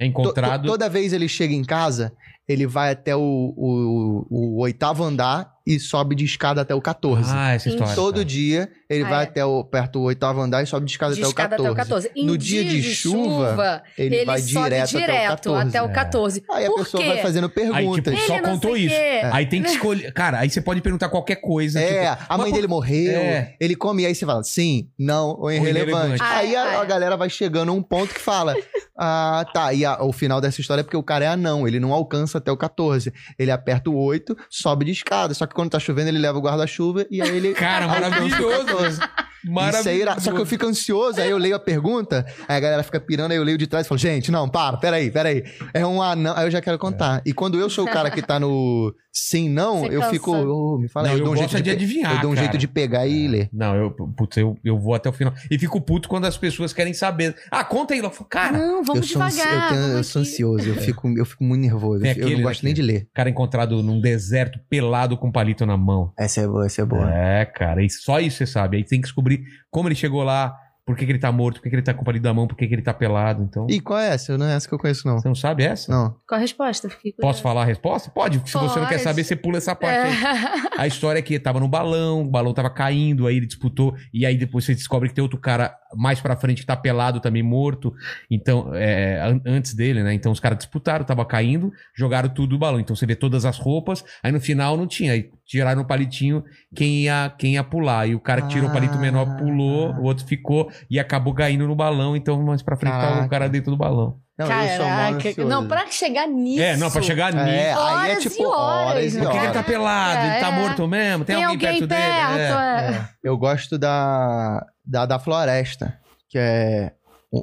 [0.00, 0.62] É encontrado.
[0.62, 2.12] to- toda vez ele chega em casa,
[2.48, 7.30] ele vai até o, o, o oitavo andar e sobe de escada até o 14.
[7.32, 7.94] Ah, essa história.
[7.94, 9.28] Todo dia ele Ah, vai é.
[9.28, 11.68] até o, perto do oitavo andar e sobe de escada, de até, escada o 14.
[11.68, 12.10] até o 14.
[12.16, 15.68] Em No dia de chuva, ele, ele, vai sobe direto, direto até o 14.
[15.68, 16.44] até o 14.
[16.50, 17.08] Aí a Por pessoa quê?
[17.10, 18.20] vai fazendo Aí, tipo, perguntas.
[18.22, 18.94] só contou isso.
[18.94, 19.20] quê.
[19.30, 20.12] Aí tem que escolher.
[20.12, 21.80] Cara, aí você pode perguntar qualquer coisa.
[21.80, 23.54] É, tipo, a mãe dele morreu, É.
[23.60, 25.90] ele come, e aí você fala sim, não, ou irrelevante.
[25.90, 26.22] irrelevante.
[26.22, 28.54] Aí a galera vai chegando a um ponto que fala,
[28.98, 31.78] ah, tá, e a- o final dessa história é porque o cara é anão, ele
[31.78, 33.12] não alcança até o 14.
[33.38, 36.40] Ele aperta o 8, sobe de escada, só que quando tá chovendo ele leva o
[36.40, 37.52] guarda-chuva e aí ele...
[37.52, 39.00] Cara, maravilhoso.
[39.44, 39.52] 14.
[39.54, 39.80] Maravilhoso.
[39.80, 42.60] Isso aí, era- só que eu fico ansioso, aí eu leio a pergunta, aí a
[42.60, 45.44] galera fica pirando, aí eu leio de trás e falo, gente, não, para, peraí, peraí.
[45.72, 47.22] É um anão, aí eu já quero contar.
[47.24, 50.12] E quando eu sou o cara que tá no sim, não, Você eu cansa.
[50.12, 52.20] fico, ô, me fala Não, aí, eu dou um gosto jeito de pe- adivinhar, Eu
[52.20, 52.46] dou um cara.
[52.46, 53.48] jeito de pegar e ler.
[53.52, 55.34] Não, eu, putz, eu, eu vou até o final.
[55.50, 57.34] E fico puto quando as pessoas querem saber.
[57.50, 57.98] Ah, conta aí.
[58.00, 59.62] Eu falo, Cara, Não, vamos eu sou, ansi- devagar.
[59.64, 60.30] eu, tenho- eu vamos sou aqui.
[60.30, 62.00] ansioso, eu fico, eu fico muito nervoso.
[62.02, 63.08] Tem Eu, eu aquele não gosto nem de ler.
[63.12, 66.12] cara encontrado num deserto pelado com palito na mão.
[66.16, 67.10] Essa é boa, essa é boa.
[67.12, 68.76] É, cara, e só isso você sabe.
[68.76, 69.37] Aí tem que descobrir
[69.70, 70.54] como ele chegou lá,
[70.88, 72.46] por que, que ele tá morto, por que, que ele tá com palito na mão,
[72.48, 73.42] por que, que ele tá pelado.
[73.42, 73.66] Então.
[73.68, 74.38] E qual é essa?
[74.38, 75.18] Não é essa que eu conheço, não.
[75.18, 75.92] Você não sabe essa?
[75.92, 76.16] Não.
[76.26, 76.88] Qual a resposta?
[76.88, 78.08] Fiquei Posso falar a resposta?
[78.10, 78.38] Pode.
[78.48, 79.02] Se você não quer Pode.
[79.02, 80.14] saber, você pula essa parte aí.
[80.78, 84.24] A história é que tava no balão, o balão tava caindo, aí ele disputou, e
[84.24, 87.42] aí depois você descobre que tem outro cara mais pra frente que tá pelado também
[87.42, 87.92] morto.
[88.30, 90.14] Então, é, an- antes dele, né?
[90.14, 92.80] Então os caras disputaram, tava caindo, jogaram tudo do balão.
[92.80, 95.12] Então você vê todas as roupas, aí no final não tinha.
[95.12, 96.44] Aí tiraram o palitinho
[96.74, 98.06] quem ia, quem ia pular.
[98.08, 101.66] E o cara que tirou o palito menor pulou, o outro ficou e acabou caindo
[101.66, 102.16] no balão.
[102.16, 103.28] Então mais pra frente tava o Caraca.
[103.28, 104.20] cara dentro do balão.
[104.38, 106.62] Não, eu sou mó Caraca, não, pra chegar nisso.
[106.62, 107.46] É, não, pra chegar nisso.
[107.48, 109.52] É, aí é Horas tipo e horas, horas e que ele horas.
[109.52, 110.26] tá pelado?
[110.26, 110.60] ele tá É.
[110.60, 111.24] morto mesmo?
[111.24, 112.02] Tem, Tem, alguém, perto, dele?
[112.02, 112.50] É.
[112.92, 113.08] é.
[113.22, 115.98] Eu gosto da, da, da floresta,
[116.28, 116.92] que é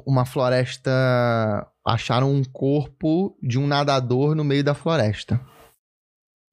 [0.06, 0.90] uma floresta.
[1.86, 5.40] Acharam um corpo de um nadador no meio da floresta.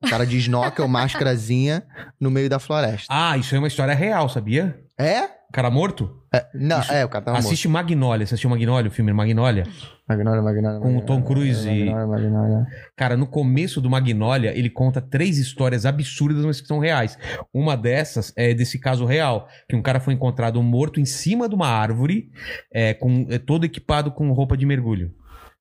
[0.03, 1.83] O cara de snorkel, máscarazinha,
[2.19, 3.07] no meio da floresta.
[3.09, 4.77] Ah, isso é uma história real, sabia?
[4.99, 5.29] É?
[5.53, 6.09] Cara morto?
[6.33, 8.25] É, não, Isso- é, o cara tava Assiste Magnolia.
[8.25, 9.65] Você assistiu Magnolia, o filme Magnolia?
[10.09, 12.67] Magnolia, Magnolia, Com o Tom Cruise e- Magnolia, Magnolia.
[12.97, 17.19] Cara, no começo do Magnolia, ele conta três histórias absurdas, mas que são reais.
[17.53, 21.53] Uma dessas é desse caso real, que um cara foi encontrado morto em cima de
[21.53, 22.31] uma árvore,
[22.73, 25.13] é, com, é, todo equipado com roupa de mergulho.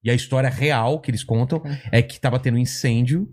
[0.04, 1.62] E a história real que eles contam
[1.92, 3.28] é que tava tendo um incêndio,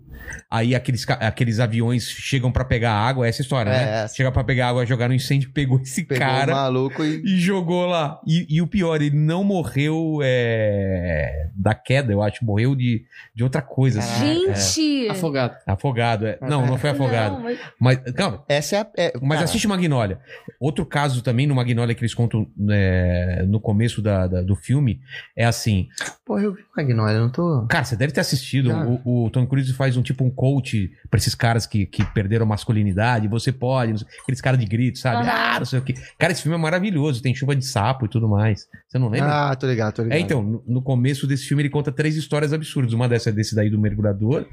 [0.48, 4.04] aí aqueles, aqueles aviões chegam pra pegar água, essa história, É, né?
[4.04, 4.14] essa.
[4.14, 7.22] Chega pra pegar água, jogar no incêndio, pegou esse Pegou cara o maluco e.
[7.24, 8.20] e jogou lá.
[8.26, 13.42] E, e o pior, ele não morreu é, da queda, eu acho, morreu de, de
[13.42, 13.98] outra coisa.
[13.98, 14.54] assim.
[14.54, 15.08] Gente!
[15.08, 15.56] Afogado.
[15.66, 16.38] Afogado, é.
[16.42, 17.34] Não, não foi afogado.
[17.36, 18.86] Não, mas- Mas, calma, Essa é a.
[18.96, 20.20] é- mas cara, assiste Magnólia.
[20.60, 25.00] Outro caso também no Magnólia que eles contam é, no começo da- da- do filme
[25.36, 25.88] é assim:
[26.24, 27.66] Porra, eu vi Magnólia, não tô.
[27.68, 28.70] Cara, você deve ter assistido.
[29.04, 32.44] O, o Tom Cruise faz um tipo um coach pra esses caras que, que perderam
[32.44, 33.28] a masculinidade.
[33.28, 35.26] Você pode, não sei- aqueles caras de grito, sabe?
[35.28, 35.30] Aham.
[35.32, 35.94] Ah, não sei o quê.
[36.18, 37.22] Cara, esse filme é maravilhoso.
[37.22, 38.66] Tem chuva de sapo e tudo mais.
[38.88, 39.50] Você não lembra?
[39.50, 40.16] Ah, tô ligado, tô ligado.
[40.16, 42.92] É, então, no, no começo desse filme ele conta três histórias absurdas.
[42.92, 44.46] Uma dessa é desse daí do mergulhador,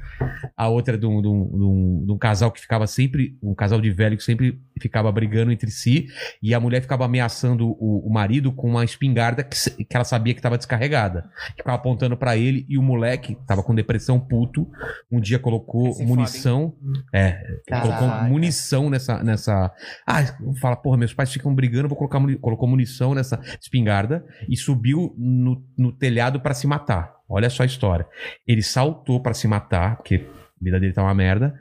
[0.56, 3.80] a outra é de um, de um- de um- casal que ficava sempre, um casal
[3.80, 6.08] de velho que sempre ficava brigando entre si,
[6.42, 10.34] e a mulher ficava ameaçando o, o marido com uma espingarda que, que ela sabia
[10.34, 11.30] que estava descarregada.
[11.56, 14.68] Ficava apontando pra ele, e o moleque tava com depressão puto,
[15.10, 16.74] um dia colocou Se munição,
[17.12, 17.86] é, Caraca.
[17.98, 19.72] colocou munição nessa, nessa.
[20.06, 20.20] Ah,
[20.60, 25.14] fala, porra, meus pais ficam brigando, vou colocar muni- colocou munição nessa espingarda e subiu
[25.18, 27.14] no, no telhado pra se matar.
[27.28, 28.06] Olha só a história.
[28.46, 30.24] Ele saltou pra se matar, porque
[30.60, 31.54] a vida dele tá uma merda.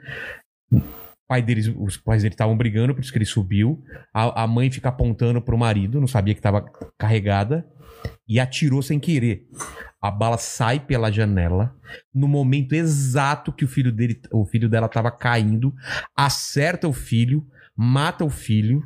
[0.71, 0.81] O
[1.27, 3.83] pai deles, os pais dele estavam brigando, por isso que ele subiu.
[4.13, 6.63] A, a mãe fica apontando pro marido, não sabia que tava
[6.97, 7.65] carregada,
[8.27, 9.47] e atirou sem querer.
[10.01, 11.75] A bala sai pela janela
[12.13, 15.73] no momento exato que o filho dele, o filho dela tava caindo,
[16.15, 18.83] acerta o filho, mata o filho.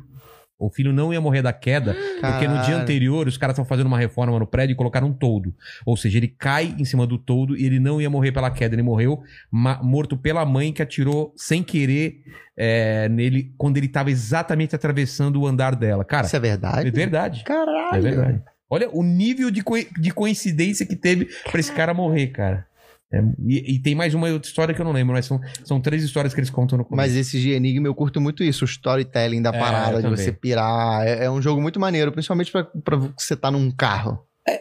[0.58, 2.82] O filho não ia morrer da queda, porque no dia Caralho.
[2.82, 5.52] anterior os caras estavam fazendo uma reforma no prédio e colocaram um toldo.
[5.84, 8.76] Ou seja, ele cai em cima do toldo e ele não ia morrer pela queda,
[8.76, 9.20] ele morreu
[9.50, 12.22] morto pela mãe que atirou sem querer
[12.56, 16.04] é, nele quando ele estava exatamente atravessando o andar dela.
[16.04, 16.86] Cara, Isso é verdade?
[16.86, 17.42] é verdade.
[17.42, 17.96] Caralho.
[17.96, 18.42] É verdade.
[18.72, 22.66] Olha o nível de, coi- de coincidência que teve pra esse cara morrer, cara.
[23.12, 25.78] É, e, e tem mais uma outra história que eu não lembro, mas são, são
[25.78, 26.96] três histórias que eles contam no começo.
[26.96, 30.32] Mas esse de Enigma eu curto muito isso, o storytelling da É, parada, de você
[30.32, 31.06] pirar.
[31.06, 34.18] É, é um jogo muito maneiro, principalmente pra, pra você tá num carro.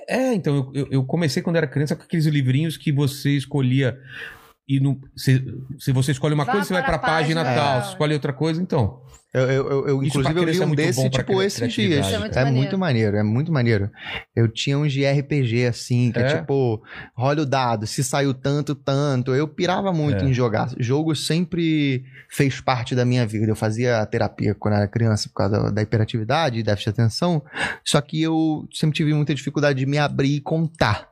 [0.10, 3.98] É, então, eu, eu, eu comecei quando era criança com aqueles livrinhos que você escolhia.
[4.68, 5.42] E no, se,
[5.80, 7.62] se você escolhe uma Vá coisa, você vai para pra a página página.
[7.64, 7.80] tal.
[7.80, 7.84] É.
[7.84, 9.02] Se escolhe outra coisa, então.
[9.34, 12.06] Eu, eu, eu- inclusive, eu li é um muito desse, tipo, esses dias.
[12.12, 12.58] é muito É maneiro.
[12.58, 13.90] muito maneiro, é muito maneiro.
[14.36, 16.38] Eu tinha uns de RPG, assim, que é, É?
[16.40, 16.84] tipo,
[17.16, 19.34] rola o dado, se saiu tanto, tanto.
[19.34, 20.28] Eu pirava muito É.
[20.28, 20.70] em jogar.
[20.78, 23.50] Jogo sempre fez parte da minha vida.
[23.50, 27.42] Eu fazia terapia quando era criança por causa da, da hiperatividade e déficit de atenção.
[27.86, 31.08] Só que eu sempre tive muita dificuldade de me abrir e contar.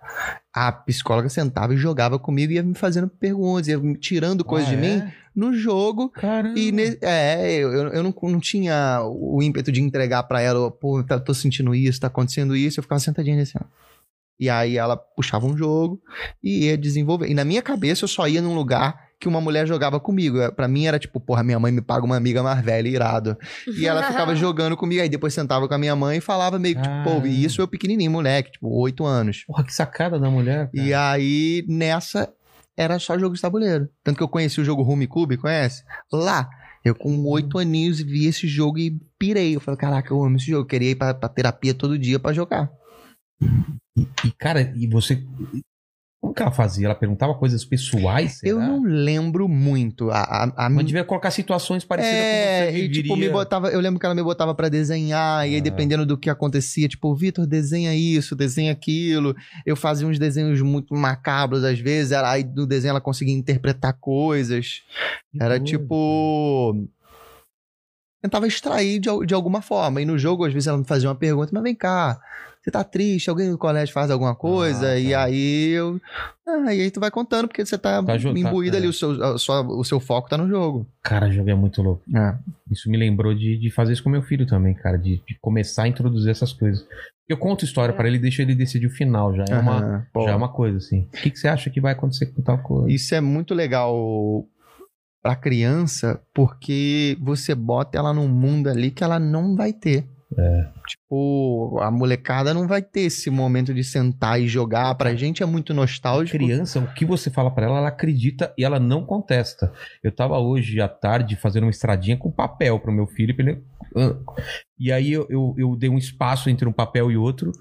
[0.54, 4.68] A psicóloga sentava e jogava comigo e ia me fazendo perguntas, ia me tirando coisas
[4.70, 4.82] Ah, de é?
[4.82, 5.04] mim
[5.36, 6.10] no jogo.
[6.10, 6.58] Caramba.
[6.60, 11.04] E ne- é, eu, eu não, não tinha o ímpeto de entregar pra ela, pô,
[11.04, 13.70] tá- tô sentindo isso, tá acontecendo isso, eu ficava sentadinha nesse ano.
[14.40, 16.02] E aí ela puxava um jogo
[16.42, 17.28] e ia desenvolver.
[17.30, 20.40] E na minha cabeça eu só ia num lugar que uma mulher jogava comigo.
[20.40, 23.38] É, Pra mim era tipo, porra, minha mãe me paga uma amiga mais velha, irado.
[23.78, 26.76] E ela ficava jogando comigo, aí depois sentava com a minha mãe e falava meio
[26.76, 29.44] que, tipo, pô, e isso eu pequenininho, moleque, tipo, oito anos.
[29.46, 30.70] Porra, que sacada da mulher.
[30.72, 30.88] Cara.
[30.88, 32.32] E aí, nessa,
[32.78, 33.90] era só jogo de tabuleiro.
[34.04, 35.84] Tanto que eu conheci o jogo Home Cube, conhece?
[36.12, 36.50] Lá,
[36.84, 39.56] eu com oito aninhos vi esse jogo e pirei.
[39.56, 40.62] Eu falei, caraca, eu amo esse jogo.
[40.64, 42.72] Eu queria ir pra, pra terapia todo dia pra jogar.
[44.24, 45.22] E, cara, e você.
[46.22, 46.86] Como que ela fazia?
[46.88, 48.40] Ela perguntava coisas pessoais?
[48.40, 48.52] Será?
[48.52, 50.12] Eu não lembro muito.
[50.12, 53.32] A, a, a Mas devia colocar situações parecidas com É, você e tipo, me viveria.
[53.32, 53.70] botava.
[53.70, 55.64] Eu lembro que ela me botava pra desenhar, e aí Ah.
[55.64, 59.34] dependendo do que acontecia, tipo, Vitor, desenha isso, desenha aquilo.
[59.66, 63.94] Eu fazia uns desenhos muito macabros às vezes, era- aí no desenho ela conseguia interpretar
[63.94, 64.82] coisas.
[65.32, 66.88] Que Era doido, tipo.
[68.22, 70.02] Tentava extrair de, de alguma forma.
[70.02, 72.20] E no jogo, às vezes, ela me fazia uma pergunta, mas vem cá,
[72.62, 73.30] você tá triste?
[73.30, 74.90] Alguém no colégio faz alguma coisa?
[74.90, 76.00] Ah, E aí eu.
[76.46, 78.90] Ah, e aí tu vai contando, porque você tá, Tá jo- tá- imbuído ali, é.
[78.90, 80.86] o seu, a sua- o seu foco tá no jogo.
[81.02, 82.02] Cara, o jogo é muito louco.
[82.14, 82.36] É.
[82.70, 84.98] Isso me lembrou de, de fazer isso com meu filho também, cara.
[84.98, 86.86] De, de começar a introduzir essas coisas.
[87.28, 89.34] Eu conto história pra ele e deixo ele decidir o final.
[89.36, 90.24] Já é, uma, Aham, pô.
[90.26, 91.08] já é uma coisa, assim.
[91.14, 92.92] O que, que você acha que vai acontecer com tal coisa?
[92.92, 94.46] Isso é muito legal
[95.22, 100.08] pra criança, porque você bota ela num mundo ali que ela não vai ter.
[100.38, 100.68] É.
[100.88, 104.94] Tipo, a molecada não vai ter esse momento de sentar e jogar.
[104.96, 106.38] Pra gente é muito nostálgico.
[106.38, 109.72] criança, o que você fala pra ela, ela acredita e ela não contesta.
[110.04, 113.64] Eu tava hoje à tarde fazendo uma estradinha com papel pro meu filho, pra ele...
[113.96, 114.16] Ah.
[114.80, 117.52] E aí eu, eu, eu dei um espaço entre um papel e outro,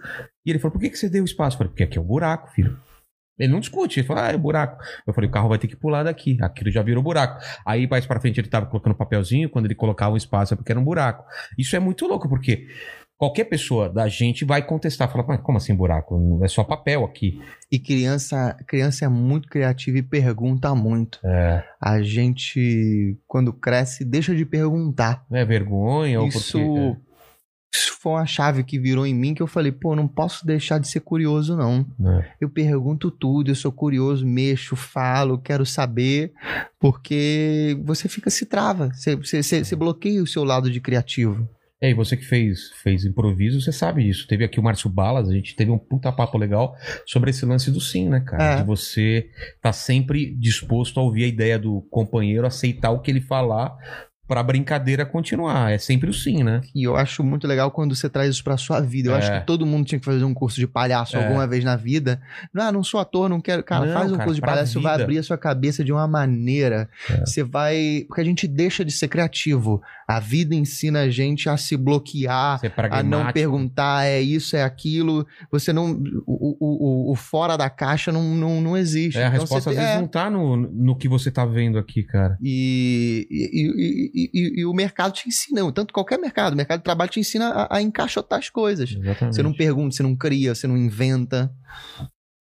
[0.45, 1.55] e ele falou, por que, que você deu espaço?
[1.55, 2.79] Eu falei, porque aqui é um buraco, filho.
[3.39, 4.83] Ele não discute, ele fala, ah, é buraco.
[5.07, 6.37] Eu falei, o carro vai ter que pular daqui.
[6.41, 7.41] Aquilo já virou buraco.
[7.65, 10.73] Aí, mais pra frente, ele tava colocando papelzinho, quando ele colocava um espaço é porque
[10.73, 11.25] era um buraco.
[11.57, 12.67] Isso é muito louco, porque
[13.19, 16.19] qualquer pessoa da gente vai contestar, falar, mas como assim buraco?
[16.19, 17.43] Não É só papel aqui.
[17.71, 21.19] E criança, criança é muito criativa e pergunta muito.
[21.25, 25.25] É, A gente, quando cresce, deixa de perguntar.
[25.33, 27.08] é vergonha ou Isso, porque...
[27.75, 30.79] isso foi uma chave que virou em mim que eu falei, pô, não posso deixar
[30.79, 31.87] de ser curioso, não.
[32.21, 32.31] É.
[32.41, 36.33] Eu pergunto tudo, eu sou curioso, mexo, falo, quero saber,
[36.83, 41.49] porque você fica, se trava, você, você, você- você bloqueia o seu lado de criativo.
[41.81, 44.27] É, e você que fez, fez improviso, você sabe disso.
[44.27, 46.75] Teve aqui o Márcio Balas, a gente teve um puta papo legal
[47.07, 48.43] sobre esse lance do sim, né, cara?
[48.43, 48.57] É.
[48.57, 49.29] De você
[49.63, 53.77] tá sempre disposto a ouvir a ideia do companheiro, aceitar o que ele falar
[54.29, 55.73] pra brincadeira continuar.
[55.73, 56.61] É sempre o sim, né?
[56.75, 59.09] E eu acho muito legal quando você traz isso pra sua vida.
[59.09, 59.19] Eu É.
[59.19, 61.25] acho que todo mundo tinha que fazer um curso de palhaço É.
[61.25, 62.21] alguma vez na vida.
[62.53, 63.65] Não, ah, não sou ator, não quero.
[63.65, 65.91] Cara, Não, faz um cara, curso de palhaço, isso vai abrir a sua cabeça de
[65.93, 66.89] uma maneira.
[67.11, 67.21] É.
[67.21, 68.05] Você vai.
[68.07, 69.81] Porque a gente deixa de ser criativo.
[70.07, 74.63] A vida ensina a gente a se bloquear, Você a não perguntar, é isso, é
[74.63, 75.27] aquilo.
[75.51, 75.93] Você não.
[76.27, 79.19] O, o, o, fora da caixa não, não, não existe.
[79.19, 80.01] É, a Então resposta você às vezes é.
[80.01, 82.39] não tá no, no que você tá vendo aqui, cara.
[82.43, 86.79] E, e, e, e- e- e o mercado te ensina, tanto qualquer mercado, o mercado
[86.81, 88.91] de trabalho te ensina a, a encaixotar as coisas.
[88.91, 89.35] Exatamente.
[89.37, 91.53] Você não pergunta, você não cria, você não inventa.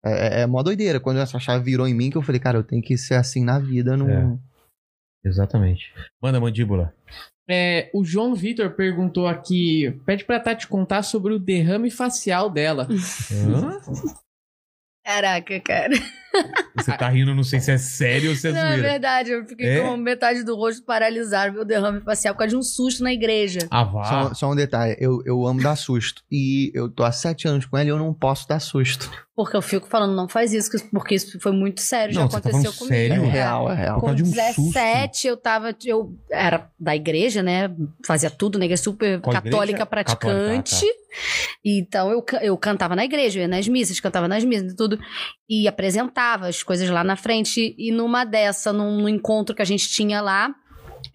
[0.05, 0.99] É, é, é mó doideira.
[0.99, 3.43] Quando essa chave virou em mim, que eu falei, cara, eu tenho que ser assim
[3.43, 3.95] na vida.
[3.97, 4.09] Não...
[4.09, 4.37] É.
[5.25, 5.93] Exatamente.
[6.21, 6.93] Manda, mandíbula.
[7.49, 12.87] É, o João Vitor perguntou aqui: pede pra Tati contar sobre o derrame facial dela.
[15.05, 15.93] Caraca, cara.
[16.75, 18.81] Você tá rindo, não sei se é sério ou se é Não, é zoeira.
[18.89, 19.31] verdade.
[19.31, 19.81] Eu fiquei É?
[19.81, 23.59] com metade do rosto paralisado, meu derrame facial, por causa de um susto na igreja.
[23.71, 24.03] Ah, vá.
[24.03, 26.23] Só, só um detalhe, eu, eu amo dar susto.
[26.31, 29.09] E eu tô há sete anos com ele e eu não posso dar susto.
[29.35, 32.41] Porque eu fico falando, não faz isso, porque isso foi muito sério, já Não, você
[32.41, 33.07] tá aconteceu falando comigo.
[33.09, 33.23] sério?
[33.25, 33.99] É real, é real.
[33.99, 35.75] Com um 17, eu tava.
[35.85, 37.69] Eu era da igreja, né?
[38.05, 38.65] Fazia tudo, né?
[38.65, 39.51] igreja super Qual igreja?
[39.51, 40.71] católica praticante.
[40.75, 40.97] Católica,
[41.63, 44.97] Então eu, eu cantava na igreja, eu ia nas missas, cantava nas missas e tudo.
[45.49, 47.73] E apresentava as coisas lá na frente.
[47.77, 50.53] E numa dessa, num, num encontro que a gente tinha lá.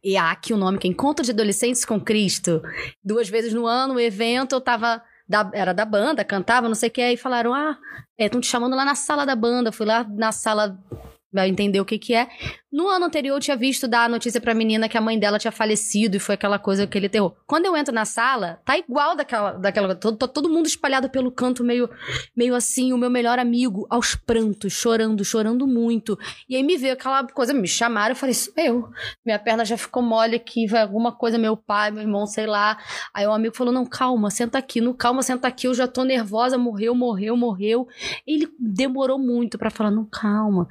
[0.02, 2.62] EAC, o nome que é Encontro de Adolescentes com Cristo.
[3.05, 5.02] Duas vezes no ano, o evento, eu tava.
[5.28, 7.77] da- era da banda, cantava, não sei o que, aí falaram: ah,
[8.19, 9.73] estão te chamando lá na sala da banda.
[9.73, 10.78] Fui lá na sala
[11.33, 12.28] pra entender o que que é.
[12.70, 15.39] No ano anterior, eu tinha visto dar a notícia pra menina que a mãe dela
[15.39, 17.35] tinha falecido e foi aquela coisa, aquele terror.
[17.47, 19.52] Quando eu entro na sala, tá igual daquela.
[19.52, 21.89] daquela todo, todo- mundo espalhado pelo canto, meio,
[22.36, 26.19] meio assim, o meu melhor amigo, aos prantos, chorando, chorando muito.
[26.49, 28.89] E aí me veio aquela coisa, me chamaram, eu falei, isso eu.
[29.25, 32.78] Minha perna já ficou mole aqui, vai alguma coisa, meu pai, meu irmão, sei lá.
[33.15, 36.05] Aí o amigo falou: não, calma, senta aqui, no calma, senta aqui, eu já tô
[36.05, 37.86] nervosa, morreu, morreu, morreu.
[38.27, 40.69] Ele demorou muito pra falar: não, calma,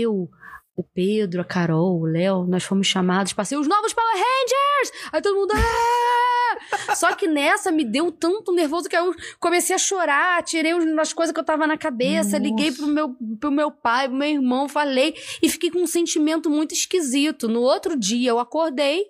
[0.00, 0.28] eu.
[0.76, 5.10] O Pedro, a Carol, o Léo, nós fomos chamados para ser os novos Power Rangers!
[5.12, 5.52] Aí todo mundo.
[5.54, 6.40] "Ah!"
[6.96, 11.32] Só que nessa me deu tanto nervoso que eu comecei a chorar, tirei as coisas
[11.32, 15.14] que eu tava na cabeça, liguei pro meu, pro meu pai, pro meu irmão, falei
[15.42, 17.48] e fiquei com um sentimento muito esquisito.
[17.48, 19.04] No outro dia eu acordei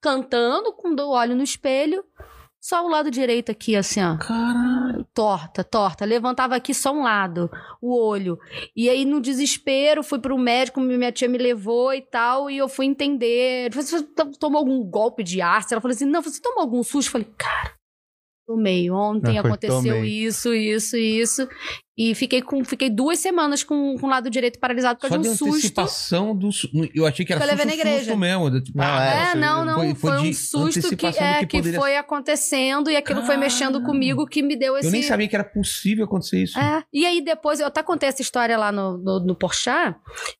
[0.00, 2.04] cantando, com o olho no espelho,
[2.64, 4.16] só o lado direito aqui, assim, ó.
[4.18, 5.04] Caralho.
[5.12, 6.04] Torta, torta.
[6.04, 7.50] Levantava aqui só um lado,
[7.80, 8.38] o olho.
[8.76, 12.68] E aí, no desespero, fui pro médico, minha tia me levou e tal, e eu
[12.68, 13.68] fui entender.
[13.74, 14.00] Você
[14.38, 15.74] tomou algum golpe de ácido?
[15.74, 17.08] Ela falou assim: não, você tomou algum susto?
[17.08, 17.72] Eu falei, cara,
[18.46, 18.88] tomei.
[18.92, 20.04] Ontem Ah, foi, aconteceu tomei.
[20.24, 21.48] isso, isso, isso.
[21.96, 25.28] E fiquei, com, fiquei duas semanas com, com o lado direito paralisado por Só causa
[25.30, 25.58] de de um susto.
[25.58, 26.48] antecipação do.
[26.94, 27.98] Eu achei que era Que susto, na igreja.
[28.04, 28.50] susto mesmo.
[28.50, 29.94] de- tipo, Não, ah, é, É, você- não, não.
[29.94, 34.26] Foi, de um susto que, é, que, poderia- foi acontecendo e aquilo foi mexendo comigo
[34.26, 34.86] que me deu esse.
[34.88, 36.58] Eu nem sabia que era possível acontecer isso.
[36.58, 39.94] É, e aí depois, eu até contei essa história lá no, no, no Porchat,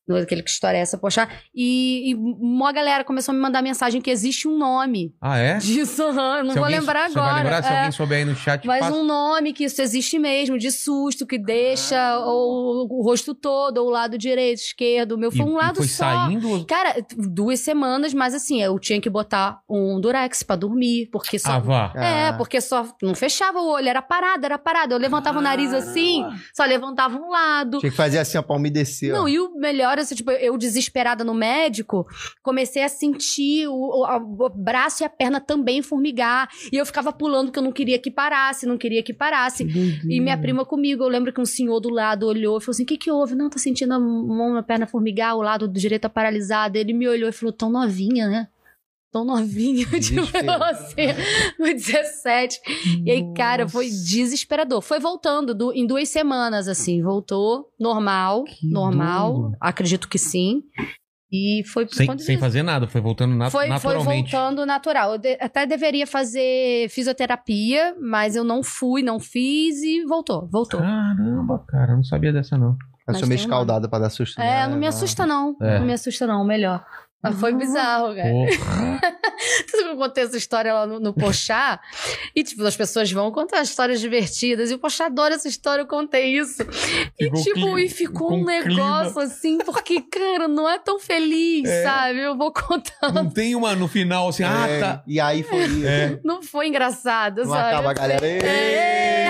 [0.08, 3.60] no, aquele que história é essa, Porchat, e, e uma galera começou a me mandar
[3.62, 5.58] mensagem que existe um nome Ah, é?
[5.58, 7.32] disso, aham, eu não Se vou alguém- lembrar você agora.
[7.34, 7.62] vai lembrar?
[7.62, 7.76] Se é.
[7.76, 8.96] alguém souber aí no chat, Mas passa.
[8.96, 12.26] um nome que isso existe mesmo, de susto, que deixa Ah.
[12.26, 15.56] o, o rosto todo, ou o lado direito, esquerdo, o meu foi E- um e
[15.56, 16.04] lado foi só.
[16.04, 16.64] saindo.
[16.66, 21.52] Cara, duas semanas, mas assim, eu tinha que botar um durex pra dormir, porque só...
[21.52, 21.92] Ah, vá.
[21.96, 22.32] É, Ah.
[22.34, 24.94] porque só não fechava o olho, era parado, era parado.
[24.94, 27.78] Eu levantava o nariz assim, só levantava um lado.
[27.80, 29.12] Tinha que fazer assim, ó, pra umedecer.
[29.12, 29.28] Não, ó.
[29.28, 32.06] e o melhor, assim, tipo, eu desesperada no médico,
[32.42, 36.48] comecei a sentir o, o- a- o braço e a perna também formigar.
[36.72, 39.64] E eu ficava pulando porque eu não queria que parasse, não queria que parasse.
[40.08, 42.84] E minha prima comigo, eu lembro que um senhor do lado olhou e falou assim:
[42.84, 43.34] o que que houve?
[43.34, 46.76] Não, tô sentindo a mão, a perna formigar, o lado do direito tá paralisado.
[46.78, 48.48] Ele me olhou e falou: tão novinha, né?
[49.10, 50.46] Tão novinha, tipo, Desespero.
[50.58, 51.14] você,
[51.58, 52.58] com 17.
[53.04, 54.80] E aí, cara, foi desesperador.
[54.80, 60.62] Foi voltando du- em duas semanas, assim, voltou normal, Que normal, acredito que sim.
[61.32, 64.30] E foi por Sem, conta sem fazer nada, foi voltando nat Foi, foi naturalmente.
[64.32, 65.12] voltando natural.
[65.12, 70.46] Eu de- até deveria fazer fisioterapia, mas eu não fui, não fiz e voltou.
[70.52, 70.80] Voltou.
[70.80, 72.70] Caramba, cara, eu não sabia dessa não.
[72.72, 74.40] Eu Mas sou meio escaldada pra dar susto.
[74.40, 74.68] É, né?
[74.68, 75.56] não me assusta, não.
[75.60, 75.78] É.
[75.78, 76.44] Não me assusta, não.
[76.44, 76.84] Melhor.
[77.22, 77.38] Mas Ah.
[77.38, 78.28] foi bizarro, cara.
[78.30, 79.00] Porra.
[79.70, 81.80] Tudo que eu contei essa história lá no, no Pochá.
[82.34, 84.70] e, tipo, as pessoas vão contar histórias divertidas.
[84.70, 86.62] E o Pochá adora essa história, eu contei isso.
[87.18, 91.68] e, Ficou tipo, clima- e ficou um negócio assim, porque, cara, não é tão feliz,
[91.68, 91.82] É.
[91.84, 92.20] sabe?
[92.20, 93.14] Eu vou contando.
[93.14, 95.02] Não tem uma no final assim, ah, É, tá.
[95.06, 95.86] E aí foi isso.
[95.86, 96.18] É.
[96.24, 97.68] Não foi engraçado, Não sabe?
[97.68, 98.26] acaba a galera.
[98.26, 99.28] É.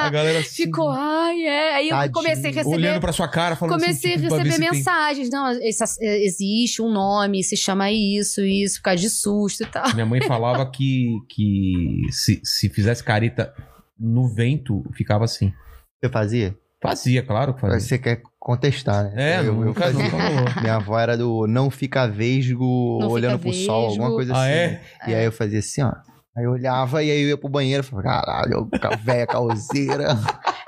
[0.00, 1.74] A galera assim, Ficou, ai, é.
[1.76, 2.12] Aí eu Tadinho.
[2.12, 2.74] comecei a receber.
[2.76, 5.30] olhando pra sua cara, falando Comecei assim, tipo, a receber se tem- mensagens.
[5.30, 9.92] Não, esse- existe um nome, se chama isso, isso, por causa de susto e tal.
[9.94, 13.52] Minha mãe falava que, que se, se fizesse careta
[13.98, 15.52] no vento, ficava assim.
[16.02, 16.56] Você fazia?
[16.82, 17.78] Fazia, claro que fazia.
[17.80, 19.36] Você quer contestar, né?
[19.36, 20.60] É, eu, eu nunca, fazia.
[20.60, 24.02] Minha avó era do não fica vesgo Não olhando fica pro sol, vesgo.
[24.02, 24.52] alguma coisa Ah, assim.
[24.52, 24.82] é?
[25.06, 25.92] E aí eu fazia assim, ó.
[26.36, 30.08] Aí eu olhava e aí eu ia pro banheiro e falava, caralho, ca- véia causeira.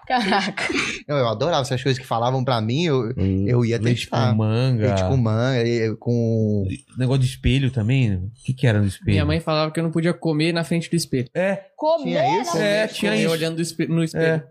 [0.07, 0.65] Caraca.
[1.09, 3.11] eu, eu adorava essas coisas que falavam pra mim, eu,
[3.47, 4.31] eu ia Leite testar.
[4.31, 4.87] com manga.
[4.87, 6.67] Leite com manga, com.
[6.99, 8.15] Negócio de espelho também.
[8.17, 9.11] O que, que era no espelho?
[9.13, 11.29] Minha mãe falava que eu não podia comer na frente do espelho.
[11.35, 12.57] É, Comer, Tinha isso?
[12.57, 12.63] não.
[12.63, 13.31] É, tinha isso.
[13.31, 14.05] olhando no espelho.
[14.15, 14.43] é.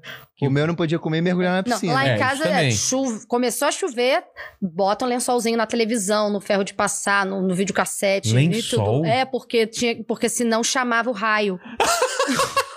[0.41, 1.93] O meu eu não podia comer e mergulhar na Não, piscina.
[1.93, 4.23] lá É, em isso casa é chuva, começou a chover,
[4.61, 8.29] bota um lençolzinho na televisão, no ferro de passar, no, no videocassete.
[8.31, 8.97] e Lençol?
[8.97, 9.05] tudo.
[9.05, 11.57] É, porque, tinha, porque senão chamava o raio.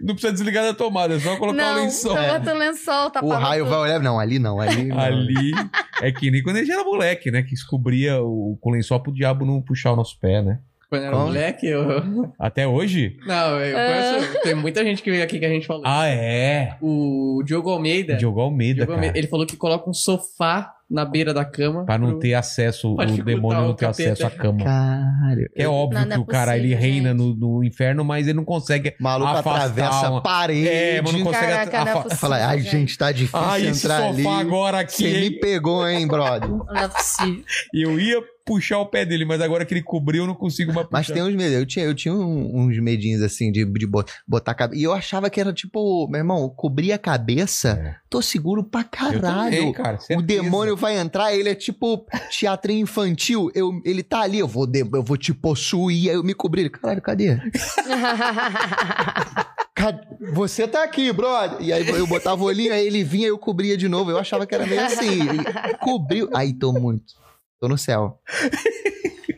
[0.00, 2.14] Não precisa desligar da tomada, é só colocar o não, lençol.
[2.14, 4.00] bota o lençol, tá o raio vai olhar.
[4.00, 4.98] Não, ali não, ali não.
[4.98, 5.52] Ali
[6.00, 7.42] é que nem quando a gente era moleque, né?
[7.42, 10.60] Que descobria o, com o lençol pro diabo não puxar o nosso pé, né?
[10.88, 11.24] Quando era Como?
[11.26, 12.32] moleque, eu...
[12.38, 13.16] Até hoje?
[13.26, 14.42] Não, eu conheço...
[14.42, 15.82] Tem muita gente que veio aqui que a gente falou.
[15.86, 16.76] Ah, é.
[16.80, 18.14] O Diogo Almeida...
[18.16, 18.98] Diogo Almeida, Diogo cara.
[19.00, 21.84] Almeida, ele falou que coloca um sofá na beira da cama.
[21.86, 24.12] Pra não pro- ter acesso, Pra o demônio não ter capeta.
[24.12, 24.62] acesso à cama.
[24.62, 25.50] Caralho.
[25.56, 27.18] É óbvio Não, não que é o cara ele possível, reina gente.
[27.18, 28.94] no, no inferno, mas ele não consegue.
[29.00, 30.68] Maluco afastar atravessa uma- a parede.
[30.68, 32.18] É, mas não consegue Caraca, não é afa- possível.
[32.18, 34.26] Fala, ai, gente, tá difícil Ah, esse entrar sofá ali.
[34.26, 35.10] agora aqui.
[35.10, 36.48] Você me pegou, hein, brother?
[36.50, 37.42] Não é possível.
[37.72, 40.86] Eu ia puxar o pé dele, mas agora que ele cobriu, eu não consigo mais
[40.86, 40.98] puxar.
[40.98, 41.54] Mas tem uns medos.
[41.56, 44.80] Eu tinha, eu tinha um- uns medinhos assim de, de bo- botar a cabeça.
[44.80, 47.96] E eu achava que era tipo, meu irmão, cobrir a cabeça, É.
[48.10, 49.20] tô seguro pra Eu caralho.
[49.20, 52.06] também, cara, o demônio vai entrar, ele é tipo
[52.38, 53.50] teatrinho infantil.
[53.54, 56.62] Eu, ele tá ali, eu vou, de- eu vou te possuir, aí eu me cobrir.
[56.62, 57.38] Ele, Caralho, cadê?
[59.74, 60.04] Cadê?
[60.32, 61.58] Você tá aqui, brother.
[61.60, 64.10] E aí eu botava o olhinho, aí ele vinha e eu cobria de novo.
[64.10, 65.20] Eu achava que era meio assim.
[65.28, 65.44] Ele
[65.80, 66.28] cobriu.
[66.34, 67.14] Aí tô muito.
[67.60, 68.20] Tô no céu.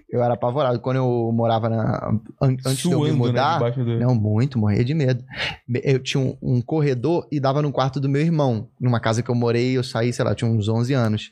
[0.08, 0.80] Eu era apavorado.
[0.80, 2.08] Quando eu morava na.
[2.08, 3.54] an- Antes de eu me Suando, né, mudar.
[3.54, 5.22] debaixo do- Não, muito, morria de medo.
[5.82, 8.70] Eu tinha um, um corredor e dava no quarto do meu irmão.
[8.80, 11.30] Numa casa que eu morei, eu saí, sei lá, tinha uns 11 anos.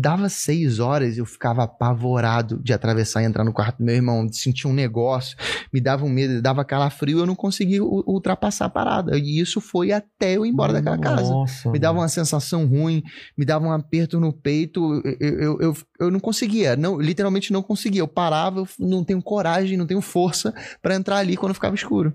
[0.00, 3.96] Dava seis horas e eu ficava apavorado de atravessar e entrar no quarto do meu
[3.96, 4.28] irmão.
[4.32, 5.36] Sentia um negócio,
[5.72, 9.18] me dava um medo, dava calafrio, eu não conseguia ultrapassar a parada.
[9.18, 11.32] E isso foi até eu ir embora daquela casa.
[11.32, 13.02] Nossa, Me dava uma sensação ruim,
[13.36, 15.02] me dava um aperto no peito.
[15.20, 18.00] Eu, eu, eu, eu não conseguia, não, literalmente não conseguia.
[18.00, 22.14] Eu parava, eu não tenho coragem, não tenho força pra entrar ali quando ficava escuro.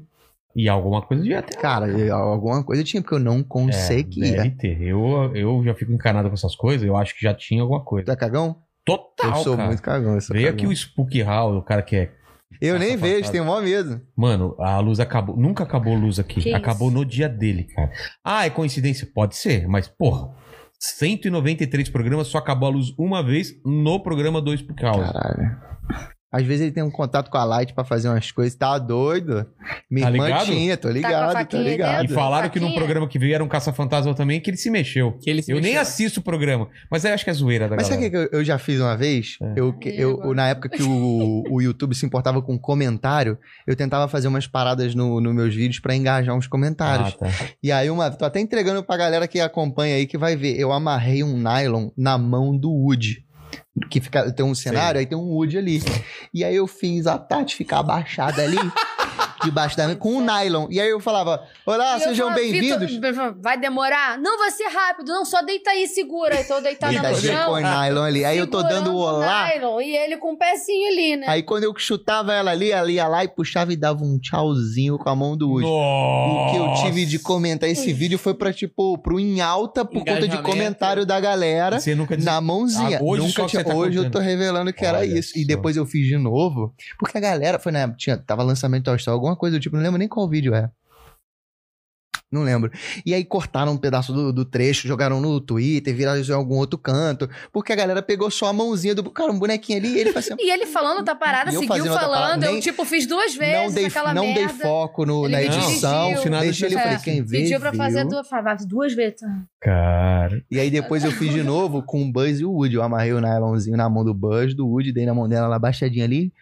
[0.56, 1.57] E alguma coisa devia ter.
[1.57, 4.32] Cara, eu- alguma coisa tinha, porque eu não É, conseguia.
[4.38, 4.82] deve ter.
[4.82, 8.06] Eu, eu já fico encanado com essas coisas, eu acho que já tinha alguma coisa.
[8.06, 8.57] Tu é cagão?
[8.85, 9.67] Total, eu sou cara.
[9.67, 10.14] muito cagão.
[10.15, 10.57] Eu, sou Veio cagão.
[10.65, 12.11] aqui o Spook Hall, o cara que é.
[12.61, 13.32] eu nem vejo, passado.
[13.32, 14.01] tenho maior medo.
[14.15, 15.35] Mano, a luz acabou.
[15.35, 16.40] Nunca acabou a luz aqui.
[16.41, 16.98] Que acabou isso?
[16.98, 17.91] no dia dele, cara.
[18.23, 19.07] Ah, é coincidência?
[19.14, 20.32] Pode ser, mas, porra.
[20.80, 25.11] 193 programas, só acabou a luz uma vez no programa do Spook House.
[25.14, 25.57] Caralho.
[26.34, 28.56] Às vezes ele tem um contato com a Light pra fazer umas coisas.
[28.56, 29.45] Tá doido?
[29.90, 30.45] Minha Tá irmã ligado?
[30.48, 32.06] tinha, tô Tá ligado, tô faquinha ligado.
[32.06, 35.14] E falaram que num programa que veio era um caça-fantasma também, que ele se mexeu.
[35.22, 35.82] Que ele se Eu nem mexeu.
[35.82, 38.30] assisto o programa, mas eu acho que é zoeira da Mas sabe o galera.
[38.30, 39.38] que eu, eu já fiz uma vez?
[39.42, 39.53] É.
[39.56, 43.38] Eu, eu, na época que o, o YouTube se importava com comentário,
[43.68, 47.16] eu tentava fazer umas paradas no- nos meus vídeos pra engajar uns comentários.
[47.22, 47.32] Ah, tá.
[47.62, 50.60] E aí, uma, tô até entregando pra galera que acompanha aí que vai ver.
[50.60, 53.24] Eu amarrei um nylon na mão do Woody.
[53.90, 55.82] Que fica, tem um cenário, aí tem um Wood ali.
[56.34, 58.58] E aí eu fiz a Tati ficar abaixada ali,
[59.43, 60.67] debaixo da com um nylon.
[60.69, 62.91] E aí eu falava: Olá, E sejam bem-vindos.
[62.91, 64.17] "Vitor, vai demorar?
[64.17, 65.07] Não, vai ser rápido.
[65.09, 66.39] Não, só deita aí, segura.
[66.39, 67.45] Então E deitada no daí chão.
[67.45, 68.25] com o nylon ali.
[68.25, 69.47] Aí eu tô dando o olá.
[69.47, 71.25] nylon, e ele com o pezinho ali, né?
[71.27, 74.97] Aí quando eu chutava ela ali, ela ia lá e puxava e dava um tchauzinho
[74.97, 75.65] com a mão do Woody.
[75.67, 80.03] O que eu tive de comentar esse vídeo foi pra, tipo, pro em alta por
[80.05, 81.80] conta de comentário da galera.
[81.80, 82.25] Você nunca disse.
[82.27, 82.97] Na mãozinha.
[82.99, 85.38] Ah, hoje Nunca tinha, tá hoje eu tô revelando que era Olha isso.
[85.38, 85.47] E só.
[85.47, 86.73] depois eu fiz de novo.
[86.99, 89.62] Porque a galera foi na época, tinha, tava lançamento do Toy Story, alguma coisa do
[89.62, 90.70] tipo, não lembro nem qual vídeo é.
[92.32, 92.72] Não lembro.
[93.06, 96.80] E aí cortaram um pedaço do, do trecho, jogaram no Twitter, viralizou em algum outro
[96.80, 97.30] canto.
[97.52, 100.26] Porque a galera pegou só a mãozinha do cara, um bonequinho ali, e ele faz
[100.32, 100.36] assim.
[100.44, 102.10] E ele falando outra parada, eu seguiu falando.
[102.12, 102.45] parada.
[102.48, 104.64] Eu, Nem- tipo, fiz duas vezes não dei, aquela não dei merda.
[104.64, 106.08] foco no, Ele na edição.
[106.08, 108.10] Deixa ele, eu de- falei, É, quem vê, Pediu pra fazer viu.
[108.10, 109.22] duas, faz duas vezes.
[109.62, 110.44] Cara.
[110.50, 112.74] E aí depois eu fiz de novo com o Buzz e o Woody.
[112.78, 115.60] Eu amarrei o nylonzinho na mão do Buzz, do Woody, dei na mão dela lá
[115.60, 116.34] baixadinha ali.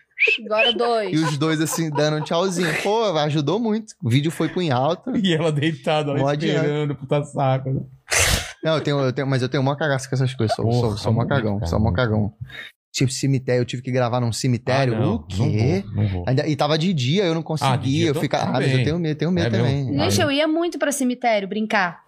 [0.45, 1.11] Agora dois.
[1.13, 2.69] E os dois assim, dando um tchauzinho.
[2.83, 3.93] Pô, ajudou muito.
[4.03, 5.11] O vídeo foi em alta.
[5.17, 7.69] E ela deitada, Mó ó, esperando, puta saco.
[7.71, 7.81] né?
[8.63, 10.55] Não, eu tenho, eu tenho, mas eu tenho mó cagaço com essas coisas.
[10.55, 12.31] Sou, Porra, sou, sou mó cagão, cara, sou mó cagão.
[12.93, 14.95] Tipo, cemitério, eu tive que gravar num cemitério.
[14.95, 15.83] Ah, não, o quê?
[15.87, 16.23] Não vou, não vou.
[16.27, 17.73] Ainda- e tava de dia, eu não conseguia.
[17.73, 18.49] Ah, de dia eu ficava.
[18.49, 19.85] Ah, mas eu tenho medo, tenho medo É também.
[19.85, 20.03] mesmo?
[20.11, 22.01] Gente, eu ia muito pra cemitério brincar.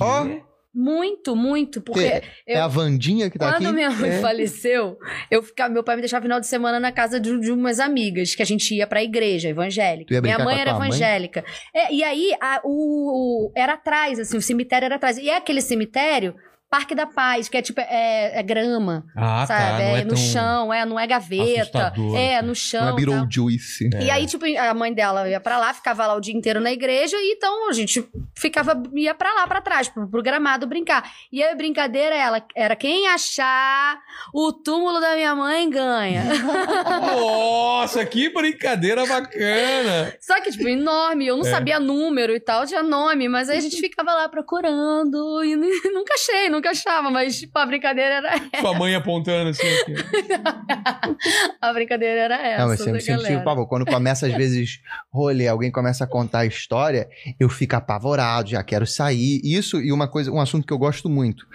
[0.00, 0.26] Ó,
[0.74, 1.80] Muito, muito.
[1.80, 3.74] Porque É eu- a Vandinha que tá Quando aqui?
[3.74, 4.20] minha mãe É.
[4.20, 4.98] faleceu,
[5.30, 8.34] eu ficava, meu pai me deixava final de semana na casa de, de umas amigas,
[8.34, 10.20] que a gente ia pra igreja evangélica.
[10.20, 10.88] Minha mãe era tua mãe?
[10.88, 11.44] evangélica.
[11.72, 15.16] É, e aí, a- o, o- era atrás, assim, o cemitério era atrás.
[15.16, 16.34] E é aquele cemitério,
[16.74, 19.60] Parque da Paz, que é tipo, é, é grama, Ah, sabe?
[19.60, 19.78] tá.
[19.78, 21.92] Não é, no chão, é, não é gaveta.
[22.16, 22.46] É, assim.
[22.48, 22.82] no chão.
[22.86, 22.96] Não é.
[22.96, 23.90] Beetlejuice.
[24.02, 26.72] E aí, tipo, a mãe dela ia pra lá, ficava lá o dia inteiro na
[26.72, 28.04] igreja, e então a gente
[28.36, 31.08] ficava, ia pra lá, pra trás, pro, pro gramado brincar.
[31.30, 33.98] E aí a brincadeira ela, era quem achar
[34.32, 36.24] o túmulo da minha mãe ganha.
[37.14, 40.12] Nossa, que brincadeira bacana.
[40.20, 41.50] Só que, tipo, enorme, eu não É.
[41.50, 45.54] sabia número e tal, tinha nome, mas aí a gente ficava lá procurando, e
[45.92, 49.62] nunca achei, nunca achava, mas, tipo, a brincadeira era, Sua mãe apontando assim.
[51.60, 52.62] A brincadeira era essa.
[52.62, 53.44] Não, mas sempre, sempre tive galera.
[53.44, 53.66] pavor.
[53.68, 54.80] Quando começa, às vezes,
[55.12, 59.40] rolê, alguém começa a contar a história, eu fico apavorado, já quero sair.
[59.44, 61.46] Isso e uma coisa, um assunto que eu gosto muito.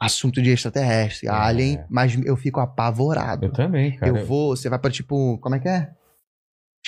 [0.00, 1.30] Assunto de extraterrestre, É.
[1.30, 3.46] alien, mas eu fico apavorado.
[3.46, 4.10] Eu também, cara.
[4.16, 5.90] Eu vou, você vai pra tipo, como é que é?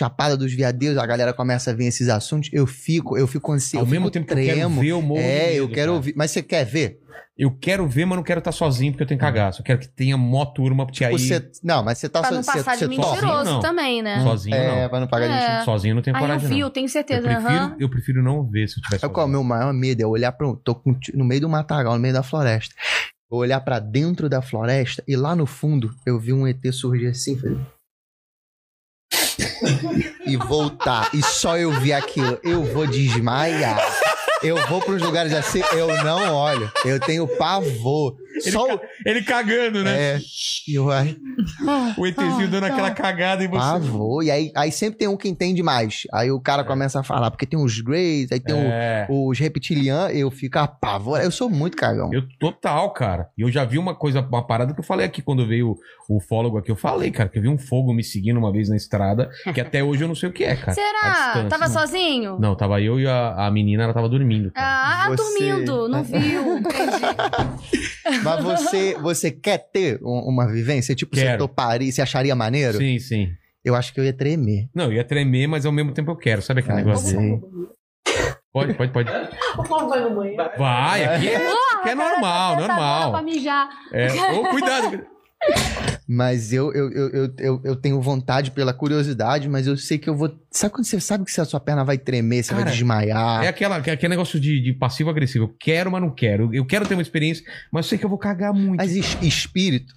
[0.01, 3.85] Chapada dos Veadeiros, a galera começa a ver esses assuntos, eu fico, eu fico ansioso,
[3.85, 4.81] Ao eu mesmo tempo que eu quero tremo.
[4.81, 5.93] ver, eu morro de É, eu medo, quero cara.
[5.93, 6.15] ouvir.
[6.17, 7.01] Mas você quer ver?
[7.37, 9.61] Eu quero ver, mas não quero estar sozinho porque eu tenho cagaço.
[9.61, 12.43] Eu quero que tenha mó turma, porque aí Você, não, mas você tá Pra não
[12.43, 13.11] você, passar de topa?
[13.12, 13.61] mentiroso não.
[13.61, 14.23] também, né?
[14.23, 14.89] sozinho É, não.
[14.89, 15.57] pra não pagar É.
[15.57, 15.65] gente.
[15.67, 16.61] Sozinho eu não tenho Ah, eu coragem, vi, não.
[16.61, 17.20] eu tenho Eu certeza.
[17.23, 17.77] prefiro, aham.
[17.79, 19.31] eu prefiro não ver se eu tiver É qual é o sozinho.
[19.33, 20.03] meu maior medo?
[20.03, 20.49] É olhar pra.
[20.49, 22.75] um- Tô com- no meio do matagal, no meio da floresta.
[23.31, 27.07] Eu olhar pra dentro da floresta e lá no fundo eu vi um ET surgir
[27.09, 27.39] assim.
[27.39, 27.59] falei-
[30.31, 31.10] e voltar.
[31.12, 32.39] E só eu vi aquilo.
[32.42, 33.78] Eu vou desmaiar.
[34.42, 36.70] Eu vou pros lugares assim, eu não olho.
[36.84, 38.15] Eu tenho pavor.
[38.33, 40.15] Ele, Só ca- ele cagando, né?
[40.17, 40.18] É.
[40.68, 40.86] E eu,
[41.97, 43.59] O ETzinho dando aquela cagada em você.
[43.59, 44.23] pavor.
[44.25, 46.02] E aí, aí sempre tem um que entende mais.
[46.12, 49.07] Aí o cara começa a falar, porque tem os Greys, aí tem o- É.
[49.10, 51.26] os reptilianos, eu fico apavorado.
[51.26, 52.10] Eu sou muito cagão.
[52.12, 53.28] Eu total, cara.
[53.36, 55.76] E eu já vi uma coisa, uma parada que eu falei aqui quando veio
[56.09, 56.70] o ufólogo aqui.
[56.70, 59.60] Eu falei, cara, que eu vi um fogo me seguindo uma vez na estrada, que
[59.60, 60.73] até hoje eu não sei o que é, cara.
[60.73, 61.47] Será?
[61.49, 62.39] Tava sozinho?
[62.39, 64.50] Não, tava eu e a, a menina, ela tava dormindo.
[64.52, 65.05] Cara.
[65.05, 66.59] Ah, Você- dormindo, não viu.
[66.59, 67.00] Entendi.
[68.23, 70.95] Mas você, você quer ter um- uma vivência?
[70.95, 71.39] Tipo, você Quero.
[71.39, 72.79] toparia, você acharia maneiro?
[72.79, 73.29] sim, sim.
[73.65, 74.69] Eu acho que eu ia tremer.
[74.75, 76.41] Não, eu ia tremer, mas ao mesmo tempo eu quero.
[76.41, 77.21] Sabe aquele Ai, negócio?
[77.21, 78.21] não de- sei.
[78.53, 79.11] Pode, pode, pode.
[79.89, 80.51] vai no banheiro.
[80.59, 81.37] Vai, aqui é,
[81.77, 83.23] aqui é normal, Pra normal.
[83.23, 83.69] mijar.
[83.93, 84.09] É.
[84.33, 85.07] Ô, cuidado.
[86.13, 90.17] Mas eu, eu, eu, eu, eu, tenho vontade pela curiosidade, mas eu sei que eu
[90.17, 90.29] vou.
[90.51, 93.45] Sabe quando você sabe que a sua perna vai tremer, você Cara, vai desmaiar?
[93.45, 95.45] É aquela, aquele negócio de, de passivo-agressivo.
[95.45, 96.53] Eu quero, mas não quero.
[96.53, 98.79] Eu quero ter uma experiência, mas eu sei que eu vou cagar muito.
[98.79, 99.95] Mas es- espírito.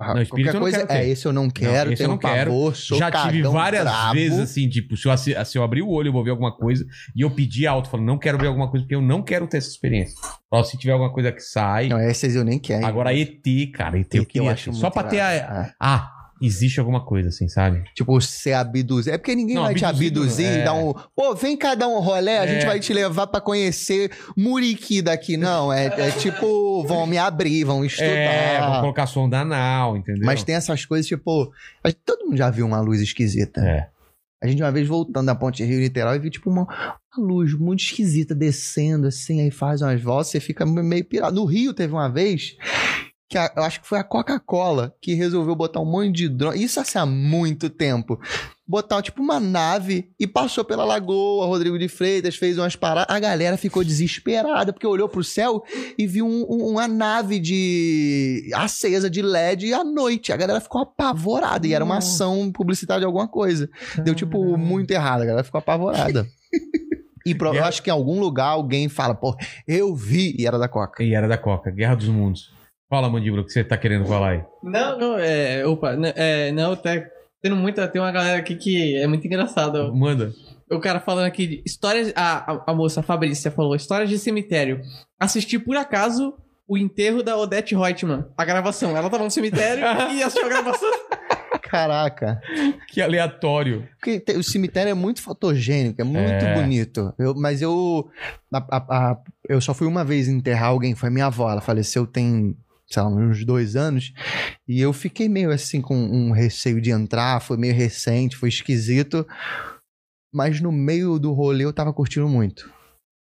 [0.00, 0.86] Ah, Não, espírito eu Qualquer não coisa.
[0.86, 1.00] quero.
[1.00, 2.50] É, esse eu não quero, esse eu tenho não quero.
[2.50, 4.14] pavor, sou Já tive várias brabo.
[4.14, 6.86] vezes assim, tipo, se eu, se eu abrir o olho eu vou ver alguma coisa
[7.16, 9.56] e eu pedir alto, falando, não quero ver alguma coisa porque eu não quero ter
[9.56, 10.14] essa experiência.
[10.50, 11.88] Ó, se tiver alguma coisa que sai.
[11.88, 12.86] Não, esses eu nem quero.
[12.86, 13.42] Agora ET,
[13.74, 14.76] cara, ET eu ET queria acho ter.
[14.76, 15.74] Só pra ter a.
[15.80, 16.10] Ah,
[16.40, 17.84] existe alguma coisa assim, sabe?
[17.94, 19.14] Tipo, ser abduzido.
[19.14, 20.60] É porque ninguém Não, vai te abduzir é.
[20.60, 20.92] e dar um.
[21.16, 22.48] Pô, vem cá dar um rolé, a É.
[22.48, 25.36] gente vai te levar pra conhecer Muriqui daqui.
[25.36, 28.06] Não, é, é tipo, vão me abrir, vão estudar.
[28.06, 30.24] É, vou colocar sonda anal, entendeu?
[30.24, 31.52] Mas tem essas coisas, tipo.
[31.84, 33.60] a- Todo mundo já viu uma luz esquisita.
[33.60, 33.88] É.
[34.42, 36.62] A gente uma vez voltando da Ponte Rio Niterói viu, tipo, uma,
[37.16, 41.34] uma luz muito esquisita descendo, assim, aí faz umas voltas, você fica meio pirado.
[41.34, 42.54] No Rio teve uma vez
[43.28, 46.62] que a- eu acho que foi a Coca-Cola que resolveu botar um monte de drone.
[46.62, 48.18] Isso assim, há muito tempo.
[48.66, 53.14] Botar, tipo, uma nave e passou pela lagoa, Rodrigo de Freitas fez umas paradas.
[53.14, 55.62] A galera ficou desesperada, porque olhou pro céu
[55.98, 60.32] e viu um- um- uma nave de acesa de LED à noite.
[60.32, 61.66] A galera ficou apavorada.
[61.66, 63.68] E era uma ação publicitária de alguma coisa.
[64.04, 65.22] Deu, tipo, muito errado.
[65.22, 66.26] A galera ficou apavorada.
[67.24, 69.34] E pro- eu acho que em algum lugar alguém fala, pô,
[69.66, 71.02] eu vi, e era da Coca.
[71.02, 72.56] E era da Coca, Guerra dos Mundos.
[72.88, 74.42] Fala, Mandíbula, o que você tá querendo falar aí?
[74.62, 75.66] Não, não, é.
[75.66, 76.90] Opa, n- é, não, tá
[77.42, 77.86] tendo muita.
[77.86, 79.94] Tem uma galera aqui que é muito engraçado.
[79.94, 80.32] Manda.
[80.70, 82.12] O cara falando aqui de histórias.
[82.16, 84.80] A, a, a moça, a Fabrícia, falou: histórias de cemitério.
[85.20, 86.34] Assisti por acaso
[86.66, 88.24] o enterro da Odette Reutemann.
[88.36, 88.96] A gravação.
[88.96, 90.90] Ela tava no cemitério e assistiu a gravação.
[91.62, 92.40] Caraca.
[92.88, 93.86] Que aleatório.
[93.98, 96.54] Porque te- o cemitério é muito fotogênico, é muito É.
[96.54, 97.12] bonito.
[97.18, 98.08] Eu- mas eu.
[98.52, 99.18] a- a- a-
[99.48, 101.50] eu só fui uma vez enterrar alguém, foi minha avó.
[101.50, 102.56] Ela faleceu tem,
[102.88, 104.12] sei lá, uns dois anos.
[104.66, 109.26] E eu fiquei meio assim com um receio de entrar, foi meio recente, foi esquisito.
[110.32, 112.72] Mas no meio do rolê eu tava curtindo muito.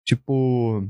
[0.07, 0.87] Tipo.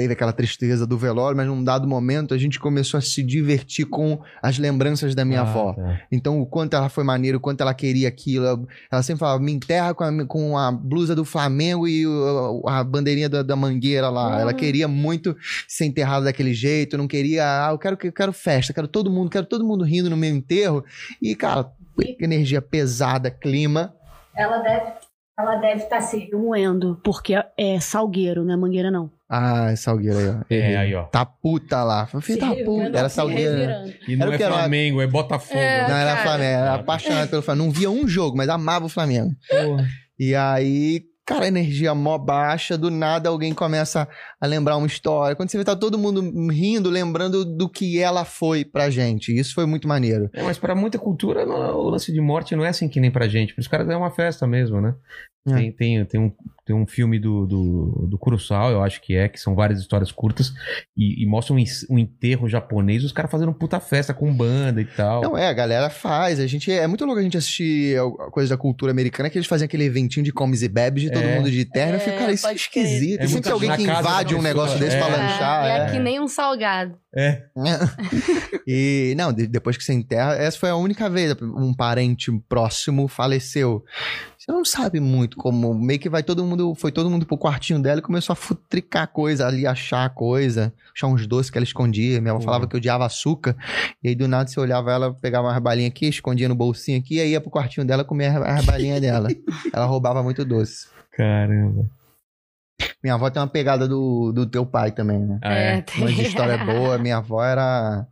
[0.00, 3.84] Teve aquela tristeza do velório, mas num dado momento a gente começou a se divertir
[3.84, 5.74] com as lembranças da minha Ah, avó.
[5.74, 6.00] tá.
[6.10, 8.66] Então, o quanto ela foi maneiro, o quanto ela queria aquilo.
[8.90, 12.82] Ela sempre falava, me enterra com a, com a blusa do Flamengo e o- a
[12.82, 14.28] bandeirinha da, da mangueira lá.
[14.36, 14.40] Uhum.
[14.40, 15.36] Ela queria muito
[15.68, 19.28] ser enterrada daquele jeito, não queria, ah, eu quero, eu quero festa, quero todo mundo,
[19.28, 20.82] quero todo mundo rindo no meu enterro.
[21.20, 21.70] E, cara,
[22.18, 23.92] energia pesada, clima.
[24.34, 24.92] Ela deve
[25.38, 29.10] ela deve estar se remoendo, porque é salgueiro, não é mangueira, não.
[29.32, 30.34] Ah, Salgueiro aí, ó.
[30.50, 31.04] É, aí, ó.
[31.04, 32.04] Tá puta lá.
[32.20, 32.98] Filho da puta.
[32.98, 33.56] Era Salgueiro.
[33.56, 33.94] né?
[34.08, 35.60] E não Era é que era- Flamengo, é Botafogo.
[35.60, 35.88] É.
[35.88, 36.22] Não, era cara.
[36.28, 37.66] Flamengo, era apaixonado pelo Flamengo.
[37.66, 39.30] Não via um jogo, mas amava o Flamengo.
[40.18, 44.08] E aí, cara, energia mó baixa, do nada alguém começa
[44.40, 45.36] a lembrar uma história.
[45.36, 49.32] Quando você vê, tá todo mundo rindo, lembrando do que ela foi pra gente.
[49.38, 50.28] Isso foi muito maneiro.
[50.34, 53.10] É, mas pra muita cultura, não- o lance de morte não é assim que nem
[53.12, 53.54] pra gente.
[53.56, 54.92] Os caras é uma festa mesmo, né?
[55.48, 55.54] É.
[55.54, 56.30] Tem, tem, tem, um,
[56.66, 60.12] tem um filme do, do, do Kurosawa, eu acho que é, que são várias histórias
[60.12, 60.52] curtas,
[60.94, 64.84] e, e mostra um, um enterro japonês, os caras fazendo puta festa com banda e
[64.84, 65.22] tal.
[65.22, 66.38] Não é, a galera faz.
[66.38, 69.48] A gente é muito louco a gente assistir a coisa da cultura americana que eles
[69.48, 71.36] fazem aquele eventinho de comes e bebes de todo É.
[71.38, 71.94] mundo de terno.
[71.94, 72.84] eu É, fico, cara, isso é pode crer.
[72.84, 73.20] esquisito.
[73.22, 74.98] É Sempre tem alguém que invade um negócio desse É.
[74.98, 75.66] pra É, lanchar.
[75.66, 75.90] é, é.
[75.92, 76.98] que nem um salgado.
[77.16, 77.44] É.
[78.66, 83.08] E, não, de- depois que você enterra, essa foi a única vez um parente próximo
[83.08, 83.82] faleceu.
[84.40, 87.78] Você não sabe muito como, meio que vai todo mundo, foi todo mundo pro quartinho
[87.78, 92.22] dela e começou a futricar coisa ali, achar coisa, achar uns doces que ela escondia.
[92.22, 93.54] Minha avó falava que odiava açúcar,
[94.02, 97.16] e aí do nada você olhava ela, pegava uma balinha aqui, escondia no bolsinho aqui,
[97.16, 99.28] e aí ia pro quartinho dela comer a balinha dela.
[99.74, 100.88] Ela roubava muito doce.
[101.12, 101.84] Caramba.
[103.02, 105.38] Minha avó tem uma pegada do, do teu pai também, né?
[105.42, 105.80] Ah, é.
[105.82, 106.96] de história boa.
[106.96, 108.06] Minha avó era.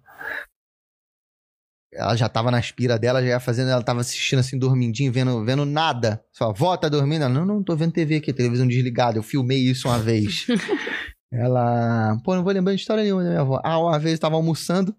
[1.93, 5.45] Ela já tava na espira dela, já ia fazendo, ela tava assistindo assim, dormindinho, vendo,
[5.45, 6.23] vendo nada.
[6.33, 7.23] Sua avó tá dormindo?
[7.23, 9.19] Ela, não, não, tô vendo TV aqui, televisão desligada.
[9.19, 10.47] Eu filmei isso uma vez.
[11.33, 12.19] ela.
[12.23, 13.61] Pô, não vou lembrar de história nenhuma da minha avó.
[13.65, 14.95] Ah, uma vez eu tava almoçando.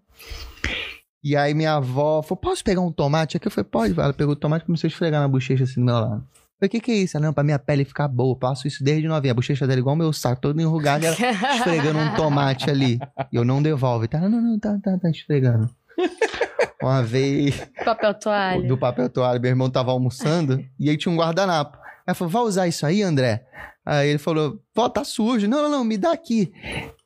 [1.22, 3.46] E aí minha avó falou: posso pegar um tomate aqui?
[3.46, 3.98] Eu falei, pode.
[3.98, 6.24] Ela pegou o tomate e começou a esfregar na bochecha assim do meu lado.
[6.60, 7.16] Eu falei, o que, que é isso?
[7.16, 8.32] Ela, não, pra minha pele ficar boa.
[8.32, 9.32] Eu passo isso desde novinha.
[9.32, 11.04] A bochecha dela é igual o meu saco, todo enrugado.
[11.04, 11.16] E ela
[11.56, 12.98] esfregando um tomate ali.
[13.32, 14.04] E eu não devolvo.
[14.04, 15.70] E Tá, não, não, tá, tá, tá esfregando.
[16.82, 18.66] Uma vez, Papel toalha.
[18.66, 21.78] do papel toalha, meu irmão tava almoçando e aí tinha um guardanapo.
[22.06, 23.44] Ela falou, vai usar isso aí, André?
[23.84, 25.46] Aí ele falou, vó, tá sujo.
[25.48, 26.52] Não, não, não, me dá aqui.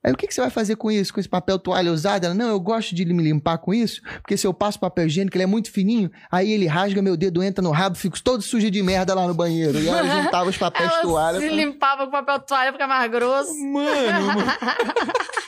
[0.03, 2.25] Aí o que, que você vai fazer com isso, com esse papel toalha usado?
[2.25, 5.37] Ela, não, eu gosto de me limpar com isso, porque se eu passo papel higiênico,
[5.37, 8.71] ele é muito fininho, aí ele rasga meu dedo, entra no rabo, fico todo sujo
[8.71, 9.79] de merda lá no banheiro.
[9.79, 11.41] E ela juntava os papéis Ela toalha.
[11.41, 13.53] se limpava com papel toalha, fica mais grosso.
[13.55, 14.45] Mano, mano.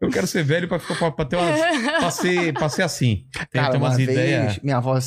[0.00, 1.60] Eu quero ser velho pra, ficar, pra, pra ter umas,
[1.98, 3.24] pra, ser, pra ser assim.
[3.50, 4.58] Tem, Cara, uma umas vez, ideias.
[4.62, 4.98] minha avó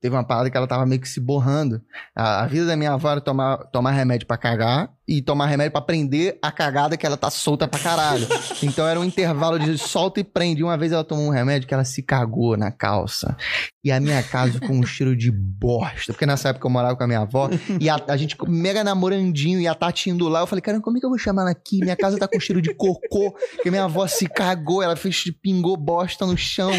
[0.00, 1.82] teve uma parada que ela tava meio que se borrando.
[2.14, 5.72] A, a vida da minha avó era tomar, tomar remédio pra cagar e tomar remédio
[5.72, 8.26] pra prender a cagada que ela tá solta pra caralho.
[8.62, 10.60] então era um intervalo de solta e prende.
[10.60, 13.36] E uma vez ela tomou um remédio que ela se cagou na calça.
[13.82, 16.12] E a minha casa com um cheiro de bosta.
[16.12, 17.48] Porque nessa época eu morava com a minha avó
[17.80, 20.40] e a, a gente mega namorandinho e a Tati indo lá.
[20.40, 21.80] Eu falei, cara, como é que eu vou chamar ela aqui?
[21.80, 23.34] Minha casa tá com cheiro de cocô.
[23.56, 26.70] Porque minha avó se cagou, ela fez, pingou bosta no chão.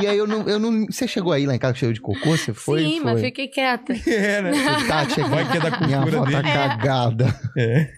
[0.00, 0.86] E aí eu não, eu não.
[0.86, 2.30] Você chegou aí lá em casa com cheiro de cocô?
[2.36, 2.82] Você foi?
[2.84, 3.12] Sim, foi.
[3.12, 3.92] mas fiquei quieta.
[4.08, 4.52] É, né?
[4.86, 6.42] Tati, aqui, Vai que é da minha avó tá dele.
[6.42, 7.40] cagada.
[7.56, 7.88] É.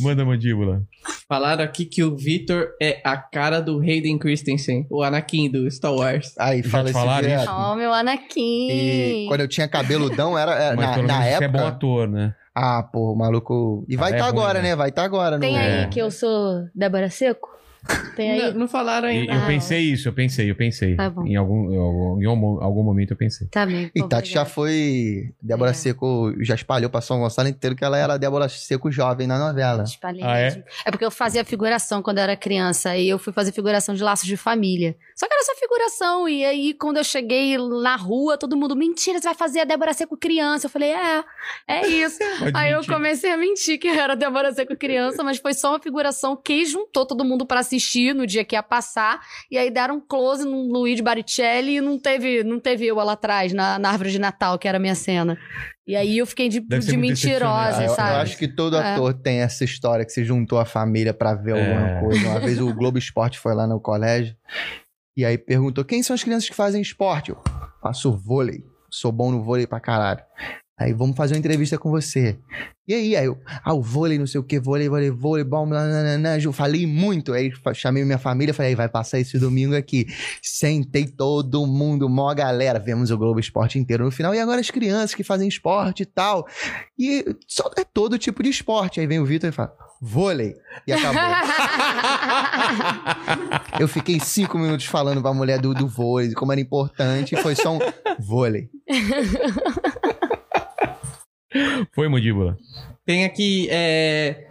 [0.00, 0.82] Manda a mandíbula.
[1.28, 5.92] Falaram aqui que o Victor é a cara do Hayden Christensen, o Anakin do Star
[5.92, 6.34] Wars.
[6.38, 7.42] Aí fala falaram direto.
[7.42, 7.52] isso?
[7.52, 8.68] Ó, meu Anakin.
[8.70, 11.58] E quando eu tinha cabeludão, era, era- Mas na, pelo na menos você época.
[11.58, 12.34] é bom ator, né?
[12.54, 13.84] Ah, pô, o maluco.
[13.88, 14.68] E vai Ah, é estar ruim, agora, né?
[14.70, 14.76] né?
[14.76, 15.38] Vai estar agora.
[15.38, 15.58] Tem no...
[15.58, 15.86] aí É.
[15.88, 17.48] que eu sou Débora Seco?
[18.16, 18.52] Tem aí?
[18.52, 19.32] Não, não falaram ainda.
[19.32, 19.46] eu Ah.
[19.46, 20.96] pensei isso, eu pensei, eu pensei.
[20.96, 21.26] Tá bom.
[21.26, 23.46] Em algum, em algum, em algum- algum momento eu pensei.
[23.48, 23.90] Tá bem.
[23.94, 25.32] E Tati já foi.
[25.42, 25.74] Débora É.
[25.74, 29.38] Seco já espalhou pra São Gonçalo inteiro que ela era a Débora Seco jovem na
[29.38, 29.82] novela.
[29.84, 30.64] Espalhei Ah, é?
[30.84, 32.96] é porque eu fazia figuração quando eu era criança.
[32.96, 34.96] E eu fui fazer figuração de laços de família.
[35.16, 36.28] Só que era só figuração.
[36.28, 39.94] E aí, quando eu cheguei na rua, todo mundo, mentira, você vai fazer a Débora
[39.94, 40.66] Seco criança.
[40.66, 41.24] Eu falei, é,
[41.66, 42.18] é isso.
[42.54, 45.80] Aí eu comecei a mentir que era a Débora Seco criança, mas foi só uma
[45.80, 49.20] figuração que juntou todo mundo pra se assistir no dia que ia passar.
[49.50, 53.12] E aí deram um close no Luigi Baricelli e não teve, não teve eu lá
[53.12, 55.38] atrás, na, na árvore de Natal, que era a minha cena.
[55.86, 57.78] E aí eu fiquei de, de mentirosa.
[57.80, 58.10] Ah, eu, sabe?
[58.10, 58.94] eu acho que todo É.
[58.94, 62.00] ator tem essa história que se juntou a família pra ver alguma É.
[62.00, 62.28] coisa.
[62.28, 64.34] Uma vez o Globo Esporte foi lá no colégio
[65.16, 67.30] e aí perguntou: quem são as crianças que fazem esporte?
[67.30, 67.42] Eu
[67.80, 68.64] faço vôlei.
[68.90, 70.22] Sou bom no vôlei pra caralho.
[70.78, 72.36] Aí vamos fazer uma entrevista com você.
[72.86, 75.66] E aí, aí eu, ah, o vôlei, não sei o que, vôlei, vôlei, vôlei, bom,
[75.66, 77.32] nananana, eu falei muito.
[77.32, 80.06] Aí chamei minha família, falei, aí vai passar esse domingo aqui.
[80.42, 84.34] Sentei todo mundo, mó galera, vemos o Globo Esporte inteiro no final.
[84.34, 86.46] E agora as crianças que fazem esporte e tal.
[86.98, 89.00] E só é todo tipo de esporte.
[89.00, 90.54] Aí vem o Vitor e fala, vôlei.
[90.86, 91.22] E acabou.
[93.80, 97.54] eu fiquei cinco minutos falando pra mulher do, do vôlei, como era importante, e foi
[97.54, 97.78] só um
[98.18, 98.68] vôlei.
[101.94, 102.56] Foi, Mandíbula.
[103.04, 104.46] Tem aqui, é,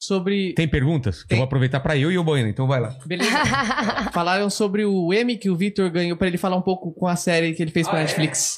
[0.00, 0.52] sobre...
[0.54, 1.24] Tem perguntas?
[1.24, 2.96] Que eu vou aproveitar pra eu e o Bueno, então vai lá.
[3.04, 3.30] Beleza.
[4.12, 7.16] Falaram sobre o M que o Victor ganhou pra ele falar um pouco com a
[7.16, 8.56] série que ele fez pra Netflix.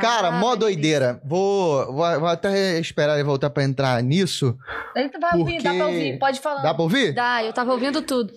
[0.00, 1.20] Cara, Ah, mó doideira.
[1.24, 4.56] Vou, vou, vou até esperar ele voltar pra entrar nisso.
[4.94, 6.62] Ele vai ouvir, dá pra Porque- ouvir, pode falar.
[6.62, 7.14] Dá pra ouvir?
[7.14, 8.32] Dá, eu tava ouvindo tudo.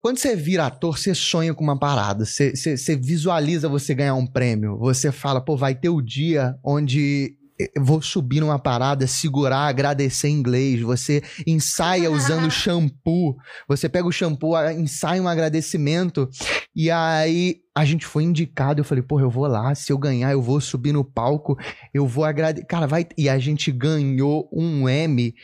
[0.00, 2.24] Quando você vira ator, você sonha com uma parada.
[2.24, 4.78] Você, você, você visualiza você ganhar um prêmio.
[4.78, 7.34] Você fala, pô, vai ter o dia onde
[7.76, 10.80] vou subir numa parada, segurar, agradecer em inglês.
[10.80, 13.36] Você ensaia usando shampoo.
[13.68, 16.28] Você pega o shampoo, ensaia um agradecimento.
[16.74, 18.80] E aí a gente foi indicado.
[18.80, 19.74] Eu falei, porra, eu vou lá.
[19.74, 21.56] Se eu ganhar, eu vou subir no palco.
[21.94, 22.66] Eu vou agradecer.
[22.66, 23.06] Cara, vai.
[23.16, 25.34] E a gente ganhou um M.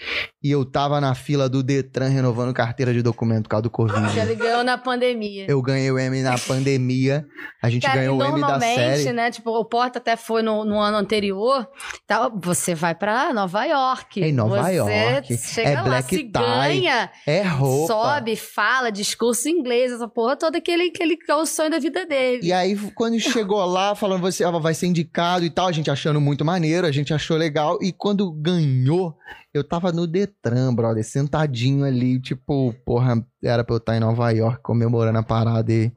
[0.42, 4.18] E eu tava na fila do Detran renovando carteira de documento por causa do Covid.
[4.18, 5.46] Ele ganhou na pandemia.
[5.48, 7.24] Eu ganhei o M na pandemia.
[7.62, 9.12] A gente Cara, ganhou o M da normalmente, série.
[9.12, 9.30] né?
[9.30, 11.66] Tipo, o Porta até foi no, no ano anterior.
[12.06, 14.22] Tal, você vai pra Nova York.
[14.22, 15.36] É em Nova você York.
[15.38, 16.30] Chega É lá, black se tie.
[16.30, 17.92] ganha, É roupa.
[17.94, 21.46] sobe, fala, discurso em inglês, essa porra toda que ele, que ele que é o
[21.46, 22.23] sonho da vida dele.
[22.42, 26.20] E aí, quando chegou lá, falando você vai ser indicado e tal, a gente achando
[26.20, 27.78] muito maneiro, a gente achou legal.
[27.80, 29.16] E quando ganhou,
[29.52, 34.30] eu tava no Detran, brother, sentadinho ali, tipo, porra, era pra eu estar em Nova
[34.30, 35.92] York comemorando a parada e.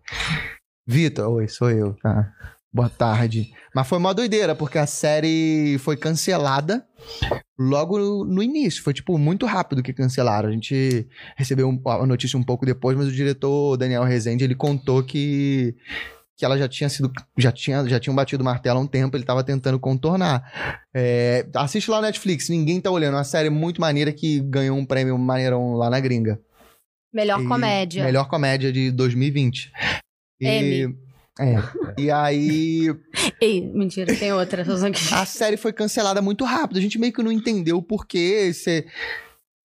[0.90, 2.32] Vitor, oi, sou eu, tá?
[2.72, 3.52] Boa tarde.
[3.74, 6.86] Mas foi uma doideira, porque a série foi cancelada
[7.58, 8.84] logo no, início.
[8.84, 10.50] Foi, tipo, muito rápido que cancelaram.
[10.50, 15.04] A gente recebeu a notícia um pouco depois, mas o diretor Daniel Rezende, ele contou
[15.04, 15.76] que
[16.38, 19.18] que ela já tinha sido já tinha já tinham batido o martelo há um tempo
[19.18, 23.50] ele tava tentando contornar É, assiste lá no Netflix ninguém tá olhando é uma série
[23.50, 26.40] muito maneira que ganhou um prêmio maneirão lá na gringa
[27.14, 28.04] Melhor E- comédia.
[28.04, 29.72] melhor comédia de 2020
[30.40, 30.96] e, M.
[31.40, 31.56] é,
[31.98, 32.94] e aí
[33.42, 34.64] Ei, mentira, tem outra.
[35.14, 36.78] a série foi cancelada muito rápido.
[36.78, 38.52] A gente meio que não entendeu o porquê.
[38.54, 38.86] Você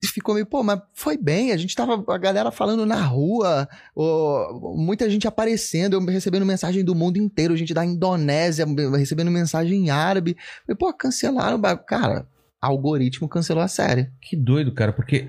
[0.09, 1.53] ficou meio, pô, mas foi bem.
[1.53, 6.85] A gente tava, a galera falando na rua, ô, muita gente aparecendo, eu recebendo mensagem
[6.85, 8.67] do mundo inteiro, gente da Indonésia
[8.97, 10.37] recebendo mensagem em árabe.
[10.67, 11.87] Falei, pô, cancelaram o bagulho.
[11.87, 12.27] Cara,
[12.61, 14.11] algoritmo cancelou a série.
[14.21, 15.29] Que doido, cara, porque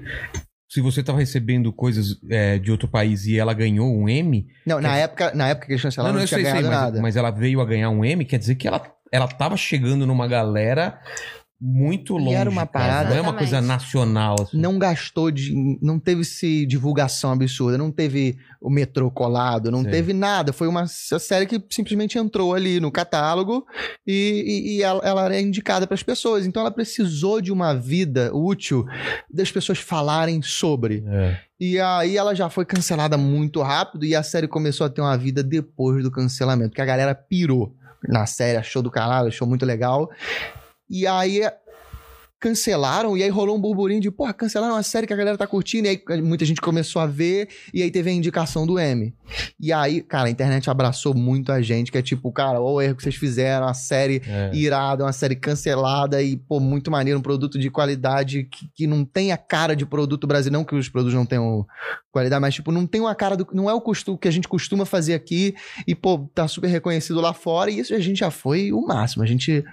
[0.73, 4.47] se você tava recebendo coisas é, de outro país e ela ganhou um M.
[4.65, 6.81] Não, na época, na época que eles cancelaram, não, eu tinha sei, sei, ganhado mas,
[6.81, 7.01] nada.
[7.01, 10.27] mas ela veio a ganhar um M, quer dizer que ela, ela tava chegando numa
[10.27, 10.99] galera
[11.61, 12.35] muito E longe.
[12.35, 14.35] era uma parada- Não é uma coisa nacional.
[14.41, 14.57] assim.
[14.57, 15.53] não gastou de.
[15.81, 19.89] Não teve se divulgação absurda, não teve o metrô colado, não Sim.
[19.89, 20.51] teve nada.
[20.51, 23.65] Foi uma série que simplesmente entrou ali no catálogo
[24.05, 26.45] e, e- e ela, ela era indicada para as pessoas.
[26.45, 28.85] Então ela precisou de uma vida útil
[29.31, 31.03] das pessoas falarem sobre.
[31.07, 31.37] É.
[31.59, 35.17] E aí ela já foi cancelada muito rápido e a série começou a ter uma
[35.17, 37.73] vida depois do cancelamento, porque a galera pirou
[38.05, 40.09] na série, achou do caralho, achou muito legal.
[40.93, 41.41] E aí
[42.39, 45.47] cancelaram, e aí rolou um burburinho de, porra, cancelaram uma série que a galera tá
[45.47, 49.15] curtindo, e aí muita gente começou a ver, e aí teve a indicação do M.
[49.57, 52.81] E aí, cara, a internet abraçou muito a gente, que é tipo, cara, olha o
[52.81, 54.51] erro que vocês fizeram, uma série É.
[54.53, 59.05] irada, uma série cancelada e, pô, muito maneiro, um produto de qualidade que, que não
[59.05, 61.65] tem a cara de produto brasileiro, não que os produtos não tenham
[62.11, 63.47] qualidade, mas, tipo, não tem uma cara do.
[63.53, 65.55] Não é o costume que a gente costuma fazer aqui
[65.87, 69.23] e, pô, tá super reconhecido lá fora e isso a gente já foi o máximo.
[69.23, 69.63] A gente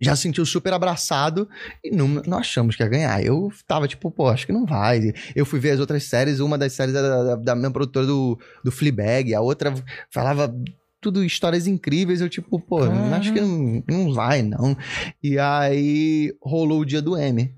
[0.00, 1.48] já sentiu super abraçado
[1.82, 3.22] e não, não achamos que ia ganhar.
[3.22, 5.12] Eu tava tipo, pô, acho que não vai.
[5.34, 8.38] Eu fui ver as outras séries, uma das séries era da, da minha produtora do,
[8.64, 9.74] do Fleabag, a outra
[10.10, 10.54] falava
[11.00, 12.20] tudo histórias incríveis.
[12.20, 12.80] Eu tipo, pô,
[13.14, 14.76] acho que não, não vai, não.
[15.22, 17.54] E aí rolou o dia do M.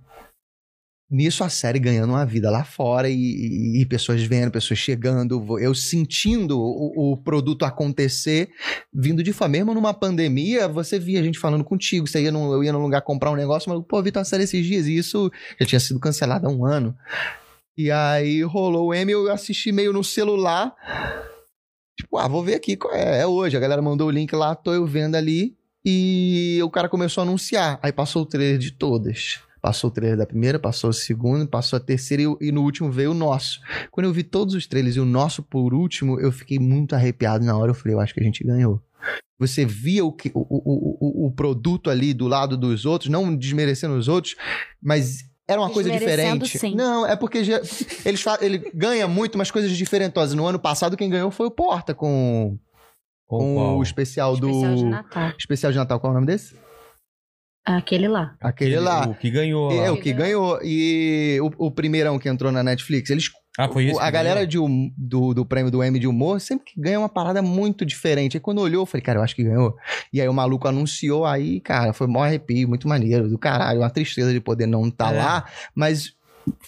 [1.10, 5.74] Nisso a série ganhando uma vida lá fora e, e- pessoas vendo, pessoas chegando, eu
[5.74, 8.48] sentindo o, o produto acontecer,
[8.94, 9.50] vindo de fora.
[9.50, 13.02] Mesmo numa pandemia, você via gente falando contigo, você ia num, eu ia num lugar
[13.02, 15.98] comprar um negócio, mas, pô, vi tua série esses dias, e isso já tinha sido
[15.98, 16.97] cancelado há um ano.
[17.76, 20.74] E aí rolou o M, eu assisti meio no celular.
[21.98, 23.22] Tipo, ah, vou ver aqui é.
[23.22, 23.56] É hoje.
[23.56, 25.56] A galera mandou o link lá, tô eu vendo ali.
[25.84, 27.78] E o cara começou a anunciar.
[27.82, 29.40] Aí passou o trailer de todas.
[29.60, 32.90] Passou o trailer da primeira, passou o segundo, passou a terceira e, e no último
[32.90, 33.60] veio o nosso.
[33.90, 37.44] Quando eu vi todos os trailers e o nosso por último, eu fiquei muito arrepiado
[37.44, 37.70] na hora.
[37.70, 38.80] Eu falei, eu acho que a gente ganhou.
[39.39, 43.34] Você via o, que, o, o, o, o produto ali do lado dos outros, não
[43.34, 44.36] desmerecendo os outros,
[44.82, 46.58] mas era uma coisa Desmerecendo, diferente.
[46.58, 46.76] sim.
[46.76, 47.60] Não, é porque já-
[48.05, 50.34] eles ele ganha muito umas coisas diferentosas.
[50.34, 52.56] No ano passado, quem ganhou foi o Porta com,
[53.26, 54.48] com o especial do.
[54.48, 55.32] Especial de Natal.
[55.39, 56.55] Especial de Natal, qual é o nome desse?
[57.76, 58.34] Aquele lá.
[58.40, 59.07] Aquele Ele- lá.
[59.08, 59.70] O que ganhou.
[59.73, 59.92] É, lá.
[59.92, 60.58] o que ganhou.
[60.62, 63.31] E o, o primeirão que entrou na Netflix, eles.
[63.58, 66.66] Ah, foi esse a galera de hum- do, do prêmio do M de humor sempre
[66.73, 68.36] que ganha uma parada muito diferente.
[68.36, 69.74] Aí quando olhou, eu falei, cara, eu acho que ganhou.
[70.12, 73.81] E aí o maluco anunciou, aí, cara, foi mó arrepio, muito maneiro, do caralho.
[73.81, 75.18] Uma tristeza de poder não estar É.
[75.18, 76.15] lá, mas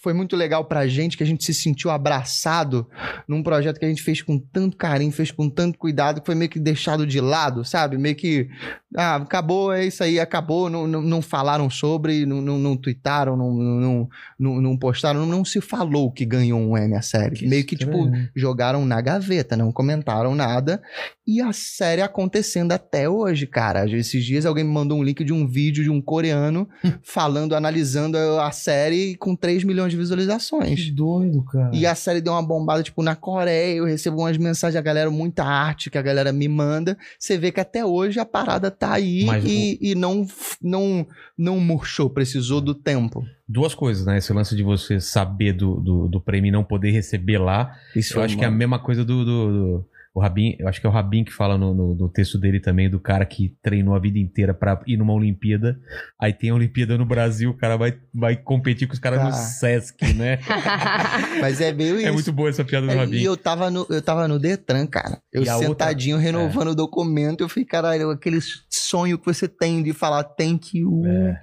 [0.03, 2.87] foi muito legal pra gente que a gente se sentiu abraçado
[3.27, 6.35] num projeto que a gente fez com tanto carinho, fez com tanto cuidado, que foi
[6.35, 7.97] meio que deixado de lado, sabe?
[7.97, 8.49] Meio que,
[8.97, 13.37] ah, acabou, é isso aí, acabou, não, não, não falaram sobre, não, não, não tweetaram,
[13.37, 17.37] não, não, não, não postaram, não, não se falou que ganhou um M a série.
[17.37, 18.29] Que meio que, tipo, estranho.
[18.35, 20.83] jogaram na gaveta, não comentaram nada.
[21.27, 23.89] E a série acontecendo até hoje, cara.
[23.89, 26.69] Esses dias alguém me mandou um link de um vídeo de um coreano
[27.03, 30.85] falando, analisando a série com 3 milhões de visualizações.
[30.85, 31.71] Que doido, cara.
[31.73, 33.77] E a série deu uma bombada, tipo, na Coreia.
[33.77, 36.99] Eu recebo umas mensagens da galera, muita arte que a galera me manda.
[37.19, 40.27] Você vê que até hoje a parada tá aí Mas e, e não,
[40.61, 41.07] não,
[41.39, 43.25] não murchou, precisou do tempo.
[43.49, 44.19] Duas coisas, né?
[44.19, 47.77] Esse lance de você saber do, do, do prêmio e não poder receber lá.
[47.95, 49.25] Isso Eu acho que é a mesma coisa do.
[49.25, 49.85] do, do-
[50.15, 52.61] o Rabin, eu acho que é o Rabin que fala no, no, no texto dele
[52.61, 55.79] também, do cara que treinou a vida inteira pra ir numa Olimpíada.
[56.21, 59.25] Aí tem a Olimpíada no Brasil, o cara vai, vai competir com os caras Ah.
[59.25, 60.39] no Sesc, né?
[61.41, 62.07] Mas é meio isso.
[62.07, 63.17] é muito boa essa piada do É, Rabin.
[63.17, 65.19] E eu tava, no, eu tava no Detran, cara.
[65.33, 67.41] Eu a outra- sentadinho renovando o documento.
[67.41, 68.39] Eu falei, caralho, aquele
[68.71, 71.07] sonho que você tem de falar thank you.
[71.07, 71.43] É.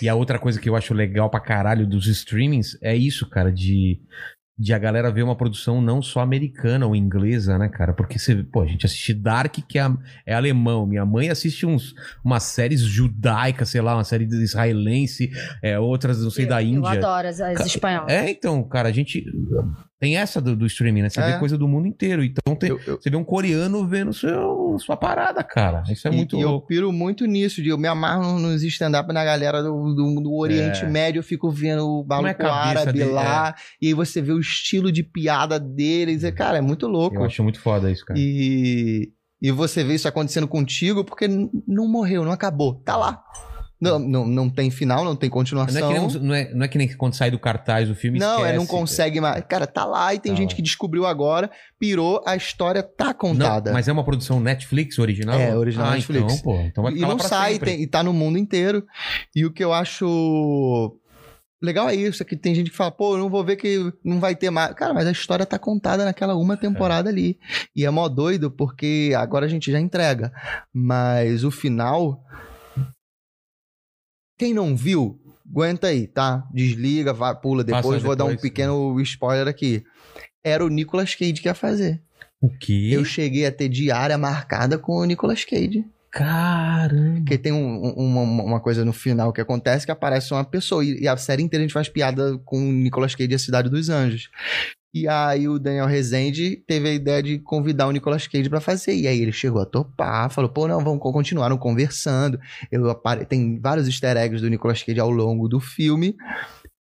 [0.00, 3.50] E a outra coisa que eu acho legal pra caralho dos streamings é isso, cara,
[3.50, 4.00] de,
[4.62, 7.92] de a galera ver uma produção não só americana ou inglesa, né, cara?
[7.92, 9.90] Porque você, pô, a gente assiste Dark, que é,
[10.24, 10.86] é alemão.
[10.86, 11.92] Minha mãe assiste uns,
[12.24, 16.90] umas séries judaicas, sei lá, uma série israelense, é, outras, não sei, da Eu Índia.
[16.92, 18.12] adoro as, as espanholas.
[18.12, 19.24] É, então, cara, a gente.
[20.02, 21.08] Tem essa do, do streaming, né?
[21.08, 21.32] Você É.
[21.34, 22.24] vê coisa do mundo inteiro.
[22.24, 25.84] Então tem, Eu- eu- você vê um coreano vendo seu, sua parada, cara.
[25.88, 29.12] Isso é E- muito e eu piro muito nisso, de eu me amarro nos stand-up
[29.12, 30.88] na galera do, do, do Oriente É.
[30.88, 34.20] Médio, eu fico vendo o Como é maluco cabeça árabe dele, lá, e aí você
[34.20, 37.14] vê o estilo de piada deles, e, cara, é muito louco.
[37.18, 38.18] Eu acho muito foda isso, cara.
[38.18, 43.22] E, e você vê isso acontecendo contigo porque não morreu, não acabou, tá lá.
[43.82, 45.90] Não, não, não tem final, não tem Não continuação.
[45.90, 48.18] é, que nem, não, é, não é que nem quando sai do cartaz o filme
[48.18, 48.68] Não, é, não esquece.
[48.68, 49.44] consegue mais.
[49.48, 50.56] Cara, tá lá e tem Tá gente lá.
[50.56, 53.72] que descobriu agora, pirou, a história tá Não, contada.
[53.72, 55.38] mas é uma produção Netflix original?
[55.38, 56.24] É, original ah, Netflix.
[56.24, 58.84] Então, pô, então vai e ficar não sai, tem- e tá no mundo inteiro.
[59.34, 60.96] E o que eu acho
[61.60, 63.92] legal é isso, é que tem gente que fala, pô, eu não vou ver que
[64.04, 64.74] não vai ter mais.
[64.74, 67.38] Cara, mas a história tá contada naquela uma temporada ali.
[67.74, 70.32] E é mó doido, porque agora a gente já entrega.
[70.72, 72.20] Mas o final.
[74.42, 76.44] Quem não viu, aguenta aí, tá?
[76.52, 79.84] Desliga, vai, pula Passa depois, vou dar um depois, pequeno spoiler aqui.
[80.42, 82.02] Era o Nicolas Cage que ia fazer.
[82.40, 82.88] O quê?
[82.90, 85.84] Eu cheguei a ter diária marcada com o Nicolas Cage.
[86.10, 87.20] Caramba.
[87.20, 90.84] Porque tem um- um- uma, uma coisa no final que acontece que aparece uma pessoa.
[90.84, 93.38] E, e a série inteira a gente faz piada com o Nicolas Cage e a
[93.38, 94.28] Cidade dos Anjos.
[94.94, 98.94] E aí o Daniel Rezende teve a ideia de convidar o Nicolas Cage pra fazer.
[98.94, 102.38] E aí ele chegou a topar, falou, pô, não, vamos continuaram conversando.
[102.70, 103.24] Eu apare...
[103.24, 106.14] Tem vários easter eggs do Nicolas Cage ao longo do filme.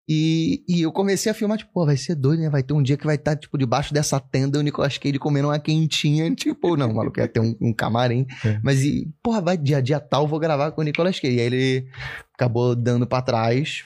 [0.09, 2.49] E, e eu comecei a filmar, tipo, pô, vai ser doido, né?
[2.49, 5.47] Vai ter um dia que vai estar, tipo, debaixo dessa tenda o Nicolas Cage comendo
[5.47, 6.29] uma quentinha.
[6.35, 8.25] Tipo, não, maluco, ia ter um, um camarim.
[8.43, 8.59] É.
[8.63, 11.35] Mas, e, porra, vai dia a dia tal, vou gravar com o Nicolas Cage.
[11.35, 11.87] E aí ele
[12.33, 13.85] acabou dando pra trás.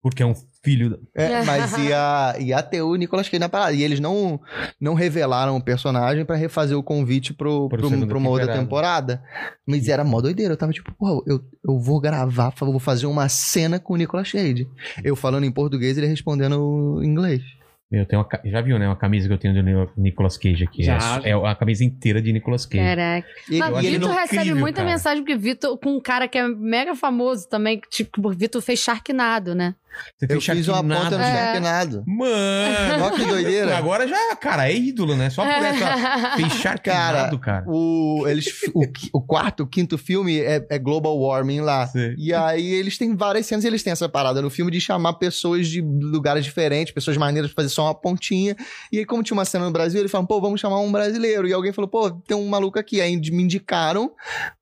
[0.00, 0.90] Porque é um filho.
[0.90, 3.72] da- É, mas ia, ia ter o Nicolas Cage na parada.
[3.72, 4.40] E eles não,
[4.80, 9.16] não revelaram o personagem pra refazer o convite pro, Pro pro, pra uma outra temporada.
[9.18, 9.22] temporada.
[9.66, 10.52] Mas era mó doideira.
[10.54, 14.30] Eu tava tipo, pô, eu, eu vou gravar, vou fazer uma cena com o Nicolas
[14.30, 14.68] Cage.
[15.04, 17.42] Eu falando em português e ele respondendo em inglês.
[17.90, 18.86] Eu tenho uma já viu, né?
[18.86, 20.82] Uma camisa que eu tenho do Ni- Nicolas Cage aqui.
[20.82, 22.84] Já, é, é a camisa inteira de Nicolas Cage.
[22.84, 23.26] Caraca.
[23.48, 24.90] Mas Vitor recebe incrível, muita cara.
[24.90, 28.60] mensagem porque Vitor, com um cara que é mega famoso também, que, tipo, o Vitor
[28.60, 29.74] fez Sharknado, né?
[30.16, 31.32] Você Eu fez fiz uma ponta no É.
[31.32, 32.04] Sharknado.
[32.06, 33.04] Mano!
[33.04, 33.76] Olha que doideira.
[33.76, 35.30] Agora já, cara, é ídolo, né?
[35.30, 36.36] Só por essa.
[36.36, 37.64] Fez Sharknado, cara.
[37.66, 41.86] O, eles, o, o quarto, o quinto filme é, é Global Warming lá.
[41.86, 42.14] Sei.
[42.18, 45.14] E aí eles têm várias cenas, e eles têm essa parada no filme de chamar
[45.14, 48.56] pessoas de lugares diferentes, pessoas maneiras pra fazer só uma pontinha.
[48.92, 51.46] E aí, como tinha uma cena no Brasil, eles falaram, pô, vamos chamar um brasileiro.
[51.48, 53.00] E alguém falou, pô, tem um maluco aqui.
[53.00, 54.12] Aí me indicaram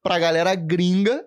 [0.02, 1.22] pra galera gringa.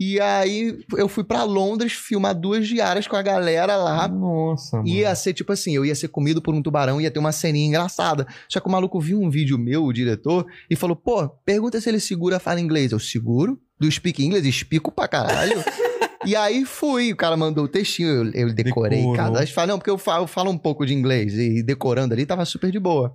[0.00, 4.08] E aí eu fui pra Londres filmar duas diárias com a galera lá.
[4.08, 4.88] Nossa, mano.
[4.88, 7.68] Ia ser tipo assim, eu ia ser comido por um tubarão, ia ter uma ceninha
[7.68, 8.26] engraçada.
[8.48, 11.90] Só que o maluco viu um vídeo meu, o diretor, e falou: pô, pergunta se
[11.90, 12.92] ele segura fala inglês.
[12.92, 13.60] Eu seguro?
[13.78, 14.46] Do speak inglês?
[14.46, 15.62] Explico pra caralho.
[16.24, 19.16] e aí fui, o cara mandou o textinho, eu, eu decorei Decorou.
[19.16, 19.66] cada.
[19.66, 22.70] Não, porque eu falo, eu falo um pouco de inglês, e decorando ali tava super
[22.70, 23.14] de boa.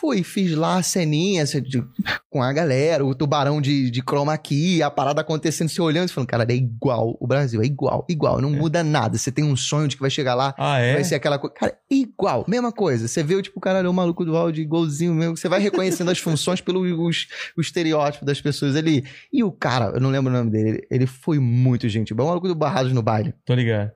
[0.00, 1.84] Fui, fiz lá a ceninha assim, de-
[2.30, 6.12] com a galera, o tubarão de, de chroma key, a parada acontecendo, você olhando e
[6.12, 9.18] falando, cara, é igual o Brasil, é igual, igual, não muda nada.
[9.18, 10.94] Você tem um sonho de que vai chegar lá, Ah, é?
[10.94, 11.54] Vai ser aquela coisa.
[11.54, 13.06] Cara, igual, mesma coisa.
[13.06, 15.36] Você vê, tipo, caralho, o maluco do áudio, igualzinho mesmo.
[15.36, 19.04] Você vai reconhecendo as funções pelo os, o estereótipo das pessoas ali.
[19.32, 22.26] E o cara, eu não lembro o nome dele, ele, ele foi muito gente boa.
[22.26, 23.34] O maluco do Barrados no baile.
[23.44, 23.90] Tô ligado.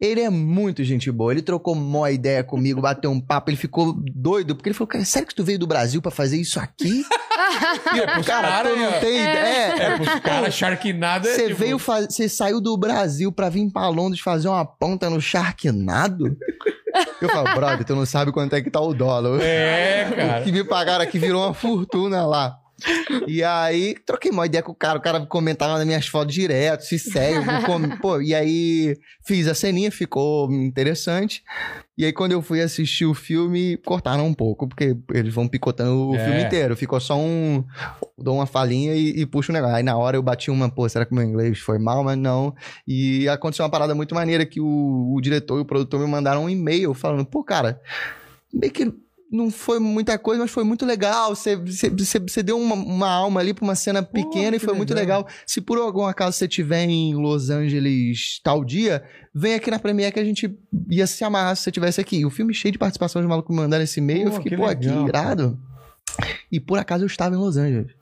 [0.00, 1.30] Ele é muito gente boa.
[1.30, 3.50] Ele trocou mó ideia comigo, bateu um papo.
[3.50, 6.38] Ele ficou doido, porque ele falou, cara, sério que tu veio do Brasil pra fazer
[6.40, 7.04] isso aqui?
[7.94, 9.74] E é pros cara, caras, tu não tem ideia.
[9.82, 11.78] É, pros caras, Sharknado é Você tipo- veio.
[11.78, 16.36] Você saiu do Brasil pra vir pra Londres fazer uma ponta no Sharknado?
[17.20, 19.40] Eu falo, brother, tu não sabe quanto é que tá o dólar.
[19.42, 20.42] É, O cara.
[20.44, 22.56] que me pagaram aqui virou uma fortuna lá.
[23.26, 26.82] E aí, troquei uma ideia com o cara, o cara comentava nas minhas fotos direto,
[26.82, 27.44] se segue,
[28.00, 31.42] pô, e aí fiz a ceninha, ficou interessante.
[31.98, 36.08] E aí, quando eu fui assistir o filme, cortaram um pouco, porque eles vão picotando
[36.10, 36.24] o É.
[36.24, 36.74] filme inteiro.
[36.74, 37.62] Ficou só um.
[38.16, 39.76] Dou uma falinha e, e puxo o negócio.
[39.76, 42.02] Aí na hora eu bati uma, pô, será que meu inglês foi mal?
[42.02, 42.54] Mas não.
[42.88, 46.44] E aconteceu uma parada muito maneira que o, o diretor e o produtor me mandaram
[46.44, 47.78] um e-mail falando, pô, cara,
[48.52, 48.90] meio que
[49.30, 51.34] não foi muita coisa, mas foi muito legal.
[51.34, 54.74] Você, você, você- deu uma, uma alma ali pra uma cena pequena e que foi
[54.74, 55.20] muito legal.
[55.20, 55.34] legal.
[55.46, 59.02] Se por algum acaso você estiver em Los Angeles tal dia,
[59.34, 60.52] vem aqui na Premiere que a gente
[60.88, 62.24] ia se amarrar se você estivesse aqui.
[62.24, 64.56] O filme cheio de participação de maluco me mandando esse e-mail, eu Pô, fiquei, que
[64.56, 65.58] pô, aqui legal, irado.
[66.50, 67.92] E por acaso eu estava em Los Angeles.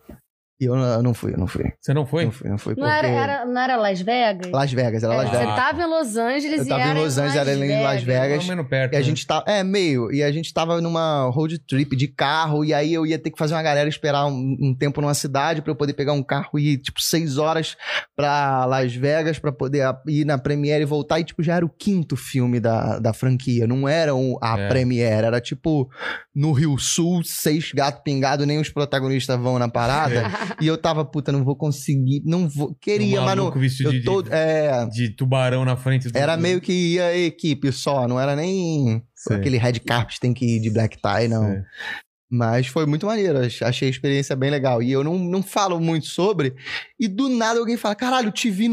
[0.60, 1.72] E eu não, eu não fui, eu não fui.
[1.80, 2.24] Você não foi?
[2.24, 2.74] Não fui, não fui.
[2.76, 3.06] Não porque...
[3.06, 4.50] era, era- não era Las Vegas?
[4.50, 5.54] Las Vegas, era É, Las você Vegas.
[5.56, 8.36] tava em Los Angeles Eu e tava em era Los Angeles, era em Las Vegas.
[8.38, 8.92] Mais menos perto.
[8.92, 9.04] E a né?
[9.04, 9.44] gente tá.
[9.46, 10.12] É, meio.
[10.12, 12.64] E a gente tava numa road trip de carro.
[12.64, 15.62] E aí eu ia ter que fazer uma galera esperar um, um tempo numa cidade
[15.62, 17.76] pra eu poder pegar um carro e ir, tipo, seis horas
[18.16, 21.20] pra Las Vegas pra poder ir na Premiere e voltar.
[21.20, 23.64] E, tipo, já era o quinto filme da, da franquia.
[23.66, 24.68] Não era um, a É.
[24.68, 25.26] Premiere.
[25.26, 25.88] Era, tipo,
[26.34, 30.24] no Rio Sul, seis gatos pingados, nem os protagonistas vão na parada.
[30.60, 32.22] e eu tava, puta, não vou conseguir.
[32.24, 32.74] Não vou.
[32.80, 33.50] Queria, Um mas não.
[33.50, 34.20] vestido Eu de, tô.
[34.30, 34.86] É.
[34.86, 36.16] de tubarão na frente do...
[36.16, 39.36] Era meio que ia equipe só, não era nem Sei.
[39.36, 41.44] aquele red carpet tem que ir de black tie, não.
[41.44, 41.62] Sei.
[42.30, 44.82] Mas foi muito maneiro, ach- achei a experiência bem legal.
[44.82, 46.54] E eu não, não falo muito sobre,
[47.00, 48.68] e do nada alguém fala, caralho, te vi...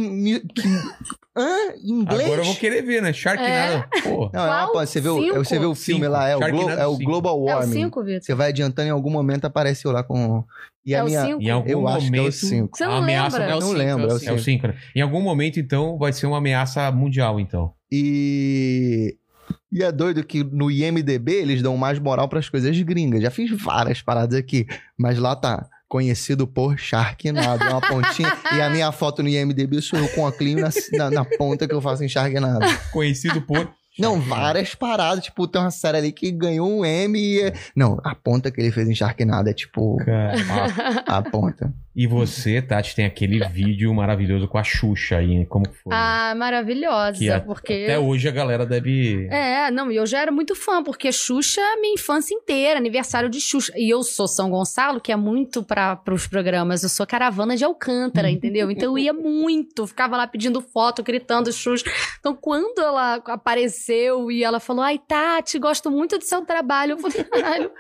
[0.54, 0.62] Que...
[1.38, 1.74] Hã?
[1.84, 2.24] Em Inglês?
[2.26, 3.12] Agora eu vou querer ver, né?
[3.12, 3.86] Sharknado.
[4.04, 4.30] Pô.
[4.34, 5.36] Não, é uma, você, vê o, Cinco?
[5.44, 6.12] você vê o filme Cinco.
[6.14, 7.10] lá, é o, Glo- é o cinco.
[7.12, 7.74] Global É o Warming.
[7.74, 8.22] 5, Vitor?
[8.24, 10.44] Você vai adiantando, em algum momento apareceu lá com...
[10.86, 11.26] E É a o minha...
[11.26, 11.42] 5?
[11.42, 12.32] Em algum Eu acho que é o momento.
[12.36, 12.78] cinco.
[12.78, 13.52] Você a não ameaça lembra?
[13.54, 14.40] É o Não cinco, lembro, é o é o É o cinco.
[14.44, 14.76] 5, né?
[14.96, 17.74] Em algum momento, então, vai ser uma ameaça mundial, então.
[17.92, 19.18] E.
[19.72, 23.22] E é doido que no IMDB eles dão mais moral pras coisas gringas.
[23.22, 24.66] Já fiz várias paradas aqui,
[24.98, 25.68] mas lá tá.
[25.88, 28.36] Conhecido por Sharknado, é uma pontinha.
[28.58, 31.68] e a minha foto no IMDB sou eu com a clean na, na, na ponta
[31.68, 32.66] que eu faço em Sharknado.
[32.92, 33.70] Conhecido por.
[33.98, 35.24] Não, várias paradas.
[35.26, 37.40] Tipo, tem uma série ali que ganhou um M e.
[37.42, 39.98] é- Não, a ponta que ele fez em Sharknado é tipo.
[39.98, 40.34] Cara,
[41.06, 41.72] A ponta.
[41.96, 45.94] E você, Tati, tem aquele vídeo maravilhoso com a Xuxa aí, como foi?
[45.94, 47.74] Ah, maravilhosa, Que a- porque...
[47.86, 49.28] Até hoje a galera deve.
[49.32, 53.30] É, não, e eu já era muito fã, porque Xuxa é minha infância inteira, aniversário
[53.30, 53.72] de Xuxa.
[53.78, 56.84] E eu sou São Gonçalo, que é muito para os programas.
[56.84, 58.70] Eu sou caravana de Alcântara, entendeu?
[58.70, 61.86] Então eu ia muito, ficava lá pedindo foto, gritando Xuxa.
[62.20, 66.98] Então quando ela apareceu e ela falou: Ai, Tati, gosto muito do seu trabalho, eu
[66.98, 67.72] falei: caralho,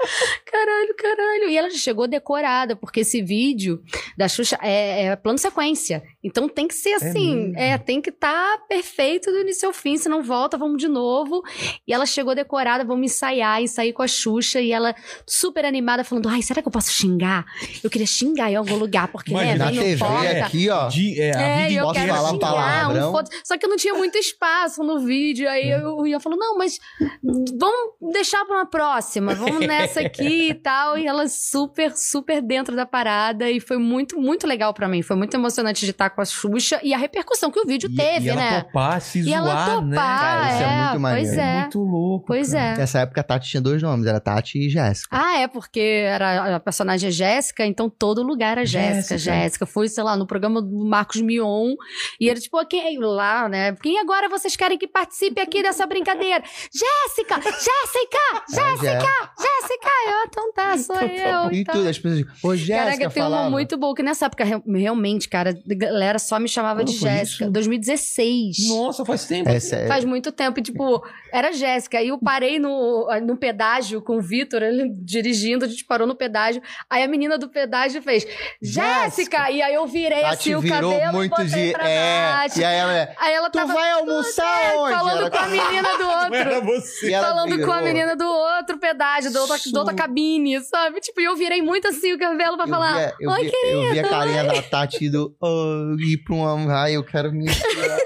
[0.45, 1.49] caralho, caralho.
[1.49, 3.83] E ela chegou decorada, porque esse vídeo
[4.17, 6.03] da Xuxa é, é plano sequência.
[6.23, 7.57] Então tem que ser assim, mesmo?
[7.59, 11.41] é, tem que estar perfeito do início ao fim, se não volta, vamos de novo.
[11.87, 14.95] E ela chegou decorada, vamos ensaiar, ensaiar com a Xuxa, e ela
[15.27, 17.45] super animada, falando: Ai, será que eu posso xingar?
[17.83, 20.45] Eu queria xingar em algum lugar, porque né, Imagina, Na vem no TV foca.
[20.45, 20.87] aqui, ó.
[20.87, 23.09] De, é, a É, vida eu Posso quero falar xingar, palavrão?
[23.09, 25.47] um foda- Só que não tinha muito espaço no vídeo.
[25.49, 25.81] Aí É.
[25.81, 26.77] eu ia falando, não, mas
[27.23, 30.97] vamos deixar pra uma próxima, vamos nessa aqui e tal.
[30.97, 33.49] E ela super, super dentro da parada.
[33.49, 35.01] E foi muito muito, muito legal pra mim.
[35.01, 37.95] Foi muito emocionante de estar com a Xuxa e a repercussão que o vídeo E-
[37.95, 38.61] teve, e ela né?
[38.61, 39.95] topar, se e zoar, ela topar, né?
[39.95, 41.27] Cara, isso é é, muito maneiro.
[41.27, 41.59] pois é.
[41.61, 42.25] Muito louco.
[42.27, 42.63] Pois cara.
[42.73, 42.77] é.
[42.77, 45.07] Nessa época a Tati tinha dois nomes, era Tati e Jéssica.
[45.17, 49.35] Ah, é, porque era a personagem é Jéssica, então todo lugar era Jéssica, Jéssica.
[49.35, 49.65] Jéssica.
[49.65, 51.75] Fui, sei lá, no programa do Marcos Mion,
[52.19, 53.75] e ele, tipo, quem lá, né?
[53.81, 56.43] Quem agora vocês querem que participe aqui dessa brincadeira?
[56.73, 57.35] Jéssica!
[57.41, 58.43] Jéssica!
[58.49, 59.31] Jéssica!
[59.39, 59.89] Jéssica!
[60.07, 61.51] Eu, então tá, sou eu.
[61.51, 61.73] E tá.
[61.73, 64.61] tudo, as pessoas dizem, ô Jéssica, Caraca, tem uma muito boa, que nessa época, re-
[64.79, 67.43] realmente, cara, a galera só me chamava Quando de foi Jéssica.
[67.45, 67.51] isso?
[67.51, 68.67] 2016.
[68.69, 69.49] Nossa, faz tempo.
[69.49, 71.97] Essa é- Faz muito tempo, e, tipo, era Jéssica.
[71.99, 76.15] Aí eu parei no, no pedágio com o Vitor, ele dirigindo, a gente parou no
[76.15, 76.61] pedágio.
[76.89, 78.25] Aí a menina do pedágio fez,
[78.61, 79.49] Jéssica!
[79.51, 81.71] E aí eu virei Tati assim o virou cabelo e muito botei de.
[81.73, 82.31] pra É.
[82.31, 82.57] Nath.
[82.57, 83.15] E aí ela é.
[83.17, 84.93] Aí ela Tu tava vai almoçar é, onde?
[84.93, 86.65] falando Ela- com a menina do Era outro.
[86.65, 87.09] você.
[87.09, 90.99] E ela Falando com a menina do outro pedágio, da outra, da outra cabine, sabe?
[90.99, 92.93] Tipo, e eu virei muito assim o cabelo pra Eu falar.
[92.93, 96.69] via, eu, Oi, vi, eu vi a carinha da Tati do oh, ir pra um
[96.69, 97.97] ai, eu quero me inspirar."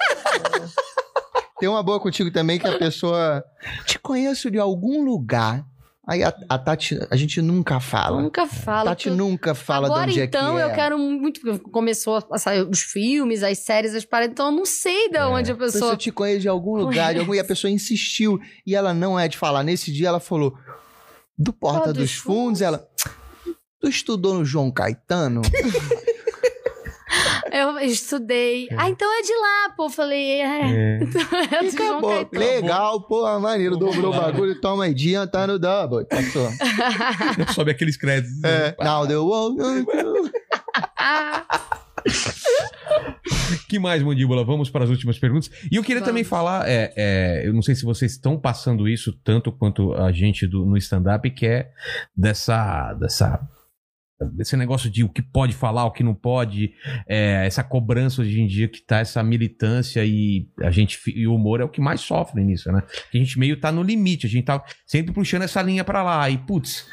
[1.60, 3.44] Tem uma boa contigo também que a pessoa
[3.86, 5.66] te conheço de algum lugar.
[6.08, 8.20] Aí a, a Tati, a gente nunca fala.
[8.22, 8.90] Nunca A fala.
[8.92, 10.72] Tati que eu- nunca fala Agora, de onde então, é que é.
[10.72, 11.60] eu quero muito.
[11.70, 15.26] Começou a sair os filmes, as séries, as paradas, então eu não sei de É.
[15.26, 15.98] onde a A pessoa pessoa.
[15.98, 18.40] te conhece de algum lugar, de algum, e a pessoa insistiu.
[18.66, 19.62] E ela não é de falar.
[19.62, 20.56] Nesse dia ela falou:
[21.38, 22.62] do Porta Porta dos, dos Fundos, Fundos.
[22.62, 22.88] ela.
[23.80, 25.42] Tu estudou no João Caetano?
[27.52, 28.68] Eu estudei.
[28.78, 29.90] Ah, então é de lá, pô.
[29.90, 30.44] Falei, é.
[30.44, 31.00] É.
[31.02, 31.22] Então
[31.60, 32.10] é do João Acabou.
[32.12, 32.46] Caetano.
[32.46, 33.76] Legal, porra, maneiro.
[33.76, 36.06] Dobrou o bagulho, toma aí, dia, tá no double.
[36.06, 36.48] Passou.
[37.56, 38.44] Sobe aqueles créditos.
[38.44, 39.58] É, now the world.
[43.68, 44.44] Que mais, Mandíbula?
[44.46, 45.50] Vamos para as últimas perguntas.
[45.72, 46.08] E eu queria Vamos.
[46.10, 50.12] também falar, é, é, eu não sei se vocês estão passando isso tanto quanto a
[50.12, 51.72] gente do- no stand-up, que é
[52.16, 53.40] dessa, dessa
[54.26, 56.74] desse negócio de o que pode falar, o que não pode,
[57.08, 61.36] é, essa cobrança hoje em dia que tá essa militância e a gente e o
[61.36, 62.84] humor é o que mais sofre nisso, né?
[63.12, 66.04] Que a gente meio tá no limite, a gente tá sempre puxando essa linha pra
[66.04, 66.86] lá e putz,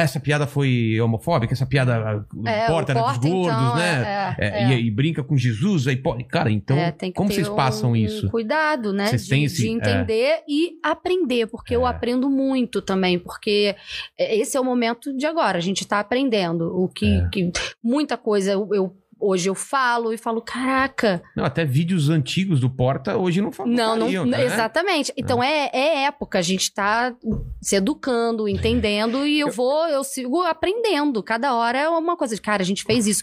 [0.00, 4.34] essa piada foi homofóbica, essa piada é, porta, o né, dos gordos, então, né?
[4.38, 6.00] É, É, é, E, e brinca com Jesus, aí.
[6.28, 8.28] Cara, então, É, como vocês passam um, isso?
[8.30, 9.06] Cuidado, né?
[9.06, 11.90] Vocês de, têm esse- de entender e aprender, porque eu É.
[11.90, 13.74] aprendo muito também, porque
[14.18, 16.72] esse é o momento de agora, a gente tá aprendendo.
[16.76, 17.28] O que, É.
[17.30, 17.50] que
[17.82, 22.68] muita coisa eu, eu- hoje eu falo e falo, caraca, Não, até vídeos antigos do
[22.70, 23.72] Porta hoje não falam.
[23.72, 24.44] não, não, fariam, né?
[24.44, 25.12] exatamente.
[25.16, 25.70] Então é.
[25.72, 27.14] é época, a gente tá
[27.60, 31.22] se educando, entendendo e eu vou, eu sigo aprendendo.
[31.22, 33.22] Cada hora é uma coisa de, cara, a gente fez isso.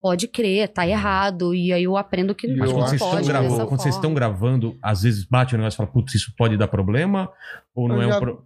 [0.00, 1.54] Pode crer, tá errado.
[1.54, 3.80] E aí eu aprendo que Mas Eu quando não vocês, estão pode gravando, dessa quando
[3.82, 7.30] vocês estão gravando, às vezes bate o negócio e fala, putz, isso pode dar problema?
[7.74, 8.44] Ou não Eu é um já- pro...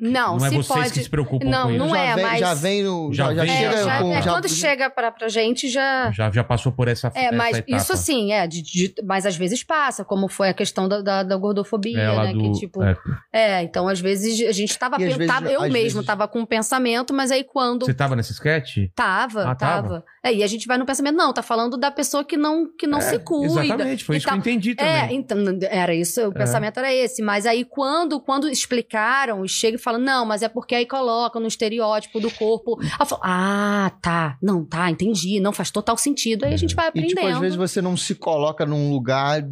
[0.00, 0.90] Não, não é se vocês pode.
[0.92, 1.78] que se preocupam Não, com isso?
[1.78, 3.12] não já é, vem, mas- Já vem no.
[3.12, 4.12] Já Já, vem, chega É, já- com.
[4.14, 6.10] é já- quando chega pra, pra gente, já.
[6.10, 7.76] Já, já passou por essa É, essa mas etapa.
[7.76, 11.22] isso sim, é, de, de- mas às vezes passa, como foi a questão da, da,
[11.22, 12.32] da gordofobia, Ela né?
[12.32, 12.40] do...
[12.42, 12.82] Que tipo.
[12.82, 12.96] é,
[13.32, 14.96] É, então às vezes a gente tava.
[14.96, 17.84] Vezes- tava- eu mesmo vezes- tava com um pensamento, mas aí quando.
[17.86, 18.78] Você tava nesse sketch?
[18.94, 19.82] Tava, Ah, tava?
[19.88, 20.04] tava.
[20.22, 22.86] É, e a gente vai no pensamento, não, tá falando da pessoa que não, que
[22.86, 23.64] não É, se cuida.
[23.64, 24.38] Exatamente, foi e isso que eu tal.
[24.38, 24.92] entendi também.
[24.92, 27.22] É, então, era isso, o pensamento era esse.
[27.22, 31.40] Mas aí, quando, quando explicaram, e chega e fala, não, mas é porque aí coloca
[31.40, 32.78] no estereótipo do corpo.
[33.06, 36.44] Falo, ah, tá, não, tá, entendi, não faz total sentido.
[36.44, 37.14] Aí a gente vai E, aprendendo.
[37.16, 39.42] tipo, às vezes você não se coloca num lugar.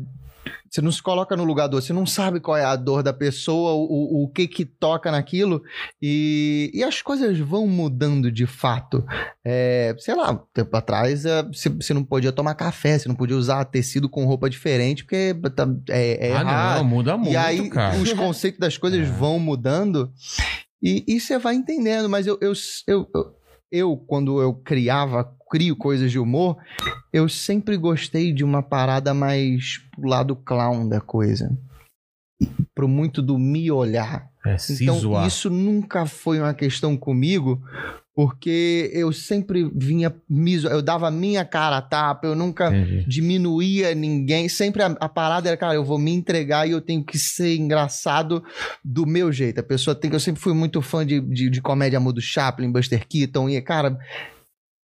[0.71, 3.03] Você não se coloca no lugar do outro, você não sabe qual é a dor
[3.03, 5.63] da pessoa, o, o, que que toca naquilo,
[6.01, 9.05] e, e as coisas vão mudando de fato.
[9.45, 13.15] É, sei lá, um tempo atrás é, você, você não podia tomar café, você não
[13.17, 16.79] podia usar tecido com roupa diferente, porque tá- é, é ah, errado.
[16.79, 17.97] não, muda muito, e aí cara.
[17.97, 19.11] os conceitos das coisas É.
[19.11, 20.13] vão mudando
[20.83, 22.09] e, e você vai entendendo.
[22.09, 22.53] Mas eu, eu,
[22.87, 23.38] eu, eu,
[23.71, 26.57] eu, quando eu criava, crio coisas de humor,
[27.13, 31.57] eu sempre gostei de uma parada mais pro lado clown da coisa.
[32.75, 34.31] Pro muito do me olhar.
[34.47, 35.27] É, Então, zoar.
[35.27, 37.61] isso nunca foi uma questão comigo,
[38.19, 42.67] porque eu sempre vinha, me zo- eu dava a minha cara a tapa, eu nunca
[42.67, 43.05] Entendi.
[43.07, 44.49] diminuía ninguém.
[44.49, 47.55] Sempre a, a parada era, cara, eu vou me entregar e eu tenho que ser
[47.55, 48.43] engraçado
[48.85, 49.61] do meu jeito.
[49.61, 50.17] A pessoa tem que.
[50.17, 53.97] Eu sempre fui muito fã de, de, de comédia muda, Chaplin, Buster Keaton, e, cara.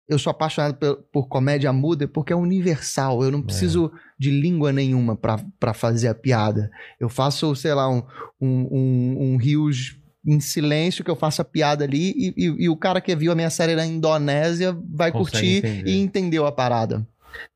[0.07, 3.23] Eu sou apaixonado por, por comédia muda porque é universal.
[3.23, 6.69] Eu não preciso de língua nenhuma pra pra fazer a piada.
[6.99, 8.03] Eu faço, sei lá, um,
[8.39, 12.69] um, um, um rios em silêncio que eu faço a piada ali e, e- e
[12.69, 15.89] o cara que viu a minha série na Indonésia vai Consegue curtir entender.
[15.89, 17.05] e entendeu a parada.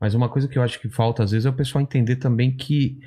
[0.01, 2.55] Mas uma coisa que eu acho que falta às vezes é o pessoal entender também
[2.55, 2.97] que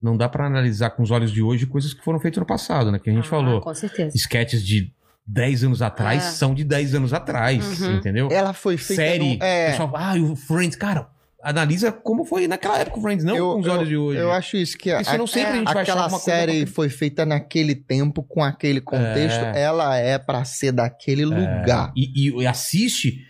[0.00, 2.90] não dá pra analisar com os olhos de hoje coisas que foram feitas no passado,
[2.90, 2.98] né?
[2.98, 3.60] Que a gente Ah, falou.
[3.60, 4.16] Com certeza.
[4.16, 4.92] Sketches de
[5.26, 6.30] 10 anos atrás É.
[6.30, 7.96] são de 10 anos atrás, Uhum.
[7.96, 8.28] entendeu?
[8.30, 9.02] Ela foi feita.
[9.02, 9.36] Série.
[9.36, 11.08] num- é, Pessoal, ah, o Friends, cara,
[11.42, 14.18] analisa como foi naquela época o Friends, não eu, com os olhos eu, de hoje.
[14.20, 17.24] eu acho isso que a- Porque senão sempre a gente vai aquela série foi feita
[17.24, 19.62] naquele tempo, com aquele contexto, É.
[19.62, 21.92] ela é pra ser daquele lugar.
[21.96, 23.26] E, e- e assiste,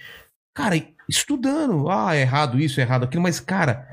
[0.55, 0.75] cara,
[1.09, 1.89] estudando.
[1.91, 3.87] Ah, é errado isso, é errado aquilo, mas, cara,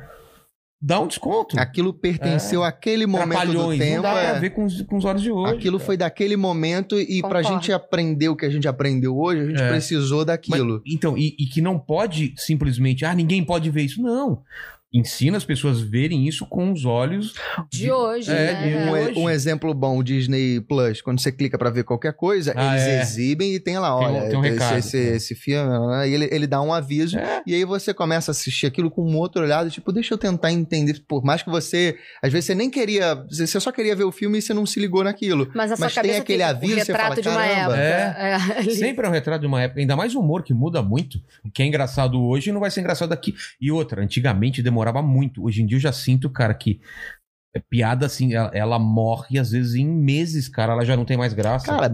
[0.82, 1.60] dá um desconto.
[1.60, 4.02] Aquilo pertenceu àquele momento do Trapalhões, não tempo.
[4.04, 4.30] dá é.
[4.32, 5.54] pra ver com os, com os olhos de hoje.
[5.56, 7.48] Aquilo foi daquele momento e pra Concordo.
[7.50, 9.70] gente aprender o que a gente aprendeu hoje, a gente É.
[9.70, 10.82] precisou Mas, daquilo.
[10.86, 14.02] então, e, e que não pode simplesmente, ah, ninguém pode ver isso.
[14.02, 14.42] Não.
[14.94, 17.34] Ensina as pessoas a verem isso com os olhos.
[17.70, 18.70] De hoje, É, né?
[18.70, 19.20] de Um, hoje.
[19.20, 22.88] um exemplo bom, o Disney Plus, quando você clica pra ver qualquer coisa, Ah, eles
[22.88, 23.02] é.
[23.02, 24.78] exibem e tem lá, Tem um- olha, tem um esse, recado.
[24.78, 27.42] esse, esse filme, né, e ele, ele dá um aviso, É.
[27.46, 30.54] e aí você começa a assistir aquilo com um outro olhado, tipo, deixa eu tentar
[30.54, 34.12] entender, por mais que você, às vezes você nem queria, você só queria ver o
[34.12, 35.52] filme e você não se ligou naquilo.
[35.54, 38.20] Mas Mas tem aquele fica aviso, o você fala, de uma "Caramba." época.
[38.22, 38.76] É, ali.
[38.76, 41.18] Sempre é um retrato de uma época, ainda mais humor que muda muito.
[41.44, 43.36] O que é engraçado hoje não vai ser engraçado daqui.
[43.60, 45.44] E outra, antigamente demorava muito.
[45.44, 46.80] Hoje em dia eu já sinto, cara, que
[47.56, 51.18] é piada assim, ela, ela morre às vezes em meses, cara, ela já não tem
[51.18, 51.66] mais graça.
[51.66, 51.92] Cara,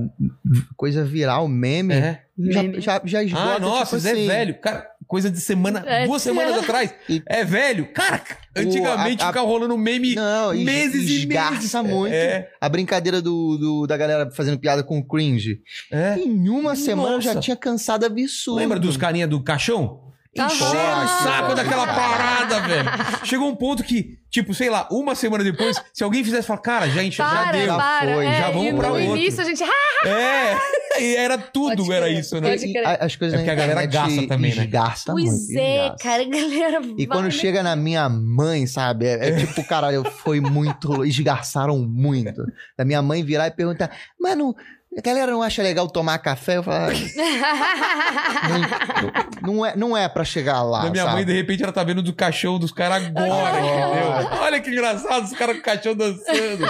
[0.76, 2.24] coisa viral, meme, é.
[2.38, 2.82] já, Meme.
[2.82, 4.60] já, já esgota, Ah, nossa, tipo assim, velho.
[4.60, 6.06] Cara, coisa de semana, É.
[6.06, 6.94] duas semanas atrás.
[7.08, 7.94] E- É velho.
[7.94, 8.22] Cara,
[8.58, 11.74] antigamente a- a- ficava rolando meme Não, es- meses e meses.
[11.84, 12.14] muito.
[12.14, 15.60] É, A brincadeira do, do- da galera fazendo piada com cringe.
[15.92, 16.18] é.
[16.20, 17.42] Em uma semana eu já Nossa.
[17.42, 18.58] tinha cansado absurdo.
[18.60, 20.02] Lembra dos carinha do caixão?
[20.38, 20.48] Aham.
[20.48, 22.90] Encheram o saco daquela parada, velho.
[23.24, 26.90] Chegou um ponto que, tipo, sei lá, uma semana depois, se alguém fizesse, falar, cara,
[26.90, 27.76] já encheu, já deu.
[27.76, 28.14] para.
[28.16, 29.18] foi, é, já vamos e pra no outro.
[29.18, 29.64] início a gente...
[30.06, 32.50] É, e era tudo, Pode era crer, isso, né?
[32.50, 32.86] pode E crer.
[32.86, 34.64] a- as coisas É porque na a galera gasta também, né?
[34.66, 36.03] esgarça pois muito, é, esgarça.
[36.03, 37.32] cara, a galera E vai, quando né?
[37.32, 39.06] chega na minha mãe, sabe?
[39.06, 41.06] É, é tipo, caralho, foi muito.
[41.06, 42.44] Esgarçaram muito.
[42.78, 44.53] Da minha mãe virar e perguntar, mano,
[44.98, 46.58] a galera não acha legal tomar café?
[46.58, 46.94] Eu falo, "Ah,
[49.42, 50.84] não, não é, não é pra chegar lá.
[50.84, 51.16] Da minha sabe?
[51.18, 54.40] mãe, de repente, ela tá vendo do caixão dos caras agora, entendeu?
[54.42, 56.68] Olha que engraçado, os caras com o caixão dançando.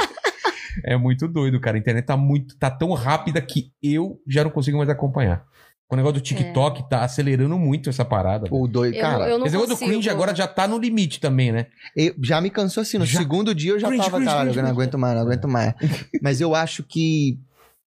[0.86, 1.78] É muito doido, cara.
[1.78, 5.44] A internet tá muito, tá tão rápida que eu já não consigo mais acompanhar.
[5.90, 8.48] O negócio do TikTok tá acelerando muito essa parada.
[8.50, 11.20] O doido, Eu, cara, eu não Esse negócio do cringe agora já tá no limite
[11.20, 11.68] também, né?
[11.96, 12.98] eu- já me cansou assim.
[12.98, 15.14] No Já- segundo dia eu já Cringe, tava, cringe, caralho, cringe, eu não aguento mais,
[15.16, 15.74] não aguento mais.
[16.24, 17.38] Mas eu acho que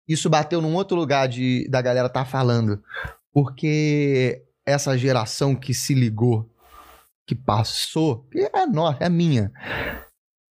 [0.07, 2.81] isso bateu num outro lugar de, da galera tá falando.
[3.33, 6.49] Porque essa geração que se ligou,
[7.27, 9.51] que passou, que é nossa, é minha.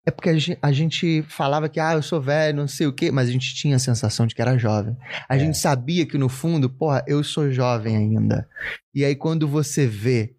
[0.04, 2.92] É porque a gen- a gente falava que, ah, eu sou velho, não sei o
[2.92, 4.96] quê, mas a gente tinha a sensação de que era jovem.
[5.28, 5.38] A É.
[5.38, 8.48] gente sabia que no fundo, porra, eu sou jovem ainda.
[8.92, 10.34] E aí quando você vê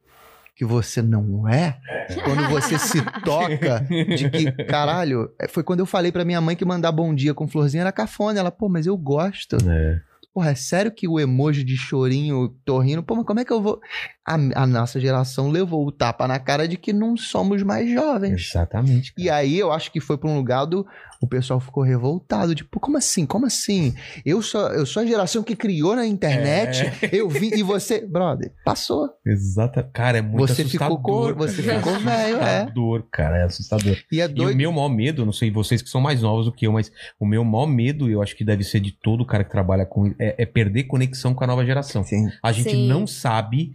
[0.55, 1.79] que você não é,
[2.23, 3.79] quando você se toca
[4.15, 7.33] de que, caralho, é, foi quando eu falei pra minha mãe que mandar bom dia
[7.33, 8.39] com florzinha era cafona.
[8.39, 9.57] Ela, pô, mas eu gosto.
[9.69, 9.99] É.
[10.33, 13.03] Porra, é sério que o emoji de chorinho, tô rindo?
[13.03, 13.79] Pô, mas como é que eu vou.
[14.25, 18.41] A, a nossa geração levou o tapa na cara de que não somos mais jovens.
[18.49, 19.13] Exatamente.
[19.17, 20.85] E aí eu acho que foi pra um lugar do.
[21.21, 22.53] O pessoal ficou revoltado.
[22.55, 23.25] Tipo, como assim?
[23.25, 23.93] Como assim?
[24.25, 26.83] Eu sou, eu sou a geração que criou na internet.
[27.01, 27.09] É.
[27.15, 27.49] Eu vi.
[27.53, 27.99] E você.
[28.07, 29.09] Brother, passou.
[29.25, 29.83] Exata.
[29.93, 31.01] Cara, é muito Você ficou assustador.
[31.29, 31.77] co- você cara.
[31.79, 32.57] ficou velho, é.
[32.59, 33.97] assustador, cara, é assustador.
[34.11, 34.57] E é E o doido.
[34.57, 37.25] meu maior medo, não sei vocês que são mais novos do que eu, mas o
[37.25, 40.35] meu maior medo, eu acho que deve ser de todo cara que trabalha com é,
[40.43, 42.03] é perder conexão com a nova geração.
[42.03, 42.29] Sim.
[42.41, 42.87] A gente Sim.
[42.87, 43.73] não sabe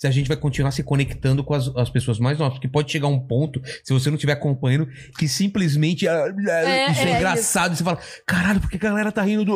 [0.00, 2.54] se a gente vai continuar se conectando com as, as pessoas mais novas.
[2.54, 4.88] Porque pode chegar um ponto, se você não estiver acompanhando,
[5.18, 7.76] que simplesmente ah, ah, isso é, é engraçado.
[7.76, 9.52] Você fala, caralho, por que a galera tá rindo do.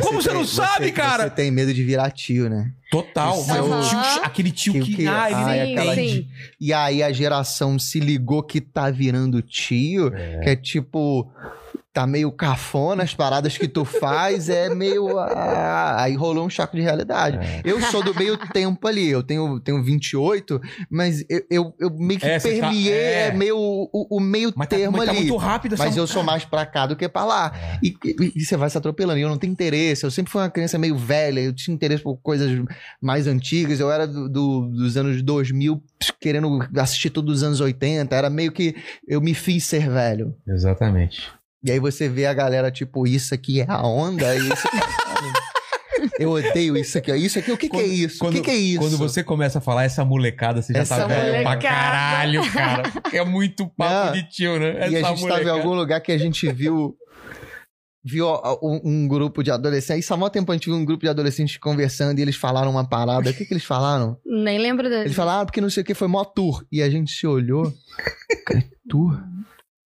[0.00, 1.24] Como você não sabe, cara?
[1.24, 2.72] Você tem medo de virar tio, né?
[2.90, 5.88] Total, Isso mas é o o- tio, aquele tio Que- que, que- ah, ele nem
[5.90, 5.94] é.
[5.94, 6.28] Sim.
[6.58, 11.30] E aí a geração se ligou que tá virando tio, que é tipo.
[11.98, 15.18] Tá meio cafona as paradas que tu faz, é meio.
[15.18, 17.38] ah, aí rolou um choque de realidade.
[17.38, 17.60] É.
[17.64, 22.20] Eu sou do meio tempo ali, eu tenho, tenho 28, mas eu, eu, eu meio
[22.20, 23.20] que É, tá- permeei é.
[23.26, 25.20] é meio o, o- meio Mas tá, termo mas tá ali.
[25.22, 27.52] muito rápido essa Mas eu sou mais pra cá do que pra lá.
[27.60, 27.78] É.
[27.82, 29.18] E, e- e você vai se atropelando.
[29.18, 30.04] E eu não tenho interesse.
[30.04, 31.40] Eu sempre fui uma criança meio velha.
[31.40, 32.48] Eu tinha interesse por coisas
[33.02, 33.80] mais antigas.
[33.80, 35.82] Eu era do, do- dos anos 2000,
[36.20, 38.14] querendo assistir tudo dos anos 80.
[38.14, 38.76] Era meio que
[39.08, 40.32] eu me fiz ser velho.
[40.46, 41.36] Exatamente.
[41.68, 44.34] E aí você vê a galera, tipo, isso aqui é a onda.
[44.34, 44.68] Isso...
[46.18, 47.12] eu odeio isso aqui.
[47.12, 47.14] ó.
[47.14, 48.24] Isso aqui, o que, que é isso?
[48.24, 48.80] o que, que é isso?
[48.80, 51.60] Quando você começa a falar essa molecada, você já Essa tá velho pra molecada.
[51.60, 52.90] caralho, cara.
[52.90, 54.12] Porque é muito papo Não.
[54.12, 54.78] de tio, né?
[54.78, 55.52] E a gente estava em molecada.
[55.52, 56.96] algum lugar que a gente viu.
[58.04, 58.26] Viu
[58.62, 60.04] um, um grupo de adolescentes.
[60.04, 62.70] Isso há muito tempo a gente viu um grupo de adolescentes conversando e eles falaram
[62.70, 63.28] uma parada.
[63.28, 64.16] O que, que eles falaram?
[64.24, 65.00] Nem lembro da.
[65.00, 66.64] Eles falaram, ah, porque não sei o que foi mó tour.
[66.72, 67.70] E a gente se olhou.
[68.46, 69.20] Cara, tour?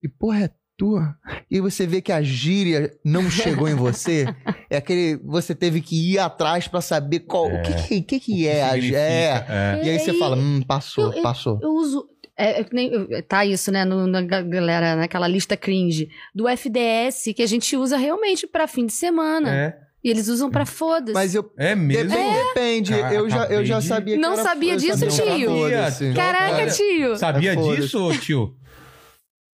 [0.01, 0.49] E porra, é
[0.79, 1.15] Arthur,
[1.49, 4.25] e você vê que a gíria não chegou em você,
[4.69, 5.17] é aquele.
[5.25, 7.47] Você teve que ir atrás pra saber qual.
[7.47, 8.97] O que, que, que, que é a significa?
[8.99, 9.45] É.
[9.49, 9.81] É.
[9.83, 11.59] E aí você fala, hum, passou, Eu- passou.
[11.61, 12.07] Eu uso.
[12.39, 13.83] É, é nem- eu- tá isso, né?
[13.83, 18.67] No, na ga- galera, naquela lista cringe do FDS que a gente usa realmente pra
[18.67, 19.51] fim de semana.
[19.55, 21.13] É, E eles usam pra foda-se.
[21.13, 21.51] Mas eu.
[21.57, 22.09] é mesmo.
[22.11, 22.91] Depende, depende.
[23.01, 25.49] Cara, eu, já, eu já sabia que Não era- sabia eu disso, sabia tio?
[25.49, 26.13] foda-se.
[26.13, 27.17] Caraca, tio!
[27.17, 28.55] Sabia É disso, tio?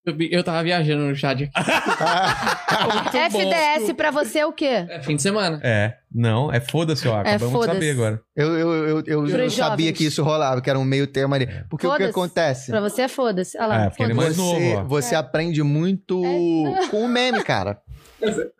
[0.05, 3.17] Eu, tava viajando no chat aqui.
[3.17, 4.85] FDS pra você é o quê?
[4.89, 5.59] É fim de semana.
[5.63, 5.95] É.
[6.13, 7.19] Não, é foda-se, ó.
[7.21, 7.73] Acabamos de foda-se.
[7.73, 8.21] saber agora.
[8.35, 11.47] Eu, eu, eu, eu, eu sabia que isso rolava, que era um meio termo ali.
[11.69, 12.69] Porque o que acontece?
[12.69, 13.57] Pra você é foda-se.
[13.57, 14.37] Olha lá, É, porque ele é foda-se.
[14.39, 14.83] mais Você, novo, ó.
[14.87, 16.21] você aprende muito
[16.91, 17.79] com o meme, cara.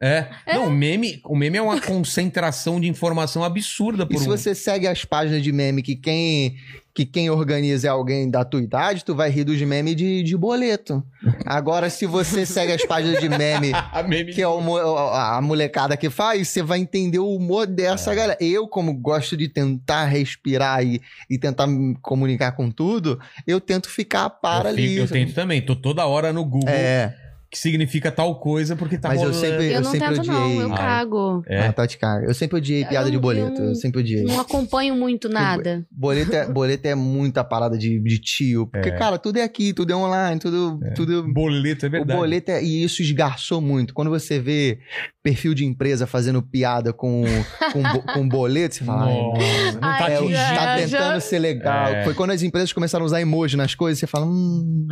[0.02, 0.28] É.
[0.54, 4.32] Não, o meme, o meme é uma concentração de informação absurda por E se um.
[4.32, 6.56] você segue as páginas de meme que quem,
[6.94, 10.36] que quem organiza é alguém da tua idade, tu vai rir dos memes de, de
[10.38, 11.04] boleto.
[11.46, 13.72] Agora, se você segue as páginas de meme
[14.08, 18.16] meme que é o a molecada que faz, você vai entender o humor dessa É.
[18.16, 18.38] galera.
[18.42, 23.90] Eu, como gosto de tentar respirar e, e tentar me comunicar com tudo, eu tento
[23.90, 24.88] ficar para eu, ali.
[24.90, 25.62] fico- eu tento também.
[25.62, 27.16] Tô toda hora no Google É,
[27.54, 29.40] que significa tal coisa porque tá mas eu rolando.
[29.46, 30.62] sempre, Eu eu não sempre tento, não, odiei.
[30.64, 31.44] eu Ah, cago.
[31.48, 31.68] É.
[31.68, 32.26] Ah, tá de cara.
[32.26, 33.62] Eu sempre odiei piada Eu- de boleto.
[33.62, 34.24] eu- Eu sempre odiei.
[34.24, 35.86] Não acompanho muito nada.
[35.92, 38.66] Boleto é, boleto é muita parada de, de tio.
[38.68, 38.98] Porque, É.
[38.98, 40.80] cara, tudo é aqui, tudo é online, tudo.
[40.96, 42.18] tudo Boleto, é verdade.
[42.18, 43.94] O boleto é, e isso esgarçou muito.
[43.94, 44.80] Quando você vê
[45.24, 47.24] perfil de empresa fazendo piada com,
[47.72, 47.82] com,
[48.14, 49.06] com boleto, você fala.
[49.06, 50.36] "Ai, Nossa, não tá É, o- atingindo.
[50.56, 51.88] tá tentando ser legal.
[51.88, 52.04] É.
[52.04, 54.86] Foi quando as empresas começaram a usar emoji nas coisas, você fala, hum,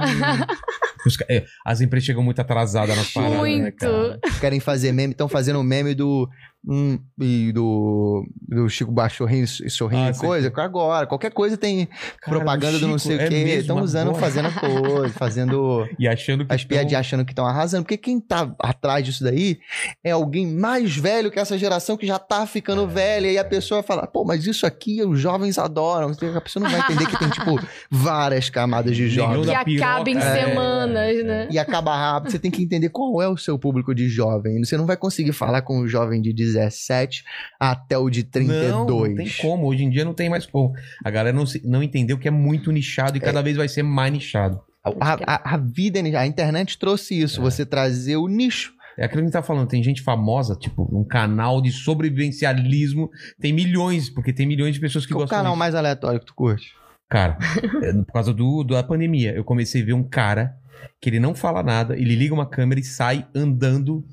[1.30, 3.36] é, As empresas chegam muito atrasadas nas paradas.
[3.36, 3.78] né, Muito.
[3.78, 4.20] cara?
[4.40, 6.30] querem fazer meme, estão fazendo o meme do.
[6.68, 10.54] Hum, e do, do Chico Baixo sorrindo, sorrindo Ah, e coisa.
[10.58, 13.36] Agora, qualquer coisa tem Cara, propaganda do não sei o é quê.
[13.58, 16.54] Estão usando, fazendo coisa, fazendo E achando que.
[16.54, 17.84] as piadinhas achando que estão arrasando.
[17.84, 19.58] Porque quem tá atrás disso daí
[20.04, 22.46] é alguém mais velho que essa geração que já tá É.
[22.46, 23.32] ficando velha.
[23.32, 26.12] E a pessoa fala, pô, mas isso aqui os jovens adoram.
[26.12, 27.60] A pessoa não vai entender que tem, tipo,
[27.90, 29.48] várias camadas de jovens.
[29.48, 30.46] Que acaba em piroca, é.
[30.46, 31.48] semanas, né?
[31.50, 32.32] E acaba rápido.
[32.32, 34.64] Você tem que entender qual é o seu público de jovem.
[34.64, 37.24] Você não vai conseguir falar com o jovem de 17
[37.60, 38.70] até o de 32.
[38.70, 39.68] Não, não tem como.
[39.68, 40.74] Hoje em dia não tem mais como.
[41.04, 43.84] A galera não, se- não entendeu que é muito nichado e cada vez vai ser
[43.84, 44.62] mais nichado.
[45.00, 47.40] A, a- a vida, a internet trouxe isso.
[47.40, 47.44] É.
[47.44, 48.74] Você trazer o nicho.
[48.98, 53.10] É aquilo que a gente tá falando, tem gente famosa, tipo, um canal de sobrevivencialismo,
[53.40, 55.60] tem milhões, porque tem milhões de pessoas que Qual o gostam canal disso.
[55.60, 56.74] mais aleatório que tu curte?
[57.10, 57.38] Cara,
[57.84, 60.54] é, por causa do, da pandemia, eu comecei a ver um cara
[61.02, 64.04] que ele não fala nada, ele liga uma câmera e sai andando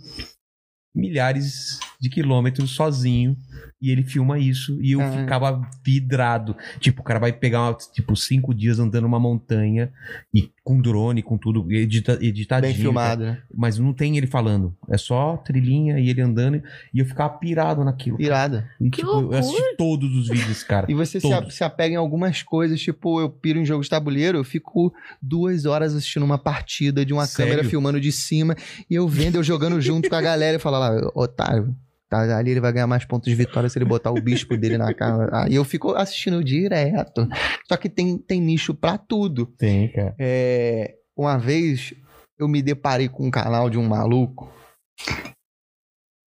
[0.94, 3.36] milhares de quilômetros sozinho
[3.83, 5.10] e ele filma isso e eu Ah.
[5.10, 6.57] ficava vidrado.
[6.78, 9.93] Tipo, o cara vai pegar, tipo, cinco dias andando numa montanha
[10.33, 12.73] e com drone, com tudo edita, editadinho.
[12.73, 13.43] Bem filmado, né?
[13.52, 14.77] Mas não tem ele falando.
[14.89, 16.62] É só trilhinha e ele andando
[16.94, 18.17] e eu ficava pirado naquilo.
[18.17, 18.27] cara.
[18.28, 18.70] Irada.
[18.81, 20.86] E, Que tipo, eu assisti todos os vídeos, cara.
[20.89, 21.55] E você se, a- Todos.
[21.55, 25.65] se apega em algumas coisas, tipo, eu piro em jogo de tabuleiro, eu fico duas
[25.65, 27.51] horas assistindo uma partida de uma Sério?
[27.52, 28.55] câmera filmando de cima,
[28.89, 31.75] e eu vendo, eu jogando junto com a galera e falo lá, otário,
[32.09, 34.78] tá, ali ele vai ganhar mais pontos de vitória se ele botar o bispo dele
[34.78, 35.28] na cara.
[35.45, 37.28] Aí eu fico assistindo direto.
[37.67, 39.47] Só que tem, tem nicho pra tudo.
[39.47, 40.15] Tem, cara.
[40.19, 41.95] É, uma vez
[42.39, 44.53] eu me deparei com um canal de um maluco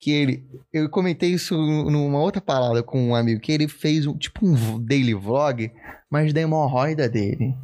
[0.01, 0.49] que ele.
[0.73, 4.83] Eu comentei isso numa outra parada com um amigo, que ele fez um, tipo um
[4.83, 5.71] daily vlog,
[6.09, 7.55] mas da hemorroida dele.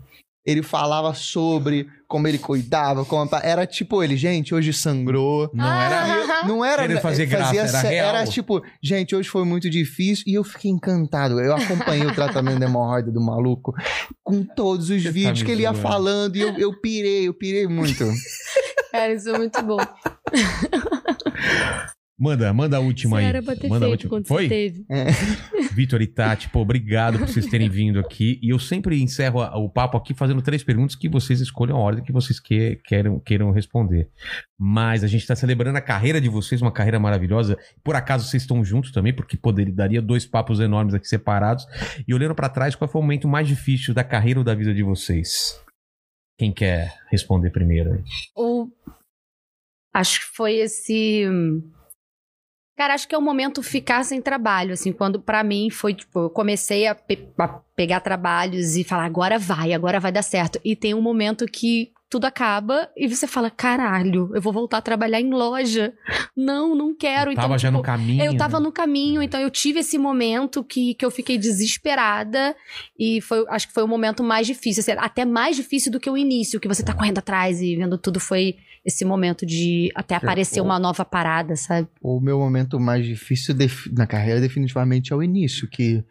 [0.48, 5.52] Ele falava sobre como ele cuidava, como era tipo ele, gente, hoje sangrou.
[5.54, 6.46] Não era.
[6.48, 8.16] Não era Querendo fazer graça, fazia era real.
[8.16, 11.42] era tipo, gente, hoje foi muito difícil e eu fiquei encantado.
[11.42, 13.74] Eu acompanhei o tratamento da hemorroida do maluco
[14.24, 17.28] com todos os Você tá vídeos me que ele ia falando e eu, eu pirei,
[17.28, 18.06] eu pirei muito.
[18.90, 19.78] Cara, isso é muito bom.
[22.20, 23.26] Manda, manda a última aí.
[23.26, 24.10] era pra ter manda a feito última.
[24.10, 24.44] quando Foi?
[24.44, 24.86] você teve.
[25.76, 28.40] Vitor e Tati, pô, obrigado por vocês terem vindo aqui.
[28.42, 31.80] E eu sempre encerro a- o papo aqui fazendo três perguntas que vocês escolham a
[31.80, 34.10] ordem que vocês que, queiram, queiram responder.
[34.60, 37.56] Mas a gente está celebrando a carreira de vocês, uma carreira maravilhosa.
[37.84, 41.68] Por acaso vocês estão juntos também, porque poderia, daria dois papos enormes aqui separados.
[42.08, 44.74] E olhando pra trás, qual foi o momento mais difícil da carreira ou da vida
[44.74, 45.62] de vocês?
[46.40, 48.04] Quem quer responder primeiro?
[48.36, 48.72] Ou
[49.94, 51.24] acho que foi esse.
[52.78, 56.20] Cara, acho que é o momento ficar sem trabalho, assim, quando pra mim foi, tipo,
[56.20, 60.60] eu comecei a, pe- a pegar trabalhos e falar, agora vai, agora vai dar certo.
[60.64, 64.82] E tem um momento que tudo acaba e você fala: caralho, eu vou voltar a
[64.82, 65.92] trabalhar em loja.
[66.36, 67.32] Não, não quero.
[67.32, 68.24] Então, Tava já tipo, no caminho.
[68.24, 68.66] eu tava né?
[68.66, 72.56] no caminho, então eu tive esse momento que, que eu fiquei desesperada
[72.98, 76.10] e foi, acho que foi o momento mais difícil, assim, até mais difícil do que
[76.10, 78.56] o início, que você tá correndo atrás e vendo tudo, foi
[78.88, 81.90] esse momento de até aparecer uma nova parada, sabe?
[82.02, 83.54] O meu momento mais difícil
[83.92, 86.02] na carreira definitivamente é o início, que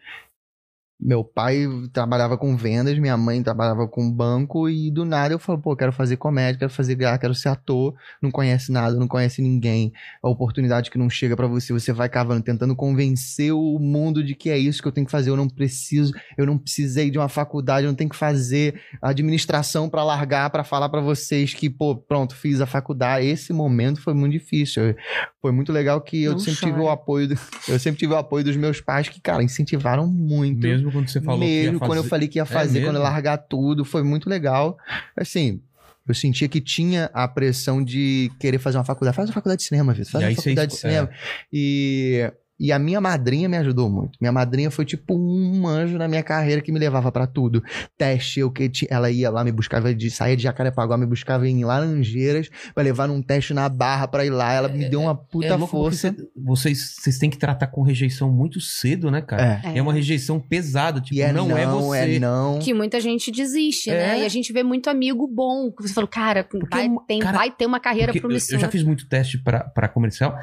[0.98, 5.58] meu pai trabalhava com vendas, minha mãe trabalhava com banco e do nada eu falo,
[5.58, 9.42] pô, quero fazer comédia, quero fazer graça, quero ser ator, não conhece nada, não conhece
[9.42, 9.92] ninguém,
[10.22, 14.34] a oportunidade que não chega pra você, você vai cavando, tentando convencer o mundo de
[14.34, 17.18] que é isso que eu tenho que fazer, eu não preciso, eu não precisei de
[17.18, 21.68] uma faculdade, eu não tenho que fazer administração pra largar, pra falar pra vocês que,
[21.70, 23.26] pô, pronto, fiz a faculdade.
[23.26, 24.94] Esse momento foi muito difícil.
[25.40, 26.82] Foi muito legal que eu Não sempre tive chora.
[26.84, 30.60] o apoio, do- eu sempre tive o apoio dos meus pais que, cara, incentivaram muito.
[30.60, 33.04] Mesmo quando você falou Mesmo quando eu fazer- falei que ia fazer, quando eu mesmo?
[33.04, 34.76] largar tudo, foi muito legal.
[35.16, 35.60] Assim,
[36.08, 39.16] eu sentia que tinha a pressão de querer fazer uma faculdade.
[39.16, 40.12] Faz uma faculdade de cinema, Vitor.
[40.12, 40.90] Faz uma faculdade de esco- é.
[40.90, 41.10] cinema.
[41.52, 44.16] E, e a minha madrinha me ajudou muito.
[44.20, 47.62] Minha madrinha foi tipo um anjo na minha carreira que me levava pra tudo.
[47.98, 51.64] Teste, eu que ela ia lá me buscava de saía de Jacarepaguá, me buscava em
[51.64, 54.52] Laranjeiras pra levar num teste na Barra pra ir lá.
[54.52, 56.14] Ela me deu uma puta É louco porque força.
[56.16, 59.60] cê- vocês, vocês têm que tratar com rejeição muito cedo, né, cara?
[59.64, 59.78] É.
[59.78, 62.16] É, uma rejeição pesada, tipo, E é não, não, é você.
[62.16, 62.58] é não.
[62.58, 63.94] Que muita gente desiste, É.
[63.94, 64.20] né?
[64.22, 65.70] E a gente vê muito amigo bom.
[65.70, 68.56] Que você falou, cara, vai, tem, cara, vai ter uma carreira promissora.
[68.56, 70.38] eu já fiz muito teste pra comercial.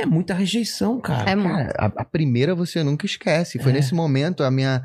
[0.00, 1.30] É muita rejeição, cara.
[1.30, 1.70] É muito.
[1.76, 3.58] A, a primeira você nunca esquece.
[3.58, 3.74] Foi É.
[3.74, 4.82] nesse momento a minha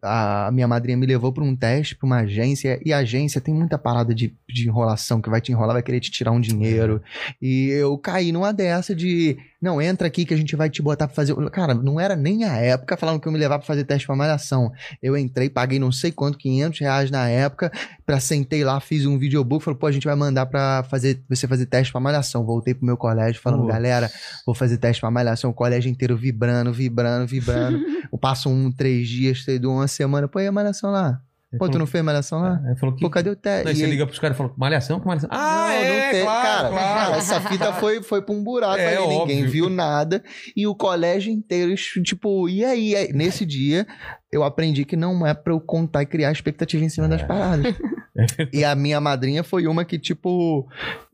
[0.00, 3.52] a, minha madrinha me levou para um teste para uma agência e a agência tem
[3.52, 7.02] muita parada de, de enrolação que vai te enrolar, vai querer te tirar um dinheiro.
[7.40, 11.06] E eu caí numa dessa de não entra aqui que a gente vai te botar
[11.06, 11.34] para fazer.
[11.50, 14.16] Cara, não era nem a época falando que eu me levar para fazer teste para
[14.16, 14.72] malhação.
[15.00, 17.70] Eu entrei, paguei não sei quanto, 500 reais na época,
[18.04, 21.46] para sentei lá, fiz um videobook, falou pô a gente vai mandar para fazer você
[21.46, 22.44] fazer teste para malhação.
[22.44, 24.10] Voltei pro meu colégio falando galera
[24.44, 27.78] vou fazer teste pra malhação, o colégio inteiro vibrando, vibrando, vibrando.
[28.10, 31.22] eu passo um, três dias, sei, uma semana, pô, e a malhação lá?
[31.58, 32.60] Pô, tu falou- não fez malhação lá?
[32.66, 33.00] Ele falou que.
[33.02, 33.64] Pô, cadê o teste?
[33.64, 35.28] Daí você liga pros caras e fala, malhação que malhação.
[35.32, 36.22] Ah, não, é, não tem.
[36.24, 36.94] claro, cara, claro.
[36.94, 39.50] cara, essa fita foi, foi pra um buraco É, aí, ninguém óbvio.
[39.50, 40.22] viu nada.
[40.56, 42.96] E o colégio inteiro, tipo, e aí?
[42.96, 43.86] Aí, Nesse dia,
[44.30, 47.10] eu aprendi que não é pra eu contar e criar expectativa em cima É.
[47.10, 47.74] das paradas.
[48.52, 50.66] e a minha madrinha foi uma que, tipo,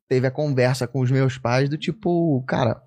[0.09, 2.81] teve a conversa com os meus pais do tipo, cara.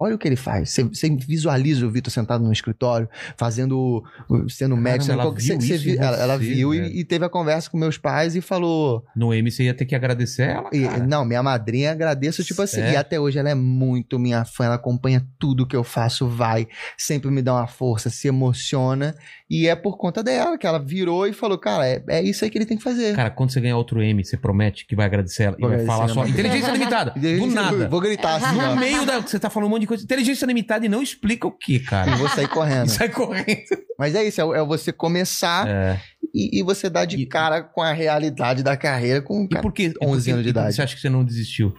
[0.00, 0.70] Olha o que ele faz.
[0.70, 3.06] Você- visualiza o Vitor sentado no escritório,
[3.36, 4.02] fazendo,
[4.48, 5.12] sendo médico.
[5.12, 6.86] ela qualquer- viu em ela, ela você, viu velho.
[6.86, 9.84] e, e teve a conversa com meus pais e falou: No M você ia ter
[9.84, 10.70] que agradecer ela.
[10.72, 12.92] e- não, minha madrinha agradeço, tipo assim, É.
[12.92, 16.66] e até hoje ela é muito minha fã, ela acompanha tudo que eu faço, vai,
[16.96, 19.14] sempre me dá uma força, se emociona,
[19.48, 22.50] e é por conta dela que ela virou e falou, cara, é, é isso aí
[22.50, 23.14] que ele tem que fazer.
[23.16, 26.08] Cara, quando você ganhar outro M, você promete que vai agradecer ela e vai falar
[26.08, 26.26] só.
[26.26, 27.12] Inteligência limitada.
[27.16, 27.88] Do nada.
[27.88, 29.20] Vou gritar assim, No ó, meio da.
[29.20, 30.04] Você tá falando um monte de coisa.
[30.04, 32.10] Inteligência limitada e não explica o que, cara.
[32.10, 32.88] e vou sair correndo.
[32.90, 33.62] Sai correndo.
[33.98, 36.00] Mas é isso, é, é você começar É.
[36.34, 39.62] e, e você dar de E- cara com a realidade da carreira, com E cara,
[39.62, 39.82] por que?
[39.84, 40.74] e por 11 que- anos de idade.
[40.74, 41.74] Você acha que você não desistiu?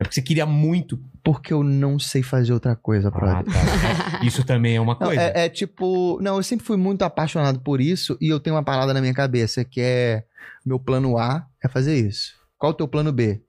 [0.00, 0.98] É porque você queria muito.
[1.24, 3.38] porque eu não sei fazer outra coisa, brother.
[3.38, 3.42] Ah,
[4.18, 4.20] tá.
[4.26, 5.22] Isso também é uma Não, coisa.
[5.22, 6.18] é, é tipo.
[6.20, 9.14] Não, eu sempre fui muito apaixonado por isso e eu tenho uma parada na minha
[9.14, 10.24] cabeça que é.
[10.66, 12.34] Meu plano A é fazer isso.
[12.58, 13.40] Qual o teu plano B?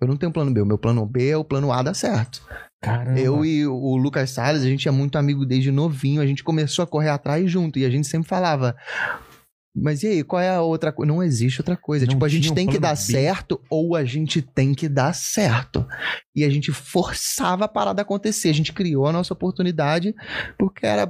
[0.00, 0.60] Eu não tenho plano B.
[0.62, 2.42] O meu plano B é o plano A dar certo.
[2.80, 3.20] Caramba.
[3.20, 6.22] Eu e o Lucas Salles, a gente é muito amigo desde novinho.
[6.22, 8.74] A gente começou a correr atrás junto e a gente sempre falava.
[9.76, 11.12] Mas e aí, qual é a outra coisa?
[11.12, 12.06] Não existe outra coisa.
[12.06, 12.96] Não tipo, a gente um tem que dar B.
[12.96, 15.86] certo ou a gente tem que dar certo.
[16.34, 18.48] E a gente forçava a parada acontecer.
[18.48, 20.14] A gente criou a nossa oportunidade
[20.58, 21.06] porque era.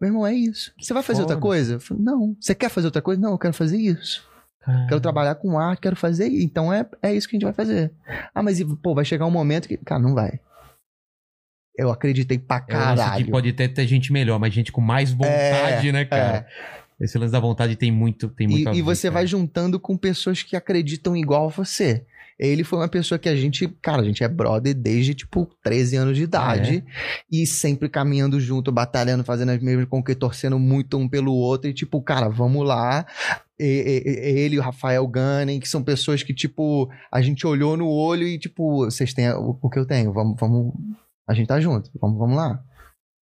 [0.00, 0.72] Meu irmão, é isso.
[0.78, 1.46] Você vai fazer outra Foda.
[1.46, 1.74] coisa?
[1.74, 2.36] Eu falei, Não.
[2.38, 3.20] Você quer fazer outra coisa?
[3.20, 4.22] Não, eu quero fazer isso.
[4.64, 4.88] Caramba.
[4.88, 6.28] Quero trabalhar com arte, quero fazer.
[6.28, 7.92] Então é, é isso que a gente vai fazer.
[8.34, 9.76] Ah, mas pô, vai chegar um momento que.
[9.76, 10.40] Cara, não vai.
[11.76, 13.24] Eu acreditei pra É o lance caralho.
[13.24, 16.46] que pode até ter gente melhor, mas gente com mais vontade, né, cara?
[17.00, 19.14] Esse lance da vontade tem muito, tem muito E, e você cara.
[19.14, 22.06] vai juntando com pessoas que acreditam igual a você.
[22.38, 25.96] Ele foi uma pessoa que a gente, cara, a gente é brother desde tipo 13
[25.96, 26.84] anos de idade
[27.30, 31.74] e sempre caminhando junto, batalhando, fazendo as mesmas conquistas, torcendo muito um pelo outro e
[31.74, 33.06] tipo, cara, vamos lá.
[33.58, 38.26] Ele e o Rafael Gunning, que são pessoas que tipo, a gente olhou no olho
[38.26, 40.72] e tipo, vocês têm o, o que eu tenho, vamos, vamos,
[41.28, 42.60] a gente tá junto, vamos, vamos lá.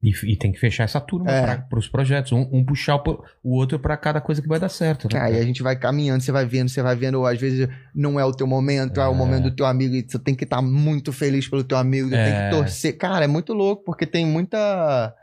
[0.05, 1.43] E, e tem que fechar essa turma É.
[1.44, 2.33] pra, pros projetos.
[2.33, 5.07] Um, um puxar o, o outro pra cada coisa que vai dar certo.
[5.12, 8.19] Né, Aí a gente vai caminhando, você vai vendo, você vai vendo, às vezes não
[8.19, 9.17] é o teu momento, é, o É.
[9.17, 12.19] momento do teu amigo, e você tem que estar muito feliz pelo teu amigo, tem
[12.19, 12.49] É.
[12.51, 12.97] que torcer.
[12.99, 15.15] Cara, é muito louco, porque tem muita.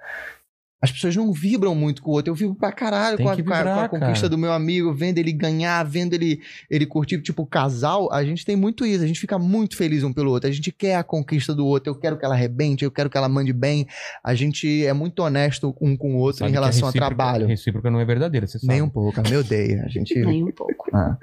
[0.82, 2.32] As pessoas não vibram muito com o outro.
[2.32, 4.30] Eu vibro pra caralho com a, a- vibrar, com a conquista cara.
[4.30, 7.22] do meu amigo, vendo ele ganhar, vendo ele, ele curtir.
[7.22, 9.04] Tipo, casal, a gente tem muito isso.
[9.04, 10.50] A gente fica muito feliz um pelo outro.
[10.50, 11.90] A gente quer a conquista do outro.
[11.92, 13.86] Eu quero que ela arrebente, eu quero que ela mande bem.
[14.24, 17.08] A gente é muito honesto um com o outro Sabe em a relação ao recíproca-
[17.16, 17.48] trabalho.
[17.48, 18.72] recíproca não é verdadeira, você sabe.
[18.74, 19.84] Nem um pouco, me odeia.
[19.86, 20.14] A gente.
[20.24, 20.90] Nem um pouco.
[20.94, 21.18] Ah.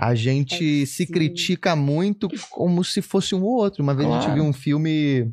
[0.00, 1.12] A gente É se sim.
[1.12, 3.82] critica muito como se fosse um ou outro.
[3.82, 4.34] Uma vez a gente Claro.
[4.40, 5.30] viu um filme.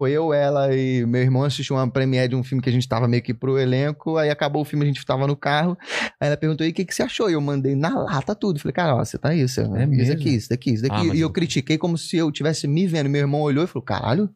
[0.00, 2.88] Foi eu, ela e meu irmão assistiu uma premiere de um filme que a gente
[2.88, 4.16] tava meio que pro elenco.
[4.16, 5.76] Aí acabou o filme, a gente tava no carro.
[6.18, 7.28] Aí ela perguntou: e o que, que você achou?
[7.28, 8.58] E eu mandei na lata tudo.
[8.58, 9.60] Falei, cara, ó, você tá isso.
[9.60, 10.12] É isso mesmo?
[10.14, 11.10] aqui, isso daqui, isso daqui.
[11.10, 13.10] Ah, e eu eu- critiquei como se eu tivesse me vendo.
[13.10, 14.30] Meu irmão olhou e falou: caralho,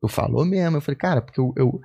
[0.00, 0.78] tu falou mesmo.
[0.78, 1.52] Eu falei, cara, porque eu.
[1.54, 1.80] eu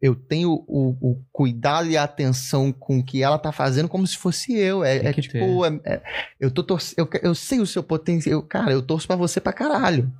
[0.00, 4.04] eu tenho o, o cuidado e a atenção com o que ela tá fazendo como
[4.04, 4.82] se fosse eu.
[4.84, 6.02] É, é que tipo, é- é-
[6.40, 6.98] eu tô torcendo.
[6.98, 8.40] Eu, eu sei o seu potencial.
[8.42, 10.12] Cara, eu torço pra você pra caralho.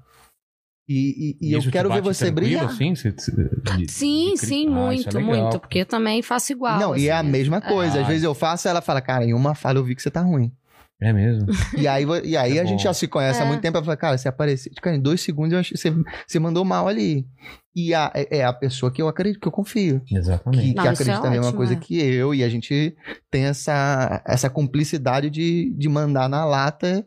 [0.92, 2.66] E, e- e eu quero ver você brilhar.
[2.66, 3.32] Assim, Você- você-
[3.76, 5.58] de- Sim, de cri- sim, Ah, muito, é muito.
[5.60, 6.78] Porque eu também faço igual.
[6.78, 7.30] Não, e é a assim.
[7.30, 7.98] mesma coisa.
[7.98, 8.02] Ah.
[8.02, 10.20] Às vezes eu faço, ela fala, cara, em uma fala eu vi que você tá
[10.20, 10.52] ruim.
[11.00, 11.48] É mesmo.
[11.76, 12.84] E aí, e aí É a gente bom.
[12.84, 13.48] já se conhece há É.
[13.48, 13.76] muito tempo.
[13.76, 14.70] Ela fala, cara, você apareceu.
[14.80, 15.92] Cara, em dois segundos eu achei, você,
[16.26, 17.26] você mandou mal ali.
[17.74, 20.00] E a, é é a pessoa que eu acredito, que eu confio.
[20.06, 20.62] que, Exatamente.
[20.68, 21.76] que Não, é acredita na mesma ótimo, coisa é.
[21.76, 22.94] que eu, e a gente
[23.30, 27.04] tem essa, essa cumplicidade de, de mandar na lata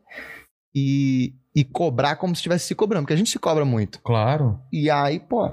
[0.75, 4.01] e, e cobrar como se estivesse se cobrando, porque a gente se cobra muito.
[4.01, 4.59] Claro.
[4.71, 5.49] E aí, pô,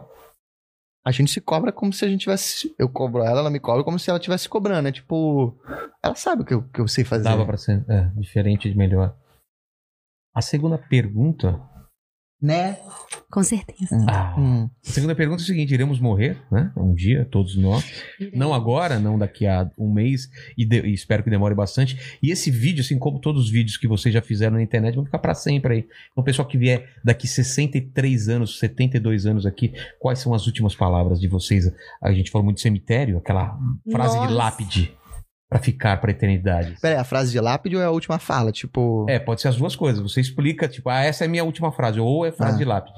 [1.04, 2.74] a gente se cobra como se a gente tivesse.
[2.78, 4.88] Eu cobro ela, ela me cobra como se ela estivesse cobrando.
[4.88, 5.56] É tipo,
[6.02, 7.24] ela sabe o que eu, que eu sei fazer.
[7.24, 9.16] Dava pra ser é, diferente de melhor.
[10.34, 11.60] A segunda pergunta.
[12.42, 12.76] Né?
[13.30, 13.96] Com certeza.
[14.08, 14.68] Ah, Hum.
[14.84, 16.72] a segunda pergunta é o seguinte: iremos morrer, né?
[16.76, 17.84] Um dia, todos nós.
[18.34, 22.18] Não agora, não daqui a um mês, e, de- e espero que demore bastante.
[22.20, 25.04] E esse vídeo, assim como todos os vídeos que vocês já fizeram na internet, vão
[25.04, 25.78] ficar pra sempre aí.
[26.10, 30.74] Então, o pessoal que vier daqui 63 anos, 72 anos aqui, quais são as últimas
[30.74, 31.72] palavras de vocês?
[32.02, 33.56] A gente falou muito de cemitério, aquela
[33.90, 34.34] frase de Nossa.
[34.34, 34.92] lápide
[35.52, 36.76] pra ficar pra eternidade.
[36.80, 38.50] Pera aí, a frase de lápide ou é a última fala?
[38.50, 40.00] Tipo, É, pode ser as duas coisas.
[40.02, 42.58] Você explica, tipo, ah, essa é a minha última frase, ou é frase Ah.
[42.58, 42.96] de lápide.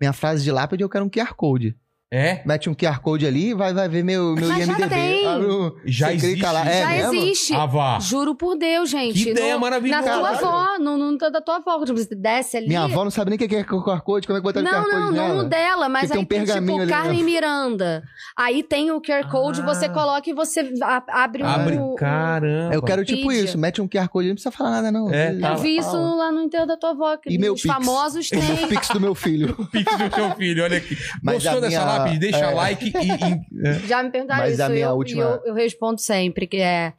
[0.00, 1.74] minha frase de lápide eu quero um QR Code.
[2.08, 2.40] É?
[2.46, 4.88] Mete um QR Code ali e vai, vai ver meu, meu Mas já IMDB.
[4.88, 5.26] tem.
[5.26, 6.60] Ah, no- Já existe lá.
[6.62, 6.70] isso.
[6.70, 7.14] É Já mesmo?
[7.14, 7.52] existe.
[7.54, 7.98] Ah.
[8.00, 9.24] Juro por Deus, gente.
[9.24, 10.02] Que ideia No- maravilhosa.
[10.06, 11.84] Na tua avó, no, no da tua avó.
[11.84, 12.68] Tipo, você desce ali.
[12.68, 14.62] Minha avó não sabe nem o que é QR Code, como é que botar o
[14.62, 16.90] QR Não, Code não, não no dela, mas tem aí um tem pergaminho tipo ali,
[16.92, 16.96] né?
[16.96, 18.04] Carmen Miranda.
[18.38, 19.64] Aí tem o QR Code, Ah.
[19.64, 20.60] você coloca e você
[21.08, 21.46] abre um.
[21.46, 22.72] Abre, um- caramba.
[22.72, 23.44] Eu quero tipo Vídeo.
[23.46, 25.12] isso, mete um QR Code, não precisa falar nada não.
[25.12, 25.54] É, tá.
[25.54, 26.14] Eu vi isso fala.
[26.14, 27.16] lá no enterro da tua avó.
[27.16, 27.74] Que E meu os Pix.
[27.74, 28.68] famosos O têm.
[28.68, 29.56] Pix do meu filho.
[29.72, 30.96] Pix do seu filho, olha aqui.
[31.20, 32.50] Mas Gostou dessa minha- Deixa é.
[32.54, 32.90] like e.
[32.90, 33.72] e- é.
[33.86, 34.62] Já me perguntaram Mas isso.
[34.62, 36.92] a minha eu, última- eu, eu respondo sempre, que é.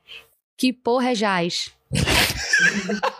[0.57, 1.71] Que porra é jaz?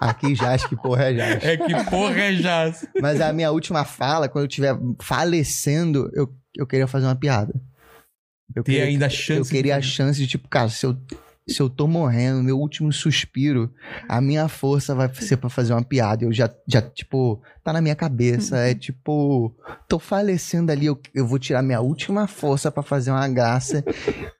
[0.00, 1.24] Aqui já acho que porra é já.
[1.26, 2.86] É que porra é jazz.
[3.00, 7.52] Mas a minha última fala, quando eu estiver falecendo, eu, eu queria fazer uma piada.
[8.54, 9.50] Eu Ter queria, ainda a eu chance.
[9.50, 10.96] queria a de- chance de, tipo, cara, se eu,
[11.48, 13.72] se eu tô morrendo, meu último suspiro,
[14.08, 16.24] a minha força vai ser pra fazer uma piada.
[16.24, 18.58] Eu já, já tipo, tá na minha cabeça.
[18.58, 19.54] É tipo,
[19.88, 23.84] tô falecendo ali, eu, eu vou tirar minha última força pra fazer uma graça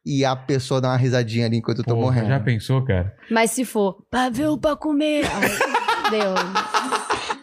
[0.05, 2.29] e a pessoa dá uma risadinha ali enquanto eu tô morrendo.
[2.29, 3.15] já pensou, cara?
[3.31, 5.25] Mas se for, pavê pra comer.
[5.27, 6.35] Ai, Deu.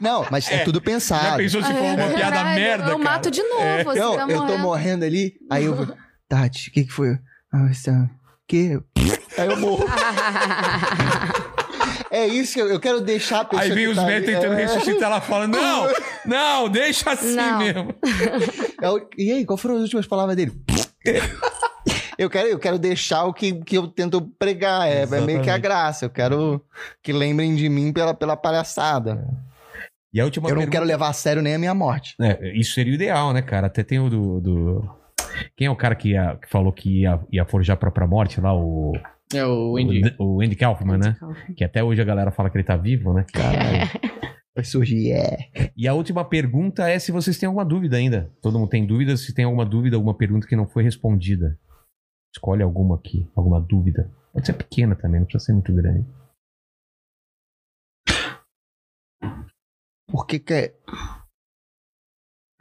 [0.02, 1.38] Não, mas é, É, tudo Já pensado.
[1.38, 3.04] pensou se for uma É, piada caralho, merda, Eu cara?
[3.04, 3.84] mato de novo.
[3.86, 5.88] você Não, vai eu tô morrendo ali, aí eu vou.
[6.28, 7.18] Tati, o que que foi?
[7.54, 7.92] Ah, você.
[8.48, 8.80] Que?
[9.38, 9.86] Aí eu morro.
[12.12, 13.64] É isso que eu, eu quero deixar a pessoa.
[13.64, 15.88] Aí vem os tá ali- tentando é, ressuscitar ela falando: Não,
[16.26, 17.60] não, deixa assim Não.
[17.60, 17.96] mesmo.
[18.82, 20.54] é o- E aí, qual foram as últimas palavras dele?
[22.18, 24.88] Eu quero, eu quero deixar o que, que eu tento pregar.
[24.88, 26.06] É, é meio que a graça.
[26.06, 26.62] Eu quero
[27.04, 29.28] que lembrem de mim pela, pela palhaçada.
[30.14, 32.16] E a última eu não pergunta- quero levar a sério nem a minha morte.
[32.22, 33.68] É, isso seria o ideal, né, cara?
[33.68, 34.40] Até tem o do.
[34.40, 34.90] do-
[35.58, 38.40] Quem é o cara que, ia- que falou que ia, ia forjar a própria morte
[38.40, 38.54] lá?
[38.56, 38.94] O,
[39.34, 40.16] É o Andy.
[40.20, 41.18] o, o Andy Kaufman, né?
[41.56, 43.26] Que até hoje a galera fala que ele tá vivo, né?
[43.34, 43.90] Caralho.
[44.56, 45.72] Vai surgir, é.
[45.76, 48.32] E a última pergunta é se vocês têm alguma dúvida ainda.
[48.42, 49.26] Todo mundo tem dúvidas?
[49.26, 51.60] Se tem alguma dúvida, alguma pergunta que não foi respondida.
[52.34, 54.10] Escolhe alguma aqui, alguma dúvida.
[54.32, 56.06] Pode ser pequena também, não precisa ser muito grande.
[60.10, 60.76] Por que que é-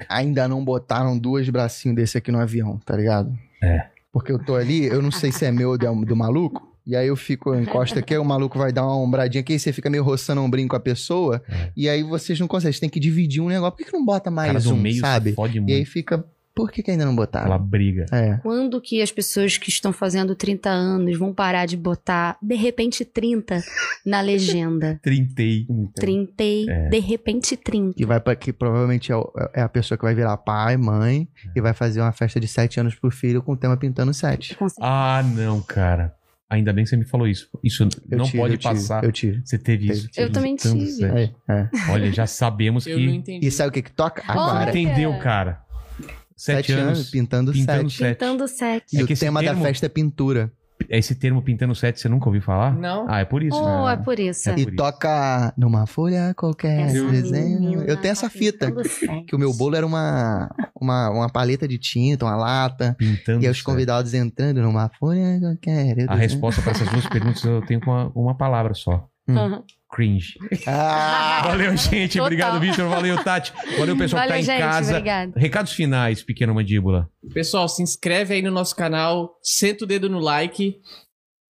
[0.09, 3.33] ainda não botaram dois bracinhos desse aqui no avião, tá ligado?
[3.63, 3.91] É.
[4.15, 6.95] Porque eu tô ali, eu não sei se é meu ou do, do maluco, e
[6.95, 9.59] aí eu fico, eu encosto aqui, aí o maluco vai dar uma ombradinha aqui, e
[9.59, 11.71] você fica meio roçando um brinco com a pessoa, É.
[11.77, 13.73] e aí vocês não conseguem, vocês têm que dividir um negócio.
[13.73, 15.35] Por que, que não bota mais cara um, meio sabe?
[15.37, 15.73] E muito.
[15.73, 17.47] aí fica Por que, que ainda não botaram?
[17.47, 18.07] Ela briga.
[18.13, 18.37] É.
[18.43, 23.05] Quando que as pessoas que estão fazendo 30 anos vão parar de botar, de repente,
[23.05, 23.61] 30
[24.07, 24.99] na legenda?
[25.03, 25.67] Trintei.
[25.97, 26.89] 30, É.
[26.91, 27.95] de repente, 30.
[27.97, 31.27] Que, vai pra, que provavelmente é, o- é a pessoa que vai virar pai, mãe,
[31.57, 34.55] e vai fazer uma festa de 7 anos pro filho com o tema Pintando 7.
[34.55, 34.87] Com certeza.
[34.89, 36.15] Ah, não, cara.
[36.49, 37.49] Ainda bem que você me falou isso.
[37.65, 39.03] Isso Eu não tive, pode eu tive, passar.
[39.03, 39.43] Eu tive.
[39.45, 40.09] Você teve isso.
[40.17, 41.05] Eu também tive.
[41.05, 41.69] É, é.
[41.91, 43.15] Olha, já sabemos Eu não que.
[43.17, 43.47] entendi.
[43.47, 44.23] E sabe o que que toca?
[44.29, 44.71] Agora.
[44.71, 45.65] Entendeu, cara?
[46.37, 47.11] Sete, anos.
[47.11, 47.99] pintando, pintando sete.
[47.99, 48.19] sete.
[48.19, 48.85] Pintando 7.
[48.97, 50.53] E É o tema termo- da festa é pintura.
[50.91, 52.75] Esse termo pintando sete, você nunca ouviu falar?
[52.77, 53.07] Não.
[53.09, 53.57] Ah, é por isso.
[53.57, 53.93] Oh, né?
[53.95, 54.51] é por isso.
[54.51, 54.75] É E isso.
[54.77, 57.83] toca numa folha qualquer Essa desenho.
[57.85, 58.73] Eu tenho essa tá fita.
[58.85, 59.25] sete.
[59.25, 62.95] Que o meu bolo era uma, uma, uma paleta de tinta, uma lata.
[62.99, 63.65] Pintando E os sete.
[63.65, 66.07] convidados entrando numa folha qualquer.
[66.09, 69.09] A resposta para essas duas perguntas eu tenho com uma, uma palavra só.
[69.29, 69.63] Uhum.
[69.91, 70.35] Cringe.
[70.67, 71.43] Ah!
[71.45, 72.13] Valeu, gente.
[72.13, 72.25] Total.
[72.27, 72.89] Obrigado, Vitor.
[72.89, 73.53] Valeu, Tati.
[73.79, 74.67] Valeu, pessoal Valeu, que tá em gente.
[74.67, 74.91] casa.
[74.93, 75.33] Obrigada.
[75.39, 77.09] Recados finais, pequena mandíbula.
[77.33, 80.77] Pessoal, se inscreve aí no nosso canal, senta o dedo no like.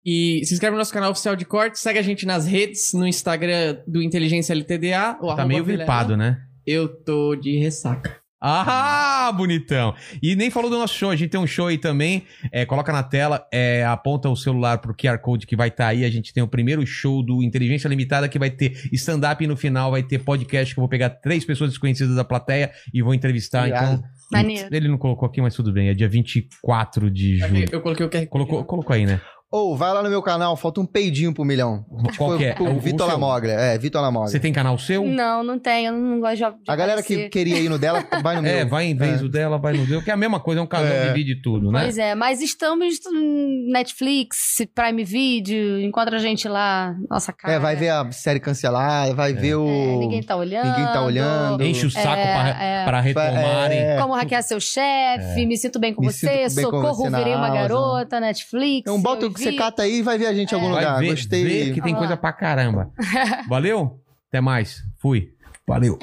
[0.04, 3.06] E se inscreve no nosso canal oficial de corte, segue a gente nas redes, no
[3.06, 5.14] Instagram do Inteligência LTDA.
[5.36, 6.38] Tá meio gripado, né?
[6.66, 8.21] Eu tô de ressaca.
[8.44, 9.94] Ah, bonitão.
[10.20, 11.10] E nem falou do nosso show.
[11.10, 12.24] A gente tem um show aí também.
[12.50, 16.04] É, coloca na tela, é, aponta o celular pro QR Code que vai estar aí.
[16.04, 19.56] A gente tem o primeiro show do Inteligência Limitada que vai ter stand-up e no
[19.56, 23.14] final vai ter podcast que eu vou pegar três pessoas desconhecidas da plateia e vou
[23.14, 23.68] entrevistar.
[23.68, 23.94] Irado.
[23.94, 24.68] Então, Maneiro.
[24.72, 25.88] ele não colocou aqui, mas tudo bem.
[25.88, 27.68] É dia 24 de julho.
[27.70, 28.28] Eu coloquei o QR Code.
[28.28, 29.20] Colocou, colocou aí, né?
[29.52, 31.84] Ou vai lá no meu canal, falta um peidinho pro milhão.
[32.16, 32.54] Qual que é?
[32.54, 33.18] Pro O- o Vitor seu?
[33.18, 33.52] Lamoglia.
[33.52, 34.30] É, Vitor Lamoglia.
[34.32, 35.04] Você tem canal seu?
[35.04, 35.86] Não, não tem.
[35.86, 36.40] Eu não gosto de.
[36.42, 37.30] de A galera que aparecer.
[37.30, 38.50] queria ir no dela, vai no meu.
[38.50, 39.24] É, vai em vez É.
[39.24, 41.08] o dela, vai no deu, que é a mesma coisa, é um casal É.
[41.08, 41.82] divide tudo, né?
[41.82, 47.52] Pois é, mas estamos em Netflix, Prime Video, encontra a gente lá, nossa cara.
[47.54, 49.66] É, vai ver a série cancelada, vai ver o.
[49.68, 50.66] É, ninguém tá olhando.
[50.68, 51.62] Ninguém tá olhando.
[51.62, 52.84] Enche o saco É, pra, é.
[52.84, 53.78] pra retomarem.
[53.78, 53.96] É.
[54.00, 57.10] Como hackear seu chefe, me sinto bem com Me você, sinto bem com socorro, você
[57.10, 58.80] na virei uma garota, Netflix.
[58.80, 60.98] Então bota você cata aí e vai ver a gente em algum Vai lugar.
[61.00, 61.44] ver, Gostei.
[61.44, 62.90] ver que tem Olha coisa pra caramba.
[63.48, 64.00] Valeu?
[64.28, 64.82] Até mais.
[64.98, 65.34] Fui.
[65.66, 65.98] Valeu.